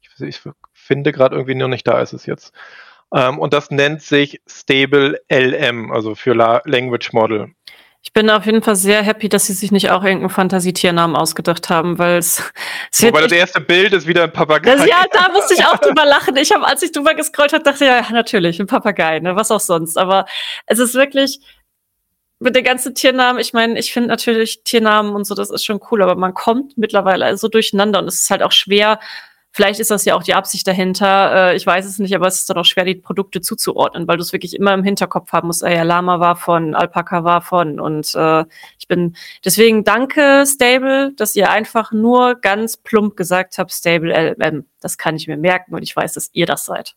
Ich, 0.00 0.10
ich 0.20 0.40
finde 0.72 1.10
gerade 1.10 1.34
irgendwie 1.34 1.56
noch 1.56 1.66
nicht, 1.66 1.88
da 1.88 2.00
ist 2.00 2.12
es 2.12 2.24
jetzt. 2.24 2.52
Ähm, 3.14 3.38
und 3.38 3.52
das 3.52 3.70
nennt 3.70 4.02
sich 4.02 4.40
Stable 4.48 5.20
LM, 5.30 5.90
also 5.90 6.14
für 6.14 6.34
La 6.34 6.62
Language 6.64 7.12
Model. 7.12 7.52
Ich 8.02 8.12
bin 8.12 8.30
auf 8.30 8.46
jeden 8.46 8.62
Fall 8.62 8.76
sehr 8.76 9.02
happy, 9.02 9.28
dass 9.28 9.46
sie 9.46 9.52
sich 9.52 9.72
nicht 9.72 9.90
auch 9.90 10.02
irgendeinen 10.02 10.30
Fantasietiernamen 10.30 11.16
ausgedacht 11.16 11.68
haben, 11.68 11.98
weil 11.98 12.18
es. 12.18 12.42
So, 12.90 13.12
weil 13.12 13.24
das 13.24 13.32
erste 13.32 13.60
Bild 13.60 13.92
ist 13.92 14.06
wieder 14.06 14.22
ein 14.22 14.32
Papagei. 14.32 14.76
Das, 14.76 14.86
ja, 14.86 15.04
da 15.12 15.30
musste 15.30 15.54
ich 15.54 15.64
auch 15.64 15.76
drüber 15.78 16.06
lachen. 16.06 16.36
Ich 16.36 16.52
habe, 16.52 16.66
als 16.66 16.82
ich 16.82 16.92
drüber 16.92 17.14
gescrollt 17.14 17.52
habe, 17.52 17.64
dachte 17.64 17.84
ja, 17.84 18.06
natürlich, 18.10 18.60
ein 18.60 18.66
Papagei, 18.66 19.18
ne, 19.18 19.36
was 19.36 19.50
auch 19.50 19.60
sonst. 19.60 19.98
Aber 19.98 20.24
es 20.66 20.78
ist 20.78 20.94
wirklich 20.94 21.40
mit 22.38 22.54
den 22.54 22.64
ganzen 22.64 22.94
Tiernamen. 22.94 23.40
Ich 23.40 23.52
meine, 23.52 23.78
ich 23.78 23.92
finde 23.92 24.08
natürlich 24.08 24.62
Tiernamen 24.64 25.14
und 25.14 25.24
so, 25.24 25.34
das 25.34 25.50
ist 25.50 25.64
schon 25.64 25.80
cool, 25.90 26.02
aber 26.02 26.14
man 26.14 26.34
kommt 26.34 26.78
mittlerweile 26.78 27.36
so 27.36 27.48
durcheinander 27.48 27.98
und 27.98 28.08
es 28.08 28.20
ist 28.20 28.30
halt 28.30 28.42
auch 28.42 28.52
schwer, 28.52 29.00
Vielleicht 29.50 29.80
ist 29.80 29.90
das 29.90 30.04
ja 30.04 30.14
auch 30.14 30.22
die 30.22 30.34
Absicht 30.34 30.66
dahinter. 30.66 31.50
Äh, 31.50 31.56
ich 31.56 31.66
weiß 31.66 31.86
es 31.86 31.98
nicht, 31.98 32.14
aber 32.14 32.26
es 32.26 32.36
ist 32.36 32.50
dann 32.50 32.58
auch 32.58 32.64
schwer, 32.64 32.84
die 32.84 32.94
Produkte 32.94 33.40
zuzuordnen, 33.40 34.06
weil 34.06 34.16
du 34.16 34.22
es 34.22 34.32
wirklich 34.32 34.54
immer 34.54 34.74
im 34.74 34.84
Hinterkopf 34.84 35.32
haben 35.32 35.48
musst. 35.48 35.64
Ah 35.64 35.70
ja, 35.70 35.82
Lama 35.82 36.20
war 36.20 36.36
von, 36.36 36.74
Alpaka 36.74 37.24
war 37.24 37.40
von. 37.40 37.80
Und 37.80 38.14
äh, 38.14 38.44
ich 38.78 38.88
bin 38.88 39.16
deswegen 39.44 39.84
danke, 39.84 40.44
Stable, 40.46 41.12
dass 41.16 41.34
ihr 41.34 41.50
einfach 41.50 41.92
nur 41.92 42.36
ganz 42.36 42.76
plump 42.76 43.16
gesagt 43.16 43.58
habt, 43.58 43.72
Stable 43.72 44.34
LM. 44.38 44.66
Das 44.80 44.98
kann 44.98 45.16
ich 45.16 45.26
mir 45.26 45.36
merken 45.36 45.74
und 45.74 45.82
ich 45.82 45.96
weiß, 45.96 46.12
dass 46.12 46.30
ihr 46.32 46.46
das 46.46 46.64
seid. 46.64 46.94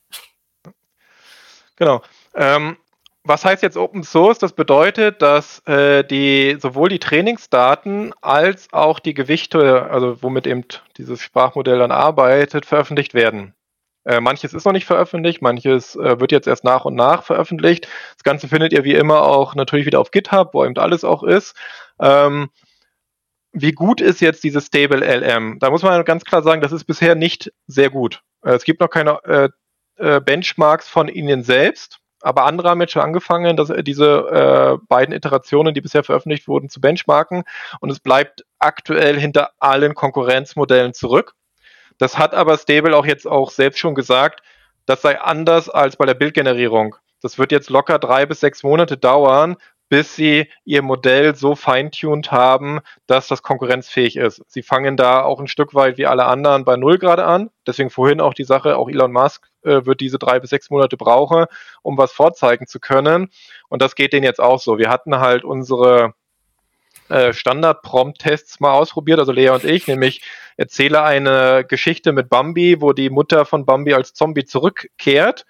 Genau. 1.77 2.01
Ähm, 2.35 2.77
was 3.23 3.45
heißt 3.45 3.61
jetzt 3.63 3.77
Open 3.77 4.03
Source? 4.03 4.39
Das 4.39 4.53
bedeutet, 4.53 5.21
dass 5.21 5.59
äh, 5.67 6.03
die 6.03 6.57
sowohl 6.59 6.89
die 6.89 6.99
Trainingsdaten 6.99 8.13
als 8.21 8.71
auch 8.73 8.99
die 8.99 9.13
Gewichte, 9.13 9.89
also 9.89 10.21
womit 10.23 10.47
eben 10.47 10.65
dieses 10.97 11.21
Sprachmodell 11.21 11.79
dann 11.79 11.91
arbeitet, 11.91 12.65
veröffentlicht 12.65 13.13
werden. 13.13 13.53
Äh, 14.05 14.19
manches 14.19 14.53
ist 14.53 14.65
noch 14.65 14.71
nicht 14.71 14.87
veröffentlicht, 14.87 15.43
manches 15.43 15.95
äh, 15.95 16.19
wird 16.19 16.31
jetzt 16.31 16.47
erst 16.47 16.63
nach 16.63 16.85
und 16.85 16.95
nach 16.95 17.23
veröffentlicht. 17.23 17.87
Das 18.15 18.23
Ganze 18.23 18.47
findet 18.47 18.73
ihr 18.73 18.83
wie 18.83 18.95
immer 18.95 19.21
auch 19.21 19.53
natürlich 19.53 19.85
wieder 19.85 19.99
auf 19.99 20.09
GitHub, 20.09 20.53
wo 20.53 20.65
eben 20.65 20.77
alles 20.77 21.03
auch 21.03 21.21
ist. 21.21 21.55
Ähm, 21.99 22.49
wie 23.53 23.73
gut 23.73 24.01
ist 24.01 24.21
jetzt 24.21 24.43
dieses 24.43 24.67
Stable 24.67 25.05
LM? 25.05 25.59
Da 25.59 25.69
muss 25.69 25.83
man 25.83 26.03
ganz 26.05 26.23
klar 26.25 26.41
sagen, 26.41 26.61
das 26.61 26.71
ist 26.71 26.85
bisher 26.85 27.15
nicht 27.15 27.53
sehr 27.67 27.91
gut. 27.91 28.23
Äh, 28.43 28.53
es 28.53 28.63
gibt 28.63 28.81
noch 28.81 28.89
keine 28.89 29.23
äh, 29.25 29.49
äh, 29.97 30.19
Benchmarks 30.19 30.89
von 30.89 31.07
ihnen 31.07 31.43
selbst 31.43 32.00
aber 32.21 32.45
andere 32.45 32.69
haben 32.69 32.81
jetzt 32.81 32.93
schon 32.93 33.01
angefangen, 33.01 33.57
dass, 33.57 33.69
äh, 33.69 33.83
diese 33.83 34.79
äh, 34.79 34.85
beiden 34.87 35.13
Iterationen, 35.13 35.73
die 35.73 35.81
bisher 35.81 36.03
veröffentlicht 36.03 36.47
wurden, 36.47 36.69
zu 36.69 36.81
benchmarken. 36.81 37.43
Und 37.79 37.89
es 37.89 37.99
bleibt 37.99 38.45
aktuell 38.59 39.19
hinter 39.19 39.51
allen 39.59 39.95
Konkurrenzmodellen 39.95 40.93
zurück. 40.93 41.33
Das 41.97 42.17
hat 42.17 42.33
aber 42.33 42.57
Stable 42.57 42.95
auch 42.95 43.05
jetzt 43.05 43.27
auch 43.27 43.51
selbst 43.51 43.79
schon 43.79 43.95
gesagt, 43.95 44.41
das 44.85 45.01
sei 45.01 45.19
anders 45.19 45.69
als 45.69 45.97
bei 45.97 46.05
der 46.05 46.15
Bildgenerierung. 46.15 46.95
Das 47.21 47.37
wird 47.37 47.51
jetzt 47.51 47.69
locker 47.69 47.99
drei 47.99 48.25
bis 48.25 48.39
sechs 48.39 48.63
Monate 48.63 48.97
dauern, 48.97 49.57
bis 49.91 50.15
sie 50.15 50.47
ihr 50.63 50.83
Modell 50.83 51.35
so 51.35 51.53
feintuned 51.53 52.31
haben, 52.31 52.79
dass 53.07 53.27
das 53.27 53.43
konkurrenzfähig 53.43 54.15
ist. 54.15 54.41
Sie 54.47 54.63
fangen 54.63 54.95
da 54.95 55.21
auch 55.21 55.41
ein 55.41 55.49
Stück 55.49 55.75
weit 55.75 55.97
wie 55.97 56.05
alle 56.05 56.23
anderen 56.27 56.63
bei 56.63 56.77
Null 56.77 56.97
gerade 56.97 57.25
an. 57.25 57.49
Deswegen 57.67 57.89
vorhin 57.89 58.21
auch 58.21 58.33
die 58.33 58.45
Sache, 58.45 58.77
auch 58.77 58.87
Elon 58.87 59.11
Musk 59.11 59.49
äh, 59.63 59.85
wird 59.85 59.99
diese 59.99 60.17
drei 60.17 60.39
bis 60.39 60.51
sechs 60.51 60.69
Monate 60.69 60.95
brauchen, 60.95 61.43
um 61.81 61.97
was 61.97 62.13
vorzeigen 62.13 62.67
zu 62.67 62.79
können. 62.79 63.31
Und 63.67 63.81
das 63.81 63.95
geht 63.95 64.13
denen 64.13 64.23
jetzt 64.23 64.39
auch 64.39 64.61
so. 64.61 64.77
Wir 64.77 64.89
hatten 64.89 65.19
halt 65.19 65.43
unsere 65.43 66.13
äh, 67.09 67.33
Standard-Prompt-Tests 67.33 68.61
mal 68.61 68.71
ausprobiert, 68.71 69.19
also 69.19 69.33
Lea 69.33 69.49
und 69.49 69.65
ich, 69.65 69.87
nämlich 69.87 70.21
erzähle 70.55 71.03
eine 71.03 71.65
Geschichte 71.67 72.13
mit 72.13 72.29
Bambi, 72.29 72.79
wo 72.79 72.93
die 72.93 73.09
Mutter 73.09 73.43
von 73.43 73.65
Bambi 73.65 73.93
als 73.93 74.13
Zombie 74.13 74.45
zurückkehrt 74.45 75.45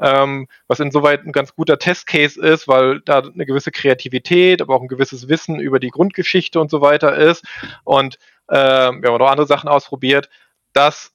ähm, 0.00 0.48
was 0.68 0.80
insoweit 0.80 1.24
ein 1.24 1.32
ganz 1.32 1.54
guter 1.54 1.78
Testcase 1.78 2.40
ist, 2.40 2.68
weil 2.68 3.00
da 3.00 3.20
eine 3.20 3.46
gewisse 3.46 3.70
Kreativität, 3.70 4.60
aber 4.60 4.74
auch 4.74 4.82
ein 4.82 4.88
gewisses 4.88 5.28
Wissen 5.28 5.58
über 5.58 5.80
die 5.80 5.90
Grundgeschichte 5.90 6.60
und 6.60 6.70
so 6.70 6.80
weiter 6.80 7.16
ist. 7.16 7.44
Und 7.84 8.16
äh, 8.48 8.56
wir 8.56 9.10
haben 9.10 9.18
noch 9.18 9.30
andere 9.30 9.46
Sachen 9.46 9.68
ausprobiert. 9.68 10.28
Das 10.72 11.12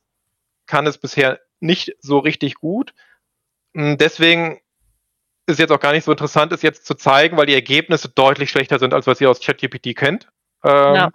kann 0.65 0.87
es 0.87 0.97
bisher 0.97 1.39
nicht 1.59 1.95
so 1.99 2.19
richtig 2.19 2.55
gut. 2.55 2.93
Hm, 3.75 3.97
deswegen 3.97 4.59
ist 5.45 5.59
jetzt 5.59 5.71
auch 5.71 5.79
gar 5.79 5.91
nicht 5.91 6.05
so 6.05 6.11
interessant, 6.11 6.51
es 6.51 6.61
jetzt 6.61 6.85
zu 6.85 6.95
zeigen, 6.95 7.37
weil 7.37 7.45
die 7.45 7.53
Ergebnisse 7.53 8.09
deutlich 8.09 8.49
schlechter 8.49 8.79
sind, 8.79 8.93
als 8.93 9.07
was 9.07 9.21
ihr 9.21 9.29
aus 9.29 9.41
ChatGPT 9.41 9.95
kennt. 9.95 10.27
Ähm, 10.63 10.95
ja 10.95 11.11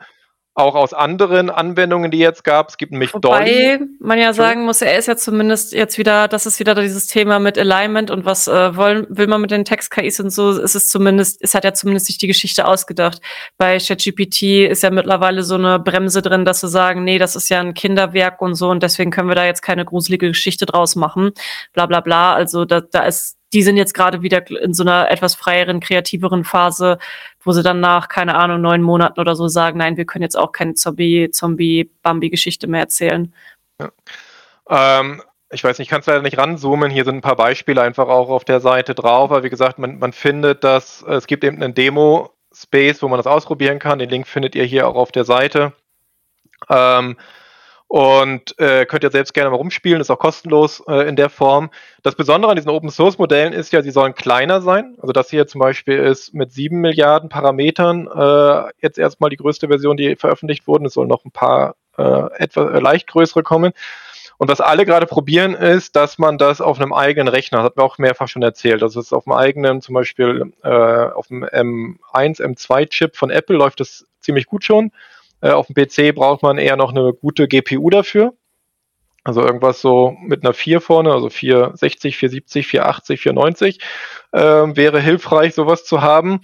auch 0.56 0.74
aus 0.74 0.94
anderen 0.94 1.50
Anwendungen, 1.50 2.10
die 2.10 2.18
jetzt 2.18 2.42
gab. 2.42 2.70
Es 2.70 2.78
gibt 2.78 2.90
nämlich 2.90 3.12
Wobei 3.12 3.44
Dolly. 3.44 3.86
man 4.00 4.18
ja 4.18 4.32
sagen 4.32 4.64
muss, 4.64 4.80
er 4.80 4.96
ist 4.96 5.06
ja 5.06 5.14
zumindest 5.14 5.74
jetzt 5.74 5.98
wieder, 5.98 6.28
das 6.28 6.46
ist 6.46 6.58
wieder 6.58 6.74
dieses 6.74 7.06
Thema 7.06 7.38
mit 7.38 7.58
Alignment 7.58 8.10
und 8.10 8.24
was 8.24 8.48
äh, 8.48 8.74
wollen, 8.74 9.06
will 9.10 9.26
man 9.26 9.42
mit 9.42 9.50
den 9.50 9.66
Text-KIs 9.66 10.18
und 10.20 10.30
so, 10.30 10.52
ist 10.52 10.74
es 10.74 10.88
zumindest, 10.88 11.42
es 11.42 11.54
hat 11.54 11.64
ja 11.64 11.74
zumindest 11.74 12.06
sich 12.06 12.16
die 12.16 12.26
Geschichte 12.26 12.66
ausgedacht. 12.66 13.20
Bei 13.58 13.76
ChatGPT 13.78 14.42
ist 14.70 14.82
ja 14.82 14.90
mittlerweile 14.90 15.42
so 15.42 15.56
eine 15.56 15.78
Bremse 15.78 16.22
drin, 16.22 16.46
dass 16.46 16.62
sie 16.62 16.68
sagen, 16.68 17.04
nee, 17.04 17.18
das 17.18 17.36
ist 17.36 17.50
ja 17.50 17.60
ein 17.60 17.74
Kinderwerk 17.74 18.40
und 18.40 18.54
so 18.54 18.70
und 18.70 18.82
deswegen 18.82 19.10
können 19.10 19.28
wir 19.28 19.34
da 19.34 19.44
jetzt 19.44 19.60
keine 19.60 19.84
gruselige 19.84 20.28
Geschichte 20.28 20.64
draus 20.64 20.96
machen. 20.96 21.32
Bla 21.74 21.84
bla 21.84 22.00
bla. 22.00 22.34
Also 22.34 22.64
da, 22.64 22.80
da 22.80 23.02
ist 23.04 23.35
die 23.52 23.62
sind 23.62 23.76
jetzt 23.76 23.94
gerade 23.94 24.22
wieder 24.22 24.48
in 24.50 24.74
so 24.74 24.82
einer 24.82 25.10
etwas 25.10 25.34
freieren, 25.34 25.80
kreativeren 25.80 26.44
Phase, 26.44 26.98
wo 27.42 27.52
sie 27.52 27.62
dann 27.62 27.80
nach, 27.80 28.08
keine 28.08 28.34
Ahnung, 28.34 28.60
neun 28.60 28.82
Monaten 28.82 29.20
oder 29.20 29.36
so 29.36 29.48
sagen, 29.48 29.78
nein, 29.78 29.96
wir 29.96 30.04
können 30.04 30.22
jetzt 30.22 30.36
auch 30.36 30.52
keine 30.52 30.74
Zombie, 30.74 31.30
Zombie-Bambi-Geschichte 31.30 32.66
mehr 32.66 32.80
erzählen. 32.80 33.32
Ja. 33.80 33.90
Ähm, 34.68 35.22
ich 35.50 35.62
weiß 35.62 35.78
nicht, 35.78 35.86
ich 35.86 35.90
kann 35.90 36.00
es 36.00 36.06
leider 36.06 36.22
nicht 36.22 36.38
ranzoomen. 36.38 36.90
Hier 36.90 37.04
sind 37.04 37.16
ein 37.16 37.20
paar 37.20 37.36
Beispiele 37.36 37.80
einfach 37.80 38.08
auch 38.08 38.28
auf 38.30 38.44
der 38.44 38.60
Seite 38.60 38.94
drauf. 38.94 39.30
Aber 39.30 39.44
wie 39.44 39.50
gesagt, 39.50 39.78
man, 39.78 39.98
man 39.98 40.12
findet, 40.12 40.64
dass 40.64 41.02
es 41.02 41.28
gibt 41.28 41.44
eben 41.44 41.62
einen 41.62 41.74
Demo-Space, 41.74 43.00
wo 43.02 43.08
man 43.08 43.18
das 43.18 43.28
ausprobieren 43.28 43.78
kann. 43.78 44.00
Den 44.00 44.10
Link 44.10 44.26
findet 44.26 44.56
ihr 44.56 44.64
hier 44.64 44.88
auch 44.88 44.96
auf 44.96 45.12
der 45.12 45.24
Seite. 45.24 45.72
Ähm, 46.68 47.16
und 47.88 48.58
äh, 48.58 48.84
könnt 48.84 49.04
ihr 49.04 49.10
selbst 49.10 49.32
gerne 49.32 49.50
mal 49.50 49.56
rumspielen, 49.56 50.00
ist 50.00 50.10
auch 50.10 50.18
kostenlos 50.18 50.82
äh, 50.88 51.08
in 51.08 51.14
der 51.14 51.30
Form. 51.30 51.70
Das 52.02 52.16
Besondere 52.16 52.50
an 52.50 52.56
diesen 52.56 52.70
Open 52.70 52.90
Source 52.90 53.18
Modellen 53.18 53.52
ist 53.52 53.72
ja, 53.72 53.82
sie 53.82 53.92
sollen 53.92 54.14
kleiner 54.14 54.60
sein. 54.60 54.96
Also 55.00 55.12
das 55.12 55.30
hier 55.30 55.46
zum 55.46 55.60
Beispiel 55.60 55.98
ist 55.98 56.34
mit 56.34 56.52
sieben 56.52 56.80
Milliarden 56.80 57.28
Parametern 57.28 58.08
äh, 58.08 58.72
jetzt 58.80 58.98
erstmal 58.98 59.30
die 59.30 59.36
größte 59.36 59.68
Version, 59.68 59.96
die 59.96 60.16
veröffentlicht 60.16 60.66
wurden. 60.66 60.86
Es 60.86 60.94
sollen 60.94 61.08
noch 61.08 61.24
ein 61.24 61.30
paar 61.30 61.76
äh, 61.96 62.26
etwas 62.38 62.72
äh, 62.72 62.80
leicht 62.80 63.06
größere 63.06 63.44
kommen. 63.44 63.72
Und 64.38 64.50
was 64.50 64.60
alle 64.60 64.84
gerade 64.84 65.06
probieren, 65.06 65.54
ist, 65.54 65.96
dass 65.96 66.18
man 66.18 66.38
das 66.38 66.60
auf 66.60 66.78
einem 66.78 66.92
eigenen 66.92 67.28
Rechner, 67.28 67.58
das 67.58 67.66
hat 67.66 67.76
mir 67.76 67.84
auch 67.84 67.98
mehrfach 67.98 68.28
schon 68.28 68.42
erzählt, 68.42 68.82
also 68.82 69.00
es 69.00 69.12
auf 69.12 69.26
einem 69.26 69.36
eigenen, 69.36 69.80
zum 69.80 69.94
Beispiel 69.94 70.52
äh, 70.62 70.68
auf 70.68 71.28
dem 71.28 71.42
M1, 71.42 72.42
M2-Chip 72.42 73.16
von 73.16 73.30
Apple 73.30 73.56
läuft 73.56 73.80
das 73.80 74.04
ziemlich 74.20 74.44
gut 74.46 74.64
schon. 74.64 74.92
Äh, 75.40 75.50
auf 75.50 75.68
dem 75.68 75.74
PC 75.74 76.14
braucht 76.14 76.42
man 76.42 76.58
eher 76.58 76.76
noch 76.76 76.90
eine 76.90 77.12
gute 77.12 77.48
GPU 77.48 77.90
dafür. 77.90 78.34
Also 79.24 79.42
irgendwas 79.42 79.80
so 79.80 80.16
mit 80.20 80.44
einer 80.44 80.54
4 80.54 80.80
vorne, 80.80 81.12
also 81.12 81.30
460, 81.30 82.16
470, 82.16 82.66
480, 82.68 83.20
490 83.20 83.80
äh, 84.30 84.40
wäre 84.40 85.00
hilfreich, 85.00 85.54
sowas 85.54 85.84
zu 85.84 86.00
haben. 86.00 86.40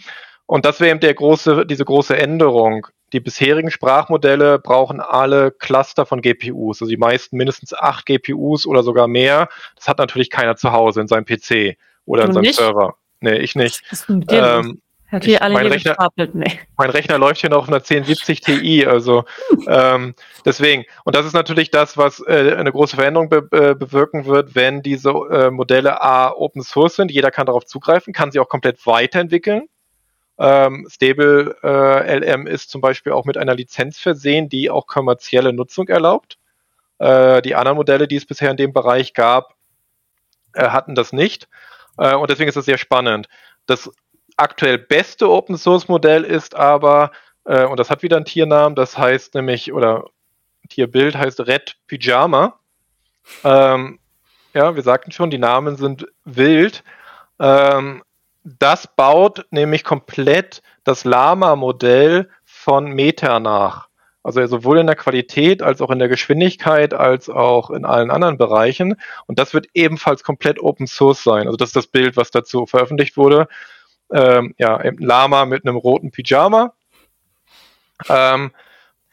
Und 0.47 0.65
das 0.65 0.81
wäre 0.81 0.91
eben 0.91 1.01
der 1.01 1.15
große, 1.15 1.65
diese 1.65 1.85
große 1.85 2.17
Änderung. 2.17 2.89
Die 3.13 3.21
bisherigen 3.21 3.71
Sprachmodelle 3.71 4.59
brauchen 4.59 5.01
alle 5.01 5.53
Cluster 5.53 6.07
von 6.07 6.23
GPUs, 6.23 6.81
also 6.83 6.91
die 6.91 6.97
meisten 6.97 7.37
mindestens 7.37 7.73
acht 7.73 8.07
GPUs 8.07 8.67
oder 8.67 8.83
sogar 8.83 9.07
mehr. 9.07 9.49
Das 9.77 9.87
hat 9.87 9.99
natürlich 9.99 10.31
keiner 10.31 10.57
zu 10.57 10.73
Hause 10.73 11.03
in 11.03 11.09
seinem 11.09 11.25
PC 11.25 11.77
oder 12.05 12.25
in 12.25 12.33
seinem 12.33 12.43
nicht? 12.43 12.59
Server. 12.59 12.97
Nee, 13.21 13.37
ich 13.37 13.55
nicht. 13.55 13.83
Ähm, 14.29 14.81
hat 15.13 15.25
hier 15.25 15.43
alle 15.43 15.55
mein, 15.55 15.67
Rechner, 15.67 15.97
nee. 16.33 16.59
mein 16.77 16.91
Rechner 16.91 17.19
läuft 17.19 17.43
hier 17.43 17.51
noch 17.51 17.59
auf 17.59 17.69
einer 17.69 17.77
1070 17.77 18.41
Ti, 18.41 18.87
also 18.87 19.25
ähm, 19.69 20.15
deswegen. 20.45 20.85
Und 21.05 21.15
das 21.15 21.27
ist 21.27 21.35
natürlich 21.35 21.71
das, 21.71 21.97
was 21.97 22.21
äh, 22.27 22.55
eine 22.57 22.73
große 22.73 22.97
Veränderung 22.97 23.29
be 23.29 23.47
äh, 23.53 23.75
bewirken 23.75 24.25
wird, 24.25 24.55
wenn 24.55 24.83
diese 24.83 25.11
äh, 25.11 25.51
Modelle 25.51 26.01
A 26.01 26.31
Open 26.31 26.63
Source 26.63 26.97
sind. 26.97 27.11
Jeder 27.11 27.31
kann 27.31 27.47
darauf 27.47 27.67
zugreifen, 27.67 28.13
kann 28.13 28.33
sie 28.33 28.41
auch 28.41 28.49
komplett 28.49 28.85
weiterentwickeln. 28.87 29.69
Ähm, 30.39 30.89
Stable 30.91 31.57
äh, 31.63 32.19
LM 32.19 32.47
ist 32.47 32.71
zum 32.71 32.81
Beispiel 32.81 33.13
auch 33.13 33.27
mit 33.27 33.37
einer 33.37 33.55
Lizenz 33.55 33.99
versehen, 33.99 34.49
die 34.49 34.71
auch 34.71 34.87
kommerzielle 34.87 35.53
Nutzung 35.53 35.89
erlaubt. 35.89 36.39
Äh, 36.99 37.43
die 37.43 37.55
anderen 37.55 37.77
Modelle, 37.77 38.09
die 38.09 38.17
es 38.17 38.27
bisher 38.27 38.51
in 38.51 38.57
dem 38.57 38.73
Bereich 38.73 39.13
gab, 39.13 39.55
äh, 40.55 40.69
hatten 40.69 40.95
das 40.95 41.13
nicht. 41.13 41.49
Äh, 41.99 42.15
und 42.15 42.31
deswegen 42.31 42.49
ist 42.49 42.57
es 42.57 42.65
sehr 42.65 42.79
spannend. 42.79 43.29
Das 43.67 43.91
aktuell 44.37 44.79
beste 44.79 45.31
Open 45.31 45.57
Source 45.57 45.89
Modell 45.89 46.25
ist 46.25 46.55
aber, 46.55 47.11
äh, 47.45 47.65
und 47.65 47.79
das 47.79 47.91
hat 47.91 48.03
wieder 48.03 48.17
einen 48.17 48.25
Tiernamen, 48.25 48.75
das 48.75 48.97
heißt 48.97 49.35
nämlich, 49.35 49.73
oder 49.73 50.05
Tierbild 50.69 51.17
heißt 51.17 51.41
Red 51.41 51.77
Pyjama. 51.87 52.59
Ähm, 53.45 53.99
ja, 54.55 54.75
wir 54.75 54.83
sagten 54.83 55.13
schon, 55.13 55.31
die 55.31 55.39
Namen 55.39 55.77
sind 55.77 56.07
wild. 56.25 56.83
Ähm, 57.39 58.03
das 58.45 58.87
baut 58.87 59.47
nämlich 59.51 59.85
komplett 59.85 60.63
das 60.85 61.05
Lama-Modell 61.05 62.29
von 62.45 62.91
Meta 62.91 63.39
nach. 63.41 63.89
Also 64.25 64.45
sowohl 64.47 64.79
in 64.79 64.87
der 64.87 64.97
Qualität 64.97 65.63
als 65.63 65.81
auch 65.81 65.91
in 65.91 65.99
der 65.99 66.09
Geschwindigkeit 66.09 66.95
als 66.95 67.29
auch 67.29 67.71
in 67.71 67.85
allen 67.85 68.11
anderen 68.11 68.39
Bereichen. 68.39 68.97
Und 69.27 69.39
das 69.39 69.53
wird 69.53 69.67
ebenfalls 69.75 70.23
komplett 70.23 70.61
Open 70.61 70.87
Source 70.87 71.25
sein. 71.25 71.47
Also 71.47 71.57
das 71.57 71.71
ist 71.71 71.77
das 71.77 71.87
Bild, 71.89 72.17
was 72.17 72.31
dazu 72.31 72.67
veröffentlicht 72.67 73.17
wurde 73.17 73.49
ähm, 74.13 74.55
ja, 74.59 74.81
Lama 74.99 75.45
mit 75.45 75.67
einem 75.67 75.77
roten 75.77 76.11
Pyjama. 76.11 76.73
Ähm, 78.09 78.53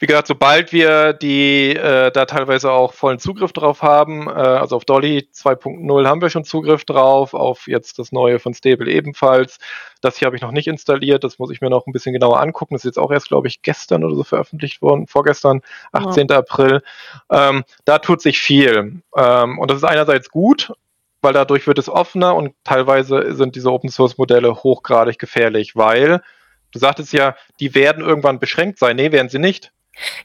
wie 0.02 0.06
gesagt, 0.06 0.28
sobald 0.28 0.72
wir 0.72 1.12
die 1.12 1.76
äh, 1.76 2.10
da 2.12 2.24
teilweise 2.24 2.72
auch 2.72 2.94
vollen 2.94 3.20
Zugriff 3.20 3.52
drauf 3.52 3.82
haben, 3.82 4.28
äh, 4.28 4.32
also 4.32 4.78
auf 4.78 4.86
Dolly 4.86 5.28
2.0 5.34 6.08
haben 6.08 6.22
wir 6.22 6.30
schon 6.30 6.46
Zugriff 6.46 6.86
drauf, 6.86 7.34
auf 7.34 7.68
jetzt 7.68 8.00
das 8.00 8.14
neue 8.14 8.40
von 8.40 8.54
Stable 8.54 8.90
ebenfalls. 8.90 9.60
Das 10.00 10.18
hier 10.18 10.28
habe 10.28 10.38
ich 10.38 10.42
noch 10.42 10.54
nicht 10.54 10.68
installiert, 10.68 11.26
das 11.26 11.38
muss 11.38 11.52
ich 11.52 11.60
mir 11.60 11.70
noch 11.70 11.86
ein 11.86 11.92
bisschen 11.92 12.14
genauer 12.14 12.40
angucken. 12.40 12.76
Das 12.76 12.86
ist 12.86 12.96
jetzt 12.96 13.00
auch 13.00 13.12
erst, 13.12 13.28
glaube 13.28 13.50
ich, 13.50 13.62
gestern 13.62 14.06
oder 14.06 14.16
so 14.16 14.24
veröffentlicht 14.24 14.82
worden, 14.82 15.06
vorgestern, 15.06 15.62
18. 15.92 16.28
Ja. 16.30 16.38
April. 16.38 16.82
Ähm, 17.30 17.66
da 17.84 18.00
tut 18.00 18.22
sich 18.22 18.40
viel. 18.40 19.02
Ähm, 19.18 19.60
und 19.60 19.70
das 19.70 19.80
ist 19.80 19.84
einerseits 19.84 20.30
gut, 20.30 20.72
weil 21.22 21.34
dadurch 21.34 21.68
wird 21.68 21.78
es 21.78 21.90
offener 21.90 22.36
und 22.36 22.54
teilweise 22.64 23.34
sind 23.36 23.56
diese 23.56 23.72
Open 23.72 23.90
Source 23.90 24.18
Modelle 24.18 24.56
hochgradig 24.56 25.20
gefährlich, 25.20 25.76
weil 25.76 26.22
du 26.72 26.80
sagtest 26.80 27.14
ja, 27.14 27.36
die 27.60 27.76
werden 27.76 28.04
irgendwann 28.04 28.40
beschränkt 28.40 28.80
sein. 28.80 28.96
Nee, 28.96 29.12
werden 29.12 29.30
sie 29.30 29.40
nicht. 29.40 29.72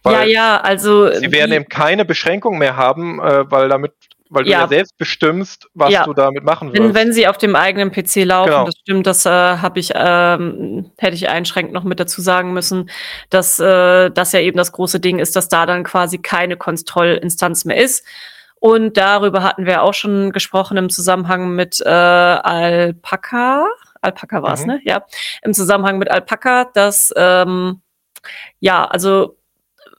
ja, 0.04 0.24
ja, 0.24 0.60
also. 0.60 1.12
Sie 1.12 1.32
werden 1.32 1.52
eben 1.52 1.68
keine 1.68 2.04
Beschränkung 2.04 2.58
mehr 2.58 2.76
haben, 2.76 3.20
äh, 3.20 3.50
weil 3.50 3.68
damit 3.68 3.92
weil 4.30 4.48
ja. 4.48 4.58
du 4.58 4.62
ja 4.64 4.68
selbst 4.68 4.98
bestimmst, 4.98 5.68
was 5.74 5.92
ja. 5.92 6.04
du 6.04 6.12
damit 6.12 6.44
machen 6.44 6.72
willst. 6.72 6.82
Wenn, 6.82 6.94
wenn 6.94 7.12
sie 7.12 7.28
auf 7.28 7.38
dem 7.38 7.54
eigenen 7.54 7.92
PC 7.92 8.24
laufen, 8.24 8.50
genau. 8.50 8.64
das 8.64 8.74
stimmt, 8.80 9.06
das 9.06 9.26
äh, 9.26 9.30
habe 9.30 9.78
ich, 9.78 9.92
ähm, 9.94 10.90
hätte 10.98 11.14
ich 11.14 11.28
einschränkend 11.28 11.74
noch 11.74 11.84
mit 11.84 12.00
dazu 12.00 12.20
sagen 12.20 12.52
müssen, 12.52 12.90
dass 13.30 13.58
äh, 13.60 14.10
das 14.10 14.32
ja 14.32 14.40
eben 14.40 14.56
das 14.56 14.72
große 14.72 14.98
Ding 14.98 15.18
ist, 15.18 15.36
dass 15.36 15.48
da 15.48 15.66
dann 15.66 15.84
quasi 15.84 16.18
keine 16.18 16.56
Kontrollinstanz 16.56 17.64
mehr 17.64 17.76
ist, 17.76 18.04
und 18.64 18.96
darüber 18.96 19.42
hatten 19.42 19.66
wir 19.66 19.82
auch 19.82 19.92
schon 19.92 20.32
gesprochen 20.32 20.78
im 20.78 20.88
Zusammenhang 20.88 21.50
mit 21.50 21.82
äh, 21.84 21.90
Alpaka. 21.90 23.66
Alpaka 24.00 24.42
war 24.42 24.54
es, 24.54 24.62
mhm. 24.62 24.66
ne? 24.68 24.80
Ja. 24.84 25.04
Im 25.42 25.52
Zusammenhang 25.52 25.98
mit 25.98 26.10
Alpaka, 26.10 26.64
dass 26.72 27.12
ähm, 27.14 27.82
ja, 28.60 28.86
also 28.86 29.36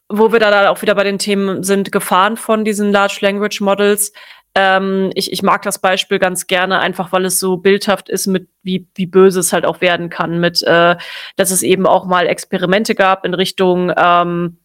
wo 0.10 0.32
wir 0.32 0.40
da 0.40 0.72
auch 0.72 0.82
wieder 0.82 0.96
bei 0.96 1.04
den 1.04 1.20
Themen 1.20 1.62
sind, 1.62 1.92
Gefahren 1.92 2.38
von 2.38 2.66
diesen 2.66 2.92
Large 2.92 3.20
Language 3.22 3.62
Models. 3.62 4.14
Ähm, 4.56 5.12
ich, 5.14 5.32
ich 5.32 5.44
mag 5.44 5.62
das 5.62 5.78
Beispiel 5.78 6.18
ganz 6.18 6.48
gerne, 6.48 6.80
einfach 6.80 7.12
weil 7.12 7.26
es 7.26 7.40
so 7.40 7.58
bildhaft 7.58 8.10
ist, 8.10 8.26
mit 8.26 8.50
wie, 8.64 8.88
wie 8.96 9.06
böse 9.06 9.42
es 9.42 9.54
halt 9.54 9.68
auch 9.68 9.80
werden 9.80 10.10
kann, 10.10 10.40
mit 10.40 10.64
äh, 10.64 10.96
dass 11.36 11.52
es 11.52 11.62
eben 11.62 11.86
auch 11.86 12.06
mal 12.06 12.26
Experimente 12.26 12.96
gab 12.96 13.26
in 13.26 13.36
Richtung 13.36 13.94
ähm, 13.96 14.58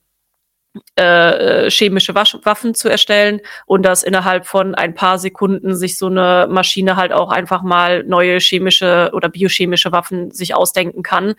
äh, 0.95 1.69
chemische 1.69 2.15
Waffen 2.15 2.75
zu 2.75 2.89
erstellen 2.89 3.41
und 3.67 3.83
dass 3.83 4.03
innerhalb 4.03 4.47
von 4.47 4.75
ein 4.75 4.95
paar 4.95 5.19
Sekunden 5.19 5.75
sich 5.75 5.99
so 5.99 6.07
eine 6.07 6.47
Maschine 6.49 6.95
halt 6.97 7.13
auch 7.13 7.31
einfach 7.31 7.63
mal 7.63 8.05
neue 8.05 8.39
chemische 8.39 9.11
oder 9.13 9.29
biochemische 9.29 9.91
Waffen 9.91 10.31
sich 10.31 10.55
ausdenken 10.55 11.03
kann. 11.03 11.35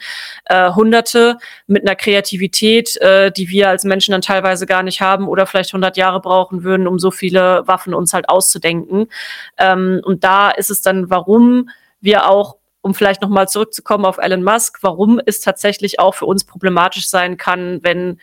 Äh, 0.46 0.72
Hunderte 0.74 1.38
mit 1.68 1.84
einer 1.84 1.96
Kreativität, 1.96 2.98
äh, 2.98 3.32
die 3.32 3.48
wir 3.50 3.70
als 3.70 3.86
Menschen 3.86 4.12
dann 4.12 4.22
teilweise 4.22 4.66
gar 4.66 4.84
nicht 4.84 5.02
haben 5.02 5.28
oder 5.28 5.46
vielleicht 5.46 5.70
100 5.70 5.96
Jahre 5.96 6.20
brauchen 6.20 6.64
würden, 6.64 6.88
um 6.88 7.00
so 7.00 7.10
viele 7.10 7.66
Waffen 7.68 7.94
uns 7.94 8.14
halt 8.14 8.28
auszudenken. 8.28 9.08
Ähm, 9.58 10.02
und 10.04 10.24
da 10.26 10.50
ist 10.50 10.70
es 10.70 10.82
dann, 10.82 11.10
warum 11.10 11.70
wir 12.02 12.28
auch 12.28 12.58
um 12.82 12.94
vielleicht 12.96 13.22
nochmal 13.22 13.48
zurückzukommen 13.48 14.06
auf 14.06 14.18
Elon 14.18 14.44
Musk, 14.44 14.80
warum 14.82 15.22
es 15.26 15.40
tatsächlich 15.40 16.00
auch 16.00 16.16
für 16.16 16.26
uns 16.26 16.44
problematisch 16.44 17.08
sein 17.08 17.38
kann, 17.38 17.80
wenn 17.84 18.20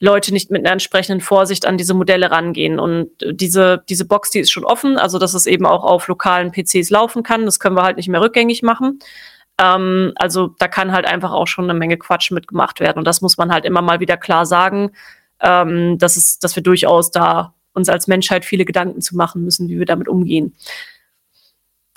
Leute 0.00 0.32
nicht 0.32 0.50
mit 0.50 0.64
einer 0.64 0.72
entsprechenden 0.72 1.20
Vorsicht 1.20 1.66
an 1.66 1.76
diese 1.76 1.94
Modelle 1.94 2.30
rangehen. 2.30 2.78
Und 2.78 3.10
diese, 3.20 3.82
diese 3.88 4.04
Box, 4.04 4.30
die 4.30 4.40
ist 4.40 4.52
schon 4.52 4.64
offen, 4.64 4.96
also 4.96 5.18
dass 5.18 5.34
es 5.34 5.46
eben 5.46 5.66
auch 5.66 5.84
auf 5.84 6.06
lokalen 6.06 6.52
PCs 6.52 6.90
laufen 6.90 7.22
kann. 7.22 7.44
Das 7.44 7.58
können 7.58 7.76
wir 7.76 7.82
halt 7.82 7.96
nicht 7.96 8.08
mehr 8.08 8.20
rückgängig 8.20 8.62
machen. 8.62 9.00
Ähm, 9.60 10.12
also 10.16 10.54
da 10.58 10.68
kann 10.68 10.92
halt 10.92 11.06
einfach 11.06 11.32
auch 11.32 11.46
schon 11.46 11.68
eine 11.68 11.78
Menge 11.78 11.96
Quatsch 11.96 12.30
mitgemacht 12.30 12.78
werden. 12.80 12.98
Und 12.98 13.06
das 13.06 13.20
muss 13.20 13.38
man 13.38 13.52
halt 13.52 13.64
immer 13.64 13.82
mal 13.82 13.98
wieder 13.98 14.16
klar 14.16 14.46
sagen, 14.46 14.92
ähm, 15.40 15.98
dass, 15.98 16.16
es, 16.16 16.38
dass 16.38 16.54
wir 16.54 16.62
durchaus 16.62 17.10
da 17.10 17.54
uns 17.72 17.88
als 17.88 18.06
Menschheit 18.06 18.44
viele 18.44 18.64
Gedanken 18.64 19.00
zu 19.00 19.16
machen 19.16 19.44
müssen, 19.44 19.68
wie 19.68 19.78
wir 19.78 19.86
damit 19.86 20.08
umgehen. 20.08 20.54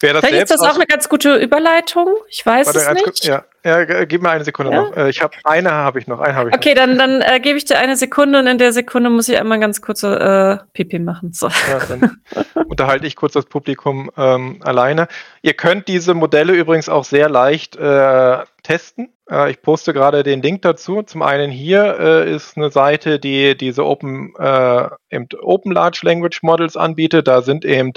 Wer 0.02 0.14
das 0.14 0.26
Vielleicht 0.26 0.44
ist 0.44 0.52
das 0.52 0.62
auch 0.62 0.76
eine 0.76 0.88
ganz 0.88 1.10
gute 1.10 1.36
Überleitung. 1.36 2.08
Ich 2.28 2.46
weiß 2.46 2.68
Warte, 2.68 2.80
es 2.80 3.06
nicht. 3.06 3.26
Ja, 3.26 3.44
ja, 3.64 4.06
gib 4.06 4.22
mir 4.22 4.32
eine 4.32 4.44
Sekunde 4.44 4.72
ja? 4.72 4.82
noch. 4.82 4.98
Äh, 4.98 5.10
ich 5.10 5.22
habe 5.22 5.36
eine 5.44 5.72
habe 5.72 6.00
ich 6.00 6.08
noch. 6.08 6.20
Eine 6.20 6.36
habe 6.36 6.50
ich. 6.50 6.56
Okay, 6.56 6.74
noch. 6.74 6.82
dann 6.82 6.98
dann 6.98 7.22
äh, 7.22 7.40
gebe 7.40 7.58
ich 7.58 7.66
dir 7.66 7.78
eine 7.78 7.96
Sekunde 7.96 8.40
und 8.40 8.48
in 8.48 8.58
der 8.58 8.74
Sekunde 8.74 9.10
muss 9.10 9.30
ich 9.30 9.40
einmal 9.40 9.60
ganz 9.60 9.82
kurze 9.82 10.60
äh, 10.62 10.66
Pipi 10.74 11.00
machen. 11.00 11.34
So. 11.34 11.48
Ja, 11.48 11.80
dann 11.88 12.18
unterhalte 12.68 13.06
ich 13.06 13.16
kurz 13.16 13.34
das 13.34 13.46
Publikum 13.46 14.10
ähm, 14.18 14.60
alleine. 14.64 15.08
Ihr 15.44 15.54
könnt 15.54 15.88
diese 15.88 16.14
Modelle 16.14 16.54
übrigens 16.54 16.90
auch 16.90 17.04
sehr 17.04 17.30
leicht 17.30 17.76
äh, 17.76 18.38
testen. 18.64 19.14
Äh, 19.30 19.52
ich 19.52 19.62
poste 19.62 19.94
gerade 19.94 20.24
den 20.24 20.42
Link 20.42 20.64
dazu. 20.64 21.04
Zum 21.04 21.22
einen 21.22 21.52
hier 21.52 22.00
äh, 22.00 22.34
ist 22.34 22.58
eine 22.58 22.72
Seite, 22.72 23.20
die 23.20 23.56
diese 23.56 23.86
Open 23.86 24.34
äh, 24.40 24.88
eben 25.10 25.28
Open 25.42 25.72
Large 25.72 26.02
Language 26.04 26.42
Models 26.42 26.76
anbietet. 26.76 27.28
Da 27.28 27.42
sind 27.42 27.66
eben 27.66 27.94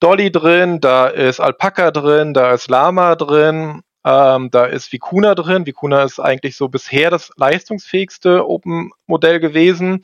Dolly 0.00 0.30
drin, 0.30 0.80
da 0.80 1.06
ist 1.06 1.40
Alpaca 1.40 1.90
drin, 1.90 2.34
da 2.34 2.52
ist 2.54 2.68
Lama 2.68 3.16
drin, 3.16 3.82
ähm, 4.04 4.50
da 4.50 4.66
ist 4.66 4.92
Vicuna 4.92 5.34
drin. 5.34 5.66
Vicuna 5.66 6.02
ist 6.02 6.20
eigentlich 6.20 6.56
so 6.56 6.68
bisher 6.68 7.10
das 7.10 7.30
leistungsfähigste 7.36 8.46
Open-Modell 8.48 9.40
gewesen. 9.40 10.02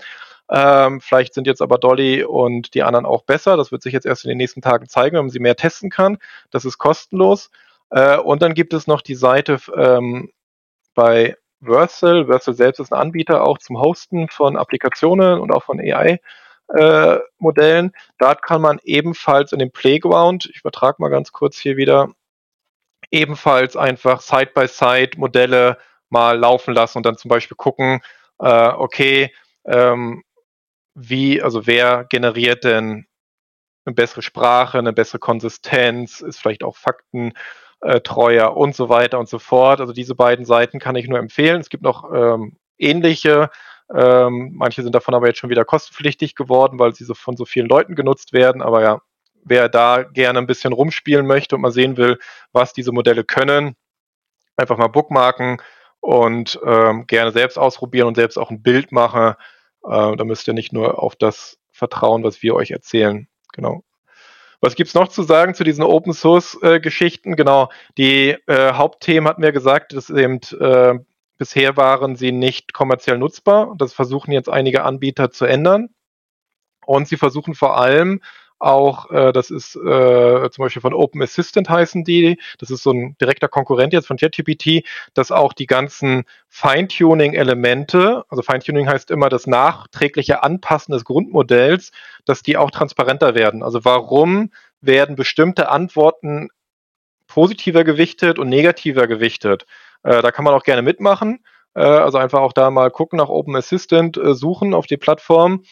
Ähm, 0.50 1.00
vielleicht 1.00 1.34
sind 1.34 1.46
jetzt 1.46 1.62
aber 1.62 1.78
Dolly 1.78 2.24
und 2.24 2.74
die 2.74 2.82
anderen 2.82 3.06
auch 3.06 3.22
besser. 3.22 3.56
Das 3.56 3.70
wird 3.70 3.82
sich 3.82 3.92
jetzt 3.92 4.06
erst 4.06 4.24
in 4.24 4.30
den 4.30 4.38
nächsten 4.38 4.62
Tagen 4.62 4.88
zeigen, 4.88 5.16
wenn 5.16 5.26
man 5.26 5.30
sie 5.30 5.38
mehr 5.38 5.56
testen 5.56 5.90
kann. 5.90 6.18
Das 6.50 6.64
ist 6.64 6.78
kostenlos. 6.78 7.50
Äh, 7.90 8.16
und 8.18 8.42
dann 8.42 8.54
gibt 8.54 8.72
es 8.72 8.86
noch 8.86 9.02
die 9.02 9.14
Seite 9.14 9.58
ähm, 9.76 10.30
bei 10.94 11.36
Versal. 11.62 12.26
Versal 12.26 12.54
selbst 12.54 12.80
ist 12.80 12.92
ein 12.92 12.98
Anbieter 12.98 13.44
auch 13.44 13.58
zum 13.58 13.78
Hosten 13.78 14.28
von 14.28 14.56
Applikationen 14.56 15.38
und 15.38 15.52
auch 15.52 15.62
von 15.62 15.78
AI 15.78 16.20
äh, 16.76 17.18
Modellen. 17.38 17.92
Dort 18.18 18.42
kann 18.42 18.62
man 18.62 18.78
ebenfalls 18.84 19.52
in 19.52 19.58
dem 19.58 19.72
Playground, 19.72 20.46
ich 20.46 20.60
übertrage 20.60 20.96
mal 20.98 21.08
ganz 21.08 21.32
kurz 21.32 21.58
hier 21.58 21.76
wieder, 21.76 22.10
ebenfalls 23.10 23.76
einfach 23.76 24.20
Side-by-Side 24.20 25.18
Modelle 25.18 25.78
mal 26.10 26.38
laufen 26.38 26.74
lassen 26.74 26.98
und 26.98 27.06
dann 27.06 27.16
zum 27.16 27.28
Beispiel 27.28 27.56
gucken, 27.56 28.00
äh, 28.38 28.68
okay, 28.68 29.32
ähm, 29.64 30.22
wie, 30.94 31.42
also 31.42 31.66
wer 31.66 32.04
generiert 32.04 32.64
denn 32.64 33.06
eine 33.84 33.94
bessere 33.94 34.22
Sprache, 34.22 34.78
eine 34.78 34.92
bessere 34.92 35.18
Konsistenz, 35.18 36.20
ist 36.20 36.38
vielleicht 36.40 36.62
auch 36.62 36.76
Fakten 36.76 37.32
äh, 37.80 38.00
treuer 38.00 38.56
und 38.56 38.74
so 38.74 38.88
weiter 38.88 39.18
und 39.18 39.28
so 39.28 39.38
fort. 39.38 39.80
Also 39.80 39.92
diese 39.92 40.14
beiden 40.14 40.44
Seiten 40.44 40.78
kann 40.78 40.96
ich 40.96 41.08
nur 41.08 41.18
empfehlen. 41.18 41.60
Es 41.60 41.70
gibt 41.70 41.82
noch 41.82 42.12
ähm, 42.12 42.56
ähnliche 42.78 43.50
ähm, 43.94 44.52
manche 44.54 44.82
sind 44.82 44.94
davon 44.94 45.14
aber 45.14 45.26
jetzt 45.26 45.38
schon 45.38 45.50
wieder 45.50 45.64
kostenpflichtig 45.64 46.34
geworden, 46.34 46.78
weil 46.78 46.94
sie 46.94 47.04
so 47.04 47.14
von 47.14 47.36
so 47.36 47.44
vielen 47.44 47.68
Leuten 47.68 47.94
genutzt 47.94 48.32
werden. 48.32 48.62
Aber 48.62 48.82
ja, 48.82 49.00
wer 49.44 49.68
da 49.68 50.02
gerne 50.02 50.38
ein 50.38 50.46
bisschen 50.46 50.72
rumspielen 50.72 51.26
möchte 51.26 51.56
und 51.56 51.62
mal 51.62 51.72
sehen 51.72 51.96
will, 51.96 52.18
was 52.52 52.72
diese 52.72 52.92
Modelle 52.92 53.24
können, 53.24 53.76
einfach 54.56 54.78
mal 54.78 54.88
bookmarken 54.88 55.60
und 56.00 56.58
ähm, 56.64 57.06
gerne 57.06 57.32
selbst 57.32 57.58
ausprobieren 57.58 58.08
und 58.08 58.14
selbst 58.14 58.38
auch 58.38 58.50
ein 58.50 58.62
Bild 58.62 58.92
machen. 58.92 59.34
Äh, 59.84 60.16
da 60.16 60.24
müsst 60.24 60.46
ihr 60.46 60.54
nicht 60.54 60.72
nur 60.72 61.02
auf 61.02 61.16
das 61.16 61.58
vertrauen, 61.72 62.22
was 62.22 62.42
wir 62.42 62.54
euch 62.54 62.70
erzählen. 62.70 63.28
Genau. 63.52 63.82
Was 64.60 64.74
gibt's 64.74 64.94
noch 64.94 65.08
zu 65.08 65.22
sagen 65.22 65.54
zu 65.54 65.64
diesen 65.64 65.82
Open 65.82 66.12
Source 66.12 66.58
äh, 66.62 66.80
Geschichten? 66.80 67.34
Genau, 67.34 67.70
die 67.96 68.36
äh, 68.46 68.72
Hauptthemen 68.74 69.26
hatten 69.26 69.42
wir 69.42 69.52
gesagt, 69.52 69.94
das 69.94 70.10
ist 70.10 70.18
eben 70.18 70.40
äh, 70.60 70.98
Bisher 71.40 71.78
waren 71.78 72.16
sie 72.16 72.32
nicht 72.32 72.74
kommerziell 72.74 73.16
nutzbar. 73.16 73.74
Das 73.78 73.94
versuchen 73.94 74.30
jetzt 74.30 74.50
einige 74.50 74.84
Anbieter 74.84 75.30
zu 75.30 75.46
ändern. 75.46 75.88
Und 76.84 77.08
sie 77.08 77.16
versuchen 77.16 77.54
vor 77.54 77.78
allem 77.78 78.20
auch, 78.58 79.10
äh, 79.10 79.32
das 79.32 79.50
ist 79.50 79.74
äh, 79.74 80.50
zum 80.50 80.62
Beispiel 80.62 80.82
von 80.82 80.92
Open 80.92 81.22
Assistant 81.22 81.70
heißen 81.70 82.04
die, 82.04 82.38
das 82.58 82.70
ist 82.70 82.82
so 82.82 82.90
ein 82.92 83.16
direkter 83.18 83.48
Konkurrent 83.48 83.94
jetzt 83.94 84.06
von 84.06 84.18
ChatGPT, 84.18 84.84
dass 85.14 85.32
auch 85.32 85.54
die 85.54 85.64
ganzen 85.64 86.24
Feintuning-Elemente, 86.48 88.22
also 88.28 88.42
Feintuning 88.42 88.86
heißt 88.86 89.10
immer 89.10 89.30
das 89.30 89.46
nachträgliche 89.46 90.42
Anpassen 90.42 90.92
des 90.92 91.06
Grundmodells, 91.06 91.90
dass 92.26 92.42
die 92.42 92.58
auch 92.58 92.70
transparenter 92.70 93.34
werden. 93.34 93.62
Also 93.62 93.86
warum 93.86 94.52
werden 94.82 95.16
bestimmte 95.16 95.70
Antworten 95.70 96.50
positiver 97.28 97.82
gewichtet 97.82 98.38
und 98.38 98.50
negativer 98.50 99.06
gewichtet? 99.06 99.64
Äh, 100.02 100.22
da 100.22 100.30
kann 100.30 100.44
man 100.44 100.54
auch 100.54 100.64
gerne 100.64 100.82
mitmachen. 100.82 101.44
Äh, 101.74 101.82
also 101.82 102.18
einfach 102.18 102.40
auch 102.40 102.52
da 102.52 102.70
mal 102.70 102.90
gucken 102.90 103.18
nach 103.18 103.28
Open 103.28 103.56
Assistant, 103.56 104.16
äh, 104.16 104.34
suchen 104.34 104.74
auf 104.74 104.86
die 104.86 104.96
Plattform. 104.96 105.64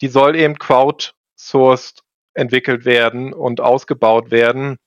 Die 0.00 0.08
soll 0.08 0.36
eben 0.36 0.58
crowdsourced 0.58 2.02
entwickelt 2.34 2.84
werden 2.84 3.32
und 3.32 3.60
ausgebaut 3.60 4.30
werden, 4.30 4.78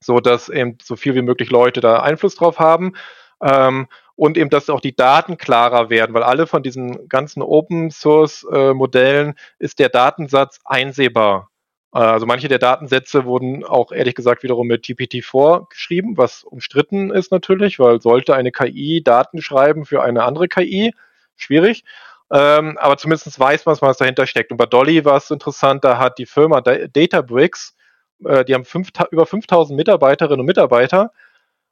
so 0.00 0.20
dass 0.20 0.48
eben 0.48 0.78
so 0.82 0.96
viel 0.96 1.14
wie 1.14 1.22
möglich 1.22 1.50
Leute 1.50 1.80
da 1.80 2.00
Einfluss 2.00 2.36
drauf 2.36 2.58
haben. 2.58 2.94
Ähm, 3.42 3.88
und 4.14 4.38
eben, 4.38 4.48
dass 4.48 4.70
auch 4.70 4.80
die 4.80 4.96
Daten 4.96 5.36
klarer 5.36 5.90
werden, 5.90 6.14
weil 6.14 6.22
alle 6.22 6.46
von 6.46 6.62
diesen 6.62 7.08
ganzen 7.08 7.42
Open 7.42 7.90
Source 7.90 8.46
äh, 8.50 8.72
Modellen 8.72 9.34
ist 9.58 9.78
der 9.78 9.90
Datensatz 9.90 10.58
einsehbar. 10.64 11.50
Äh, 11.96 12.00
also 12.00 12.26
manche 12.26 12.48
der 12.48 12.58
Datensätze 12.58 13.24
wurden 13.24 13.64
auch 13.64 13.90
ehrlich 13.90 14.14
gesagt 14.14 14.42
wiederum 14.42 14.66
mit 14.66 14.84
GPT-4 14.84 15.68
geschrieben, 15.70 16.16
was 16.16 16.44
umstritten 16.44 17.10
ist 17.10 17.32
natürlich, 17.32 17.78
weil 17.78 18.02
sollte 18.02 18.34
eine 18.34 18.52
KI 18.52 19.02
Daten 19.02 19.40
schreiben 19.40 19.86
für 19.86 20.02
eine 20.02 20.24
andere 20.24 20.48
KI, 20.48 20.92
schwierig. 21.36 21.84
Ähm, 22.30 22.76
aber 22.78 22.98
zumindest 22.98 23.38
weiß 23.38 23.64
man, 23.66 23.76
was 23.80 23.96
dahinter 23.98 24.26
steckt. 24.26 24.50
Und 24.50 24.58
bei 24.58 24.66
Dolly 24.66 25.04
war 25.04 25.16
es 25.16 25.30
interessant, 25.30 25.84
da 25.84 25.98
hat 25.98 26.18
die 26.18 26.26
Firma 26.26 26.60
Databricks, 26.60 27.76
äh, 28.24 28.44
die 28.44 28.54
haben 28.54 28.64
fünf, 28.64 28.90
über 29.10 29.24
5000 29.26 29.76
Mitarbeiterinnen 29.76 30.40
und 30.40 30.46
Mitarbeiter 30.46 31.12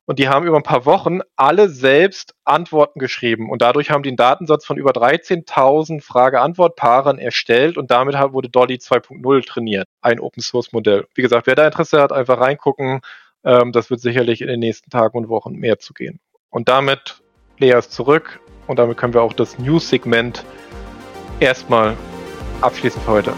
und 0.07 0.19
die 0.19 0.29
haben 0.29 0.47
über 0.47 0.57
ein 0.57 0.63
paar 0.63 0.85
Wochen 0.85 1.21
alle 1.37 1.69
selbst 1.69 2.35
Antworten 2.45 2.99
geschrieben. 2.99 3.49
Und 3.49 3.63
dadurch 3.63 3.91
haben 3.91 4.03
die 4.03 4.11
einen 4.11 4.17
Datensatz 4.17 4.67
von 4.67 4.77
über 4.77 4.91
13.000 4.91 6.03
Frage-Antwort-Paaren 6.03 7.19
erstellt. 7.19 7.79
Und 7.79 7.91
damit 7.91 8.15
wurde 8.15 8.51
Dolly 8.51 8.75
2.0 8.75 9.47
trainiert. 9.47 9.87
Ein 10.03 10.21
Open-Source-Modell. 10.21 11.07
Wie 11.15 11.23
gesagt, 11.23 11.47
wer 11.47 11.55
da 11.55 11.65
Interesse 11.65 12.03
hat, 12.03 12.13
einfach 12.13 12.39
reingucken. 12.39 13.01
Ähm, 13.45 13.73
das 13.73 13.89
wird 13.89 14.01
sicherlich 14.01 14.43
in 14.43 14.49
den 14.49 14.61
nächsten 14.61 14.91
Tagen 14.91 15.17
und 15.17 15.29
Wochen 15.29 15.55
mehr 15.55 15.79
zu 15.79 15.95
gehen. 15.95 16.21
Und 16.51 16.69
damit, 16.69 17.23
Lea 17.59 17.79
ist 17.79 17.93
zurück. 17.93 18.41
Und 18.67 18.79
damit 18.79 18.99
können 18.99 19.15
wir 19.15 19.23
auch 19.23 19.33
das 19.33 19.59
News-Segment 19.59 20.45
erstmal 21.41 21.97
abschließen 22.61 23.01
für 23.03 23.11
heute. 23.11 23.33